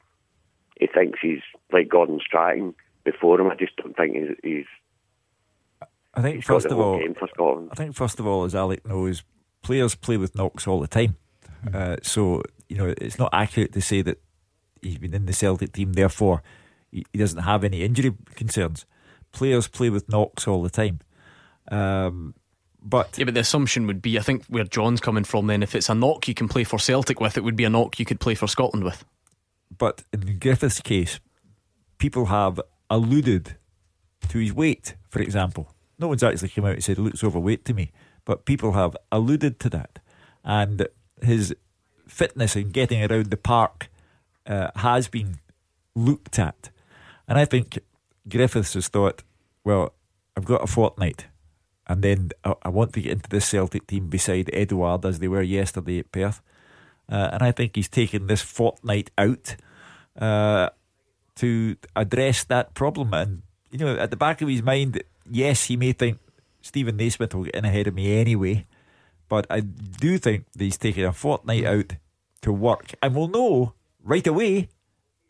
he 0.80 0.88
thinks 0.88 1.19
he's 1.22 1.41
like 1.72 1.89
Gordon 1.89 2.19
Strachan 2.26 2.74
before 3.03 3.39
him. 3.39 3.51
I 3.51 3.55
just 3.55 3.76
don't 3.78 3.95
think 3.95 4.15
he's. 4.15 4.36
he's 4.43 4.65
I 6.13 6.22
think 6.22 6.43
first 6.43 6.65
of 6.65 6.80
all, 6.80 6.99
I 7.72 7.76
think 7.76 7.95
first 7.95 8.19
of 8.19 8.28
all, 8.28 8.43
as 8.43 8.55
Alec 8.55 8.86
knows, 8.86 9.24
players 9.61 9.95
play 9.95 10.17
with 10.17 10.36
knocks 10.36 10.67
all 10.67 10.80
the 10.80 10.88
time. 10.88 11.15
Mm. 11.65 11.76
Uh, 11.76 11.97
so 12.01 12.41
you 12.67 12.78
know 12.78 12.93
it's 12.97 13.19
not 13.19 13.30
accurate 13.34 13.74
to 13.74 13.82
say 13.82 14.01
that 14.01 14.19
he's 14.82 14.97
been 14.97 15.13
in 15.13 15.26
the 15.26 15.34
Celtic 15.34 15.74
team, 15.74 15.93
therefore 15.93 16.41
he, 16.91 17.05
he 17.13 17.19
doesn't 17.19 17.43
have 17.43 17.63
any 17.63 17.84
injury 17.84 18.13
concerns. 18.36 18.86
Players 19.32 19.67
play 19.67 19.89
with 19.89 20.09
knocks 20.09 20.47
all 20.47 20.63
the 20.63 20.69
time. 20.69 20.99
Um, 21.72 22.34
but 22.82 23.18
yeah, 23.18 23.26
but 23.26 23.34
the 23.34 23.42
assumption 23.42 23.88
would 23.88 24.02
be, 24.02 24.18
I 24.18 24.22
think, 24.22 24.46
where 24.48 24.64
John's 24.64 25.02
coming 25.02 25.24
from. 25.24 25.48
Then, 25.48 25.64
if 25.64 25.76
it's 25.76 25.90
a 25.90 25.96
knock 25.96 26.28
you 26.28 26.34
can 26.34 26.48
play 26.48 26.64
for 26.64 26.80
Celtic 26.80 27.20
with, 27.20 27.38
it 27.38 27.44
would 27.44 27.56
be 27.56 27.64
a 27.64 27.70
knock 27.70 28.00
you 28.00 28.06
could 28.06 28.20
play 28.20 28.36
for 28.36 28.48
Scotland 28.48 28.84
with. 28.84 29.06
But 29.78 30.04
in 30.12 30.40
Griffith's 30.40 30.82
case, 30.82 31.20
people 31.98 32.26
have 32.26 32.60
alluded 32.90 33.56
to 34.30 34.38
his 34.40 34.54
weight, 34.54 34.96
for 35.10 35.22
example. 35.22 35.74
No 36.00 36.08
one's 36.08 36.24
actually 36.24 36.50
come 36.50 36.66
out 36.66 36.74
and 36.74 36.84
said 36.84 36.98
he 36.98 37.04
looks 37.04 37.24
overweight 37.24 37.66
to 37.66 37.74
me, 37.74 37.92
but 38.26 38.46
people 38.46 38.74
have 38.74 38.98
alluded 39.12 39.60
to 39.60 39.70
that. 39.70 40.00
And 40.44 40.88
his 41.22 41.56
fitness 42.08 42.56
in 42.56 42.72
getting 42.72 43.04
around 43.04 43.28
the 43.28 43.38
park 43.38 43.90
uh, 44.48 44.72
has 44.76 45.08
been 45.08 45.40
looked 45.96 46.40
at. 46.40 46.70
And 47.28 47.38
I 47.38 47.46
think 47.46 47.80
Griffiths 48.28 48.74
has 48.74 48.88
thought, 48.88 49.24
well, 49.64 49.94
I've 50.36 50.46
got 50.46 50.64
a 50.64 50.68
fortnight, 50.68 51.28
and 51.92 52.02
then 52.02 52.32
I, 52.46 52.56
I 52.64 52.70
want 52.70 52.94
to 52.94 53.02
get 53.02 53.12
into 53.12 53.30
the 53.30 53.42
Celtic 53.42 53.86
team 53.86 54.08
beside 54.08 54.50
Edouard 54.54 55.06
as 55.06 55.20
they 55.20 55.28
were 55.28 55.42
yesterday 55.42 56.00
at 56.00 56.12
Perth. 56.12 56.42
Uh, 57.12 57.32
and 57.34 57.44
I 57.44 57.52
think 57.52 57.76
he's 57.76 57.89
taken 57.89 58.28
this 58.28 58.42
fortnight 58.42 59.12
out 59.18 59.58
uh, 60.18 60.70
to 61.36 61.76
address 61.94 62.46
that 62.46 62.74
problem. 62.74 63.14
And, 63.14 63.42
you 63.72 63.80
know, 63.80 63.98
at 63.98 64.10
the 64.10 64.16
back 64.16 64.42
of 64.42 64.48
his 64.48 64.64
mind, 64.64 65.04
yes, 65.30 65.66
he 65.66 65.76
may 65.76 65.92
think 65.92 66.20
Steven 66.62 66.96
Naismith 66.96 67.36
will 67.36 67.44
get 67.44 67.56
in 67.56 67.66
ahead 67.66 67.88
of 67.88 67.96
me 67.96 68.18
anyway. 68.18 68.66
But 69.28 69.46
I 69.50 69.60
do 69.60 70.18
think 70.18 70.46
that 70.54 70.64
he's 70.64 70.78
taking 70.78 71.04
a 71.04 71.12
fortnight 71.12 71.66
out 71.66 71.96
to 72.44 72.54
work. 72.54 72.94
And 73.04 73.14
we'll 73.14 73.28
know 73.28 73.74
right 74.02 74.26
away 74.26 74.70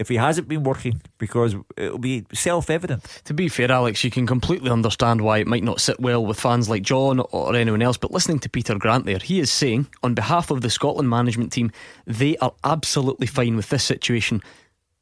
if 0.02 0.10
he 0.10 0.18
hasn't 0.18 0.48
been 0.48 0.64
working 0.64 1.00
because 1.20 1.56
it'll 1.78 2.00
be 2.00 2.26
self 2.34 2.70
evident. 2.70 3.04
To 3.26 3.34
be 3.34 3.48
fair, 3.48 3.72
Alex, 3.72 4.04
you 4.04 4.10
can 4.10 4.26
completely 4.26 4.72
understand 4.72 5.22
why 5.22 5.38
it 5.38 5.48
might 5.48 5.64
not 5.64 5.80
sit 5.80 6.00
well 6.00 6.26
with 6.26 6.40
fans 6.40 6.68
like 6.68 6.82
John 6.82 7.20
or 7.20 7.56
anyone 7.56 7.84
else. 7.84 7.98
But 7.98 8.12
listening 8.12 8.40
to 8.40 8.50
Peter 8.50 8.78
Grant 8.78 9.06
there, 9.06 9.20
he 9.20 9.40
is 9.40 9.52
saying, 9.52 9.88
on 10.02 10.16
behalf 10.16 10.50
of 10.50 10.62
the 10.62 10.70
Scotland 10.72 11.10
management 11.10 11.54
team, 11.54 11.72
they 12.08 12.36
are 12.38 12.54
absolutely 12.64 13.28
fine 13.28 13.56
with 13.56 13.70
this 13.70 13.84
situation. 13.84 14.42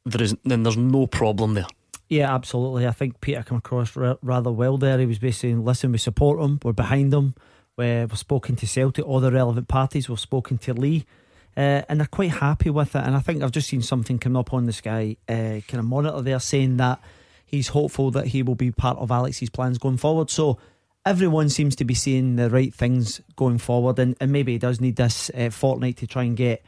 There 0.04 0.22
is, 0.22 0.36
then 0.44 0.62
there's 0.62 0.76
no 0.76 1.06
problem 1.06 1.54
there. 1.54 1.66
Yeah, 2.10 2.34
absolutely. 2.34 2.86
I 2.86 2.92
think 2.92 3.20
Peter 3.20 3.42
came 3.42 3.58
across 3.58 3.96
rather 3.96 4.52
well 4.52 4.76
there. 4.76 4.98
He 4.98 5.06
was 5.06 5.18
basically 5.18 5.50
saying, 5.50 5.64
listen, 5.64 5.92
we 5.92 5.98
support 5.98 6.40
him, 6.40 6.60
we're 6.62 6.72
behind 6.72 7.14
him. 7.14 7.34
We've 7.76 8.18
spoken 8.18 8.56
to 8.56 8.66
Celtic, 8.66 9.06
all 9.06 9.20
the 9.20 9.32
relevant 9.32 9.68
parties, 9.68 10.08
we've 10.08 10.20
spoken 10.20 10.58
to 10.58 10.74
Leigh 10.74 11.06
uh, 11.56 11.82
and 11.88 12.00
they're 12.00 12.06
quite 12.06 12.30
happy 12.30 12.70
with 12.70 12.94
it. 12.94 13.04
And 13.04 13.16
I 13.16 13.20
think 13.20 13.42
I've 13.42 13.52
just 13.52 13.68
seen 13.68 13.82
something 13.82 14.18
come 14.18 14.36
up 14.36 14.52
on 14.52 14.66
the 14.66 14.72
Sky 14.72 15.16
uh, 15.28 15.60
kind 15.66 15.78
of 15.78 15.84
monitor 15.84 16.22
there 16.22 16.40
saying 16.40 16.76
that 16.78 17.00
he's 17.44 17.68
hopeful 17.68 18.10
that 18.12 18.28
he 18.28 18.42
will 18.42 18.54
be 18.54 18.70
part 18.70 18.98
of 18.98 19.10
Alex's 19.10 19.50
plans 19.50 19.78
going 19.78 19.96
forward. 19.96 20.30
So 20.30 20.58
everyone 21.04 21.48
seems 21.48 21.76
to 21.76 21.84
be 21.84 21.94
seeing 21.94 22.36
the 22.36 22.50
right 22.50 22.72
things 22.72 23.20
going 23.36 23.58
forward, 23.58 23.98
and, 23.98 24.16
and 24.20 24.30
maybe 24.30 24.52
he 24.52 24.58
does 24.58 24.80
need 24.80 24.96
this 24.96 25.30
uh, 25.36 25.50
fortnight 25.50 25.98
to 25.98 26.06
try 26.06 26.24
and 26.24 26.36
get 26.36 26.62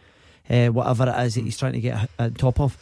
uh, 0.51 0.69
whatever 0.69 1.09
it 1.09 1.27
is 1.27 1.35
that 1.35 1.45
he's 1.45 1.59
trying 1.59 1.75
to 1.75 1.81
get 1.81 2.11
on 2.19 2.35
top 2.35 2.61
of. 2.61 2.77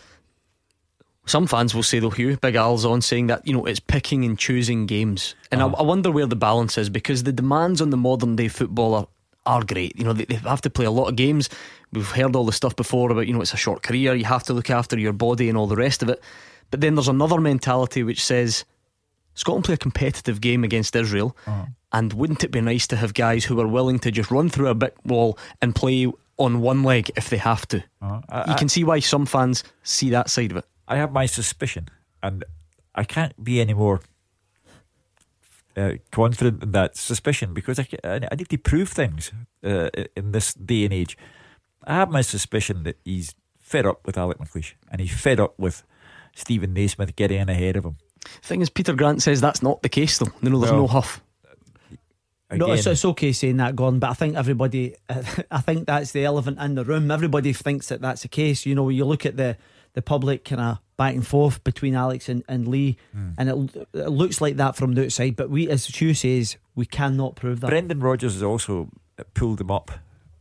Some 1.27 1.47
fans 1.47 1.75
will 1.75 1.83
say 1.83 1.99
though, 1.99 2.11
Hugh, 2.11 2.37
Big 2.39 2.55
Al's 2.55 2.85
on 2.85 3.03
saying 3.03 3.29
that 3.29 3.47
you 3.47 3.53
know 3.53 3.67
it's 3.67 3.81
picking 3.81 4.25
and 4.25 4.39
choosing 4.39 4.87
games, 4.87 5.35
and 5.53 5.63
I, 5.63 5.67
I 5.67 5.83
wonder 5.83 6.11
where 6.11 6.27
the 6.27 6.37
balance 6.37 6.79
is 6.79 6.89
because 6.89 7.23
the 7.23 7.33
demands 7.33 7.81
on 7.81 7.91
the 7.91 7.97
modern 7.97 8.37
day 8.37 8.49
footballer 8.49 9.07
are 9.51 9.65
great. 9.65 9.99
You 9.99 10.05
know, 10.05 10.13
they, 10.13 10.25
they 10.25 10.37
have 10.37 10.61
to 10.63 10.71
play 10.71 10.87
a 10.87 10.91
lot 10.91 11.09
of 11.09 11.17
games. 11.17 11.49
We've 11.93 12.11
heard 12.11 12.37
all 12.37 12.47
the 12.47 12.53
stuff 12.53 12.77
before 12.77 13.11
about, 13.11 13.27
you 13.27 13.35
know, 13.35 13.41
it's 13.41 13.53
a 13.53 13.59
short 13.67 13.83
career, 13.83 14.15
you 14.15 14.25
have 14.25 14.45
to 14.45 14.53
look 14.53 14.71
after 14.71 14.99
your 14.99 15.13
body 15.13 15.49
and 15.49 15.59
all 15.59 15.67
the 15.67 15.77
rest 15.77 16.03
of 16.03 16.09
it. 16.09 16.23
But 16.71 16.81
then 16.81 16.95
there's 16.95 17.09
another 17.09 17.41
mentality 17.41 18.03
which 18.05 18.23
says 18.23 18.65
Scotland 19.35 19.65
play 19.65 19.75
a 19.75 19.79
competitive 19.79 20.41
game 20.41 20.63
against 20.65 20.95
Israel. 20.95 21.37
Uh-huh. 21.47 21.67
And 21.93 22.13
wouldn't 22.13 22.45
it 22.45 22.53
be 22.53 22.61
nice 22.61 22.87
to 22.89 22.97
have 22.97 23.15
guys 23.15 23.45
who 23.45 23.61
are 23.61 23.67
willing 23.67 23.99
to 24.01 24.11
just 24.13 24.31
run 24.31 24.49
through 24.49 24.69
a 24.69 24.75
bit 24.75 24.95
wall 25.05 25.37
and 25.61 25.75
play 25.75 26.07
on 26.37 26.61
one 26.61 26.85
leg 26.85 27.11
if 27.17 27.29
they 27.31 27.39
have 27.39 27.67
to? 27.69 27.83
Uh-huh. 28.01 28.21
I, 28.29 28.51
you 28.51 28.57
can 28.57 28.69
see 28.69 28.85
why 28.85 29.01
some 29.01 29.27
fans 29.27 29.65
see 29.83 30.11
that 30.11 30.31
side 30.31 30.53
of 30.53 30.59
it. 30.59 30.67
I 30.87 30.97
have 30.97 31.13
my 31.13 31.27
suspicion, 31.27 31.89
and 32.23 32.45
I 32.95 33.05
can't 33.05 33.35
be 33.43 33.61
any 33.61 33.75
more 33.75 34.01
uh, 35.81 35.97
confident 36.11 36.63
in 36.63 36.73
that 36.73 36.97
suspicion 36.97 37.55
because 37.55 37.79
I, 37.79 37.87
I 38.05 38.35
need 38.35 38.49
to 38.49 38.59
prove 38.59 38.89
things 38.89 39.33
uh, 39.65 39.91
in 40.17 40.33
this 40.33 40.55
day 40.55 40.85
and 40.85 40.93
age. 40.93 41.17
I 41.85 41.95
have 41.95 42.11
my 42.11 42.21
suspicion 42.21 42.83
that 42.85 42.99
he's 43.05 43.35
fed 43.59 43.87
up 43.87 44.07
with 44.07 44.19
Alec 44.19 44.39
McLeish 44.39 44.75
and 44.91 45.01
he's 45.01 45.19
fed 45.19 45.41
up 45.41 45.59
with 45.59 45.85
Steven 46.35 46.75
Naismith 46.75 47.17
getting 47.17 47.41
in 47.41 47.49
ahead 47.49 47.77
of 47.77 47.85
him. 47.85 47.97
Thing 48.43 48.61
is, 48.61 48.69
Peter 48.69 48.93
Grant 48.93 49.23
says 49.23 49.41
that's 49.41 49.63
not 49.63 49.83
the 49.83 49.89
case, 49.89 50.19
though. 50.19 50.27
You 50.43 50.51
know, 50.51 50.59
there's 50.61 50.73
well, 50.73 50.83
no 50.83 50.87
huff. 50.87 51.23
Again. 52.51 52.67
No, 52.67 52.73
it's, 52.73 52.87
it's, 52.87 53.05
okay 53.05 53.33
saying 53.33 53.59
that, 53.59 53.77
Gordon, 53.77 54.01
but 54.01 54.11
I 54.11 54.15
think 54.15 54.37
everybody, 54.37 54.97
I 55.51 55.61
think 55.61 55.87
that's 55.87 56.11
the 56.11 56.25
elephant 56.25 56.59
in 56.59 56.75
the 56.75 56.85
room. 56.85 57.11
Everybody 57.11 57.53
thinks 57.53 57.89
that 57.89 58.01
that's 58.01 58.23
the 58.23 58.29
case. 58.29 58.67
You 58.67 58.75
know, 58.75 58.89
you 58.89 59.05
look 59.05 59.25
at 59.25 59.37
the 59.37 59.57
the 59.93 60.03
public 60.03 60.45
kind 60.45 60.61
of 60.61 60.79
back 61.01 61.15
and 61.15 61.27
forth 61.27 61.65
between 61.65 61.95
Alex 61.95 62.29
and, 62.29 62.45
and 62.47 62.69
Leigh, 62.69 62.99
mm. 63.17 63.35
and 63.39 63.49
it, 63.49 63.89
it, 63.95 64.11
looks 64.11 64.43
like 64.43 64.57
that 64.57 64.77
from 64.77 64.93
the 64.93 65.07
outside. 65.07 65.35
But 65.35 65.49
we, 65.49 65.67
as 65.67 65.87
Hugh 65.87 66.13
says, 66.13 66.59
we 66.75 66.85
cannot 66.85 67.37
prove 67.37 67.61
that. 67.61 67.71
Brendan 67.71 68.01
Rodgers 68.01 68.35
has 68.35 68.43
also 68.43 68.91
pulled 69.33 69.63
him 69.63 69.71
up 69.71 69.91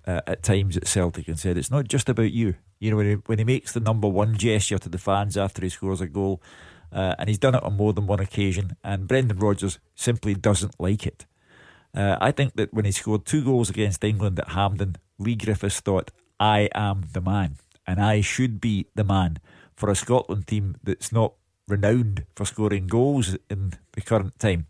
uh, 0.05 0.19
at 0.27 0.43
times 0.43 0.75
at 0.75 0.85
Celtic 0.85 1.29
and 1.29 1.39
said 1.39 1.57
it's 1.57 1.71
not 1.71 1.87
just 1.87 2.09
about 2.09 2.33
you. 2.33 2.55
You 2.77 2.91
know 2.91 2.97
when 2.97 3.05
he, 3.05 3.13
when 3.25 3.37
he 3.37 3.45
makes 3.45 3.71
the 3.71 3.79
number 3.79 4.09
one 4.09 4.35
gesture 4.35 4.77
to 4.79 4.89
the 4.89 4.97
fans 4.97 5.37
after 5.37 5.61
he 5.61 5.69
scores 5.69 6.01
a 6.01 6.07
goal, 6.07 6.41
uh, 6.91 7.15
and 7.17 7.29
he's 7.29 7.39
done 7.39 7.55
it 7.55 7.63
on 7.63 7.77
more 7.77 7.93
than 7.93 8.05
one 8.05 8.19
occasion. 8.19 8.75
And 8.83 9.07
Brendan 9.07 9.39
Rodgers 9.39 9.79
simply 9.95 10.35
doesn't 10.35 10.77
like 10.77 11.07
it. 11.07 11.25
Uh, 11.95 12.17
I 12.19 12.31
think 12.31 12.57
that 12.57 12.73
when 12.73 12.83
he 12.83 12.91
scored 12.91 13.25
two 13.25 13.45
goals 13.45 13.69
against 13.69 14.03
England 14.03 14.37
at 14.37 14.49
Hampden, 14.49 14.97
Leigh 15.19 15.35
Griffiths 15.35 15.79
thought, 15.79 16.11
"I 16.37 16.67
am 16.75 17.05
the 17.13 17.21
man." 17.21 17.59
and 17.89 17.99
I 17.99 18.21
should 18.21 18.61
be 18.61 18.85
the 18.93 19.03
man 19.03 19.39
for 19.79 19.89
a 19.89 19.95
Scotland 19.95 20.45
team 20.45 20.75
that's 20.83 21.11
not 21.13 21.33
renowned 21.69 22.25
for 22.35 22.45
scoring 22.45 22.85
goals 22.85 23.37
in 23.49 23.73
the 23.93 24.01
current 24.01 24.37
time. 24.37 24.67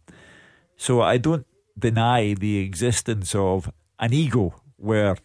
So 0.77 1.01
I 1.01 1.17
don't 1.17 1.47
deny 1.77 2.35
the 2.35 2.59
existence 2.59 3.33
of 3.33 3.71
an 3.97 4.13
ego 4.13 4.61
where 4.77 5.17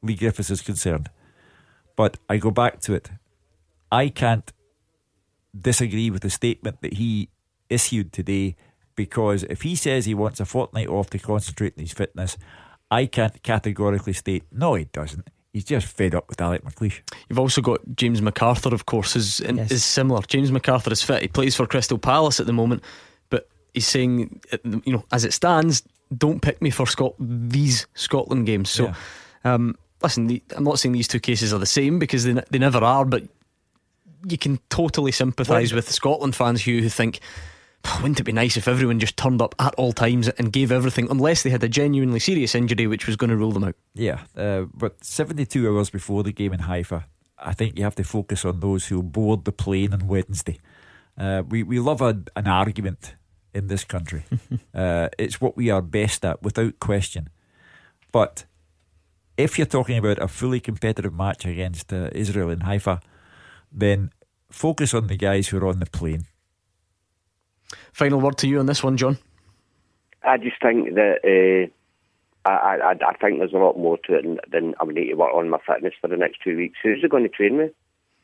Leigh 0.00 0.14
Griffiths 0.14 0.50
is 0.50 0.62
concerned. 0.62 1.10
But 1.96 2.18
I 2.28 2.36
go 2.36 2.52
back 2.52 2.80
to 2.82 2.94
it. 2.94 3.10
I 3.90 4.10
can't 4.10 4.52
disagree 5.58 6.10
with 6.10 6.22
the 6.22 6.30
statement 6.30 6.80
that 6.82 6.94
he 6.94 7.30
issued 7.68 8.12
today 8.12 8.54
because 8.94 9.42
if 9.44 9.62
he 9.62 9.74
says 9.74 10.04
he 10.04 10.14
wants 10.14 10.38
a 10.38 10.44
fortnight 10.44 10.88
off 10.88 11.10
to 11.10 11.18
concentrate 11.18 11.74
on 11.76 11.82
his 11.82 11.92
fitness, 11.92 12.36
I 12.92 13.06
can't 13.06 13.42
categorically 13.42 14.12
state, 14.12 14.44
no, 14.52 14.74
he 14.74 14.84
doesn't 14.84 15.28
he's 15.54 15.64
just 15.64 15.86
fed 15.86 16.14
up 16.14 16.28
with 16.28 16.40
Alec 16.40 16.62
McLeish. 16.64 17.00
You've 17.28 17.38
also 17.38 17.62
got 17.62 17.80
James 17.94 18.20
McArthur, 18.20 18.72
of 18.72 18.84
course, 18.84 19.16
is 19.16 19.40
yes. 19.40 19.70
is 19.70 19.82
similar. 19.82 20.20
James 20.22 20.50
McArthur 20.50 20.92
is 20.92 21.02
fit. 21.02 21.22
He 21.22 21.28
plays 21.28 21.54
for 21.54 21.66
Crystal 21.66 21.96
Palace 21.96 22.40
at 22.40 22.46
the 22.46 22.52
moment, 22.52 22.82
but 23.30 23.48
he's 23.72 23.86
saying, 23.86 24.40
you 24.84 24.92
know, 24.92 25.04
as 25.12 25.24
it 25.24 25.32
stands, 25.32 25.82
don't 26.14 26.42
pick 26.42 26.60
me 26.60 26.68
for 26.68 26.86
Scot- 26.86 27.14
these 27.18 27.86
Scotland 27.94 28.44
games. 28.44 28.68
So, 28.68 28.86
yeah. 29.44 29.54
um, 29.54 29.78
listen, 30.02 30.26
the, 30.26 30.42
I'm 30.56 30.64
not 30.64 30.78
saying 30.78 30.92
these 30.92 31.08
two 31.08 31.20
cases 31.20 31.54
are 31.54 31.58
the 31.58 31.66
same 31.66 31.98
because 31.98 32.24
they 32.24 32.34
they 32.50 32.58
never 32.58 32.78
are, 32.78 33.04
but 33.04 33.22
you 34.26 34.36
can 34.36 34.58
totally 34.68 35.12
sympathise 35.12 35.72
with 35.72 35.90
Scotland 35.90 36.34
fans 36.34 36.62
who 36.62 36.88
think 36.88 37.20
wouldn't 38.00 38.20
it 38.20 38.24
be 38.24 38.32
nice 38.32 38.56
if 38.56 38.68
everyone 38.68 38.98
just 38.98 39.16
turned 39.16 39.42
up 39.42 39.54
at 39.58 39.74
all 39.76 39.92
times 39.92 40.28
and 40.28 40.52
gave 40.52 40.72
everything, 40.72 41.08
unless 41.10 41.42
they 41.42 41.50
had 41.50 41.64
a 41.64 41.68
genuinely 41.68 42.18
serious 42.18 42.54
injury 42.54 42.86
which 42.86 43.06
was 43.06 43.16
going 43.16 43.30
to 43.30 43.36
rule 43.36 43.52
them 43.52 43.64
out? 43.64 43.76
Yeah, 43.94 44.20
uh, 44.36 44.62
but 44.74 45.04
72 45.04 45.68
hours 45.68 45.90
before 45.90 46.22
the 46.22 46.32
game 46.32 46.52
in 46.52 46.60
Haifa, 46.60 47.06
I 47.38 47.52
think 47.52 47.76
you 47.76 47.84
have 47.84 47.96
to 47.96 48.04
focus 48.04 48.44
on 48.44 48.60
those 48.60 48.86
who 48.86 49.02
board 49.02 49.44
the 49.44 49.52
plane 49.52 49.92
on 49.92 50.06
Wednesday. 50.06 50.58
Uh, 51.18 51.42
we, 51.48 51.62
we 51.62 51.78
love 51.78 52.00
a, 52.00 52.22
an 52.36 52.46
argument 52.46 53.14
in 53.52 53.68
this 53.68 53.84
country. 53.84 54.24
uh, 54.74 55.08
it's 55.18 55.40
what 55.40 55.56
we 55.56 55.70
are 55.70 55.82
best 55.82 56.24
at, 56.24 56.42
without 56.42 56.80
question. 56.80 57.28
But 58.12 58.44
if 59.36 59.58
you're 59.58 59.66
talking 59.66 59.98
about 59.98 60.18
a 60.18 60.28
fully 60.28 60.60
competitive 60.60 61.14
match 61.14 61.44
against 61.44 61.92
uh, 61.92 62.08
Israel 62.12 62.50
in 62.50 62.60
Haifa, 62.60 63.00
then 63.70 64.10
focus 64.50 64.94
on 64.94 65.08
the 65.08 65.16
guys 65.16 65.48
who 65.48 65.58
are 65.58 65.66
on 65.66 65.80
the 65.80 65.86
plane 65.86 66.26
Final 67.92 68.20
word 68.20 68.38
to 68.38 68.48
you 68.48 68.58
on 68.60 68.66
this 68.66 68.82
one, 68.82 68.96
John. 68.96 69.18
I 70.22 70.38
just 70.38 70.60
think 70.62 70.94
that 70.94 71.18
uh, 71.24 72.48
I, 72.48 72.78
I 72.78 72.90
I 72.92 73.14
think 73.20 73.38
there's 73.38 73.52
a 73.52 73.56
lot 73.58 73.76
more 73.78 73.98
to 74.06 74.14
it 74.14 74.22
than, 74.22 74.38
than 74.50 74.74
I 74.80 74.84
would 74.84 74.94
need 74.94 75.08
to 75.08 75.14
work 75.14 75.34
on 75.34 75.48
my 75.50 75.58
fitness 75.66 75.94
for 76.00 76.08
the 76.08 76.16
next 76.16 76.38
two 76.42 76.56
weeks. 76.56 76.78
Who's 76.82 77.02
it 77.02 77.10
going 77.10 77.24
to 77.24 77.28
train 77.28 77.58
me? 77.58 77.68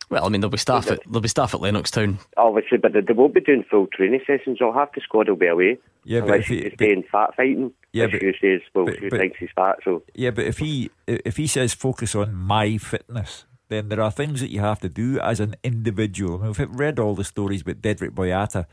Well, 0.08 0.24
I 0.24 0.28
mean, 0.28 0.40
there'll 0.40 0.50
be 0.50 0.58
staff 0.58 0.90
at 0.90 1.04
there'll 1.04 1.20
be 1.20 1.28
staff 1.28 1.54
at 1.54 1.60
Lennoxtown. 1.60 2.18
Obviously, 2.36 2.78
but 2.78 2.92
they, 2.94 3.00
they 3.00 3.12
won't 3.12 3.32
be 3.34 3.40
doing 3.40 3.64
full 3.70 3.86
training 3.86 4.20
sessions. 4.26 4.60
Or 4.60 4.74
half 4.74 4.92
the 4.94 5.00
squad 5.02 5.28
will 5.28 5.36
be 5.36 5.46
away. 5.46 5.78
Yeah, 6.04 6.22
but 6.22 6.40
if 6.40 6.46
he- 6.46 6.62
he's 6.62 6.72
staying 6.72 7.04
fat 7.12 7.36
fighting. 7.36 7.72
Yeah, 7.92 8.06
which 8.06 8.12
but- 8.14 8.22
who 8.22 8.32
says 8.40 8.60
well, 8.74 8.86
but- 8.86 8.96
who 8.96 9.10
but- 9.10 9.20
thinks 9.20 9.38
he's 9.38 9.50
fat? 9.54 9.76
So 9.84 10.02
Yeah, 10.14 10.30
but 10.30 10.46
if 10.46 10.58
he 10.58 10.90
if 11.06 11.36
he 11.36 11.46
says 11.46 11.74
focus 11.74 12.14
on 12.16 12.34
my 12.34 12.76
fitness, 12.78 13.44
then 13.68 13.88
there 13.88 14.00
are 14.00 14.10
things 14.10 14.40
that 14.40 14.50
you 14.50 14.58
have 14.60 14.80
to 14.80 14.88
do 14.88 15.20
as 15.20 15.38
an 15.38 15.54
individual. 15.62 16.40
I 16.40 16.46
mean, 16.46 16.54
we've 16.58 16.70
read 16.70 16.98
all 16.98 17.14
the 17.14 17.22
stories 17.24 17.62
about 17.62 17.80
Dedryck 17.80 18.10
Boyata, 18.10 18.66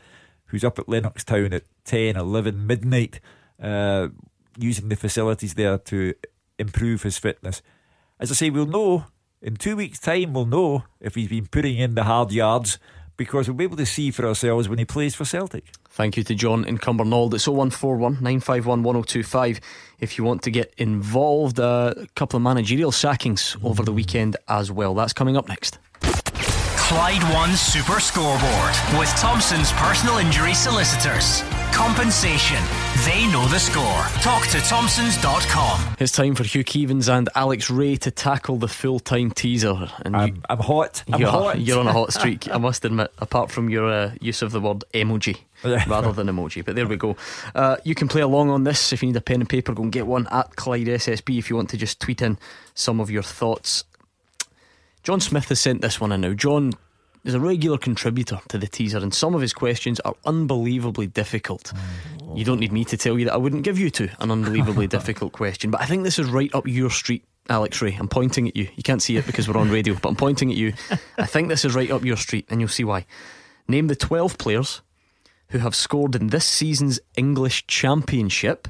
who's 0.48 0.64
up 0.64 0.78
at 0.78 0.86
Lennoxtown 0.86 1.52
at 1.52 1.64
10, 1.84 2.16
11, 2.16 2.66
midnight, 2.66 3.20
uh, 3.62 4.08
using 4.58 4.88
the 4.88 4.96
facilities 4.96 5.54
there 5.54 5.78
to 5.78 6.14
improve 6.58 7.02
his 7.02 7.18
fitness. 7.18 7.62
As 8.18 8.30
I 8.30 8.34
say, 8.34 8.50
we'll 8.50 8.66
know 8.66 9.04
in 9.40 9.56
two 9.56 9.76
weeks' 9.76 9.98
time. 9.98 10.32
We'll 10.32 10.46
know 10.46 10.84
if 11.00 11.14
he's 11.14 11.28
been 11.28 11.46
putting 11.46 11.78
in 11.78 11.94
the 11.94 12.04
hard 12.04 12.32
yards 12.32 12.78
because 13.16 13.48
we'll 13.48 13.56
be 13.56 13.64
able 13.64 13.76
to 13.76 13.86
see 13.86 14.10
for 14.10 14.26
ourselves 14.26 14.68
when 14.68 14.78
he 14.78 14.84
plays 14.84 15.14
for 15.14 15.24
Celtic. 15.24 15.64
Thank 15.90 16.16
you 16.16 16.22
to 16.24 16.34
John 16.34 16.64
in 16.64 16.78
Cumbernauld. 16.78 17.34
It's 17.34 17.48
0141 17.48 18.14
951 18.14 18.82
1025 18.82 19.60
if 19.98 20.16
you 20.16 20.24
want 20.24 20.42
to 20.42 20.50
get 20.50 20.72
involved. 20.78 21.58
A 21.58 22.06
couple 22.14 22.36
of 22.36 22.42
managerial 22.42 22.92
sackings 22.92 23.56
over 23.62 23.82
the 23.82 23.92
weekend 23.92 24.36
as 24.46 24.70
well. 24.70 24.94
That's 24.94 25.12
coming 25.12 25.36
up 25.36 25.48
next. 25.48 25.78
Clyde 26.88 27.22
One 27.34 27.54
Super 27.54 28.00
Scoreboard 28.00 28.74
with 28.98 29.10
Thompson's 29.16 29.72
personal 29.72 30.16
injury 30.16 30.54
solicitors. 30.54 31.42
Compensation. 31.70 32.64
They 33.04 33.30
know 33.30 33.46
the 33.48 33.58
score. 33.58 34.02
Talk 34.22 34.46
to 34.46 34.58
Thompsons.com. 34.60 35.96
It's 36.00 36.12
time 36.12 36.34
for 36.34 36.44
Hugh 36.44 36.64
Keevins 36.64 37.14
and 37.14 37.28
Alex 37.34 37.68
Rae 37.68 37.96
to 37.96 38.10
tackle 38.10 38.56
the 38.56 38.68
full 38.68 39.00
time 39.00 39.32
teaser. 39.32 39.90
And 40.00 40.16
I'm, 40.16 40.42
I'm 40.48 40.60
hot. 40.60 41.04
I'm 41.12 41.20
you're, 41.20 41.28
hot. 41.28 41.60
You're 41.60 41.78
on 41.78 41.88
a 41.88 41.92
hot 41.92 42.14
streak, 42.14 42.48
I 42.54 42.56
must 42.56 42.82
admit, 42.86 43.12
apart 43.18 43.50
from 43.50 43.68
your 43.68 43.92
uh, 43.92 44.14
use 44.22 44.40
of 44.40 44.52
the 44.52 44.60
word 44.60 44.82
emoji 44.94 45.40
rather 45.62 46.12
than 46.12 46.28
emoji. 46.28 46.64
But 46.64 46.74
there 46.74 46.86
we 46.86 46.96
go. 46.96 47.18
Uh, 47.54 47.76
you 47.84 47.94
can 47.94 48.08
play 48.08 48.22
along 48.22 48.48
on 48.48 48.64
this 48.64 48.94
if 48.94 49.02
you 49.02 49.08
need 49.08 49.16
a 49.16 49.20
pen 49.20 49.40
and 49.40 49.48
paper. 49.48 49.74
Go 49.74 49.82
and 49.82 49.92
get 49.92 50.06
one 50.06 50.26
at 50.30 50.56
Clyde 50.56 50.86
SSB 50.86 51.38
if 51.38 51.50
you 51.50 51.56
want 51.56 51.68
to 51.68 51.76
just 51.76 52.00
tweet 52.00 52.22
in 52.22 52.38
some 52.72 52.98
of 52.98 53.10
your 53.10 53.22
thoughts. 53.22 53.84
John 55.08 55.20
Smith 55.20 55.48
has 55.48 55.58
sent 55.58 55.80
this 55.80 55.98
one 55.98 56.12
in 56.12 56.20
now. 56.20 56.34
John 56.34 56.74
is 57.24 57.32
a 57.32 57.40
regular 57.40 57.78
contributor 57.78 58.40
to 58.48 58.58
the 58.58 58.66
teaser, 58.66 58.98
and 58.98 59.14
some 59.14 59.34
of 59.34 59.40
his 59.40 59.54
questions 59.54 60.00
are 60.00 60.14
unbelievably 60.26 61.06
difficult. 61.06 61.72
Mm. 62.18 62.36
You 62.36 62.44
don't 62.44 62.60
need 62.60 62.72
me 62.72 62.84
to 62.84 62.96
tell 62.98 63.18
you 63.18 63.24
that 63.24 63.32
I 63.32 63.38
wouldn't 63.38 63.62
give 63.62 63.78
you 63.78 63.88
to 63.88 64.10
an 64.20 64.30
unbelievably 64.30 64.86
difficult 64.98 65.32
question, 65.32 65.70
but 65.70 65.80
I 65.80 65.86
think 65.86 66.04
this 66.04 66.18
is 66.18 66.28
right 66.28 66.54
up 66.54 66.68
your 66.68 66.90
street. 66.90 67.24
Alex 67.48 67.80
Rae, 67.80 67.96
I'm 67.98 68.06
pointing 68.06 68.48
at 68.48 68.54
you. 68.54 68.68
You 68.76 68.82
can't 68.82 69.00
see 69.00 69.16
it 69.16 69.24
because 69.24 69.48
we're 69.48 69.56
on 69.56 69.70
radio, 69.70 69.94
but 69.94 70.10
I'm 70.10 70.14
pointing 70.14 70.50
at 70.50 70.58
you. 70.58 70.74
I 71.16 71.24
think 71.24 71.48
this 71.48 71.64
is 71.64 71.74
right 71.74 71.90
up 71.90 72.04
your 72.04 72.18
street, 72.18 72.44
and 72.50 72.60
you'll 72.60 72.68
see 72.68 72.84
why. 72.84 73.06
Name 73.66 73.86
the 73.86 73.96
12 73.96 74.36
players 74.36 74.82
who 75.48 75.60
have 75.60 75.74
scored 75.74 76.16
in 76.16 76.26
this 76.26 76.44
season's 76.44 77.00
English 77.16 77.66
Championship 77.66 78.68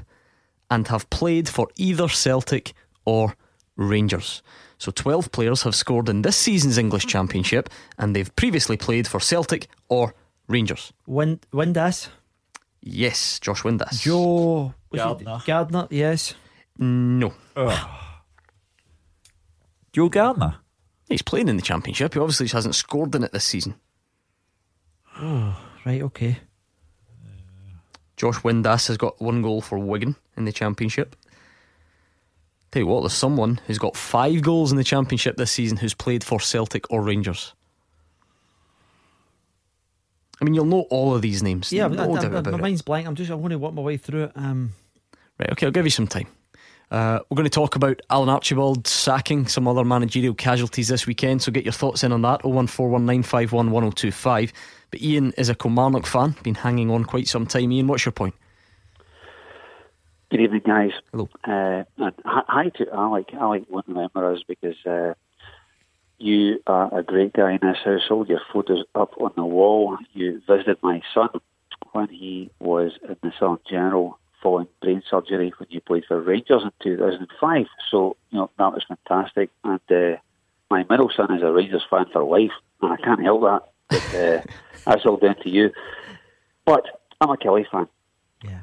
and 0.71 0.87
have 0.87 1.09
played 1.09 1.49
for 1.49 1.67
either 1.75 2.07
Celtic 2.07 2.71
or 3.03 3.35
Rangers. 3.75 4.41
So 4.79 4.91
12 4.91 5.31
players 5.33 5.63
have 5.63 5.75
scored 5.75 6.07
in 6.07 6.21
this 6.21 6.37
season's 6.37 6.77
English 6.77 7.05
Championship 7.05 7.69
and 7.97 8.15
they've 8.15 8.33
previously 8.37 8.77
played 8.77 9.07
for 9.07 9.19
Celtic 9.19 9.67
or 9.89 10.15
Rangers. 10.47 10.93
Wind, 11.05 11.45
Windass. 11.51 12.07
Yes, 12.81 13.39
Josh 13.41 13.63
Windass. 13.63 14.01
Joe 14.01 14.73
Garner. 14.95 15.41
Garner, 15.45 15.87
yes. 15.91 16.33
No. 16.77 17.33
Ah. 17.57 18.23
Joe 19.91 20.07
Garner. 20.07 20.55
He's 21.09 21.21
playing 21.21 21.49
in 21.49 21.57
the 21.57 21.61
Championship. 21.61 22.13
He 22.13 22.19
obviously 22.19 22.45
just 22.45 22.53
hasn't 22.53 22.75
scored 22.75 23.13
in 23.15 23.23
it 23.23 23.33
this 23.33 23.43
season. 23.43 23.75
Oh, 25.17 25.59
right, 25.85 26.01
okay. 26.03 26.39
Josh 28.15 28.37
Windass 28.37 28.87
has 28.87 28.97
got 28.97 29.21
one 29.21 29.41
goal 29.41 29.59
for 29.59 29.77
Wigan 29.77 30.15
in 30.37 30.45
the 30.45 30.53
Championship. 30.53 31.17
Tell 32.71 32.81
you 32.81 32.87
what, 32.87 33.01
there's 33.01 33.13
someone 33.13 33.59
who's 33.65 33.79
got 33.79 33.97
five 33.97 34.43
goals 34.43 34.71
in 34.71 34.77
the 34.77 34.83
Championship 34.83 35.37
this 35.37 35.51
season 35.51 35.77
who's 35.77 35.95
played 35.95 36.23
for 36.23 36.39
Celtic 36.39 36.85
or 36.91 37.01
Rangers. 37.01 37.53
I 40.41 40.45
mean, 40.45 40.53
you'll 40.53 40.63
know 40.65 40.85
all 40.89 41.13
of 41.15 41.21
these 41.21 41.41
names. 41.43 41.71
Yeah, 41.73 41.87
no 41.87 42.15
I- 42.15 42.21
I- 42.21 42.25
I- 42.25 42.29
my 42.41 42.49
it. 42.57 42.61
mind's 42.61 42.81
blank. 42.81 43.07
I'm 43.07 43.15
just. 43.15 43.29
I 43.31 43.35
want 43.35 43.51
to 43.51 43.59
work 43.59 43.73
my 43.73 43.81
way 43.81 43.97
through 43.97 44.23
it. 44.25 44.31
Um, 44.35 44.71
Right, 45.39 45.51
okay, 45.53 45.65
I'll 45.67 45.71
give 45.71 45.85
you 45.85 45.89
some 45.91 46.07
time. 46.07 46.27
Uh, 46.91 47.19
we're 47.29 47.35
going 47.35 47.45
to 47.45 47.49
talk 47.49 47.75
about 47.77 48.01
Alan 48.09 48.27
Archibald 48.29 48.85
sacking 48.87 49.47
some 49.47 49.67
other 49.69 49.85
managerial 49.85 50.33
casualties 50.33 50.89
this 50.89 51.07
weekend, 51.07 51.41
so 51.41 51.49
get 51.51 51.63
your 51.63 51.71
thoughts 51.71 52.03
in 52.03 52.11
on 52.11 52.21
that. 52.23 52.41
01419511025. 52.43 54.51
But 54.91 55.01
Ian 55.01 55.31
is 55.37 55.47
a 55.49 55.55
Kilmarnock 55.55 56.05
fan, 56.05 56.35
been 56.43 56.55
hanging 56.55 56.91
on 56.91 57.05
quite 57.05 57.27
some 57.29 57.45
time. 57.45 57.71
Ian, 57.71 57.87
what's 57.87 58.03
your 58.05 58.11
point? 58.11 58.35
Good 60.29 60.41
evening, 60.41 60.61
guys. 60.63 60.91
Hello. 61.11 61.27
Uh, 61.43 61.83
hi 62.23 62.69
to 62.75 62.87
Alec. 62.93 63.33
Alec 63.33 63.63
won't 63.67 63.87
remember 63.87 64.31
us 64.31 64.41
because 64.47 64.75
uh, 64.85 65.15
you 66.19 66.61
are 66.67 66.99
a 66.99 67.01
great 67.01 67.33
guy 67.33 67.53
in 67.53 67.59
this 67.63 67.77
household. 67.83 68.29
Your 68.29 68.41
photos 68.53 68.83
up 68.93 69.19
on 69.19 69.31
the 69.35 69.43
wall. 69.43 69.97
You 70.13 70.39
visited 70.47 70.77
my 70.83 71.01
son 71.15 71.29
when 71.93 72.09
he 72.09 72.51
was 72.59 72.91
in 73.01 73.17
the 73.23 73.31
Southern 73.39 73.57
General 73.67 74.19
following 74.43 74.67
brain 74.83 75.01
surgery 75.09 75.51
when 75.57 75.67
you 75.71 75.81
played 75.81 76.05
for 76.07 76.21
Rangers 76.21 76.61
in 76.63 76.71
2005. 76.83 77.65
So, 77.89 78.15
you 78.29 78.37
know, 78.37 78.51
that 78.59 78.71
was 78.71 78.85
fantastic. 78.87 79.49
And 79.63 79.81
uh, 79.89 80.17
my 80.69 80.85
middle 80.87 81.09
son 81.09 81.35
is 81.35 81.41
a 81.41 81.51
Rangers 81.51 81.85
fan 81.89 82.05
for 82.13 82.23
life, 82.23 82.51
and 82.83 82.93
I 82.93 82.97
can't 82.97 83.23
help 83.23 83.41
that. 83.41 83.63
But 83.89 84.15
uh, 84.15 84.41
that's 84.85 85.05
all 85.07 85.17
down 85.17 85.37
to 85.41 85.49
you. 85.49 85.71
But 86.65 86.85
I'm 87.19 87.31
a 87.31 87.37
Killie 87.37 87.67
fan. 87.67 87.87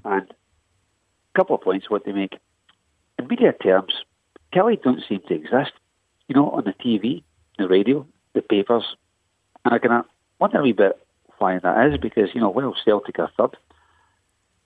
And 0.05 0.23
a 0.31 0.37
couple 1.37 1.55
of 1.55 1.63
points 1.63 1.91
what 1.91 2.05
they 2.05 2.13
make. 2.13 2.39
In 3.19 3.29
media 3.29 3.53
terms, 3.53 3.93
Killie 4.53 4.83
don't 4.83 5.03
seem 5.09 5.21
to 5.29 5.35
exist. 5.35 5.73
You 6.29 6.35
know, 6.35 6.51
on 6.51 6.65
the 6.65 6.73
TV, 6.73 7.23
the 7.59 7.69
radio, 7.69 8.07
the 8.35 8.43
papers. 8.43 8.85
And 9.65 9.75
I 9.75 9.79
can 9.79 10.03
wonder 10.41 10.61
a 10.61 10.63
wee 10.63 10.73
bit 10.73 10.99
why 11.39 11.59
that 11.59 11.93
is 11.93 11.99
because, 11.99 12.31
you 12.35 12.41
know, 12.41 12.51
well, 12.51 12.75
Celtic 12.85 13.19
are 13.19 13.31
third. 13.37 13.57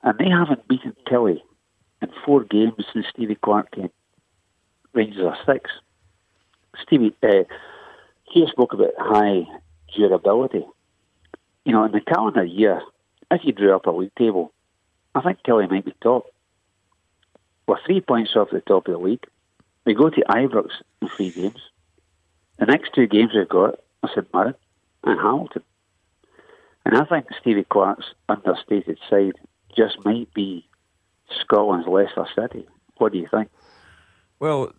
And 0.02 0.16
they 0.18 0.30
haven't 0.30 0.68
beaten 0.68 0.94
Killie 1.06 1.42
in 2.00 2.08
four 2.24 2.44
games 2.44 2.84
since 2.92 3.06
Stevie 3.12 3.34
Clarke 3.34 3.72
came. 3.72 3.90
Rangers 4.92 5.24
are 5.24 5.38
six. 5.44 5.70
Stevie, 6.82 7.14
uh, 7.22 7.44
he 8.24 8.46
spoke 8.46 8.72
about 8.72 8.94
high 8.96 9.42
durability. 9.94 10.64
You 11.64 11.72
know, 11.72 11.84
in 11.84 11.92
the 11.92 12.00
calendar 12.00 12.44
year, 12.44 12.80
if 13.30 13.44
you 13.44 13.52
drew 13.52 13.74
up 13.74 13.86
a 13.86 13.90
league 13.90 14.14
table, 14.16 14.52
I 15.14 15.20
think 15.20 15.42
Killie 15.46 15.70
might 15.70 15.84
be 15.84 15.94
top. 16.02 16.24
We're 17.70 17.78
three 17.86 18.00
points 18.00 18.32
off 18.34 18.48
the 18.50 18.60
top 18.62 18.88
of 18.88 18.94
the 18.94 18.98
league. 18.98 19.24
We 19.84 19.94
go 19.94 20.10
to 20.10 20.20
Ibrox 20.28 20.70
in 21.00 21.08
three 21.08 21.30
games. 21.30 21.60
The 22.58 22.66
next 22.66 22.92
two 22.96 23.06
games 23.06 23.30
we've 23.32 23.48
got 23.48 23.78
are 24.02 24.10
St 24.12 24.26
Mirren 24.34 24.54
and 25.04 25.20
Hamilton. 25.20 25.62
And 26.84 26.96
I 26.96 27.04
think 27.04 27.26
Stevie 27.40 27.62
Clarke's 27.62 28.06
understated 28.28 28.98
side 29.08 29.34
just 29.76 30.04
might 30.04 30.34
be 30.34 30.68
Scotland's 31.42 31.86
Leicester 31.86 32.26
City. 32.34 32.66
What 32.96 33.12
do 33.12 33.18
you 33.18 33.28
think? 33.30 33.48
Well, 34.40 34.72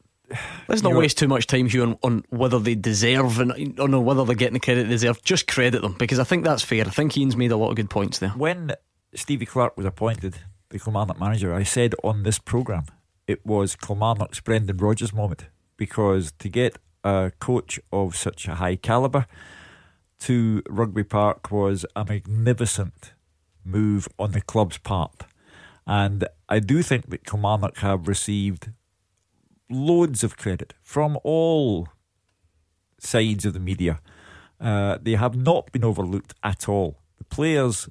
Let's 0.68 0.84
not 0.84 0.94
waste 0.94 1.18
too 1.18 1.30
much 1.30 1.48
time 1.48 1.70
here 1.70 1.84
on, 1.84 1.98
on 2.04 2.26
whether 2.30 2.60
they 2.60 2.76
deserve 2.76 3.40
and 3.40 3.80
or 3.80 3.88
no, 3.88 4.02
whether 4.02 4.26
they're 4.26 4.36
getting 4.36 4.56
the 4.56 4.60
credit 4.60 4.84
they 4.84 4.90
deserve. 4.90 5.24
Just 5.24 5.48
credit 5.48 5.82
them 5.82 5.96
because 5.98 6.20
I 6.20 6.26
think 6.26 6.44
that's 6.44 6.62
fair. 6.62 6.86
I 6.86 6.90
think 6.90 7.18
Ian's 7.18 7.38
made 7.38 7.52
a 7.52 7.58
lot 7.58 7.70
of 7.70 7.78
good 7.78 7.90
points 7.90 8.20
there. 8.20 8.32
When 8.32 8.74
Stevie 9.16 9.46
Clarke 9.46 9.78
was 9.78 9.86
appointed 9.86 10.36
the 10.72 10.80
Kilmarnock 10.80 11.20
manager, 11.20 11.54
I 11.54 11.64
said 11.64 11.94
on 12.04 12.24
this 12.24 12.40
programme 12.40 12.86
it 13.28 13.46
was 13.46 13.76
Kilmarnock's 13.76 14.40
Brendan 14.40 14.78
Rodgers 14.78 15.14
moment 15.14 15.48
because 15.78 16.32
to 16.40 16.50
get 16.50 16.78
a 17.04 17.32
coach 17.40 17.80
of 17.92 18.16
such 18.16 18.48
a 18.48 18.56
high 18.56 18.78
calibre 18.78 19.28
to 20.20 20.62
Rugby 20.70 21.04
Park 21.04 21.52
was 21.52 21.86
a 21.96 22.06
magnificent 22.06 23.14
move 23.66 24.08
on 24.18 24.32
the 24.32 24.42
club's 24.42 24.78
part. 24.78 25.24
And 25.86 26.28
I 26.48 26.60
do 26.60 26.82
think 26.82 27.10
that 27.10 27.26
Kilmarnock 27.26 27.78
have 27.78 28.08
received 28.08 28.72
loads 29.70 30.24
of 30.24 30.38
credit 30.38 30.74
from 30.82 31.18
all 31.24 31.90
sides 32.98 33.46
of 33.46 33.54
the 33.54 33.60
media. 33.60 34.00
Uh, 34.60 34.98
they 35.02 35.16
have 35.16 35.36
not 35.36 35.72
been 35.72 35.84
overlooked 35.84 36.34
at 36.44 36.70
all. 36.70 37.00
The 37.18 37.24
players, 37.26 37.90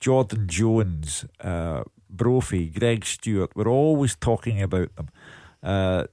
Jordan 0.00 0.46
Jones, 0.46 1.24
uh, 1.40 1.82
Brophy, 2.10 2.66
Greg 2.66 3.04
Stewart, 3.04 3.52
we're 3.54 3.68
always 3.68 4.16
talking 4.16 4.62
about 4.62 4.94
them. 4.96 5.08
Uh, 5.62 6.04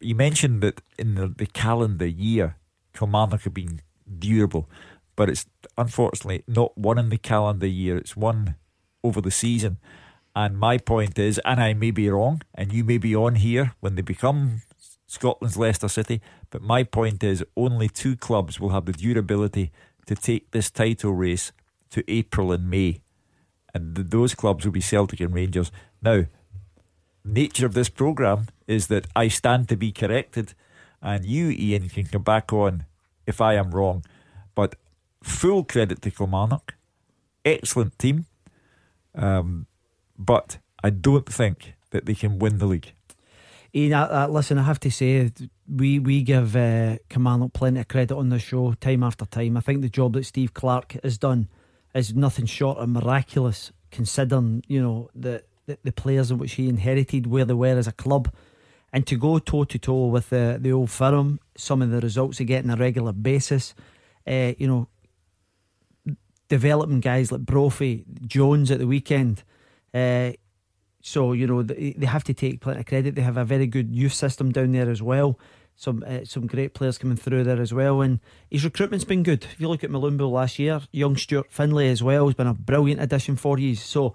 you 0.00 0.14
mentioned 0.14 0.62
that 0.62 0.80
in 0.98 1.14
the, 1.14 1.28
the 1.28 1.46
calendar 1.46 2.06
year, 2.06 2.56
Kilmarnock 2.94 3.42
have 3.42 3.54
been 3.54 3.80
durable, 4.18 4.68
but 5.14 5.28
it's 5.28 5.46
unfortunately 5.76 6.42
not 6.46 6.76
one 6.76 6.98
in 6.98 7.10
the 7.10 7.18
calendar 7.18 7.66
year, 7.66 7.96
it's 7.96 8.16
one 8.16 8.56
over 9.04 9.20
the 9.20 9.30
season. 9.30 9.78
And 10.34 10.58
my 10.58 10.78
point 10.78 11.18
is, 11.18 11.40
and 11.44 11.60
I 11.60 11.74
may 11.74 11.90
be 11.90 12.08
wrong, 12.08 12.42
and 12.54 12.72
you 12.72 12.84
may 12.84 12.98
be 12.98 13.14
on 13.14 13.36
here 13.36 13.74
when 13.80 13.96
they 13.96 14.02
become 14.02 14.62
Scotland's 15.06 15.56
Leicester 15.56 15.88
City, 15.88 16.20
but 16.50 16.62
my 16.62 16.84
point 16.84 17.24
is 17.24 17.44
only 17.56 17.88
two 17.88 18.16
clubs 18.16 18.60
will 18.60 18.70
have 18.70 18.86
the 18.86 18.92
durability 18.92 19.72
to 20.06 20.14
take 20.14 20.50
this 20.52 20.70
title 20.70 21.12
race 21.12 21.52
to 21.90 22.04
April 22.08 22.52
and 22.52 22.70
May. 22.70 23.00
And 23.74 23.94
th- 23.96 24.08
those 24.10 24.34
clubs 24.34 24.64
will 24.64 24.72
be 24.72 24.80
Celtic 24.80 25.20
and 25.20 25.34
Rangers. 25.34 25.70
Now, 26.02 26.24
nature 27.24 27.66
of 27.66 27.74
this 27.74 27.88
programme 27.88 28.48
is 28.66 28.86
that 28.88 29.06
I 29.14 29.28
stand 29.28 29.68
to 29.68 29.76
be 29.76 29.92
corrected, 29.92 30.54
and 31.02 31.24
you, 31.24 31.50
Ian, 31.50 31.88
can 31.88 32.06
come 32.06 32.22
back 32.22 32.52
on 32.52 32.84
if 33.26 33.40
I 33.40 33.54
am 33.54 33.70
wrong. 33.70 34.04
But 34.54 34.76
full 35.22 35.64
credit 35.64 36.02
to 36.02 36.10
Kilmarnock. 36.10 36.74
Excellent 37.44 37.98
team. 37.98 38.26
Um, 39.14 39.66
but 40.18 40.58
I 40.82 40.90
don't 40.90 41.26
think 41.26 41.74
that 41.90 42.06
they 42.06 42.14
can 42.14 42.38
win 42.38 42.58
the 42.58 42.66
league. 42.66 42.92
Ian, 43.74 43.94
I, 43.94 44.06
I, 44.06 44.26
listen, 44.26 44.58
I 44.58 44.64
have 44.64 44.80
to 44.80 44.90
say, 44.90 45.30
we 45.68 45.98
we 45.98 46.22
give 46.22 46.56
uh, 46.56 46.96
Kilmarnock 47.08 47.52
plenty 47.52 47.80
of 47.80 47.88
credit 47.88 48.16
on 48.16 48.28
the 48.28 48.38
show 48.38 48.72
time 48.74 49.02
after 49.02 49.24
time. 49.24 49.56
I 49.56 49.60
think 49.60 49.80
the 49.80 49.88
job 49.88 50.14
that 50.14 50.26
Steve 50.26 50.54
Clarke 50.54 50.96
has 51.02 51.18
done 51.18 51.48
is 51.94 52.14
nothing 52.14 52.46
short 52.46 52.78
of 52.78 52.88
miraculous, 52.88 53.72
considering 53.90 54.62
you 54.68 54.80
know 54.80 55.10
the 55.14 55.42
the, 55.66 55.78
the 55.84 55.92
players 55.92 56.30
in 56.30 56.38
which 56.38 56.52
he 56.52 56.68
inherited, 56.68 57.26
where 57.26 57.44
they 57.44 57.54
were 57.54 57.78
as 57.78 57.86
a 57.86 57.92
club, 57.92 58.32
and 58.92 59.06
to 59.06 59.16
go 59.16 59.38
toe 59.38 59.64
to 59.64 59.78
toe 59.78 60.06
with 60.06 60.30
the 60.30 60.58
the 60.60 60.72
old 60.72 60.90
firm, 60.90 61.40
some 61.56 61.82
of 61.82 61.90
the 61.90 62.00
results 62.00 62.38
they 62.38 62.44
get 62.44 62.64
on 62.64 62.70
a 62.70 62.76
regular 62.76 63.12
basis, 63.12 63.74
uh, 64.26 64.52
you 64.58 64.66
know, 64.66 64.88
developing 66.48 67.00
guys 67.00 67.32
like 67.32 67.42
Brophy, 67.42 68.04
Jones 68.26 68.70
at 68.70 68.78
the 68.78 68.86
weekend. 68.86 69.42
Uh, 69.92 70.32
so 71.02 71.32
you 71.32 71.46
know 71.46 71.62
they, 71.62 71.94
they 71.96 72.06
have 72.06 72.24
to 72.24 72.34
take 72.34 72.60
plenty 72.60 72.80
of 72.80 72.86
credit. 72.86 73.14
They 73.14 73.22
have 73.22 73.36
a 73.36 73.44
very 73.44 73.66
good 73.66 73.94
youth 73.94 74.12
system 74.12 74.52
down 74.52 74.72
there 74.72 74.90
as 74.90 75.02
well. 75.02 75.38
Some 75.80 76.04
uh, 76.06 76.26
some 76.26 76.46
great 76.46 76.74
players 76.74 76.98
coming 76.98 77.16
through 77.16 77.44
there 77.44 77.58
as 77.58 77.72
well, 77.72 78.02
and 78.02 78.20
his 78.50 78.64
recruitment's 78.64 79.06
been 79.06 79.22
good. 79.22 79.44
If 79.44 79.58
you 79.58 79.66
look 79.66 79.82
at 79.82 79.88
Mulumbu 79.88 80.30
last 80.30 80.58
year, 80.58 80.82
young 80.92 81.16
Stuart 81.16 81.50
Findlay 81.50 81.88
as 81.88 82.02
well 82.02 82.26
has 82.26 82.34
been 82.34 82.46
a 82.46 82.52
brilliant 82.52 83.00
addition 83.00 83.34
for 83.36 83.58
you. 83.58 83.74
So 83.74 84.12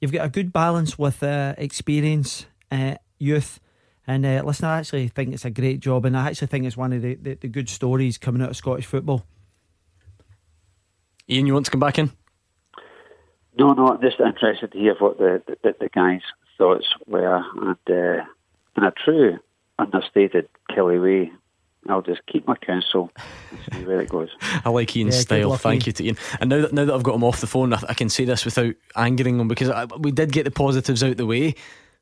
you've 0.00 0.10
got 0.10 0.26
a 0.26 0.28
good 0.28 0.52
balance 0.52 0.98
with 0.98 1.22
uh, 1.22 1.54
experience, 1.58 2.46
uh, 2.72 2.96
youth, 3.20 3.60
and 4.04 4.26
uh, 4.26 4.42
listen, 4.44 4.64
I 4.64 4.78
actually 4.80 5.06
think 5.06 5.32
it's 5.32 5.44
a 5.44 5.50
great 5.50 5.78
job, 5.78 6.06
and 6.06 6.16
I 6.16 6.26
actually 6.26 6.48
think 6.48 6.66
it's 6.66 6.76
one 6.76 6.92
of 6.92 7.02
the, 7.02 7.14
the, 7.14 7.34
the 7.34 7.48
good 7.48 7.68
stories 7.68 8.18
coming 8.18 8.42
out 8.42 8.50
of 8.50 8.56
Scottish 8.56 8.86
football. 8.86 9.24
Ian, 11.30 11.46
you 11.46 11.54
want 11.54 11.66
to 11.66 11.70
come 11.70 11.78
back 11.78 12.00
in? 12.00 12.10
No, 13.56 13.74
no, 13.74 13.90
I'm 13.90 14.00
just 14.00 14.18
interested 14.18 14.72
to 14.72 14.78
hear 14.78 14.96
what 14.98 15.18
the, 15.18 15.40
the, 15.62 15.72
the 15.78 15.88
guys' 15.88 16.22
thoughts 16.58 16.86
were. 17.06 17.44
And 17.62 17.76
uh, 17.88 18.24
in 18.76 18.82
a 18.82 18.90
true, 18.90 19.38
understated 19.78 20.48
Killie 20.70 21.02
way, 21.02 21.32
I'll 21.88 22.02
just 22.02 22.24
keep 22.26 22.46
my 22.48 22.56
counsel 22.56 23.10
and 23.50 23.60
see 23.72 23.84
where 23.84 24.00
it 24.00 24.08
goes. 24.08 24.30
I 24.64 24.70
like 24.70 24.94
Ian's 24.96 25.14
Yeah, 25.16 25.20
style. 25.20 25.48
luck, 25.50 25.60
Thank 25.60 25.82
Ian. 25.82 25.86
you 25.86 25.92
to 25.92 26.04
Ian. 26.04 26.16
And 26.40 26.50
now 26.50 26.60
that 26.62 26.72
now 26.72 26.84
that 26.84 26.94
I've 26.94 27.02
got 27.02 27.14
him 27.14 27.24
off 27.24 27.40
the 27.40 27.46
phone, 27.46 27.72
I, 27.72 27.80
I 27.90 27.94
can 27.94 28.08
say 28.08 28.24
this 28.24 28.44
without 28.44 28.74
angering 28.96 29.38
him 29.38 29.48
because 29.48 29.70
I, 29.70 29.84
we 29.98 30.10
did 30.10 30.32
get 30.32 30.44
the 30.44 30.50
positives 30.50 31.02
out 31.04 31.16
the 31.16 31.26
way. 31.26 31.54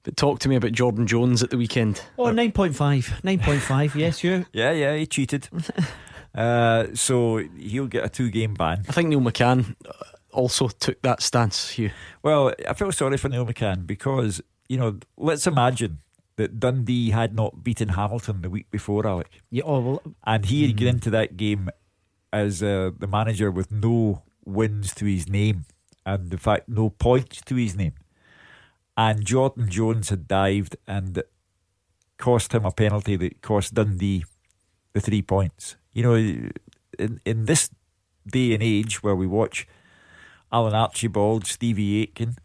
But 0.04 0.16
talk 0.18 0.38
to 0.40 0.48
me 0.50 0.56
about 0.56 0.72
Jordan 0.72 1.06
Jones 1.06 1.42
at 1.42 1.48
the 1.50 1.56
weekend. 1.56 2.02
Oh, 2.18 2.24
9.5. 2.24 2.74
9.5, 3.22 3.94
yes, 3.94 4.22
you. 4.22 4.44
Yeah, 4.52 4.70
yeah, 4.72 4.94
he 4.96 5.06
cheated. 5.06 5.48
uh, 6.34 6.86
so 6.94 7.38
he'll 7.56 7.86
get 7.86 8.04
a 8.04 8.08
two 8.08 8.30
game 8.30 8.54
ban. 8.54 8.84
I 8.88 8.92
think 8.92 9.08
Neil 9.08 9.20
McCann 9.20 9.74
uh, 9.88 9.92
also 10.32 10.68
took 10.68 11.00
that 11.02 11.22
stance, 11.22 11.70
Hugh. 11.70 11.90
Well, 12.22 12.52
I 12.68 12.74
feel 12.74 12.92
sorry 12.92 13.16
for 13.16 13.28
Neil 13.30 13.46
McCann 13.46 13.86
because, 13.86 14.42
you 14.68 14.76
know, 14.76 14.98
let's 15.16 15.46
imagine 15.46 16.00
that 16.36 16.58
Dundee 16.58 17.10
had 17.10 17.34
not 17.34 17.62
beaten 17.62 17.90
Hamilton 17.90 18.42
the 18.42 18.50
week 18.50 18.70
before, 18.70 19.06
Alec. 19.06 19.28
Yeah, 19.50 19.62
oh, 19.64 19.80
well, 19.80 20.02
And 20.24 20.46
he 20.46 20.66
had 20.66 20.76
get 20.76 20.88
into 20.88 21.10
that 21.10 21.36
game 21.36 21.70
as 22.32 22.62
uh, 22.62 22.90
the 22.98 23.06
manager 23.06 23.50
with 23.50 23.70
no 23.70 24.22
wins 24.44 24.94
to 24.94 25.04
his 25.04 25.28
name 25.28 25.64
and, 26.04 26.32
in 26.32 26.38
fact, 26.38 26.68
no 26.68 26.90
points 26.90 27.40
to 27.42 27.54
his 27.54 27.76
name. 27.76 27.94
And 28.96 29.24
Jordan 29.24 29.68
Jones 29.68 30.10
had 30.10 30.26
dived 30.28 30.76
and 30.86 31.22
cost 32.18 32.52
him 32.52 32.64
a 32.64 32.70
penalty 32.70 33.16
that 33.16 33.42
cost 33.42 33.74
Dundee 33.74 34.24
the 34.92 35.00
three 35.00 35.22
points. 35.22 35.76
You 35.92 36.02
know, 36.02 36.14
in, 36.14 37.20
in 37.24 37.44
this 37.46 37.70
day 38.26 38.54
and 38.54 38.62
age 38.62 39.02
where 39.02 39.14
we 39.14 39.26
watch 39.26 39.66
Alan 40.52 40.74
Archibald, 40.74 41.46
Stevie 41.46 42.02
Aitken 42.02 42.36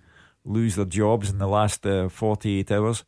lose 0.44 0.76
their 0.76 0.86
jobs 0.86 1.30
in 1.30 1.38
the 1.38 1.48
last 1.48 1.86
uh, 1.86 2.10
48 2.10 2.72
hours, 2.72 3.04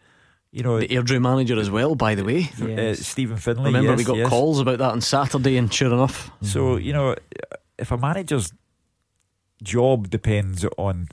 you 0.51 0.63
know. 0.63 0.79
The 0.79 0.87
Airdrie 0.89 1.21
manager 1.21 1.59
as 1.59 1.69
well, 1.69 1.95
by 1.95 2.15
the 2.15 2.23
way. 2.23 2.49
Uh, 2.61 2.93
Stephen 2.95 3.37
Findlay. 3.37 3.65
Remember, 3.65 3.91
yes, 3.91 3.97
we 3.97 4.03
got 4.03 4.17
yes. 4.17 4.29
calls 4.29 4.59
about 4.59 4.77
that 4.79 4.91
on 4.91 5.01
Saturday, 5.01 5.57
and 5.57 5.73
sure 5.73 5.91
enough. 5.93 6.31
So, 6.41 6.75
you 6.77 6.93
know, 6.93 7.15
if 7.77 7.91
a 7.91 7.97
manager's 7.97 8.53
job 9.63 10.09
depends 10.09 10.65
on 10.77 11.09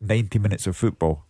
90 0.00 0.38
minutes 0.38 0.66
of 0.66 0.76
football 0.76 1.24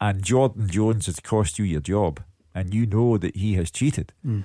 and 0.00 0.22
Jordan 0.22 0.68
Jones 0.68 1.06
has 1.06 1.20
cost 1.20 1.58
you 1.58 1.64
your 1.64 1.80
job 1.80 2.20
and 2.54 2.72
you 2.74 2.86
know 2.86 3.18
that 3.18 3.36
he 3.36 3.54
has 3.54 3.70
cheated, 3.70 4.12
Mm. 4.26 4.44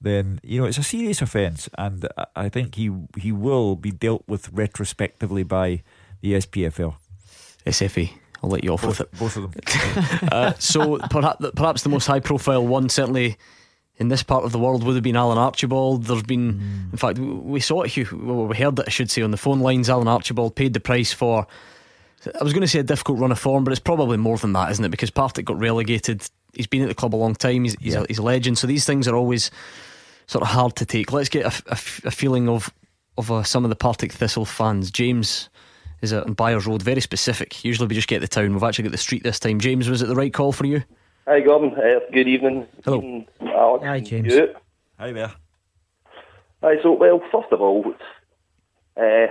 then, 0.00 0.40
you 0.42 0.60
know, 0.60 0.66
it's 0.66 0.78
a 0.78 0.82
serious 0.82 1.20
offence. 1.22 1.68
And 1.76 2.06
I- 2.16 2.26
I 2.36 2.48
think 2.48 2.74
he, 2.76 2.90
he 3.18 3.30
will 3.32 3.76
be 3.76 3.90
dealt 3.90 4.24
with 4.26 4.48
retrospectively 4.52 5.42
by 5.42 5.82
the 6.20 6.34
SPFL. 6.34 6.94
SFA. 7.66 8.10
I'll 8.44 8.50
let 8.50 8.62
you 8.62 8.74
off 8.74 8.82
both, 8.82 8.98
with 8.98 9.00
it. 9.00 9.18
Both 9.18 9.36
of 9.38 9.52
them. 9.52 10.28
uh, 10.32 10.52
so 10.58 10.98
perhaps, 10.98 11.44
perhaps 11.56 11.82
the 11.82 11.88
most 11.88 12.06
high 12.06 12.20
profile 12.20 12.64
one, 12.66 12.90
certainly 12.90 13.38
in 13.96 14.08
this 14.08 14.22
part 14.22 14.44
of 14.44 14.52
the 14.52 14.58
world, 14.58 14.84
would 14.84 14.94
have 14.94 15.02
been 15.02 15.16
Alan 15.16 15.38
Archibald. 15.38 16.04
There's 16.04 16.22
been, 16.22 16.88
in 16.92 16.98
fact, 16.98 17.18
we- 17.18 17.60
saw 17.60 17.82
it, 17.82 17.92
Hugh, 17.92 18.06
well, 18.12 18.46
we 18.46 18.56
heard 18.56 18.78
it, 18.78 18.84
I 18.86 18.90
should 18.90 19.10
say, 19.10 19.22
on 19.22 19.30
the 19.30 19.38
phone 19.38 19.60
lines. 19.60 19.88
Alan 19.88 20.08
Archibald 20.08 20.56
paid 20.56 20.74
the 20.74 20.80
price 20.80 21.10
for, 21.10 21.46
I 22.38 22.44
was 22.44 22.52
going 22.52 22.60
to 22.60 22.68
say 22.68 22.80
a 22.80 22.82
difficult 22.84 23.18
run 23.18 23.32
of 23.32 23.38
form, 23.38 23.64
but 23.64 23.72
it's 23.72 23.80
probably 23.80 24.18
more 24.18 24.36
than 24.36 24.52
that, 24.52 24.70
isn't 24.72 24.84
it? 24.84 24.90
Because 24.90 25.10
Partick 25.10 25.46
got 25.46 25.58
relegated. 25.58 26.28
He's 26.52 26.66
been 26.66 26.82
at 26.82 26.88
the 26.88 26.94
club 26.94 27.14
a 27.14 27.16
long 27.16 27.34
time, 27.34 27.64
he's, 27.64 27.76
he's, 27.80 27.94
a, 27.94 28.04
he's 28.08 28.18
a 28.18 28.22
legend. 28.22 28.58
So 28.58 28.66
these 28.66 28.84
things 28.84 29.08
are 29.08 29.16
always 29.16 29.50
sort 30.26 30.42
of 30.42 30.48
hard 30.48 30.76
to 30.76 30.84
take. 30.84 31.12
Let's 31.12 31.30
get 31.30 31.46
a, 31.46 31.62
a, 31.68 31.78
a 32.08 32.10
feeling 32.10 32.46
of, 32.46 32.70
of 33.16 33.32
uh, 33.32 33.42
some 33.42 33.64
of 33.64 33.70
the 33.70 33.76
Partick 33.76 34.12
Thistle 34.12 34.44
fans. 34.44 34.90
James 34.90 35.48
is 36.02 36.12
at 36.12 36.26
Byres 36.36 36.66
Road, 36.66 36.82
very 36.82 37.00
specific. 37.00 37.64
Usually 37.64 37.86
we 37.86 37.94
just 37.94 38.08
get 38.08 38.20
the 38.20 38.28
town. 38.28 38.52
We've 38.52 38.62
actually 38.62 38.84
got 38.84 38.92
the 38.92 38.98
street 38.98 39.22
this 39.22 39.38
time. 39.38 39.60
James, 39.60 39.88
was 39.88 40.02
it 40.02 40.06
the 40.06 40.14
right 40.14 40.32
call 40.32 40.52
for 40.52 40.66
you? 40.66 40.82
Hi, 41.26 41.40
Gordon. 41.40 41.74
Uh, 41.74 42.00
good 42.12 42.28
evening. 42.28 42.66
Hello. 42.84 43.00
Ian, 43.00 43.26
Alex. 43.40 43.84
Hi, 43.84 44.00
James. 44.00 44.34
You? 44.34 44.54
Hi 44.98 45.12
there. 45.12 45.32
Hi, 46.62 46.74
so, 46.82 46.92
well, 46.92 47.20
first 47.32 47.52
of 47.52 47.60
all, 47.60 47.84
uh, 48.96 49.26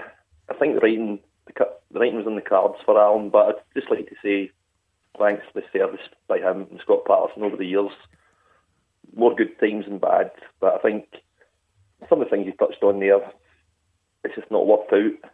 I 0.50 0.54
think 0.60 0.76
the 0.76 0.82
writing, 0.82 1.20
the, 1.48 1.54
the 1.92 2.00
writing 2.00 2.18
was 2.18 2.28
on 2.28 2.36
the 2.36 2.42
cards 2.42 2.76
for 2.86 3.00
Alan, 3.00 3.30
but 3.30 3.48
I'd 3.48 3.80
just 3.80 3.92
like 3.92 4.10
to 4.10 4.16
say 4.24 4.52
thanks 5.20 5.44
to 5.48 5.62
the 5.62 5.64
service 5.72 6.02
by 6.28 6.40
him 6.40 6.68
and 6.70 6.80
Scott 6.82 7.06
Paterson 7.06 7.44
over 7.44 7.56
the 7.56 7.66
years. 7.66 7.92
More 9.16 9.36
good 9.36 9.60
times 9.60 9.86
than 9.86 10.00
bad, 10.00 10.32
but 10.60 10.74
I 10.74 10.80
think 10.80 11.06
some 12.10 12.22
of 12.22 12.28
the 12.28 12.36
things 12.36 12.48
you 12.48 12.54
touched 12.54 12.84
on 12.84 13.00
there, 13.00 13.20
it's 14.24 14.36
just 14.36 14.50
not 14.50 14.66
worked 14.66 14.92
out. 14.92 15.32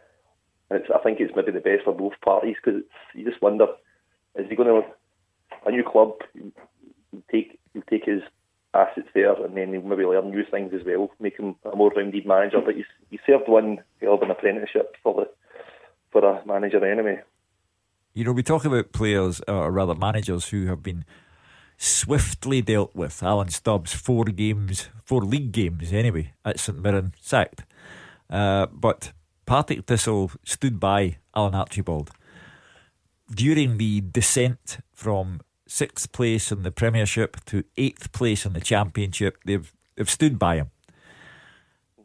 And 0.70 0.84
I 0.94 0.98
think 0.98 1.20
it's 1.20 1.34
maybe 1.34 1.52
the 1.52 1.60
best 1.60 1.84
for 1.84 1.92
both 1.92 2.12
parties 2.24 2.56
because 2.62 2.82
you 3.14 3.28
just 3.28 3.42
wonder, 3.42 3.66
is 4.36 4.48
he 4.48 4.56
going 4.56 4.68
to 4.68 4.88
a 5.66 5.70
new 5.70 5.82
club? 5.82 6.12
Take 7.30 7.58
you 7.74 7.82
take 7.90 8.04
his 8.04 8.22
assets 8.72 9.08
there, 9.14 9.34
and 9.44 9.56
then 9.56 9.72
he'll 9.72 9.82
maybe 9.82 10.04
learn 10.04 10.30
new 10.30 10.44
things 10.48 10.72
as 10.72 10.86
well, 10.86 11.10
make 11.18 11.36
him 11.36 11.56
a 11.70 11.74
more 11.74 11.90
rounded 11.90 12.24
manager. 12.24 12.60
But 12.64 12.76
he 12.76 13.18
served 13.26 13.48
one 13.48 13.82
hell 14.00 14.14
of 14.14 14.22
an 14.22 14.30
apprenticeship 14.30 14.96
for 15.02 15.14
the 15.14 15.30
for 16.12 16.24
a 16.24 16.44
manager 16.46 16.84
anyway. 16.84 17.20
You 18.14 18.24
know, 18.24 18.32
we 18.32 18.42
talk 18.42 18.64
about 18.64 18.92
players, 18.92 19.40
uh, 19.48 19.54
or 19.54 19.70
rather 19.70 19.94
managers, 19.94 20.48
who 20.48 20.66
have 20.66 20.82
been 20.82 21.04
swiftly 21.76 22.60
dealt 22.60 22.94
with. 22.94 23.22
Alan 23.22 23.48
Stubbs, 23.48 23.94
four 23.94 24.24
games, 24.24 24.88
four 25.04 25.22
league 25.22 25.52
games 25.52 25.92
anyway, 25.92 26.32
at 26.44 26.58
St 26.58 26.80
Mirren, 26.80 27.14
sacked. 27.20 27.64
Uh, 28.28 28.66
but 28.66 29.12
Partick 29.50 29.84
Thistle 29.86 30.30
stood 30.44 30.78
by 30.78 31.16
Alan 31.34 31.56
Archibald. 31.56 32.12
During 33.34 33.78
the 33.78 34.00
descent 34.00 34.78
from 34.92 35.40
sixth 35.66 36.12
place 36.12 36.52
in 36.52 36.62
the 36.62 36.70
Premiership 36.70 37.44
to 37.46 37.64
eighth 37.76 38.12
place 38.12 38.46
in 38.46 38.52
the 38.52 38.60
Championship, 38.60 39.38
they've, 39.44 39.72
they've 39.96 40.08
stood 40.08 40.38
by 40.38 40.54
him. 40.54 40.70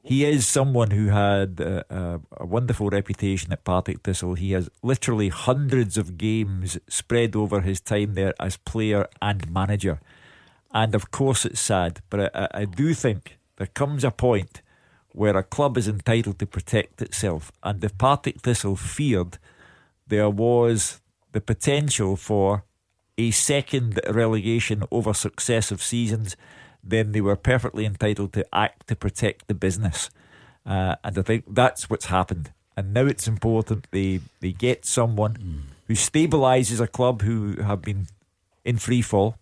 He 0.02 0.26
is 0.26 0.48
someone 0.48 0.90
who 0.90 1.10
had 1.10 1.62
uh, 1.62 1.84
a, 1.88 2.20
a 2.38 2.46
wonderful 2.48 2.90
reputation 2.90 3.54
at 3.54 3.64
Partick 3.64 4.02
Thistle. 4.02 4.34
He 4.34 4.54
has 4.54 4.68
literally 4.82 5.30
hundreds 5.30 6.00
of 6.00 6.18
games 6.18 6.80
spread 6.90 7.36
over 7.36 7.62
his 7.62 7.80
time 7.80 8.16
there 8.16 8.34
as 8.40 8.58
player 8.58 9.08
and 9.22 9.52
manager. 9.52 10.00
And 10.72 10.96
of 10.96 11.12
course, 11.12 11.46
it's 11.46 11.60
sad, 11.60 12.02
but 12.10 12.36
I, 12.36 12.48
I 12.62 12.66
do 12.66 12.96
think 12.96 13.38
there 13.58 13.68
comes 13.68 14.04
a 14.04 14.10
point 14.10 14.64
where 15.16 15.38
a 15.38 15.44
club 15.44 15.78
is 15.78 15.88
entitled 15.88 16.38
to 16.40 16.46
protect 16.46 17.02
itself. 17.02 17.52
And 17.64 17.84
if 17.84 17.98
Partick 17.98 18.42
Thistle 18.42 18.76
feared 18.76 19.38
there 20.08 20.30
was 20.30 21.02
the 21.32 21.42
potential 21.42 22.16
for 22.16 22.66
a 23.18 23.32
second 23.32 24.00
relegation 24.10 24.84
over 24.92 25.14
successive 25.14 25.82
seasons, 25.82 26.36
then 26.84 27.14
they 27.14 27.22
were 27.22 27.38
perfectly 27.38 27.86
entitled 27.86 28.34
to 28.34 28.46
act 28.54 28.88
to 28.88 28.96
protect 28.96 29.48
the 29.48 29.54
business. 29.54 30.10
Uh, 30.66 30.96
and 31.04 31.18
I 31.18 31.22
think 31.22 31.46
that's 31.48 31.90
what's 31.90 32.08
happened. 32.08 32.52
And 32.76 32.94
now 32.94 33.06
it's 33.06 33.28
important 33.28 33.88
they, 33.92 34.20
they 34.42 34.52
get 34.52 34.86
someone 34.86 35.36
who 35.88 35.94
stabilises 35.94 36.82
a 36.82 36.88
club 36.88 37.22
who 37.22 37.62
have 37.62 37.82
been 37.82 38.08
in 38.66 38.78
free 38.78 39.02
fall 39.02 39.38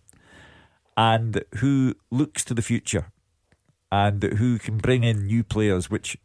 and 0.96 1.42
who 1.56 1.96
looks 2.12 2.44
to 2.44 2.54
the 2.54 2.62
future 2.62 3.06
and 3.94 4.22
who 4.22 4.58
can 4.58 4.78
bring 4.78 5.04
in 5.04 5.26
new 5.26 5.44
players, 5.44 5.88
which, 5.88 6.16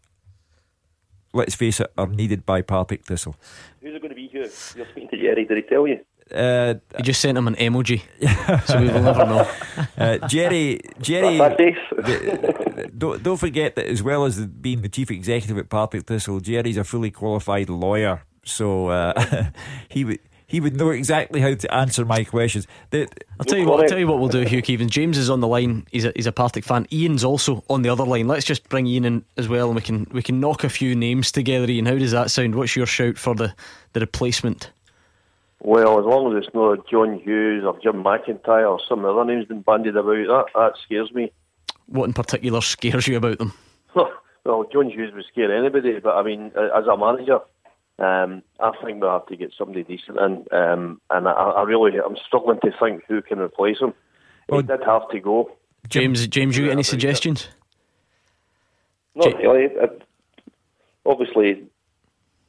let's 1.33 1.55
face 1.55 1.79
it, 1.79 1.91
are 1.97 2.07
needed 2.07 2.45
by 2.45 2.61
Partick 2.61 3.05
Thistle. 3.05 3.35
Who's 3.81 3.93
it 3.95 4.01
going 4.01 4.09
to 4.09 4.15
be 4.15 4.27
here? 4.27 4.49
You're 4.75 4.87
speaking 4.91 5.09
to 5.09 5.17
Gerry, 5.17 5.45
did 5.45 5.57
he 5.57 5.63
tell 5.63 5.87
you? 5.87 5.99
Uh, 6.33 6.75
he 6.97 7.03
just 7.03 7.21
sent 7.21 7.37
him 7.37 7.47
an 7.47 7.55
emoji, 7.55 8.01
so 8.67 8.79
we 8.79 8.87
will 8.87 9.01
never 9.01 9.25
know. 9.25 9.47
Uh, 9.97 10.27
Gerry, 10.27 10.79
Gerry, 11.01 11.37
the- 11.37 12.91
don't 12.95 13.23
don't 13.23 13.37
forget 13.37 13.75
that 13.75 13.87
as 13.87 14.03
well 14.03 14.25
as 14.25 14.45
being 14.45 14.81
the 14.81 14.89
chief 14.89 15.09
executive 15.09 15.57
at 15.57 15.69
Partick 15.69 16.05
Thistle, 16.05 16.39
Gerry's 16.39 16.77
a 16.77 16.83
fully 16.83 17.09
qualified 17.09 17.67
lawyer, 17.69 18.21
so 18.45 18.89
uh, 18.89 19.45
he 19.89 20.05
would 20.05 20.19
he 20.49 20.59
would 20.59 20.75
know 20.75 20.89
exactly 20.89 21.41
how 21.41 21.53
to 21.53 21.73
answer 21.73 22.03
my 22.03 22.23
questions. 22.23 22.65
The, 22.89 23.07
I'll 23.39 23.45
tell 23.45 23.59
you 23.59 23.67
what. 23.67 23.81
I'll 23.81 23.87
tell 23.87 23.99
you 23.99 24.07
what 24.07 24.17
we'll 24.17 24.29
do, 24.29 24.41
Hugh 24.41 24.63
Keevins. 24.63 24.89
James 24.89 25.15
is 25.15 25.29
on 25.29 25.41
the 25.41 25.47
line. 25.47 25.85
He's 25.91 26.05
a, 26.05 26.11
he's 26.15 26.25
a 26.25 26.31
Partick 26.31 26.63
fan. 26.63 26.87
Ian's 26.91 27.23
also 27.23 27.63
on 27.69 27.83
the 27.83 27.89
other 27.89 28.03
line. 28.03 28.27
Let's 28.27 28.47
just 28.47 28.67
bring 28.67 28.87
Ian 28.87 29.05
in 29.05 29.25
as 29.37 29.47
well, 29.47 29.67
and 29.67 29.75
we 29.75 29.81
can 29.83 30.07
we 30.11 30.23
can 30.23 30.39
knock 30.39 30.63
a 30.63 30.69
few 30.69 30.95
names 30.95 31.31
together. 31.31 31.69
Ian, 31.69 31.85
how 31.85 31.95
does 31.95 32.11
that 32.11 32.31
sound? 32.31 32.55
What's 32.55 32.75
your 32.75 32.87
shout 32.87 33.19
for 33.19 33.35
the 33.35 33.53
the 33.93 33.99
replacement? 33.99 34.71
Well, 35.61 35.99
as 35.99 36.05
long 36.05 36.35
as 36.35 36.43
it's 36.43 36.53
not 36.55 36.89
John 36.89 37.19
Hughes 37.19 37.63
or 37.63 37.77
Jim 37.83 38.03
McIntyre 38.03 38.71
or 38.71 38.79
some 38.89 39.05
other 39.05 39.25
names 39.25 39.45
been 39.45 39.61
bandied 39.61 39.97
about, 39.97 40.05
that 40.05 40.45
that 40.55 40.73
scares 40.83 41.11
me. 41.13 41.31
What 41.85 42.05
in 42.05 42.13
particular 42.13 42.61
scares 42.61 43.07
you 43.07 43.17
about 43.17 43.37
them? 43.37 43.53
well, 43.93 44.65
John 44.73 44.89
Hughes 44.89 45.13
would 45.13 45.25
scare 45.31 45.55
anybody, 45.55 45.99
but 45.99 46.15
I 46.15 46.23
mean, 46.23 46.51
as 46.55 46.87
a 46.87 46.97
manager, 46.97 47.39
um, 47.99 48.43
I 48.59 48.71
think 48.83 49.01
we'll 49.01 49.11
have 49.11 49.27
to 49.27 49.35
get 49.35 49.53
somebody 49.57 49.83
decent 49.83 50.17
in, 50.19 50.45
um, 50.51 51.01
and 51.09 51.27
I, 51.27 51.31
I 51.31 51.63
really, 51.63 51.99
I'm 51.99 52.17
struggling 52.25 52.59
to 52.61 52.71
think 52.79 53.03
who 53.07 53.21
can 53.21 53.39
replace 53.39 53.79
him. 53.79 53.93
He 54.49 54.61
did 54.61 54.83
have 54.85 55.09
to 55.09 55.19
go. 55.19 55.51
James, 55.87 56.25
James, 56.27 56.57
you 56.57 56.65
got 56.65 56.71
any 56.71 56.83
suggestions? 56.83 57.47
Not 59.15 59.37
really. 59.37 59.67
Uh, 59.77 59.87
obviously, 61.05 61.63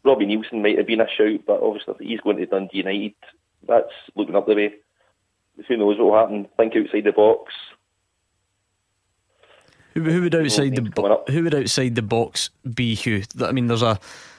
Robbie 0.04 0.26
Neilson 0.26 0.62
might 0.62 0.78
have 0.78 0.86
been 0.86 1.00
a 1.00 1.08
shout, 1.08 1.40
but 1.46 1.62
obviously, 1.62 1.94
if 1.94 2.00
he's 2.00 2.20
going 2.20 2.36
to 2.38 2.46
Dundee 2.46 2.78
United, 2.78 3.14
that's 3.66 3.92
looking 4.14 4.36
up 4.36 4.46
the 4.46 4.54
way. 4.54 4.74
Who 5.68 5.76
knows 5.76 5.98
what 5.98 6.04
will 6.06 6.18
happen? 6.18 6.48
Think 6.56 6.74
outside 6.76 7.04
the 7.04 7.12
box. 7.12 7.52
Who, 9.94 10.02
who 10.04 10.22
would 10.22 10.34
outside 10.34 10.76
the 10.76 10.82
bo- 10.82 11.24
who 11.28 11.42
would 11.42 11.54
outside 11.54 11.96
the 11.96 12.02
box 12.02 12.50
be 12.72 12.94
Hugh? 12.94 13.24
I 13.42 13.52
mean, 13.52 13.66
there's 13.66 13.82
a 13.82 13.98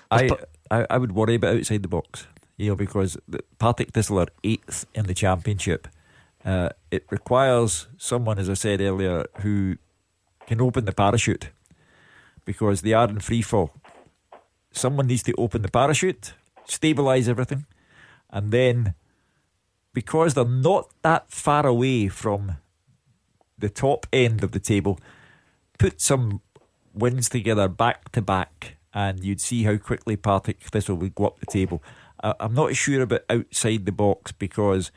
I, 0.10 0.30
I 0.72 0.88
I 0.90 0.98
would 0.98 1.12
worry 1.12 1.36
about 1.36 1.58
outside 1.58 1.84
the 1.84 1.88
box, 1.88 2.28
you 2.58 2.70
know, 2.70 2.76
because 2.76 3.18
the 3.28 3.44
Partick 3.60 3.92
Thistle 3.92 4.20
are 4.20 4.28
eighth 4.44 4.86
in 4.96 5.06
the 5.06 5.14
championship. 5.14 5.88
Uh, 6.44 6.70
it 6.90 7.06
requires 7.12 7.88
someone, 7.98 8.40
as 8.40 8.50
I 8.50 8.56
said 8.56 8.82
earlier, 8.82 9.28
who 9.42 9.78
can 10.48 10.60
open 10.62 10.86
the 10.86 10.92
parachute 10.92 11.50
because 12.46 12.82
they 12.82 12.94
are 12.94 13.10
in 13.10 13.20
free 13.20 13.44
fall. 13.44 13.72
Someone 14.72 15.08
needs 15.08 15.24
to 15.24 15.34
open 15.38 15.62
the 15.62 15.70
parachute, 15.70 16.34
stabilise 16.68 17.28
everything, 17.28 17.66
and 18.32 18.52
then 18.52 18.96
because 19.94 20.34
they're 20.34 20.46
not 20.46 20.90
that 21.04 21.30
far 21.30 21.68
away 21.68 22.08
from 22.08 22.58
the 23.58 23.70
top 23.70 24.08
end 24.12 24.44
of 24.44 24.52
the 24.52 24.60
table, 24.60 25.00
put 25.78 26.02
some 26.02 26.42
wins 26.94 27.30
together 27.30 27.68
back 27.68 28.12
to 28.14 28.22
back, 28.22 28.78
and 28.94 29.24
you'd 29.24 29.42
see 29.42 29.64
how 29.64 29.78
quickly 29.78 30.16
Partick 30.16 30.60
Thistle 30.62 30.96
would 30.98 31.16
go 31.16 31.26
up 31.28 31.40
the 31.40 31.46
table. 31.46 31.82
I- 32.24 32.36
I'm 32.40 32.54
not 32.54 32.76
sure 32.76 33.02
about 33.02 33.22
outside 33.30 33.86
the 33.86 33.92
box 33.92 34.32
because 34.32 34.92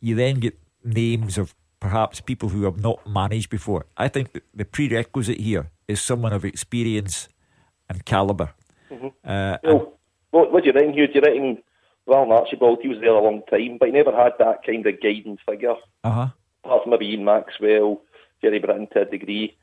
you 0.00 0.14
then 0.14 0.40
get 0.40 0.58
names 0.84 1.38
of 1.38 1.54
perhaps 1.80 2.20
people 2.20 2.48
who 2.50 2.64
have 2.64 2.80
not 2.82 3.06
managed 3.06 3.50
before. 3.50 3.86
I 3.96 4.08
think 4.08 4.32
that 4.32 4.42
the 4.54 4.64
prerequisite 4.64 5.38
here 5.40 5.70
is 5.86 6.00
someone 6.00 6.32
of 6.32 6.44
experience 6.44 7.28
and 7.88 8.04
calibre. 8.04 8.54
Mhm. 8.90 9.12
Uh, 9.24 9.58
Well, 9.62 9.98
what, 10.30 10.52
what 10.52 10.64
do 10.64 10.68
you 10.70 10.74
reckon, 10.74 10.92
Hugh? 10.94 11.06
Do 11.06 11.14
you 11.14 11.20
reckon 11.20 11.62
Ron 12.06 12.32
Archibald, 12.32 12.80
he 12.82 12.88
was 12.88 12.98
there 13.00 13.10
a 13.14 13.22
long 13.22 13.42
time, 13.50 13.76
but 13.78 13.86
he 13.88 13.92
never 13.92 14.12
had 14.12 14.32
that 14.38 14.64
kind 14.64 14.84
of 14.86 15.00
guiding 15.00 15.38
figure. 15.48 15.74
Uh 16.04 16.10
huh. 16.10 16.26
Apart 16.64 16.82
from 16.82 16.90
maybe 16.90 17.06
Ian 17.10 17.24
Maxwell, 17.24 18.00
Gerry 18.42 18.58
Britton 18.58 18.88
to 18.92 19.02
a 19.02 19.04
degree. 19.04 19.56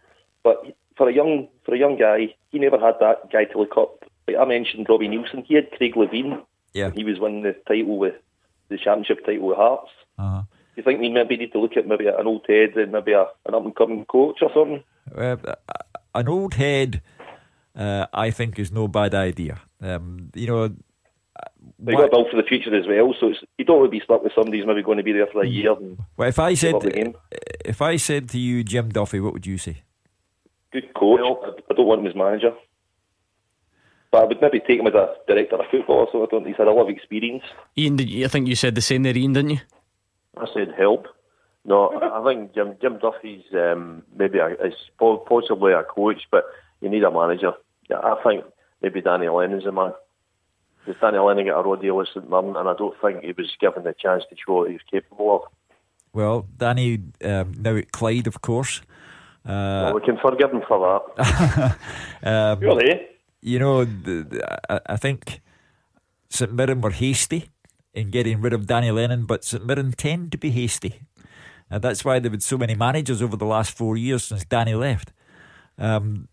But 0.46 0.64
for 0.96 1.10
a 1.10 1.14
young 1.14 1.48
for 1.66 1.74
a 1.74 1.78
young 1.78 1.98
guy, 1.98 2.36
he 2.52 2.60
never 2.60 2.80
had 2.80 2.96
that 3.00 3.32
guy 3.32 3.46
to 3.46 3.58
look 3.58 3.76
up. 3.76 4.06
Like 4.28 4.38
I 4.38 4.46
mentioned 4.46 4.86
Robbie 4.88 5.10
Neilson, 5.10 5.44
he 5.44 5.56
had 5.56 5.72
Craig 5.72 5.96
Levein. 5.96 6.44
Yeah. 6.72 6.92
He 6.92 7.04
was 7.04 7.20
winning 7.20 7.42
the 7.42 7.56
title 7.68 7.98
with 7.98 8.14
the 8.70 8.78
championship 8.78 9.26
title 9.26 9.48
with 9.48 9.58
Hearts. 9.58 9.90
Uh-huh. 10.20 10.42
Do 10.42 10.48
you 10.76 10.84
think 10.84 11.00
we 11.00 11.10
maybe 11.10 11.36
need 11.36 11.52
to 11.54 11.60
look 11.60 11.76
at 11.78 11.88
maybe 11.88 12.06
an 12.08 12.28
old 12.28 12.46
head 12.48 12.78
and 12.78 12.92
maybe 12.92 13.14
a, 13.14 13.26
an 13.48 13.56
up 13.56 13.66
and 13.66 13.76
coming 13.76 14.06
coach 14.06 14.40
or 14.42 14.52
something? 14.54 14.84
Uh, 15.16 15.56
an 16.14 16.28
old 16.28 16.54
head, 16.54 17.02
uh, 17.76 18.06
I 18.14 18.30
think, 18.30 18.60
is 18.60 18.72
no 18.72 18.88
bad 18.88 19.16
idea. 19.16 19.62
Um, 19.82 20.32
you 20.36 20.48
know, 20.48 20.64
you 21.86 21.98
got 21.98 22.04
to 22.04 22.10
build 22.10 22.28
for 22.30 22.38
the 22.38 22.48
future 22.48 22.76
as 22.76 22.86
well, 22.88 23.16
so 23.20 23.30
it's, 23.30 23.40
you 23.58 23.66
don't 23.66 23.80
want 23.80 23.92
to 23.92 23.98
be 23.98 24.04
stuck 24.04 24.24
with 24.24 24.34
somebody 24.36 24.60
who's 24.60 24.68
maybe 24.68 24.84
going 24.84 24.98
to 24.98 25.04
be 25.04 25.12
there 25.12 25.28
for 25.28 25.44
a 25.44 25.48
year. 25.48 25.76
Well, 26.18 26.30
if 26.30 26.40
I 26.40 26.54
said 26.54 26.76
up 26.76 26.84
the 26.84 26.92
game. 26.92 27.16
if 27.64 27.82
I 27.82 27.96
said 27.96 28.30
to 28.30 28.38
you 28.38 28.64
Jim 28.64 28.90
Duffy, 28.90 29.20
what 29.20 29.34
would 29.34 29.48
you 29.48 29.58
say? 29.58 29.82
Good 30.82 30.94
coach, 30.94 31.20
I, 31.22 31.50
I 31.72 31.74
don't 31.74 31.88
want 31.88 32.02
him 32.02 32.08
as 32.08 32.16
manager. 32.16 32.54
But 34.12 34.24
I 34.24 34.26
would 34.26 34.42
maybe 34.42 34.60
take 34.60 34.80
him 34.80 34.88
as 34.88 34.94
a 34.94 35.16
director 35.28 35.56
of 35.56 35.66
football, 35.72 36.08
so 36.12 36.24
I 36.24 36.28
don't. 36.30 36.46
He's 36.46 36.58
had 36.58 36.68
a 36.68 36.72
lot 36.72 36.84
of 36.84 36.90
experience. 36.90 37.44
Ian, 37.78 37.96
did 37.98 38.10
you, 38.10 38.26
I 38.26 38.28
think 38.28 38.48
you 38.48 38.56
said 38.56 38.76
the 38.76 38.82
same 38.82 39.04
there, 39.04 39.18
Ian, 39.18 39.34
didn't 39.34 39.52
you? 39.52 39.60
I 40.38 40.46
said 40.54 40.74
help. 40.78 41.08
No, 41.66 41.88
I 41.88 42.20
I 42.20 42.24
think 42.24 42.54
Jim 42.54 42.76
Jim 42.82 43.00
Duffy's 43.00 43.44
um, 43.54 44.04
maybe 44.16 44.40
a, 44.40 44.50
is 44.54 44.76
possibly 44.98 45.74
a 45.74 45.84
coach, 45.84 46.22
but 46.32 46.46
you 46.82 46.90
need 46.90 47.04
a 47.04 47.12
manager. 47.12 47.54
Yeah, 47.90 48.00
I 48.00 48.22
think 48.24 48.46
maybe 48.82 49.02
Danny 49.02 49.28
Lennon's 49.28 49.64
the 49.64 49.72
man. 49.72 49.94
Because 50.86 51.02
Danny 51.02 51.18
Lennon 51.18 51.48
got 51.48 51.60
a 51.60 51.64
raw 51.64 51.76
deal 51.76 51.98
with 51.98 52.10
St 52.10 52.30
Mirren, 52.30 52.56
and 52.56 52.70
I 52.70 52.76
don't 52.78 52.96
think 53.02 53.24
he 53.24 53.32
was 53.32 53.52
given 53.60 53.84
the 53.84 53.94
chance 53.94 54.24
to 54.30 54.36
show 54.36 54.54
what 54.54 54.70
he 54.70 54.74
was 54.74 54.82
capable 54.90 55.36
of. 55.36 55.42
Well, 56.14 56.48
Danny 56.58 57.02
um, 57.24 57.54
now 57.58 57.76
at 57.76 57.92
Clyde, 57.92 58.28
of 58.28 58.42
course. 58.42 58.82
Uh, 59.46 59.94
well, 59.94 59.96
we 59.96 60.02
can 60.02 60.18
forgive 60.18 60.52
him 60.52 60.62
for 60.68 61.04
that. 61.18 61.78
um, 62.24 62.60
Really? 62.60 63.08
You 63.42 63.60
know, 63.60 63.86
the, 63.86 64.24
the, 64.24 64.72
I, 64.72 64.80
I 64.94 64.98
think 64.98 65.42
St 66.30 66.52
Mirren 66.52 66.82
were 66.82 66.90
hasty 66.90 67.50
in 67.94 68.10
getting 68.10 68.42
rid 68.42 68.54
of 68.54 68.66
Danny 68.66 68.92
Lennon, 68.92 69.26
but 69.26 69.44
St 69.44 69.66
Mirren 69.66 69.92
tend 69.92 70.32
to 70.32 70.38
be 70.38 70.50
hasty. 70.50 71.02
And 71.70 71.82
that's 71.82 72.04
why 72.04 72.20
they've 72.20 72.32
had 72.32 72.44
so 72.44 72.58
many 72.58 72.76
managers 72.76 73.22
over 73.22 73.38
the 73.38 73.46
last 73.46 73.76
four 73.76 73.98
years 73.98 74.26
since 74.26 74.46
Danny 74.46 74.76
left. 74.76 75.12
Um, 75.78 76.28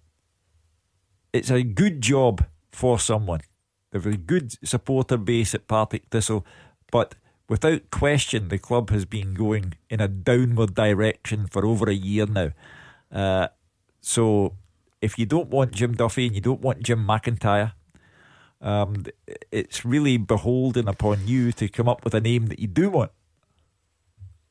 it's 1.32 1.50
a 1.50 1.62
good 1.62 2.00
job 2.00 2.44
for 2.70 2.98
someone. 2.98 3.40
They've 3.90 4.06
a 4.06 4.16
good 4.16 4.66
supporter 4.66 5.16
base 5.16 5.54
at 5.54 5.68
Partick 5.68 6.04
Thistle, 6.10 6.46
but 6.90 7.14
without 7.48 7.90
question, 7.90 8.48
the 8.48 8.58
club 8.58 8.90
has 8.90 9.04
been 9.04 9.34
going 9.34 9.74
in 9.90 10.00
a 10.00 10.08
downward 10.08 10.74
direction 10.74 11.46
for 11.46 11.66
over 11.66 11.88
a 11.88 11.94
year 11.94 12.26
now. 12.26 12.52
Uh, 13.12 13.48
so, 14.00 14.54
if 15.00 15.18
you 15.18 15.26
don't 15.26 15.48
want 15.48 15.72
Jim 15.72 15.94
Duffy 15.94 16.26
and 16.26 16.34
you 16.34 16.40
don't 16.40 16.60
want 16.60 16.82
Jim 16.82 17.06
McIntyre, 17.06 17.72
um, 18.60 19.04
it's 19.50 19.84
really 19.84 20.16
beholden 20.16 20.88
upon 20.88 21.26
you 21.26 21.52
to 21.52 21.68
come 21.68 21.88
up 21.88 22.04
with 22.04 22.14
a 22.14 22.20
name 22.20 22.46
that 22.46 22.58
you 22.58 22.68
do 22.68 22.90
want. 22.90 23.10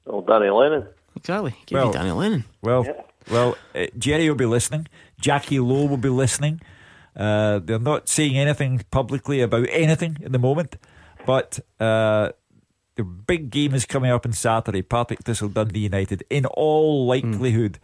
Oh, 0.05 0.21
Danny 0.21 0.49
Lennon. 0.49 0.87
Exactly. 1.15 1.55
Give 1.65 1.85
you 1.85 1.91
Danny 1.91 2.11
Lennon. 2.11 2.45
Well, 2.61 2.85
well, 3.29 3.57
uh, 3.75 3.87
Gerry 3.97 4.27
will 4.27 4.35
be 4.35 4.45
listening. 4.45 4.87
Jacqui 5.21 5.65
Low 5.65 5.85
will 5.85 5.97
be 5.97 6.09
listening. 6.09 6.61
Uh, 7.15 7.59
they're 7.59 7.79
not 7.79 8.07
saying 8.07 8.37
anything 8.37 8.83
publicly 8.91 9.41
about 9.41 9.67
anything 9.69 10.17
at 10.23 10.31
the 10.31 10.39
moment, 10.39 10.77
but 11.25 11.59
uh, 11.79 12.31
the 12.95 13.03
big 13.03 13.49
game 13.49 13.73
is 13.73 13.85
coming 13.85 14.11
up 14.11 14.25
on 14.25 14.33
Saturday. 14.33 14.81
Partick 14.81 15.19
Thistle 15.23 15.49
Dundee 15.49 15.81
United. 15.81 16.23
In 16.29 16.45
all 16.45 17.05
likelihood, 17.05 17.79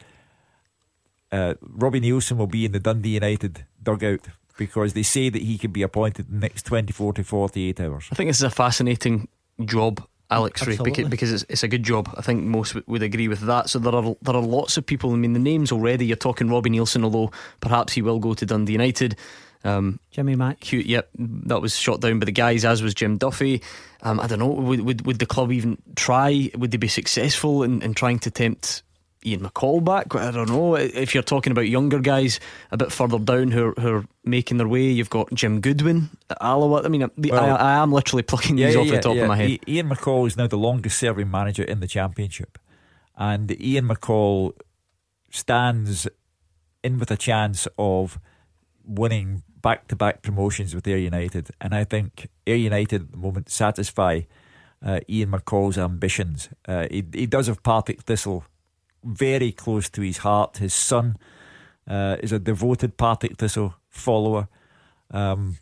uh, 1.32 1.56
Robbie 1.62 2.02
Neilson 2.02 2.38
will 2.38 2.48
be 2.48 2.66
in 2.66 2.72
the 2.72 2.80
Dundee 2.80 3.10
United 3.16 3.66
dugout 3.84 4.28
because 4.58 4.94
they 4.94 5.04
say 5.04 5.30
that 5.30 5.42
he 5.42 5.58
can 5.58 5.72
be 5.72 5.84
appointed 5.84 6.28
in 6.30 6.36
the 6.36 6.40
next 6.42 6.64
24 6.66 7.14
to 7.14 7.24
48 7.24 7.80
hours. 7.80 8.08
I 8.12 8.16
think 8.16 8.30
this 8.30 8.38
is 8.38 8.44
a 8.44 8.50
fascinating 8.50 9.28
job, 9.66 10.04
Alex 10.32 10.66
Rae, 10.66 10.74
Absolutely. 10.74 10.92
because, 11.04 11.10
because 11.10 11.32
it's, 11.34 11.46
it's 11.50 11.64
a 11.64 11.68
good 11.68 11.84
job. 11.84 12.10
I 12.18 12.22
think 12.22 12.44
most 12.44 12.74
would- 12.76 12.88
would 12.88 13.04
agree 13.04 13.28
with 13.28 13.42
that. 13.42 13.70
So 13.70 13.80
there 13.80 13.94
are 13.94 14.16
there 14.22 14.36
are 14.36 14.42
lots 14.42 14.78
of 14.78 14.86
people. 14.86 15.12
I 15.14 15.16
mean, 15.16 15.34
the 15.34 15.40
names 15.40 15.72
already. 15.72 16.06
You're 16.06 16.16
talking 16.18 16.50
Robbie 16.50 16.72
Neilson, 16.72 17.04
although 17.04 17.32
perhaps 17.62 17.94
he 17.94 18.02
will 18.02 18.20
go 18.20 18.34
to 18.34 18.46
Dundee 18.46 18.74
United. 18.74 19.16
Um, 19.64 20.00
Jimmy 20.12 20.36
Mack. 20.36 20.64
Hugh, 20.64 20.80
yep, 20.80 21.10
that 21.18 21.62
was 21.62 21.76
shot 21.76 22.00
down 22.00 22.20
by 22.20 22.26
the 22.26 22.32
guys, 22.32 22.64
as 22.64 22.82
was 22.82 22.94
Jim 22.94 23.18
Duffy. 23.18 23.62
Um, 24.02 24.20
I 24.20 24.28
don't 24.28 24.40
know, 24.40 24.48
would, 24.48 24.82
would, 24.82 25.06
would 25.06 25.20
the 25.20 25.26
club 25.26 25.52
even 25.52 25.78
try? 25.96 26.50
Would 26.56 26.72
they 26.72 26.78
be 26.78 26.88
successful 26.88 27.64
in, 27.64 27.82
in 27.82 27.94
trying 27.94 28.20
to 28.20 28.32
tempt 28.32 28.84
Ian 29.28 29.42
McCall 29.42 29.84
back? 29.84 30.16
I 30.16 30.32
don't 30.32 30.50
know. 30.50 30.76
If 30.76 31.14
you're 31.14 31.24
talking 31.24 31.52
about 31.52 31.68
younger 31.68 32.00
guys 32.00 32.40
a 32.72 32.78
bit 32.78 32.92
further 32.92 33.20
down 33.20 33.52
who 33.52 33.68
are, 33.68 33.82
who 33.82 33.94
are 33.96 34.06
making 34.24 34.58
their 34.58 34.68
way, 34.68 34.84
you've 34.84 35.10
got 35.10 35.34
Jim 35.34 35.60
Goodwin 35.60 36.10
at 36.30 36.38
Alloa. 36.42 36.84
I 36.84 36.88
mean, 36.88 37.10
the, 37.18 37.32
Well, 37.32 37.58
I, 37.58 37.74
I 37.74 37.84
am 37.84 37.92
literally 37.92 38.24
plucking 38.32 38.56
these 38.56 38.76
off 38.76 38.88
the 38.88 39.00
top 39.00 39.18
of 39.18 39.28
my 39.28 39.36
head. 39.36 39.60
Ian 39.68 39.90
McCall 39.90 40.28
is 40.28 40.38
now 40.38 40.48
the 40.48 40.58
longest 40.58 40.98
serving 40.98 41.30
manager 41.30 41.64
in 41.64 41.82
the 41.82 41.88
Championship. 41.88 42.58
And 43.18 43.60
Ian 43.60 43.88
McCall 43.88 44.54
stands 45.30 46.08
in 46.84 47.00
with 47.00 47.12
a 47.12 47.18
chance 47.18 47.68
of 47.78 48.20
winning 48.86 49.44
back 49.62 49.88
to 49.90 49.96
back 49.96 50.22
promotions 50.22 50.74
with 50.74 50.88
Ayr 50.88 50.98
United. 50.98 51.50
And 51.60 51.76
I 51.76 51.84
think 51.84 52.30
Ayr 52.46 52.56
United 52.56 53.02
at 53.02 53.12
the 53.12 53.18
moment 53.18 53.50
satisfy 53.50 54.22
uh, 54.86 55.00
Ian 55.10 55.32
McCall's 55.32 55.78
ambitions. 55.78 56.50
Uh, 56.68 56.88
he, 56.90 57.04
he 57.12 57.26
does 57.26 57.48
have 57.48 57.64
Partick 57.64 58.04
Thistle 58.04 58.46
very 59.08 59.52
close 59.52 59.90
to 59.90 60.02
his 60.02 60.18
heart. 60.18 60.58
His 60.58 60.74
son 60.74 61.18
uh, 61.88 62.18
is 62.22 62.32
a 62.32 62.40
devoted 62.40 62.98
Partick 62.98 63.38
Thistle 63.38 63.76
follower. 63.90 64.48
Um, 65.12 65.58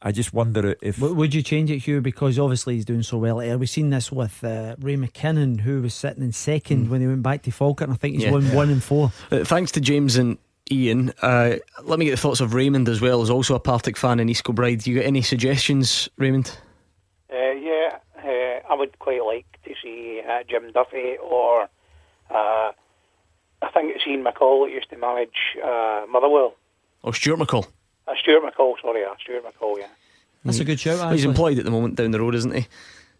I 0.00 0.12
just 0.12 0.32
wonder 0.32 0.76
if. 0.82 1.00
Would 1.00 1.34
you 1.34 1.42
change 1.42 1.70
it, 1.70 1.78
Hugh? 1.80 2.00
Because 2.00 2.38
obviously 2.38 2.74
he's 2.74 2.84
doing 2.84 3.02
so 3.02 3.18
well 3.18 3.38
there. 3.38 3.58
We've 3.58 3.68
seen 3.68 3.90
this 3.90 4.12
with 4.12 4.44
uh, 4.44 4.76
Ray 4.78 4.96
McKinnon, 4.96 5.60
who 5.60 5.82
was 5.82 5.94
sitting 5.94 6.22
in 6.22 6.32
second 6.32 6.90
when 6.90 7.00
he 7.00 7.06
went 7.06 7.22
back 7.22 7.42
to 7.42 7.50
Falkirk. 7.50 7.88
And 7.88 7.94
I 7.94 7.96
think 7.96 8.14
he's. 8.14 8.24
Yeah. 8.24 8.32
won 8.32 8.52
one 8.52 8.70
and 8.70 8.82
four. 8.82 9.12
Uh, 9.32 9.42
thanks 9.44 9.72
to 9.72 9.80
James 9.80 10.16
and 10.16 10.38
Ian. 10.70 11.12
Uh, 11.22 11.56
let 11.82 11.98
me 11.98 12.04
get 12.04 12.10
the 12.12 12.16
thoughts 12.18 12.40
of 12.40 12.54
Raymond 12.54 12.88
as 12.88 13.00
well, 13.00 13.22
as 13.22 13.30
also 13.30 13.54
a 13.54 13.60
Partick 13.60 13.96
fan 13.96 14.20
in 14.20 14.28
East 14.28 14.44
Kilbride. 14.44 14.80
Do 14.80 14.90
you 14.90 14.98
got 14.98 15.06
any 15.06 15.22
suggestions, 15.22 16.08
Raymond? 16.18 16.56
Uh, 17.32 17.52
yeah, 17.52 17.98
uh, 18.18 18.72
I 18.72 18.74
would 18.76 18.98
quite 18.98 19.24
like 19.24 19.46
to 19.64 19.74
see 19.82 20.20
uh, 20.28 20.42
Jim 20.48 20.70
Duffy 20.72 21.16
or 21.22 21.68
uh, 22.36 22.72
I 23.62 23.70
think 23.72 23.94
it's 23.94 24.06
Ian 24.06 24.22
McCall 24.24 24.66
that 24.66 24.72
used 24.72 24.90
to 24.90 24.98
manage 24.98 25.56
uh, 25.64 26.04
Motherwell. 26.10 26.54
Oh, 27.04 27.12
Stuart 27.12 27.38
McCall? 27.38 27.66
Uh, 28.06 28.12
Stuart 28.20 28.42
McCall, 28.42 28.74
sorry, 28.82 29.04
uh, 29.04 29.14
Stuart 29.22 29.44
McCall, 29.44 29.78
yeah. 29.78 29.86
That's 30.44 30.60
a 30.60 30.64
good 30.64 30.78
shout. 30.78 30.98
Well, 30.98 31.10
he's 31.10 31.24
employed 31.24 31.58
at 31.58 31.64
the 31.64 31.70
moment 31.72 31.96
down 31.96 32.12
the 32.12 32.20
road, 32.20 32.34
isn't 32.36 32.54
he? 32.54 32.66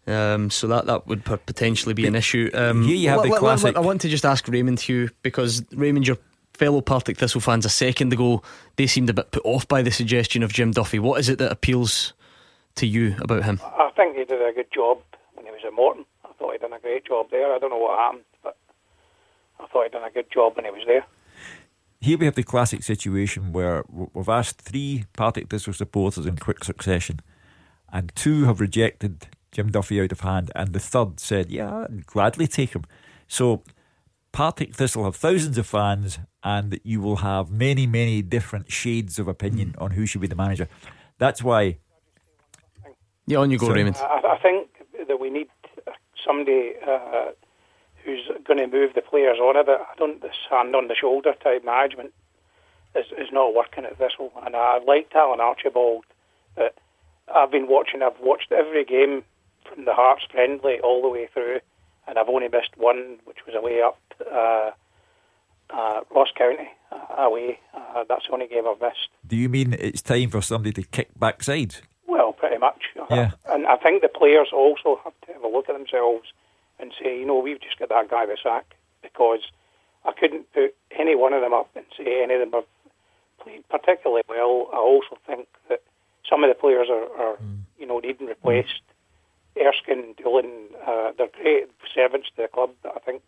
Um, 0.06 0.50
so 0.50 0.68
that 0.68 0.86
that 0.86 1.08
would 1.08 1.24
potentially 1.24 1.92
be 1.94 2.06
an 2.06 2.14
issue. 2.14 2.48
Um, 2.54 2.84
Here 2.84 2.94
you 2.94 3.08
have 3.08 3.22
the 3.22 3.28
let- 3.28 3.42
let- 3.42 3.42
let- 3.42 3.58
classic- 3.58 3.76
I 3.76 3.80
want 3.80 4.00
to 4.02 4.08
just 4.08 4.24
ask 4.24 4.46
Raymond 4.46 4.78
Hugh 4.78 5.10
because 5.22 5.64
Raymond, 5.72 6.06
your 6.06 6.18
fellow 6.54 6.80
Partick 6.80 7.18
Thistle 7.18 7.40
fans, 7.40 7.66
a 7.66 7.68
second 7.68 8.12
ago 8.12 8.42
they 8.76 8.86
seemed 8.86 9.10
a 9.10 9.12
bit 9.14 9.32
put 9.32 9.44
off 9.44 9.66
by 9.66 9.82
the 9.82 9.90
suggestion 9.90 10.44
of 10.44 10.52
Jim 10.52 10.70
Duffy. 10.70 11.00
What 11.00 11.18
is 11.18 11.28
it 11.28 11.38
that 11.40 11.50
appeals 11.50 12.12
to 12.76 12.86
you 12.86 13.16
about 13.20 13.42
him? 13.42 13.60
I 13.64 13.90
think 13.96 14.16
he 14.16 14.24
did 14.24 14.40
a 14.40 14.52
good 14.52 14.70
job 14.72 14.98
when 15.34 15.46
he 15.46 15.50
was 15.50 15.62
at 15.66 15.72
Morton. 15.72 16.04
I 16.24 16.28
thought 16.38 16.52
he'd 16.52 16.60
done 16.60 16.72
a 16.72 16.78
great 16.78 17.04
job 17.04 17.26
there. 17.32 17.52
I 17.52 17.58
don't 17.58 17.70
know 17.70 17.78
what 17.78 17.98
happened, 17.98 18.22
but 18.30 18.35
I 19.60 19.66
thought 19.66 19.84
he'd 19.84 19.92
done 19.92 20.04
a 20.04 20.10
good 20.10 20.30
job 20.32 20.56
when 20.56 20.64
he 20.64 20.70
was 20.70 20.82
there. 20.86 21.04
Here 22.00 22.18
we 22.18 22.26
have 22.26 22.34
the 22.34 22.42
classic 22.42 22.82
situation 22.82 23.52
where 23.52 23.84
we've 23.88 24.28
asked 24.28 24.60
three 24.60 25.04
Partick 25.14 25.48
Thistle 25.48 25.72
supporters 25.72 26.26
in 26.26 26.36
quick 26.36 26.62
succession, 26.62 27.20
and 27.92 28.12
two 28.14 28.44
have 28.44 28.60
rejected 28.60 29.28
Jim 29.50 29.70
Duffy 29.70 30.00
out 30.00 30.12
of 30.12 30.20
hand, 30.20 30.50
and 30.54 30.72
the 30.72 30.80
third 30.80 31.18
said, 31.18 31.50
"Yeah, 31.50 31.84
I'd 31.84 32.06
gladly 32.06 32.46
take 32.46 32.74
him." 32.74 32.84
So 33.26 33.62
Partick 34.32 34.74
Thistle 34.74 35.04
have 35.04 35.16
thousands 35.16 35.56
of 35.56 35.66
fans, 35.66 36.18
and 36.44 36.78
you 36.84 37.00
will 37.00 37.16
have 37.16 37.50
many, 37.50 37.86
many 37.86 38.20
different 38.20 38.70
shades 38.70 39.18
of 39.18 39.28
opinion 39.28 39.74
on 39.78 39.92
who 39.92 40.04
should 40.04 40.20
be 40.20 40.26
the 40.26 40.36
manager. 40.36 40.68
That's 41.18 41.42
why. 41.42 41.78
Yeah, 43.26 43.38
on 43.38 43.50
you 43.50 43.58
go, 43.58 43.66
Sorry. 43.66 43.78
Raymond. 43.78 43.96
I, 43.96 44.36
I 44.36 44.38
think 44.42 44.68
that 45.08 45.18
we 45.18 45.30
need 45.30 45.48
somebody 46.24 46.74
uh, 46.86 47.30
who's 48.06 48.30
going 48.44 48.58
to 48.58 48.68
move 48.68 48.94
the 48.94 49.02
players 49.02 49.38
on 49.38 49.56
a 49.56 49.64
bit. 49.64 49.80
I 49.80 49.94
don't 49.98 50.22
this 50.22 50.36
hand 50.48 50.74
on 50.74 50.86
the 50.86 50.94
shoulder 50.94 51.34
type 51.42 51.64
management 51.64 52.14
is, 52.94 53.06
is 53.18 53.28
not 53.32 53.54
working 53.54 53.84
at 53.84 53.98
Thistle, 53.98 54.32
and 54.44 54.54
I 54.54 54.78
liked 54.78 55.14
Alan 55.14 55.40
Archibald. 55.40 56.04
That 56.56 56.74
I've 57.34 57.50
been 57.50 57.66
watching. 57.66 58.02
I've 58.02 58.20
watched 58.20 58.52
every 58.52 58.84
game 58.84 59.24
from 59.68 59.84
the 59.84 59.92
Hearts 59.92 60.22
friendly 60.30 60.78
all 60.80 61.02
the 61.02 61.08
way 61.08 61.28
through, 61.34 61.58
and 62.06 62.18
I've 62.18 62.28
only 62.28 62.48
missed 62.48 62.76
one, 62.76 63.18
which 63.24 63.38
was 63.44 63.56
away 63.56 63.82
up 63.82 64.00
uh, 64.32 64.70
uh, 65.70 66.00
Ross 66.14 66.28
County 66.38 66.70
uh, 66.92 67.22
away. 67.22 67.58
Uh, 67.74 68.04
that's 68.08 68.26
the 68.28 68.32
only 68.32 68.46
game 68.46 68.64
I've 68.68 68.80
missed. 68.80 69.08
Do 69.26 69.36
you 69.36 69.48
mean 69.48 69.74
it's 69.78 70.00
time 70.00 70.30
for 70.30 70.40
somebody 70.40 70.72
to 70.80 70.88
kick 70.88 71.08
backside? 71.18 71.74
Well, 72.06 72.32
pretty 72.32 72.58
much. 72.58 72.82
Yeah. 73.10 73.32
And 73.48 73.66
I 73.66 73.76
think 73.76 74.02
the 74.02 74.08
players 74.08 74.48
also 74.52 75.00
have 75.02 75.12
to 75.26 75.32
have 75.32 75.42
a 75.42 75.48
look 75.48 75.68
at 75.68 75.76
themselves 75.76 76.28
and 76.78 76.92
say, 77.02 77.18
you 77.18 77.26
know, 77.26 77.38
we've 77.38 77.60
just 77.60 77.78
got 77.78 77.88
that 77.88 78.10
guy 78.10 78.26
the 78.26 78.36
sack 78.42 78.74
because 79.02 79.40
I 80.04 80.12
couldn't 80.12 80.52
put 80.52 80.74
any 80.98 81.14
one 81.14 81.32
of 81.32 81.40
them 81.40 81.52
up 81.52 81.70
and 81.74 81.84
say 81.96 82.22
any 82.22 82.34
of 82.34 82.40
them 82.40 82.52
have 82.52 82.64
played 83.42 83.68
particularly 83.68 84.22
well. 84.28 84.68
I 84.72 84.78
also 84.78 85.18
think 85.26 85.48
that 85.68 85.82
some 86.28 86.44
of 86.44 86.50
the 86.50 86.54
players 86.54 86.88
are, 86.90 87.08
are 87.20 87.36
you 87.78 87.86
know, 87.86 87.98
needing 87.98 88.26
replaced. 88.26 88.82
Erskine, 89.56 90.14
Doolan, 90.18 90.68
uh, 90.86 91.12
they're 91.16 91.28
great 91.40 91.70
servants 91.94 92.28
to 92.36 92.42
the 92.42 92.48
club, 92.48 92.70
but 92.82 92.92
I 92.94 92.98
think 93.00 93.22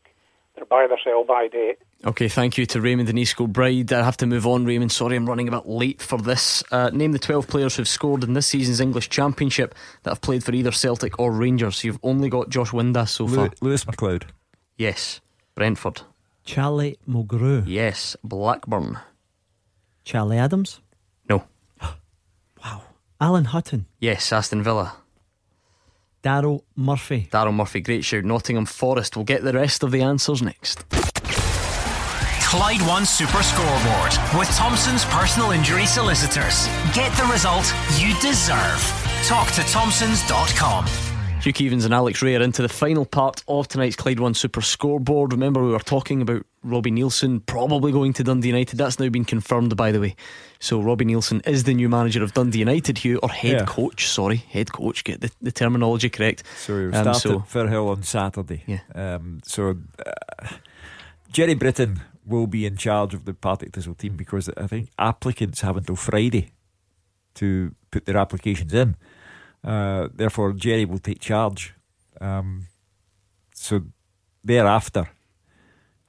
they're 0.58 0.66
by 0.66 0.86
their 0.86 0.98
sell 1.02 1.24
by 1.24 1.48
date. 1.48 1.78
Okay, 2.04 2.28
thank 2.28 2.58
you 2.58 2.66
to 2.66 2.80
Raymond 2.80 3.08
and 3.08 3.18
East 3.18 3.36
Kilbride. 3.36 3.92
I 3.92 4.04
have 4.04 4.16
to 4.18 4.26
move 4.26 4.46
on, 4.46 4.64
Raymond. 4.64 4.92
Sorry, 4.92 5.16
I'm 5.16 5.26
running 5.26 5.48
a 5.48 5.50
bit 5.50 5.66
late 5.66 6.00
for 6.00 6.18
this. 6.18 6.62
Uh, 6.70 6.90
name 6.92 7.12
the 7.12 7.18
12 7.18 7.48
players 7.48 7.76
who've 7.76 7.88
scored 7.88 8.24
in 8.24 8.34
this 8.34 8.46
season's 8.46 8.80
English 8.80 9.08
Championship 9.08 9.74
that 10.02 10.10
have 10.10 10.20
played 10.20 10.44
for 10.44 10.52
either 10.52 10.70
Celtic 10.72 11.18
or 11.18 11.32
Rangers. 11.32 11.82
You've 11.84 11.98
only 12.02 12.28
got 12.28 12.48
Josh 12.50 12.70
Windass 12.70 13.08
so 13.10 13.26
far. 13.26 13.50
Lewis 13.60 13.84
McLeod. 13.84 14.24
Yes. 14.76 15.20
Brentford. 15.54 16.02
Charlie 16.44 16.98
Mulgrew. 17.08 17.64
Yes. 17.66 18.16
Blackburn. 18.22 18.98
Charlie 20.04 20.38
Adams. 20.38 20.80
No. 21.28 21.44
Wow. 22.64 22.82
Alan 23.20 23.44
Hutton. 23.46 23.86
Yes. 24.00 24.32
Aston 24.32 24.62
Villa. 24.62 24.94
Daryl 26.22 26.62
Murphy. 26.76 27.28
Daryl 27.30 27.54
Murphy, 27.54 27.80
great 27.80 28.04
shout. 28.04 28.24
Nottingham 28.24 28.66
Forest. 28.66 29.16
We'll 29.16 29.24
get 29.24 29.42
the 29.42 29.52
rest 29.52 29.82
of 29.82 29.90
the 29.90 30.02
answers 30.02 30.42
next. 30.42 30.88
Clyde 32.48 32.80
One 32.88 33.04
Super 33.04 33.42
Scoreboard 33.42 34.12
with 34.38 34.48
Thompson's 34.56 35.04
personal 35.06 35.50
injury 35.50 35.84
solicitors. 35.84 36.66
Get 36.94 37.12
the 37.18 37.28
result 37.30 37.72
you 37.98 38.14
deserve. 38.20 38.80
Talk 39.24 39.48
to 39.52 39.62
Thompsons.com. 39.64 40.86
Hugh 41.42 41.52
Keevins 41.52 41.84
and 41.84 41.94
Alex 41.94 42.20
Rae 42.22 42.34
are 42.36 42.42
into 42.42 42.62
the 42.62 42.68
final 42.68 43.04
part 43.04 43.44
of 43.46 43.68
tonight's 43.68 43.96
Clyde 43.96 44.18
One 44.18 44.34
Super 44.34 44.62
Scoreboard. 44.62 45.32
Remember, 45.32 45.62
we 45.62 45.70
were 45.72 45.78
talking 45.78 46.22
about 46.22 46.44
Robbie 46.64 46.90
Neilson 46.90 47.44
probably 47.46 47.92
going 47.92 48.12
to 48.14 48.24
Dundee 48.24 48.48
United. 48.48 48.76
That's 48.78 48.98
now 48.98 49.08
been 49.08 49.24
confirmed, 49.24 49.76
by 49.76 49.92
the 49.92 50.00
way. 50.00 50.16
So, 50.58 50.80
Robbie 50.80 51.04
Neilson 51.04 51.46
is 51.46 51.64
the 51.64 51.74
new 51.74 51.88
manager 51.88 52.22
of 52.22 52.34
Dundee 52.34 52.58
United, 52.58 52.98
Hugh, 52.98 53.18
or 53.22 53.28
head 53.30 53.52
Yeah. 53.60 53.64
coach. 53.64 54.08
Sorry, 54.08 54.36
head 54.36 54.72
coach. 54.72 55.04
Get 55.04 55.20
the, 55.20 55.30
the 55.40 55.52
terminology 55.52 56.08
correct. 56.08 56.42
So 56.58 56.74
we 56.76 56.84
Um, 56.86 56.92
started 57.04 57.20
so- 57.20 57.38
at 57.40 57.48
Firhill 57.48 57.88
on 57.90 58.02
Saturday. 58.02 58.64
Yeah. 58.66 58.80
Um, 58.94 59.40
so 59.44 59.76
uh, 60.04 60.48
Gerry 61.30 61.54
Britton 61.54 62.00
will 62.26 62.46
be 62.46 62.66
in 62.66 62.76
charge 62.76 63.14
of 63.14 63.24
the 63.24 63.34
Partick 63.34 63.72
Thistle 63.72 63.94
team 63.94 64.16
because 64.16 64.50
I 64.56 64.66
think 64.66 64.90
applicants 64.98 65.60
have 65.62 65.76
until 65.76 65.96
Friday 65.96 66.50
to 67.34 67.74
put 67.90 68.04
their 68.04 68.16
applications 68.18 68.74
in. 68.74 68.96
Uh, 69.64 70.08
therefore, 70.14 70.52
Gerry 70.52 70.84
will 70.84 70.98
take 70.98 71.20
charge. 71.20 71.72
Um, 72.20 72.66
so 73.54 73.82
thereafter, 74.44 75.08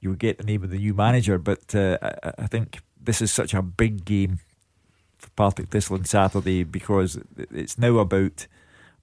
you'll 0.00 0.14
get 0.14 0.38
the 0.38 0.44
name 0.44 0.62
of 0.64 0.70
the 0.70 0.78
new 0.78 0.94
manager. 0.94 1.38
But 1.38 1.74
uh, 1.74 1.98
I, 2.02 2.32
I 2.38 2.46
think 2.46 2.80
this 3.02 3.20
is 3.22 3.32
such 3.32 3.54
a 3.54 3.62
big 3.62 4.04
game 4.04 4.38
for 5.18 5.30
Partick 5.30 5.68
Thistle 5.70 5.96
on 5.96 6.04
Saturday 6.04 6.64
because 6.64 7.18
it's 7.36 7.78
now 7.78 7.98
about 7.98 8.46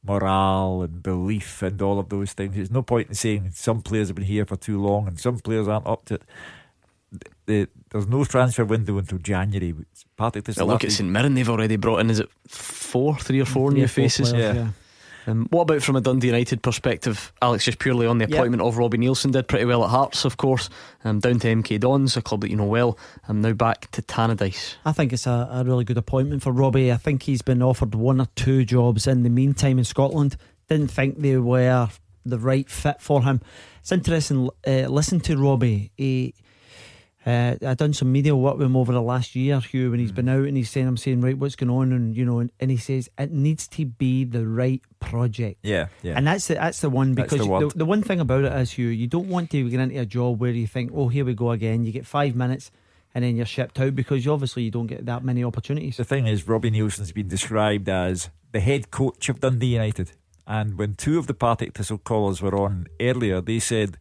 morale 0.03 0.81
and 0.83 1.03
belief 1.03 1.61
and 1.61 1.81
all 1.81 1.99
of 1.99 2.09
those 2.09 2.33
things. 2.33 2.55
There's 2.55 2.71
no 2.71 2.81
point 2.81 3.09
in 3.09 3.15
saying 3.15 3.51
some 3.53 3.81
players 3.81 4.07
have 4.09 4.15
been 4.15 4.25
here 4.25 4.45
for 4.45 4.55
too 4.55 4.81
long 4.81 5.07
and 5.07 5.19
some 5.19 5.39
players 5.39 5.67
aren't 5.67 5.87
up 5.87 6.05
to 6.05 6.15
it. 6.15 6.23
The, 7.11 7.19
the, 7.45 7.69
there's 7.91 8.07
no 8.07 8.25
transfer 8.25 8.65
window 8.65 8.97
until 8.97 9.17
January. 9.17 9.73
Partick 10.17 10.45
Thistle. 10.45 10.67
Well, 10.67 10.75
look 10.75 10.83
at 10.83 10.91
St 10.91 11.09
Mirren, 11.09 11.33
they've 11.35 11.49
already 11.49 11.75
brought 11.77 11.99
in, 11.99 12.09
is 12.09 12.19
it 12.19 12.29
four, 12.47 13.17
three 13.17 13.39
or 13.39 13.45
four 13.45 13.71
Three 13.71 13.79
new 13.79 13.85
or 13.85 13.87
four 13.87 14.03
faces? 14.03 14.31
players, 14.31 14.55
yeah. 14.55 14.67
Um, 15.27 15.45
what 15.49 15.63
about 15.63 15.83
from 15.83 15.97
a 15.97 16.01
Dundee 16.01 16.27
United 16.27 16.63
perspective, 16.63 17.33
Alex? 17.41 17.65
Just 17.65 17.79
purely 17.79 18.07
on 18.07 18.17
the 18.17 18.25
appointment 18.25 18.63
of 18.63 18.77
Robbie 18.77 18.97
Neilson, 18.97 19.31
did 19.31 19.47
pretty 19.47 19.65
well 19.65 19.83
at 19.83 19.89
Hearts, 19.89 20.23
of 20.23 20.37
course. 20.37 20.69
Um, 21.03 21.19
down 21.19 21.39
to 21.39 21.47
MK 21.47 21.81
Dons, 21.81 22.15
a 22.15 22.21
club 22.21 22.41
that 22.41 22.49
you 22.49 22.55
know 22.55 22.65
well. 22.65 22.97
Um, 23.27 23.41
now 23.41 23.51
back 23.51 23.91
to 23.91 24.01
Tannadice. 24.01 24.75
I 24.85 24.93
think 24.93 25.11
it's 25.11 25.27
a, 25.27 25.49
a 25.51 25.63
really 25.65 25.83
good 25.83 25.97
appointment 25.97 26.43
for 26.43 26.53
Robbie. 26.53 26.91
I 26.91 26.97
think 26.97 27.23
he's 27.23 27.41
been 27.41 27.61
offered 27.61 27.93
one 27.93 28.21
or 28.21 28.27
two 28.35 28.63
jobs 28.63 29.05
in 29.05 29.23
the 29.23 29.29
meantime 29.29 29.77
in 29.77 29.83
Scotland. 29.83 30.37
Didn't 30.69 30.91
think 30.91 31.19
they 31.19 31.37
were 31.37 31.89
the 32.25 32.39
right 32.39 32.69
fit 32.69 33.01
for 33.01 33.23
him. 33.23 33.41
It's 33.81 33.91
interesting. 33.91 34.49
Uh, 34.65 34.87
listen 34.87 35.19
to 35.21 35.37
Robbie. 35.37 35.91
He 35.97 36.35
Uh, 37.27 37.57
I 37.67 37.73
done 37.73 37.91
some 37.91 38.09
media 38.09 38.33
work 38.37 38.57
with 38.57 38.65
him 38.67 38.77
over 38.77 38.93
the 38.93 39.01
last 39.01 39.35
year, 39.35 39.59
Hugh, 39.59 39.91
when 39.91 39.99
he's 39.99 40.11
Hmm. 40.11 40.15
been 40.15 40.29
out 40.29 40.47
and 40.47 40.55
he's 40.55 40.69
saying, 40.69 40.87
"I'm 40.87 40.95
saying, 40.95 41.19
right, 41.19 41.37
what's 41.37 41.57
going 41.57 41.69
on?" 41.69 41.91
And 41.91 42.15
you 42.15 42.23
know, 42.23 42.39
and, 42.39 42.51
and 42.61 42.71
he 42.71 42.77
says 42.77 43.09
it 43.17 43.31
needs 43.33 43.67
to 43.69 43.85
be 43.85 44.23
the 44.23 44.47
right 44.47 44.81
project. 45.01 45.59
Yeah, 45.61 45.87
yeah. 46.03 46.13
And 46.15 46.25
that's 46.25 46.47
the 46.47 46.53
that's 46.53 46.79
the 46.79 46.89
one 46.89 47.15
because 47.15 47.39
the 47.39 47.45
word. 47.45 47.71
the, 47.75 47.83
one 47.83 48.01
thing 48.01 48.21
about 48.21 48.45
it 48.45 48.53
is, 48.53 48.71
Hugh, 48.71 48.87
you 48.87 49.07
don't 49.07 49.27
want 49.27 49.49
to 49.51 49.69
get 49.69 49.79
into 49.81 49.99
a 49.99 50.05
job 50.05 50.39
where 50.39 50.51
you 50.51 50.67
think, 50.67 50.91
"Oh, 50.95 51.09
here 51.09 51.25
we 51.25 51.33
go 51.33 51.51
again." 51.51 51.83
You 51.83 51.91
get 51.91 52.05
five 52.05 52.33
minutes 52.33 52.71
and 53.13 53.25
then 53.25 53.35
you're 53.35 53.45
shipped 53.45 53.77
out 53.79 53.93
because 53.93 54.23
you 54.23 54.31
obviously 54.31 54.63
you 54.63 54.71
don't 54.71 54.87
get 54.87 55.05
that 55.05 55.23
many 55.23 55.43
opportunities. 55.43 55.97
The 55.97 56.05
thing 56.05 56.27
is, 56.27 56.47
Robbie 56.47 56.71
Neilson's 56.71 57.11
been 57.11 57.27
described 57.27 57.89
as 57.89 58.29
the 58.53 58.61
head 58.61 58.89
coach 58.89 59.27
of 59.27 59.41
Dundee 59.41 59.73
United. 59.73 60.11
And 60.45 60.77
when 60.77 60.93
two 60.93 61.19
of 61.19 61.27
the 61.27 61.33
Partick 61.33 61.73
Thistle 61.73 61.97
callers 61.97 62.41
were 62.41 62.55
on 62.57 62.87
earlier, 63.01 63.41
they 63.41 63.59
said 63.59 63.97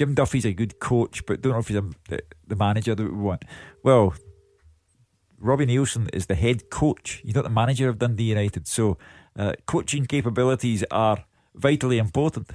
Jim 0.00 0.14
Duffy's 0.14 0.46
a 0.46 0.54
good 0.54 0.80
coach, 0.80 1.26
but 1.26 1.42
don't 1.42 1.52
know 1.52 1.58
if 1.58 1.68
he's 1.68 1.76
a, 1.76 1.84
the, 2.08 2.22
the 2.46 2.56
manager 2.56 2.94
that 2.94 3.04
we 3.04 3.10
want. 3.10 3.44
Well, 3.84 4.14
Robbie 5.38 5.66
Neilson 5.66 6.08
is 6.14 6.24
the 6.24 6.34
head 6.34 6.70
coach. 6.70 7.20
He's 7.22 7.34
not 7.34 7.44
the 7.44 7.50
manager 7.50 7.90
of 7.90 7.98
Dundee 7.98 8.24
United. 8.24 8.66
So 8.66 8.96
uh, 9.36 9.52
coaching 9.66 10.06
capabilities 10.06 10.82
are 10.90 11.26
vitally 11.54 11.98
important. 11.98 12.48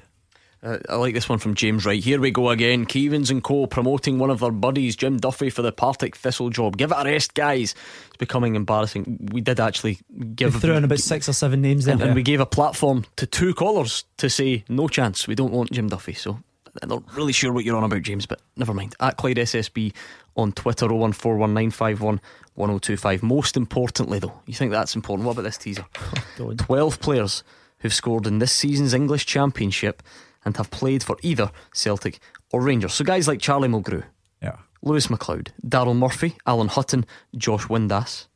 Uh, 0.64 0.80
I 0.90 0.96
like 0.96 1.14
this 1.14 1.30
one 1.30 1.38
from 1.38 1.54
James 1.54 1.86
Wright. 1.86 2.04
Here 2.04 2.20
we 2.20 2.32
go 2.32 2.50
again. 2.50 2.88
Keevins 2.88 3.30
and 3.30 3.44
Co. 3.44 3.68
promoting 3.68 4.18
one 4.18 4.32
of 4.32 4.40
their 4.40 4.50
buddies, 4.50 4.96
Jim 4.96 5.18
Duffy, 5.18 5.52
for 5.52 5.62
the 5.62 5.72
Partick 5.72 6.16
Thistle 6.16 6.50
job. 6.50 6.78
Give 6.78 6.92
it 6.92 6.98
a 6.98 7.04
rest, 7.04 7.36
guys. 7.36 7.76
It's 8.08 8.18
becoming 8.18 8.56
embarrassing. 8.56 9.30
We 9.32 9.42
did 9.42 9.60
actually 9.60 10.00
give 10.34 10.56
We 10.56 10.62
threw 10.62 10.74
in 10.74 10.84
about 10.84 10.98
six 10.98 11.30
or 11.30 11.34
seven 11.34 11.62
names 11.62 11.86
there. 11.86 11.94
and, 11.94 12.02
and 12.02 12.16
we 12.16 12.24
gave 12.24 12.40
a 12.40 12.48
platform 12.48 13.06
to 13.18 13.28
two 13.28 13.54
callers 13.54 14.06
to 14.18 14.32
say 14.32 14.64
no 14.68 14.88
chance. 14.88 15.28
We 15.28 15.36
don't 15.36 15.54
want 15.54 15.72
Jim 15.72 15.90
Duffy. 15.90 16.14
So 16.14 16.40
I'm 16.82 16.90
not 16.90 17.04
really 17.16 17.34
sure 17.34 17.54
what 17.54 17.64
you're 17.66 17.78
on 17.78 17.84
about, 17.84 18.02
James, 18.02 18.26
but 18.26 18.42
never 18.58 18.74
mind. 18.74 18.96
At 19.00 19.18
Clyde 19.18 19.38
SSB 19.38 19.94
on 20.36 20.52
Twitter 20.52 20.88
01419511025. 20.88 23.24
Most 23.24 23.58
importantly, 23.58 24.20
though, 24.20 24.34
you 24.46 24.54
think 24.54 24.72
that's 24.72 24.96
important? 24.96 25.26
What 25.26 25.34
about 25.34 25.44
this 25.44 25.58
teaser? 25.58 25.86
Don't. 26.38 26.58
12 26.60 27.00
players 27.00 27.44
who've 27.80 27.94
scored 27.94 28.28
in 28.28 28.40
this 28.40 28.52
season's 28.52 28.94
English 28.94 29.26
Championship 29.26 30.04
and 30.44 30.58
have 30.58 30.72
played 30.72 31.04
for 31.04 31.18
either 31.22 31.52
Celtic 31.74 32.20
or 32.52 32.62
Rangers. 32.62 32.94
So 32.94 33.04
guys 33.04 33.28
like 33.28 33.40
Charlie 33.40 33.70
Mulgrew, 33.70 34.04
Yeah. 34.42 34.58
Lewis 34.82 35.08
McLeod, 35.08 35.50
Daryl 35.66 35.96
Murphy, 35.96 36.36
Alan 36.46 36.68
Hutton, 36.68 37.06
Josh 37.36 37.66
Windass. 37.66 38.28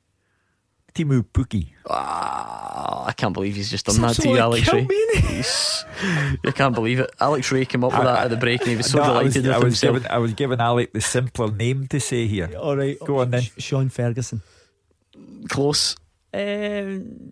Teemu 1.00 1.24
Pukki. 1.34 1.68
Ah, 1.90 3.06
I 3.08 3.14
can't 3.14 3.34
believe 3.34 3.56
he's 3.56 3.70
just 3.70 3.86
done 3.86 4.04
It's 4.04 4.18
that 4.18 4.24
to 4.24 4.30
you, 4.30 4.38
Alex 4.38 4.68
Rae. 4.68 4.86
killed 4.86 4.90
me, 4.90 5.22
He's- 5.22 5.86
you 6.44 6.52
can't 6.52 6.76
believe 6.76 7.00
it. 7.00 7.10
Alex 7.20 7.52
Rae 7.52 7.66
came 7.66 7.84
up 7.84 7.94
with 7.94 8.04
that 8.04 8.26
at 8.26 8.30
the 8.30 8.36
break 8.38 8.60
and 8.62 8.70
he 8.70 8.76
was 8.76 8.90
so 8.92 8.98
No, 9.04 9.04
I 9.16 9.24
was, 9.24 9.34
delighted 9.34 9.52
I 9.54 9.58
was 9.60 9.66
himself. 9.82 9.96
giving, 9.96 10.12
I 10.12 10.18
was 10.18 10.34
giving 10.34 10.60
Alec 10.60 10.94
the 10.94 11.02
simpler 11.02 11.52
name 11.52 11.88
to 11.88 12.00
say 12.00 12.28
here. 12.28 12.50
All 12.58 12.76
right, 12.76 12.98
Go 13.00 13.20
on 13.20 13.32
then. 13.32 13.44
Sean 13.58 13.90
Ferguson. 13.90 14.42
Close. 15.48 15.96
Um, 16.34 17.32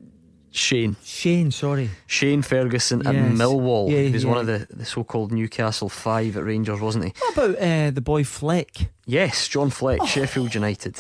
Shane. 0.52 0.96
Shane, 1.04 1.52
sorry. 1.52 1.90
Shane 2.08 2.42
Ferguson 2.42 3.02
Yes. 3.04 3.14
and 3.14 3.38
Millwall. 3.38 3.92
Yeah, 3.92 4.00
he 4.04 4.12
was 4.12 4.24
yeah. 4.24 4.30
one 4.30 4.40
of 4.40 4.48
the, 4.48 4.66
the 4.74 4.86
so 4.86 5.04
called 5.04 5.32
Newcastle 5.32 5.90
Five 5.90 6.36
at 6.38 6.44
Rangers, 6.46 6.80
wasn't 6.80 7.06
he? 7.06 7.14
What 7.20 7.34
about 7.38 7.62
uh, 7.62 7.92
the 7.92 8.02
boy 8.02 8.24
Fleck? 8.24 8.72
Yes, 9.06 9.48
John 9.48 9.70
Fleck, 9.70 10.04
Sheffield 10.08 10.56
United. 10.56 10.98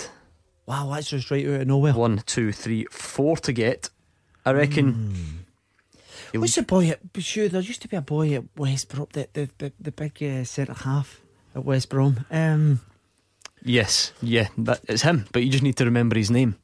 Wow, 0.68 0.92
that's 0.94 1.10
just 1.10 1.32
right 1.32 1.48
out 1.48 1.62
of 1.62 1.68
nowhere. 1.68 1.94
One, 1.94 2.22
two, 2.26 2.52
three, 2.52 2.86
four 2.92 3.38
to 3.38 3.54
get. 3.54 3.90
I 4.46 4.52
reckon. 4.52 5.14
He'll- 6.32 6.42
What's 6.42 6.56
the 6.56 6.62
boy 6.64 6.90
at 6.90 7.00
sure 7.20 7.48
there 7.48 7.62
used 7.62 7.82
to 7.84 7.88
be 7.88 7.96
a 7.96 8.02
boy 8.02 8.34
at 8.34 8.44
West 8.58 8.90
Brom 8.90 9.08
the 9.14 9.30
the, 9.34 9.50
the, 9.58 9.72
the 9.80 9.92
big 9.94 10.22
uh, 10.22 10.44
centre 10.44 10.74
half 10.74 11.22
at 11.56 11.64
West 11.64 11.90
Brom. 11.90 12.26
Um 12.30 12.82
Yes, 13.64 14.12
yeah, 14.22 14.48
that 14.60 14.82
it's 14.88 15.02
him. 15.02 15.26
But 15.32 15.44
you 15.44 15.50
just 15.50 15.64
need 15.64 15.78
to 15.78 15.86
remember 15.86 16.18
his 16.18 16.30
name. 16.30 16.56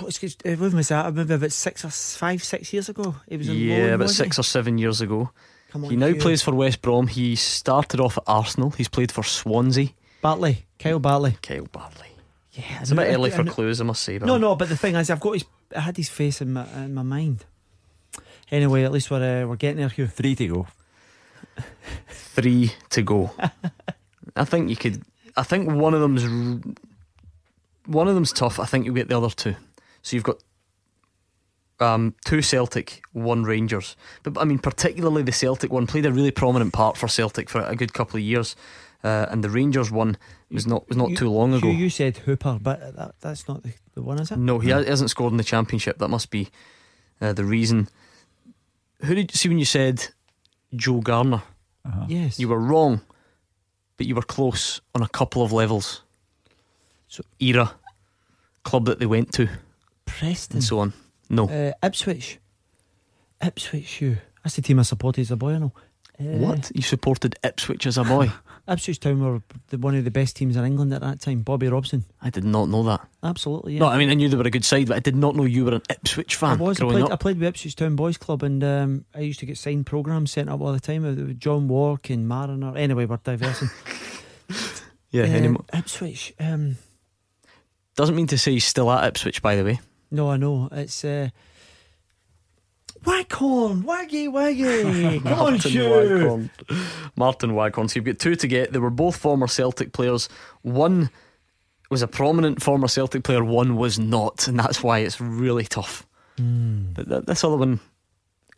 what's 0.00 0.18
his, 0.18 0.36
uh, 0.44 0.52
when 0.52 0.74
was 0.76 0.88
that? 0.88 1.14
Maybe 1.14 1.34
about 1.34 1.52
six 1.52 1.84
or 1.84 1.90
five, 1.90 2.42
six 2.42 2.72
years 2.72 2.88
ago. 2.88 3.16
He 3.28 3.36
was 3.36 3.48
Yeah, 3.48 3.76
loan, 3.84 3.92
about 3.94 4.10
six 4.10 4.38
or 4.38 4.42
seven 4.42 4.78
years 4.78 5.00
ago. 5.00 5.30
Come 5.70 5.84
on, 5.84 5.90
he 5.90 5.96
now 5.96 6.12
plays 6.14 6.42
for 6.42 6.54
West 6.54 6.82
Brom. 6.82 7.06
He 7.06 7.36
started 7.36 8.00
off 8.00 8.18
at 8.18 8.24
Arsenal. 8.26 8.70
He's 8.70 8.88
played 8.88 9.12
for 9.12 9.22
Swansea. 9.22 9.84
he? 9.86 9.94
Bartley, 10.20 10.66
Kyle 10.78 10.98
Bartley. 10.98 11.36
Kyle 11.42 11.66
Bartley. 11.70 12.08
Yeah, 12.52 12.80
It's 12.80 12.90
a 12.90 12.94
bit 12.94 13.14
early 13.14 13.30
for 13.30 13.44
clues, 13.44 13.80
I 13.80 13.84
must 13.84 14.02
say. 14.02 14.18
But 14.18 14.26
No, 14.26 14.36
no, 14.36 14.54
but 14.56 14.68
the 14.68 14.76
thing 14.76 14.94
is, 14.94 15.08
I've 15.08 15.20
got 15.20 15.32
his. 15.32 15.44
I 15.74 15.80
had 15.80 15.96
his 15.96 16.10
face 16.10 16.42
in 16.42 16.52
my 16.52 16.66
in 16.74 16.92
my 16.92 17.02
mind. 17.02 17.44
Anyway, 18.50 18.84
at 18.84 18.92
least 18.92 19.10
we're 19.10 19.44
uh, 19.44 19.46
we're 19.46 19.56
getting 19.56 19.78
there, 19.78 19.88
Hugh. 19.88 20.06
Three 20.06 20.34
to 20.34 20.46
go. 20.46 20.66
Three 22.08 22.72
to 22.90 23.02
go. 23.02 23.30
I 24.36 24.44
think 24.44 24.68
you 24.68 24.76
could. 24.76 25.02
I 25.34 25.42
think 25.42 25.70
one 25.70 25.94
of 25.94 26.02
them's 26.02 26.24
one 27.86 28.08
of 28.08 28.14
them's 28.14 28.32
tough. 28.32 28.60
I 28.60 28.66
think 28.66 28.84
you'll 28.84 28.94
get 28.94 29.08
the 29.08 29.16
other 29.16 29.30
two. 29.30 29.54
So 30.02 30.16
you've 30.16 30.24
got 30.24 30.36
um, 31.80 32.14
two 32.24 32.42
Celtic, 32.42 33.02
one 33.12 33.44
Rangers. 33.44 33.96
But 34.22 34.36
I 34.38 34.44
mean, 34.44 34.58
particularly 34.58 35.22
the 35.22 35.32
Celtic 35.32 35.72
one 35.72 35.86
played 35.86 36.06
a 36.06 36.12
really 36.12 36.30
prominent 36.30 36.74
part 36.74 36.96
for 36.98 37.08
Celtic 37.08 37.48
for 37.48 37.62
a 37.62 37.74
good 37.76 37.94
couple 37.94 38.18
of 38.18 38.22
years, 38.22 38.56
uh, 39.02 39.26
and 39.30 39.42
the 39.42 39.50
Rangers 39.50 39.90
one 39.90 40.16
was 40.52 40.66
not 40.66 40.88
was 40.88 40.96
not 40.96 41.10
You- 41.10 41.16
too 41.16 41.30
long 41.30 41.54
ago. 41.54 41.68
You 41.70 41.90
said 41.90 42.16
Hooper, 42.18 42.58
but 42.60 42.94
that, 42.96 43.14
that's 43.20 43.48
not 43.48 43.62
the, 43.62 43.72
the 43.94 44.02
one, 44.02 44.20
is 44.20 44.30
it? 44.30 44.38
No, 44.38 44.58
he 44.58 44.70
ha- 44.70 44.82
hasn't 44.84 45.10
scored 45.10 45.32
in 45.32 45.36
the 45.38 45.44
championship. 45.44 45.98
That 45.98 46.08
must 46.08 46.30
be 46.30 46.48
uh, 47.20 47.32
the 47.32 47.44
reason. 47.44 47.88
Who 49.04 49.14
did 49.14 49.32
you 49.32 49.36
see 49.36 49.48
when 49.48 49.58
you 49.58 49.64
said 49.64 50.06
Joe 50.74 51.00
Garner? 51.00 51.42
Yes. 52.08 52.38
You 52.38 52.48
were 52.48 52.60
wrong, 52.60 53.00
but 53.96 54.06
you 54.06 54.14
were 54.14 54.22
close 54.22 54.80
on 54.94 55.02
a 55.02 55.08
couple 55.08 55.42
of 55.42 55.52
levels. 55.52 56.02
So 57.08 57.24
era, 57.40 57.74
club 58.62 58.84
that 58.86 58.98
they 59.00 59.06
went 59.06 59.32
to, 59.34 59.48
Preston. 60.06 60.56
and 60.58 60.64
so 60.64 60.78
on. 60.78 60.92
No, 61.28 61.48
Uh, 61.48 61.72
Ipswich. 61.82 62.38
Ipswich, 63.44 63.90
Hugh. 63.94 64.18
That's 64.44 64.56
the 64.56 64.62
team 64.62 64.78
I 64.78 64.82
supported 64.82 65.22
as 65.22 65.30
a 65.30 65.36
boy, 65.36 65.54
I 65.54 65.58
know. 65.58 65.72
Uh, 66.20 66.24
what 66.38 66.70
you 66.74 66.82
supported 66.82 67.36
Ipswich 67.42 67.86
as 67.86 67.98
a 67.98 68.04
boy? 68.04 68.30
Ipswich 68.68 69.00
Town 69.00 69.20
were 69.24 69.42
the, 69.68 69.78
one 69.78 69.94
of 69.96 70.04
the 70.04 70.10
best 70.10 70.36
teams 70.36 70.54
in 70.56 70.64
England 70.64 70.94
at 70.94 71.00
that 71.00 71.20
time. 71.20 71.42
Bobby 71.42 71.68
Robson. 71.68 72.04
I 72.20 72.30
did 72.30 72.44
not 72.44 72.68
know 72.68 72.84
that. 72.84 73.00
Absolutely, 73.22 73.74
yeah. 73.74 73.80
No, 73.80 73.86
I 73.88 73.98
mean 73.98 74.08
I 74.10 74.14
knew 74.14 74.28
they 74.28 74.36
were 74.36 74.46
a 74.46 74.50
good 74.50 74.64
side, 74.64 74.86
but 74.88 74.96
I 74.96 75.00
did 75.00 75.16
not 75.16 75.34
know 75.34 75.44
you 75.44 75.64
were 75.64 75.74
an 75.74 75.82
Ipswich 75.90 76.36
fan. 76.36 76.60
I 76.60 76.62
was. 76.62 76.80
I 76.80 76.84
played, 76.84 77.10
I 77.10 77.16
played 77.16 77.38
with 77.40 77.48
Ipswich 77.48 77.74
Town 77.76 77.96
Boys 77.96 78.16
Club, 78.18 78.42
and 78.44 78.62
um, 78.62 79.04
I 79.14 79.20
used 79.20 79.40
to 79.40 79.46
get 79.46 79.58
signed 79.58 79.86
programs 79.86 80.30
sent 80.30 80.48
up 80.48 80.60
all 80.60 80.72
the 80.72 80.80
time 80.80 81.02
with 81.02 81.40
John 81.40 81.66
Wark 81.68 82.10
and 82.10 82.28
Mariner. 82.28 82.76
Anyway, 82.76 83.06
we're 83.06 83.16
diversing. 83.16 83.70
yeah, 85.10 85.24
Um, 85.24 85.30
anymore. 85.30 85.64
Ipswich. 85.72 86.32
Um, 86.38 86.76
Doesn't 87.96 88.14
mean 88.16 88.28
to 88.28 88.38
say 88.38 88.52
he's 88.52 88.64
still 88.64 88.90
at 88.90 89.04
Ipswich, 89.08 89.42
by 89.42 89.56
the 89.56 89.64
way. 89.64 89.80
no, 90.10 90.30
I 90.30 90.36
know. 90.36 90.68
It's. 90.72 91.04
Uh, 91.04 91.30
Waghorn, 93.04 93.82
waggy, 93.84 94.28
waggy. 94.28 95.22
Come 95.22 95.32
on, 95.32 95.52
Martin 95.52 95.70
Hugh. 95.70 96.50
Martin 97.16 97.54
Waghorn. 97.54 97.88
So 97.88 97.96
you've 97.96 98.04
got 98.04 98.18
two 98.18 98.36
to 98.36 98.46
get. 98.46 98.72
They 98.72 98.78
were 98.78 98.90
both 98.90 99.16
former 99.16 99.46
Celtic 99.48 99.92
players. 99.92 100.28
One 100.62 101.10
was 101.90 102.02
a 102.02 102.08
prominent 102.08 102.62
former 102.62 102.88
Celtic 102.88 103.22
player, 103.24 103.44
one 103.44 103.76
was 103.76 103.98
not, 103.98 104.48
and 104.48 104.58
that's 104.58 104.82
why 104.82 105.00
it's 105.00 105.20
really 105.20 105.64
tough. 105.64 106.06
But 106.38 107.08
th- 107.08 107.24
this 107.26 107.44
other 107.44 107.56
one, 107.58 107.80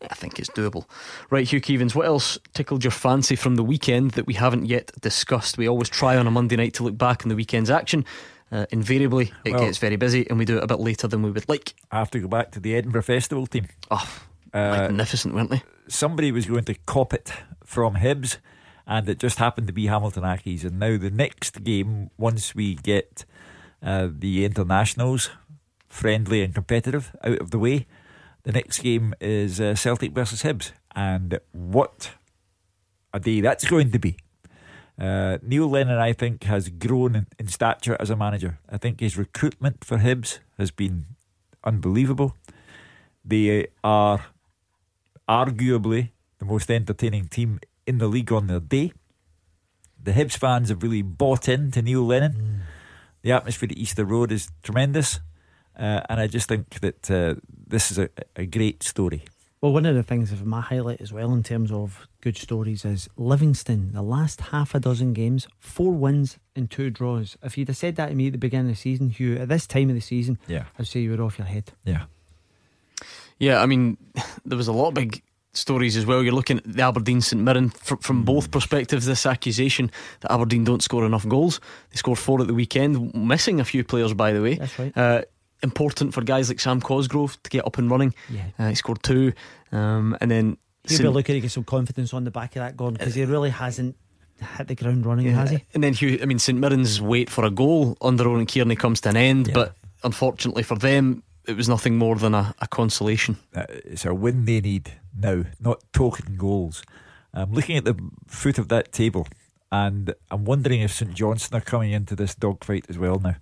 I 0.01 0.13
think 0.15 0.39
it's 0.39 0.49
doable. 0.49 0.85
Right, 1.29 1.45
Hugh 1.45 1.59
Keevins, 1.59 1.93
what 1.93 2.05
else 2.05 2.39
tickled 2.53 2.83
your 2.85 2.91
fancy 2.91 3.35
from 3.35 3.55
the 3.55 3.63
weekend 3.63 4.11
that 4.11 4.25
we 4.25 4.35
haven't 4.35 4.67
yet 4.67 4.89
discussed? 5.01 5.57
We 5.57 5.67
always 5.67 5.89
try 5.89 6.15
on 6.15 6.27
a 6.27 6.31
Monday 6.31 6.55
night 6.55 6.75
to 6.75 6.83
look 6.83 6.97
back 6.97 7.25
on 7.25 7.29
the 7.29 7.35
weekend's 7.35 7.69
action. 7.69 8.05
Uh, 8.51 8.65
invariably, 8.71 9.33
it 9.43 9.51
Well- 9.51 9.65
gets 9.65 9.79
very 9.79 9.97
busy, 9.97 10.25
and 10.29 10.39
we 10.39 10.45
do 10.45 10.57
it 10.57 10.63
a 10.63 10.67
bit 10.67 10.79
later 10.79 11.07
than 11.07 11.21
we 11.21 11.31
would 11.31 11.49
like. 11.49 11.73
I 11.91 11.97
have 11.97 12.11
to 12.11 12.19
go 12.19 12.27
back 12.29 12.51
to 12.51 12.61
the 12.61 12.73
Edinburgh 12.75 13.01
Festival 13.03 13.47
team. 13.47 13.67
Oh, 13.91 14.07
magnificent, 14.55 15.33
weren't 15.35 15.49
they? 15.49 15.61
somebody 15.87 16.31
was 16.31 16.45
going 16.45 16.63
to 16.65 16.75
cop 16.85 17.13
it 17.13 17.31
from 17.63 17.95
Hibs, 17.95 18.37
and 18.87 19.07
it 19.09 19.19
just 19.19 19.39
happened 19.39 19.67
to 19.67 19.73
be 19.73 19.87
Hamilton 19.87 20.23
Accies. 20.23 20.63
And 20.63 20.79
now 20.79 20.97
the 20.97 21.11
next 21.11 21.63
game, 21.63 22.09
once 22.17 22.55
we 22.55 22.75
get 22.75 23.25
uh, 23.81 24.09
the 24.11 24.45
internationals 24.45 25.29
friendly 25.87 26.43
and 26.43 26.53
competitive 26.53 27.15
out 27.23 27.39
of 27.39 27.51
the 27.51 27.59
way, 27.59 27.87
the 28.43 28.51
next 28.51 28.79
game 28.79 29.13
is 29.19 29.59
uh, 29.59 29.75
Celtic 29.75 30.11
versus 30.11 30.43
Hibs. 30.43 30.71
And 30.95 31.39
what 31.51 32.11
a 33.13 33.19
day 33.19 33.41
that's 33.41 33.65
going 33.65 33.91
to 33.91 33.99
be! 33.99 34.17
Uh, 34.97 35.39
Neil 35.41 35.69
Lennon, 35.69 35.97
I 35.97 36.13
think, 36.13 36.43
has 36.45 36.69
grown 36.69 37.15
in, 37.15 37.27
in 37.37 37.47
stature 37.47 37.97
as 37.99 38.09
a 38.09 38.15
manager. 38.15 38.59
I 38.69 38.77
think 38.77 39.01
his 39.01 39.17
recruitment 39.17 39.83
for 39.83 39.97
Hibs 39.97 40.39
has 40.57 40.71
been 40.71 41.05
unbelievable. 41.65 42.37
They 43.25 43.67
are 43.83 44.23
arguably 45.27 46.09
the 46.39 46.45
most 46.45 46.69
entertaining 46.69 47.27
team 47.27 47.59
in 47.87 47.97
the 47.97 48.07
league 48.07 48.31
on 48.31 48.47
their 48.47 48.59
day. 48.59 48.91
The 50.01 50.11
Hibs 50.11 50.37
fans 50.37 50.69
have 50.69 50.83
really 50.83 51.01
bought 51.01 51.47
into 51.49 51.81
Neil 51.81 52.05
Lennon. 52.05 52.61
The 53.21 53.31
atmosphere 53.31 53.69
at 53.71 53.77
Easter 53.77 54.05
Road 54.05 54.31
is 54.31 54.49
tremendous. 54.61 55.19
Uh, 55.77 56.01
and 56.09 56.19
I 56.21 56.27
just 56.27 56.47
think 56.47 56.79
that 56.81 57.09
uh, 57.11 57.35
this 57.67 57.91
is 57.91 57.97
a, 57.97 58.09
a 58.35 58.45
great 58.45 58.83
story. 58.83 59.23
Well, 59.61 59.73
one 59.73 59.85
of 59.87 59.95
the 59.95 60.03
things 60.03 60.31
of 60.31 60.45
my 60.45 60.61
highlight 60.61 61.01
as 61.01 61.11
well 61.11 61.33
in 61.33 61.41
terms 61.41 61.71
of 61.71 62.07
good 62.21 62.37
stories 62.37 62.85
is 62.85 63.09
Livingston. 63.17 63.93
The 63.93 64.03
last 64.03 64.41
half 64.41 64.75
a 64.75 64.79
dozen 64.79 65.13
games, 65.13 65.47
four 65.59 65.91
wins 65.91 66.37
and 66.55 66.69
two 66.69 66.91
draws. 66.91 67.35
If 67.41 67.57
you'd 67.57 67.69
have 67.69 67.77
said 67.77 67.95
that 67.95 68.09
to 68.09 68.15
me 68.15 68.27
at 68.27 68.33
the 68.33 68.37
beginning 68.37 68.67
of 68.69 68.75
the 68.75 68.81
season, 68.81 69.09
Hugh, 69.09 69.37
at 69.37 69.49
this 69.49 69.65
time 69.65 69.89
of 69.89 69.95
the 69.95 70.01
season, 70.01 70.37
Yeah. 70.47 70.65
I'd 70.77 70.85
say 70.87 70.99
you 70.99 71.11
were 71.17 71.23
off 71.23 71.39
your 71.39 71.47
head. 71.47 71.71
Yeah. 71.83 72.03
Yeah, 73.39 73.61
I 73.61 73.65
mean, 73.65 73.97
there 74.45 74.57
was 74.57 74.67
a 74.67 74.73
lot 74.73 74.89
of 74.89 74.93
big 74.93 75.21
stories 75.53 75.95
as 75.95 76.05
well. 76.05 76.21
You're 76.23 76.33
looking 76.33 76.57
at 76.57 76.63
the 76.65 76.81
Aberdeen 76.83 77.21
St 77.21 77.41
Mirren 77.41 77.69
fr- 77.69 77.95
from 78.01 78.19
Hmm. 78.19 78.23
both 78.25 78.51
perspectives. 78.51 79.05
This 79.05 79.25
accusation 79.25 79.89
that 80.21 80.31
Aberdeen 80.31 80.63
don't 80.65 80.83
score 80.83 81.05
enough 81.05 81.27
goals. 81.27 81.59
They 81.91 81.95
scored 81.97 82.19
four 82.19 82.41
at 82.41 82.47
the 82.47 82.53
weekend, 82.53 83.13
missing 83.15 83.59
a 83.59 83.65
few 83.65 83.83
players, 83.83 84.13
by 84.13 84.33
the 84.33 84.41
way. 84.41 84.55
That's 84.55 84.77
right. 84.79 84.97
Uh, 84.97 85.21
important 85.63 86.13
for 86.13 86.21
guys 86.21 86.49
like 86.49 86.59
Sam 86.59 86.81
Cosgrove 86.81 87.41
to 87.43 87.49
get 87.49 87.65
up 87.65 87.77
and 87.77 87.89
running. 87.89 88.13
Yeah. 88.29 88.41
Uh, 88.59 88.69
he 88.69 88.75
scored 88.75 89.01
two, 89.03 89.31
um, 89.71 90.17
and 90.21 90.29
then 90.29 90.57
He'll 90.87 90.99
be 90.99 91.07
looking 91.07 91.33
to 91.35 91.41
get 91.41 91.49
some 91.51 91.63
confidence 91.63 92.13
on 92.13 92.25
the 92.25 92.31
back 92.31 92.55
of 92.55 92.59
that, 92.59 92.77
Gordon, 92.77 92.97
because 92.99 93.15
he 93.15 93.25
really 93.25 93.49
hasn't 93.49 93.95
hit 94.57 94.67
the 94.67 94.75
ground 94.75 95.03
running, 95.05 95.25
has 95.31 95.49
he? 95.49 95.63
And 95.73 95.83
then 95.83 95.93
Hugh, 95.93 96.19
I 96.21 96.25
mean, 96.25 96.37
St 96.37 96.59
Mirren's 96.59 97.01
wait 97.01 97.27
for 97.29 97.43
a 97.43 97.49
goal 97.49 97.97
under 98.01 98.27
Oran 98.27 98.45
Kearney 98.45 98.75
comes 98.75 99.01
to 99.01 99.09
an 99.09 99.17
end, 99.17 99.51
but 99.51 99.75
unfortunately 100.03 100.61
for 100.61 100.77
them, 100.77 101.23
it 101.47 101.55
was 101.55 101.69
nothing 101.69 101.97
more 101.97 102.15
than 102.15 102.33
a, 102.33 102.55
a 102.59 102.67
consolation. 102.67 103.37
Uh, 103.55 103.65
it's 103.69 104.05
a 104.05 104.13
win 104.13 104.45
they 104.45 104.61
need 104.61 104.93
now, 105.17 105.43
not 105.59 105.83
token 105.93 106.37
goals. 106.37 106.83
I'm 107.33 107.51
looking 107.51 107.77
at 107.77 107.85
the 107.85 107.97
foot 108.27 108.57
of 108.57 108.69
that 108.69 108.91
table, 108.91 109.27
and 109.71 110.13
I'm 110.31 110.45
wondering 110.45 110.81
if 110.81 110.93
St 110.93 111.13
Johnstone 111.13 111.59
are 111.59 111.63
coming 111.63 111.91
into 111.91 112.15
this 112.15 112.35
dogfight 112.35 112.85
as 112.89 112.97
well 112.97 113.19
now. 113.19 113.35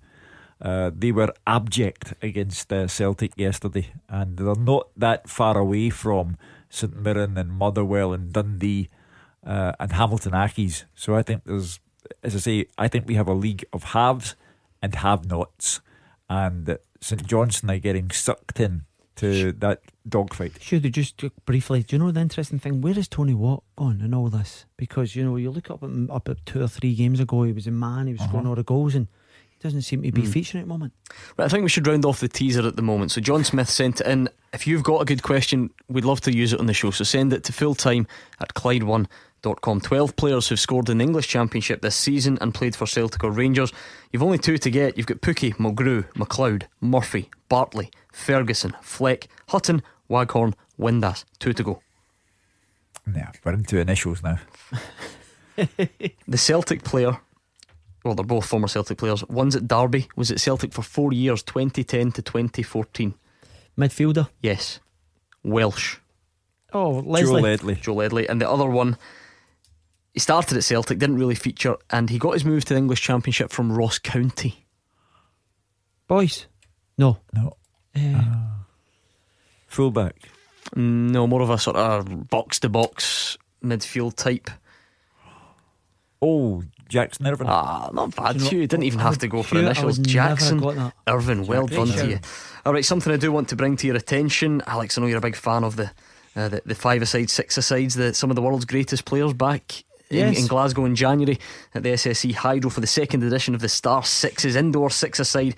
Uh, 0.62 0.92
they 0.96 1.12
were 1.12 1.34
abject 1.46 2.14
against 2.22 2.72
uh, 2.72 2.88
Celtic 2.88 3.34
yesterday, 3.38 3.92
and 4.08 4.38
they're 4.38 4.56
not 4.56 4.88
that 4.98 5.30
far 5.30 5.58
away 5.58 5.90
from 5.90 6.38
St 6.70 6.96
Mirren 6.96 7.38
and 7.38 7.52
Motherwell 7.52 8.14
and 8.14 8.32
Dundee 8.32 8.90
uh, 9.46 9.74
and 9.80 9.92
Hamilton 9.92 10.32
Accies. 10.32 10.86
So 10.96 11.16
I 11.16 11.22
think 11.22 11.44
there's, 11.44 11.80
as 12.24 12.36
I 12.36 12.40
say, 12.40 12.66
I 12.78 12.88
think 12.88 13.08
we 13.08 13.16
have 13.16 13.28
a 13.28 13.34
league 13.34 13.66
of 13.74 13.84
haves 13.84 14.36
and 14.82 14.96
have-nots, 14.96 15.82
and 16.30 16.78
St 17.04 17.26
Johnstone 17.28 17.70
are 17.72 17.80
getting 17.80 18.10
sucked 18.12 18.60
in 18.60 18.84
to 19.18 19.52
that 19.54 19.82
dogfight. 20.08 20.54
Should 20.62 20.84
have 20.86 20.94
just 20.94 21.22
briefly. 21.46 21.84
Do 21.84 21.96
you 21.96 22.00
know 22.00 22.12
the 22.12 22.20
interesting 22.22 22.60
thing? 22.60 22.82
Where 22.82 22.98
is 22.98 23.08
Tony 23.08 23.34
Watt 23.34 23.64
gone 23.76 24.02
in 24.02 24.14
all 24.14 24.30
this? 24.30 24.66
Because 24.78 25.16
you 25.16 25.24
know 25.24 25.36
you 25.36 25.52
look 25.52 25.70
up 25.70 25.84
at 25.84 25.90
up 26.10 26.30
at 26.30 26.46
two 26.46 26.62
or 26.64 26.68
three 26.68 26.96
games 26.96 27.20
ago, 27.20 27.44
he 27.44 27.52
was 27.52 27.68
a 27.68 27.72
man, 27.72 28.08
he 28.08 28.14
was 28.14 28.22
scoring 28.22 28.40
Uh-huh. 28.46 28.50
all 28.50 28.56
the 28.56 28.64
goals, 28.64 28.96
and 28.96 29.08
he 29.52 29.58
doesn't 29.60 29.84
seem 29.84 30.02
to 30.02 30.12
be 30.12 30.22
Mm. 30.24 30.28
featuring 30.28 30.62
at 30.62 30.66
the 30.66 30.74
moment. 30.74 30.94
Right, 31.38 31.46
I 31.46 31.48
think 31.50 31.64
we 31.64 31.70
should 31.70 31.86
round 31.86 32.06
off 32.06 32.20
the 32.22 32.28
teaser 32.28 32.66
at 32.68 32.76
the 32.76 32.82
moment. 32.82 33.12
So 33.12 33.22
John 33.22 33.44
Smith 33.44 33.70
sent 33.70 34.02
it 34.02 34.08
in. 34.08 34.30
If 34.54 34.66
you've 34.66 34.84
got 34.84 35.02
a 35.02 35.06
good 35.06 35.22
question, 35.24 35.70
we'd 35.90 36.06
love 36.06 36.22
to 36.22 36.34
use 36.36 36.54
it 36.54 36.60
on 36.60 36.66
the 36.66 36.74
show. 36.74 36.90
So 36.92 37.04
send 37.04 37.34
it 37.34 37.44
to 37.44 37.52
fulltime 37.52 38.08
at 38.40 38.54
Clyde1.com. 39.44 39.82
12 39.82 40.15
players 40.15 40.48
who've 40.48 40.60
scored 40.60 40.90
in 40.90 40.98
the 40.98 41.03
English 41.03 41.28
Championship 41.28 41.82
this 41.82 41.95
season 41.95 42.38
and 42.41 42.53
played 42.53 42.76
for 42.76 42.86
Celtic 42.86 43.24
or 43.24 43.32
Rangers. 43.32 43.72
You've 44.11 44.24
only 44.24 44.38
two 44.38 44.57
to 44.57 44.70
get. 44.70 44.98
You've 44.98 45.07
got 45.07 45.22
Pukki, 45.22 45.56
Mulgrew, 45.56 46.06
McLeod, 46.14 46.64
Murphy, 46.82 47.30
Bartley, 47.49 47.91
Ferguson, 48.11 48.76
Fleck, 48.82 49.28
Hutton, 49.49 49.82
Waghorn, 50.10 50.53
Windass. 50.80 51.26
Two 51.40 51.53
to 51.53 51.64
go. 51.64 51.82
Yeah, 53.14 53.32
we're 53.44 53.53
into 53.53 53.80
initials 53.80 54.24
now. 54.24 54.40
The 56.28 56.38
Celtic 56.40 56.84
player, 56.84 57.20
well, 58.03 58.15
they're 58.15 58.26
both 58.26 58.48
former 58.48 58.68
Celtic 58.68 58.98
players. 58.98 59.24
One's 59.30 59.56
at 59.56 59.68
Derby, 59.68 60.07
was 60.15 60.32
at 60.32 60.40
Celtic 60.40 60.74
for 60.74 60.82
four 60.82 61.14
years, 61.14 61.44
2010 61.44 62.11
to 62.14 62.24
2014. 62.24 63.14
Midfielder? 63.78 64.30
Yes. 64.41 64.80
Welsh. 65.44 65.98
Oh, 66.74 67.03
Leslie. 67.06 67.36
Joe 67.36 67.48
Ledley. 67.48 67.76
Joe 67.76 67.94
Ledley. 67.94 68.28
And 68.28 68.41
the 68.41 68.49
other 68.49 68.65
one, 68.65 68.98
he 70.14 70.19
started 70.19 70.57
at 70.57 70.64
Celtic, 70.64 70.99
didn't 70.99 71.18
really 71.18 71.35
feature, 71.35 71.76
and 71.90 72.10
he 72.10 72.18
got 72.19 72.34
his 72.34 72.45
move 72.45 72.65
to 72.65 72.73
the 72.73 72.77
English 72.80 73.02
Championship 73.02 73.52
from 73.52 73.72
Ross 73.72 73.98
County. 73.99 74.65
Boyce? 76.07 76.45
No. 76.98 77.18
No. 77.34 77.53
Uh, 77.95 78.22
Fullback. 79.68 80.15
No, 80.76 81.27
more 81.27 81.41
of 81.41 81.49
a 81.49 81.57
sort 81.57 81.76
of 81.77 82.30
box 82.30 82.60
to 82.60 82.69
box 82.69 83.38
midfield 83.64 84.15
type. 84.15 84.49
Oh, 86.22 86.64
Jackson 86.88 87.27
Irvine. 87.27 87.48
Ah, 87.49 87.90
not 87.94 88.15
bad. 88.15 88.34
Do 88.38 88.40
you 88.40 88.45
know- 88.45 88.52
You 88.61 88.68
didn't 88.68 88.84
even 88.84 88.99
have 88.99 89.18
to 89.19 89.27
go 89.27 89.44
for 89.44 89.56
Hugh, 89.56 89.64
I 89.68 89.72
initials. 89.72 89.98
would 89.99 90.07
Jackson 90.07 90.60
got. 90.60 90.94
Irvine. 91.07 91.45
Well 91.45 91.68
Great 91.68 91.77
done 91.77 91.88
to 91.98 92.07
you. 92.10 92.19
All 92.65 92.73
right, 92.73 92.85
something 92.85 93.11
I 93.11 93.18
do 93.18 93.31
want 93.31 93.49
to 93.49 93.56
bring 93.56 93.76
to 93.77 93.88
your 93.88 93.95
attention, 93.95 94.61
Alex. 94.68 94.98
I 94.98 95.02
know 95.02 95.07
you're 95.07 95.18
a 95.18 95.22
big 95.22 95.35
fan 95.35 95.64
of 95.64 95.76
the 95.76 95.91
uh, 96.35 96.48
the, 96.49 96.61
the 96.65 96.76
five-a-side, 96.76 97.30
six-a-sides, 97.30 97.94
the 97.95 98.14
some 98.14 98.30
of 98.31 98.35
the 98.35 98.41
world's 98.41 98.65
greatest 98.65 99.06
players 99.06 99.34
back. 99.34 99.84
In, 100.10 100.18
Yes. 100.18 100.40
in 100.40 100.48
Glasgow 100.48 100.86
in 100.86 100.96
January 100.96 101.40
at 101.74 101.84
the 101.84 101.90
SSE 101.90 102.34
Hydro 102.34 102.70
for 102.70 102.82
the 102.82 102.88
second 102.88 103.24
edition 103.24 103.56
of 103.56 103.62
the 103.62 103.70
Star 103.70 104.04
Sixes 104.04 104.56
indoor 104.56 104.90
six-a-side. 104.90 105.56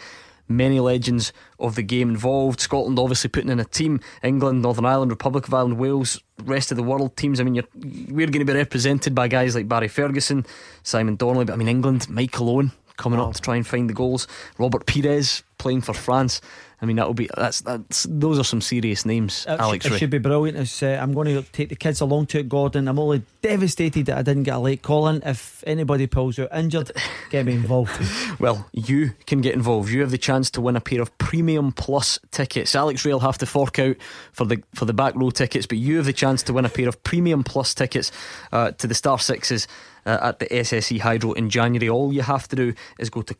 Many 0.47 0.79
legends 0.79 1.33
of 1.59 1.73
the 1.73 1.81
game 1.81 2.09
involved. 2.11 2.59
Scotland 2.59 2.99
obviously 2.99 3.31
putting 3.31 3.49
in 3.49 3.59
a 3.59 3.65
team. 3.65 3.99
England, 4.21 4.61
Northern 4.61 4.85
Ireland, 4.85 5.09
Republic 5.09 5.47
of 5.47 5.53
Ireland, 5.55 5.79
Wales, 5.79 6.21
rest 6.43 6.69
of 6.69 6.77
the 6.77 6.83
world 6.83 7.17
teams. 7.17 7.39
I 7.39 7.43
mean, 7.43 7.55
you're, 7.55 7.65
we're 7.73 8.27
going 8.27 8.45
to 8.45 8.53
be 8.53 8.53
represented 8.53 9.15
by 9.15 9.27
guys 9.27 9.55
like 9.55 9.67
Barry 9.67 9.87
Ferguson, 9.87 10.45
Simon 10.83 11.15
Donnelly, 11.15 11.45
but 11.45 11.53
I 11.53 11.55
mean, 11.55 11.67
England, 11.67 12.07
Michael 12.09 12.49
Owen 12.49 12.71
coming 12.97 13.19
up 13.19 13.29
oh. 13.29 13.31
to 13.31 13.41
try 13.41 13.55
and 13.55 13.65
find 13.65 13.89
the 13.89 13.93
goals. 13.93 14.27
Robert 14.59 14.85
Pires 14.85 15.43
playing 15.57 15.81
for 15.81 15.93
France. 15.93 16.41
I 16.85 16.87
mean, 16.87 16.97
that'll 16.97 17.15
be 17.15 17.27
that's 17.35 17.61
that's 17.61 18.05
those 18.07 18.37
are 18.37 18.43
some 18.43 18.61
serious 18.61 19.07
names. 19.07 19.43
It, 19.49 19.59
Alex 19.59 19.87
sh- 19.87 19.91
it 19.91 19.97
should 19.97 20.11
be 20.11 20.19
brilliant. 20.19 20.83
Uh, 20.83 20.85
I'm 20.85 21.13
going 21.13 21.25
to 21.29 21.41
take 21.51 21.69
the 21.69 21.75
kids 21.75 21.99
along 21.99 22.27
to 22.27 22.39
it, 22.41 22.47
Gordon. 22.47 22.87
I'm 22.87 22.99
only 22.99 23.23
devastated 23.41 24.05
that 24.05 24.19
I 24.19 24.21
didn't 24.21 24.43
get 24.43 24.53
a 24.53 24.59
late 24.59 24.83
call 24.83 25.07
in. 25.07 25.23
If 25.25 25.63
anybody 25.65 26.05
pulls 26.05 26.37
out 26.37 26.55
injured, 26.55 26.91
get 27.31 27.47
me 27.47 27.53
involved. 27.53 27.91
Well, 28.37 28.67
you 28.73 29.13
can 29.25 29.39
get 29.39 29.53
involved. 29.55 29.89
You 29.89 30.01
have 30.01 30.11
the 30.11 30.17
chance 30.17 30.51
to 30.51 30.61
win 30.61 30.75
a 30.75 30.81
pair 30.81 31.01
of 31.01 31.17
Premium 31.17 31.71
Plus 31.71 32.19
tickets. 32.31 32.75
Alex 32.75 33.05
Rae 33.05 33.13
will 33.13 33.21
have 33.21 33.37
to 33.37 33.45
fork 33.45 33.79
out 33.79 33.95
for 34.33 34.45
the 34.45 34.61
for 34.73 34.85
the 34.85 34.93
back 34.93 35.15
row 35.15 35.29
tickets, 35.29 35.65
but 35.65 35.77
you 35.77 35.97
have 35.97 36.05
the 36.05 36.13
chance 36.13 36.43
to 36.43 36.53
win 36.53 36.65
a 36.65 36.69
pair 36.69 36.89
of 36.89 37.01
Premium 37.03 37.43
Plus 37.43 37.73
tickets 37.73 38.11
uh, 38.51 38.71
to 38.71 38.87
the 38.87 38.93
Star 38.93 39.17
Sixes 39.17 39.67
uh, 40.05 40.19
at 40.21 40.39
the 40.39 40.47
SSE 40.47 40.99
Hydro 40.99 41.31
in 41.33 41.49
January. 41.49 41.89
All 41.89 42.13
you 42.13 42.21
have 42.21 42.47
to 42.49 42.55
do 42.55 42.73
is 42.99 43.09
go 43.09 43.21
to 43.23 43.33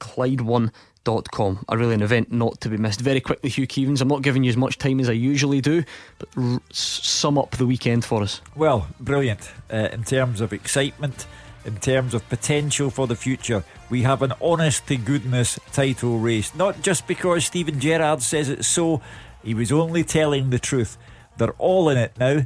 Clyde1.com. 1.05 1.65
A 1.69 1.77
really 1.77 1.93
an 1.93 2.01
event 2.01 2.31
not 2.31 2.59
to 2.61 2.69
be 2.69 2.77
missed. 2.77 3.01
Very 3.01 3.21
quickly, 3.21 3.49
Hugh 3.49 3.67
Keevins. 3.67 4.01
I'm 4.01 4.07
not 4.07 4.21
giving 4.21 4.43
you 4.43 4.49
as 4.49 4.57
much 4.57 4.77
time 4.77 4.99
as 4.99 5.09
I 5.09 5.13
usually 5.13 5.61
do, 5.61 5.83
but 6.19 6.29
r- 6.37 6.61
sum 6.71 7.37
up 7.37 7.51
the 7.51 7.65
weekend 7.65 8.03
for 8.03 8.21
us. 8.21 8.41
Well, 8.55 8.87
brilliant. 8.99 9.51
Uh, 9.71 9.89
in 9.91 10.03
terms 10.03 10.41
of 10.41 10.53
excitement, 10.53 11.27
in 11.63 11.77
terms 11.77 12.13
of 12.13 12.27
potential 12.29 12.89
for 12.89 13.07
the 13.07 13.15
future, 13.15 13.63
we 13.89 14.03
have 14.03 14.21
an 14.21 14.33
honest 14.41 14.87
to 14.87 14.97
goodness 14.97 15.59
title 15.71 16.19
race. 16.19 16.53
Not 16.55 16.81
just 16.81 17.07
because 17.07 17.45
Steven 17.45 17.79
Gerrard 17.79 18.21
says 18.21 18.49
it's 18.49 18.67
so, 18.67 19.01
he 19.43 19.53
was 19.53 19.71
only 19.71 20.03
telling 20.03 20.49
the 20.49 20.59
truth. 20.59 20.97
They're 21.37 21.51
all 21.53 21.89
in 21.89 21.97
it 21.97 22.13
now. 22.17 22.45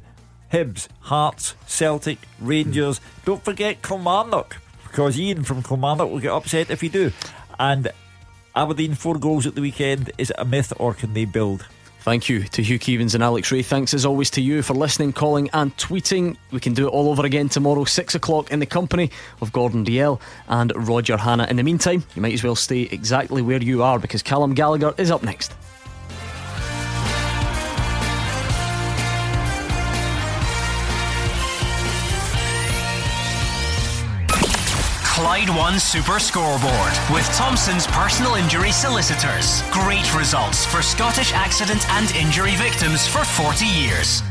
Hibs, 0.51 0.87
Hearts, 1.01 1.53
Celtic, 1.67 2.17
Rangers. 2.39 2.99
Don't 3.23 3.43
forget 3.45 3.83
Kilmarnock, 3.83 4.57
because 4.83 5.19
Ian 5.19 5.43
from 5.43 5.61
Kilmarnock 5.61 6.09
will 6.09 6.19
get 6.19 6.31
upset 6.31 6.71
if 6.71 6.81
you 6.81 6.89
do. 6.89 7.11
And 7.59 7.91
Aberdeen, 8.59 8.93
four 8.93 9.17
goals 9.17 9.47
at 9.47 9.55
the 9.55 9.61
weekend. 9.61 10.11
Is 10.17 10.31
it 10.31 10.35
a 10.37 10.43
myth 10.43 10.73
or 10.75 10.93
can 10.93 11.13
they 11.13 11.23
build? 11.23 11.65
Thank 12.01 12.27
you 12.27 12.43
to 12.43 12.61
Hugh 12.61 12.77
Keevins 12.77 13.15
and 13.15 13.23
Alex 13.23 13.53
Rae. 13.53 13.61
Thanks 13.61 13.93
as 13.93 14.05
always 14.05 14.29
to 14.31 14.41
you 14.41 14.61
for 14.61 14.73
listening, 14.73 15.13
calling, 15.13 15.49
and 15.53 15.75
tweeting. 15.77 16.35
We 16.51 16.59
can 16.59 16.73
do 16.73 16.85
it 16.87 16.89
all 16.89 17.09
over 17.09 17.25
again 17.25 17.47
tomorrow, 17.47 17.85
6 17.85 18.15
o'clock, 18.15 18.51
in 18.51 18.59
the 18.59 18.65
company 18.65 19.11
of 19.39 19.53
Gordon 19.53 19.85
Dalziel 19.85 20.19
and 20.49 20.73
Roger 20.75 21.15
Hannah. 21.15 21.47
In 21.49 21.55
the 21.55 21.63
meantime, 21.63 22.03
you 22.15 22.21
might 22.21 22.33
as 22.33 22.43
well 22.43 22.53
stay 22.53 22.81
exactly 22.81 23.41
where 23.41 23.63
you 23.63 23.81
are 23.81 23.97
because 23.97 24.21
Callum 24.21 24.53
Gallagher 24.55 24.93
is 24.97 25.09
up 25.09 25.23
next. 25.23 25.53
Clyde 35.19 35.49
One 35.49 35.79
Super 35.81 36.17
Scoreboard 36.17 36.93
with 37.11 37.25
Thompson's 37.35 37.85
personal 37.87 38.35
injury 38.35 38.71
solicitors. 38.71 39.63
Great 39.69 40.15
results 40.15 40.65
for 40.65 40.81
Scottish 40.81 41.33
accident 41.33 41.85
and 41.89 42.09
injury 42.15 42.55
victims 42.55 43.05
for 43.05 43.25
40 43.25 43.65
years. 43.65 44.23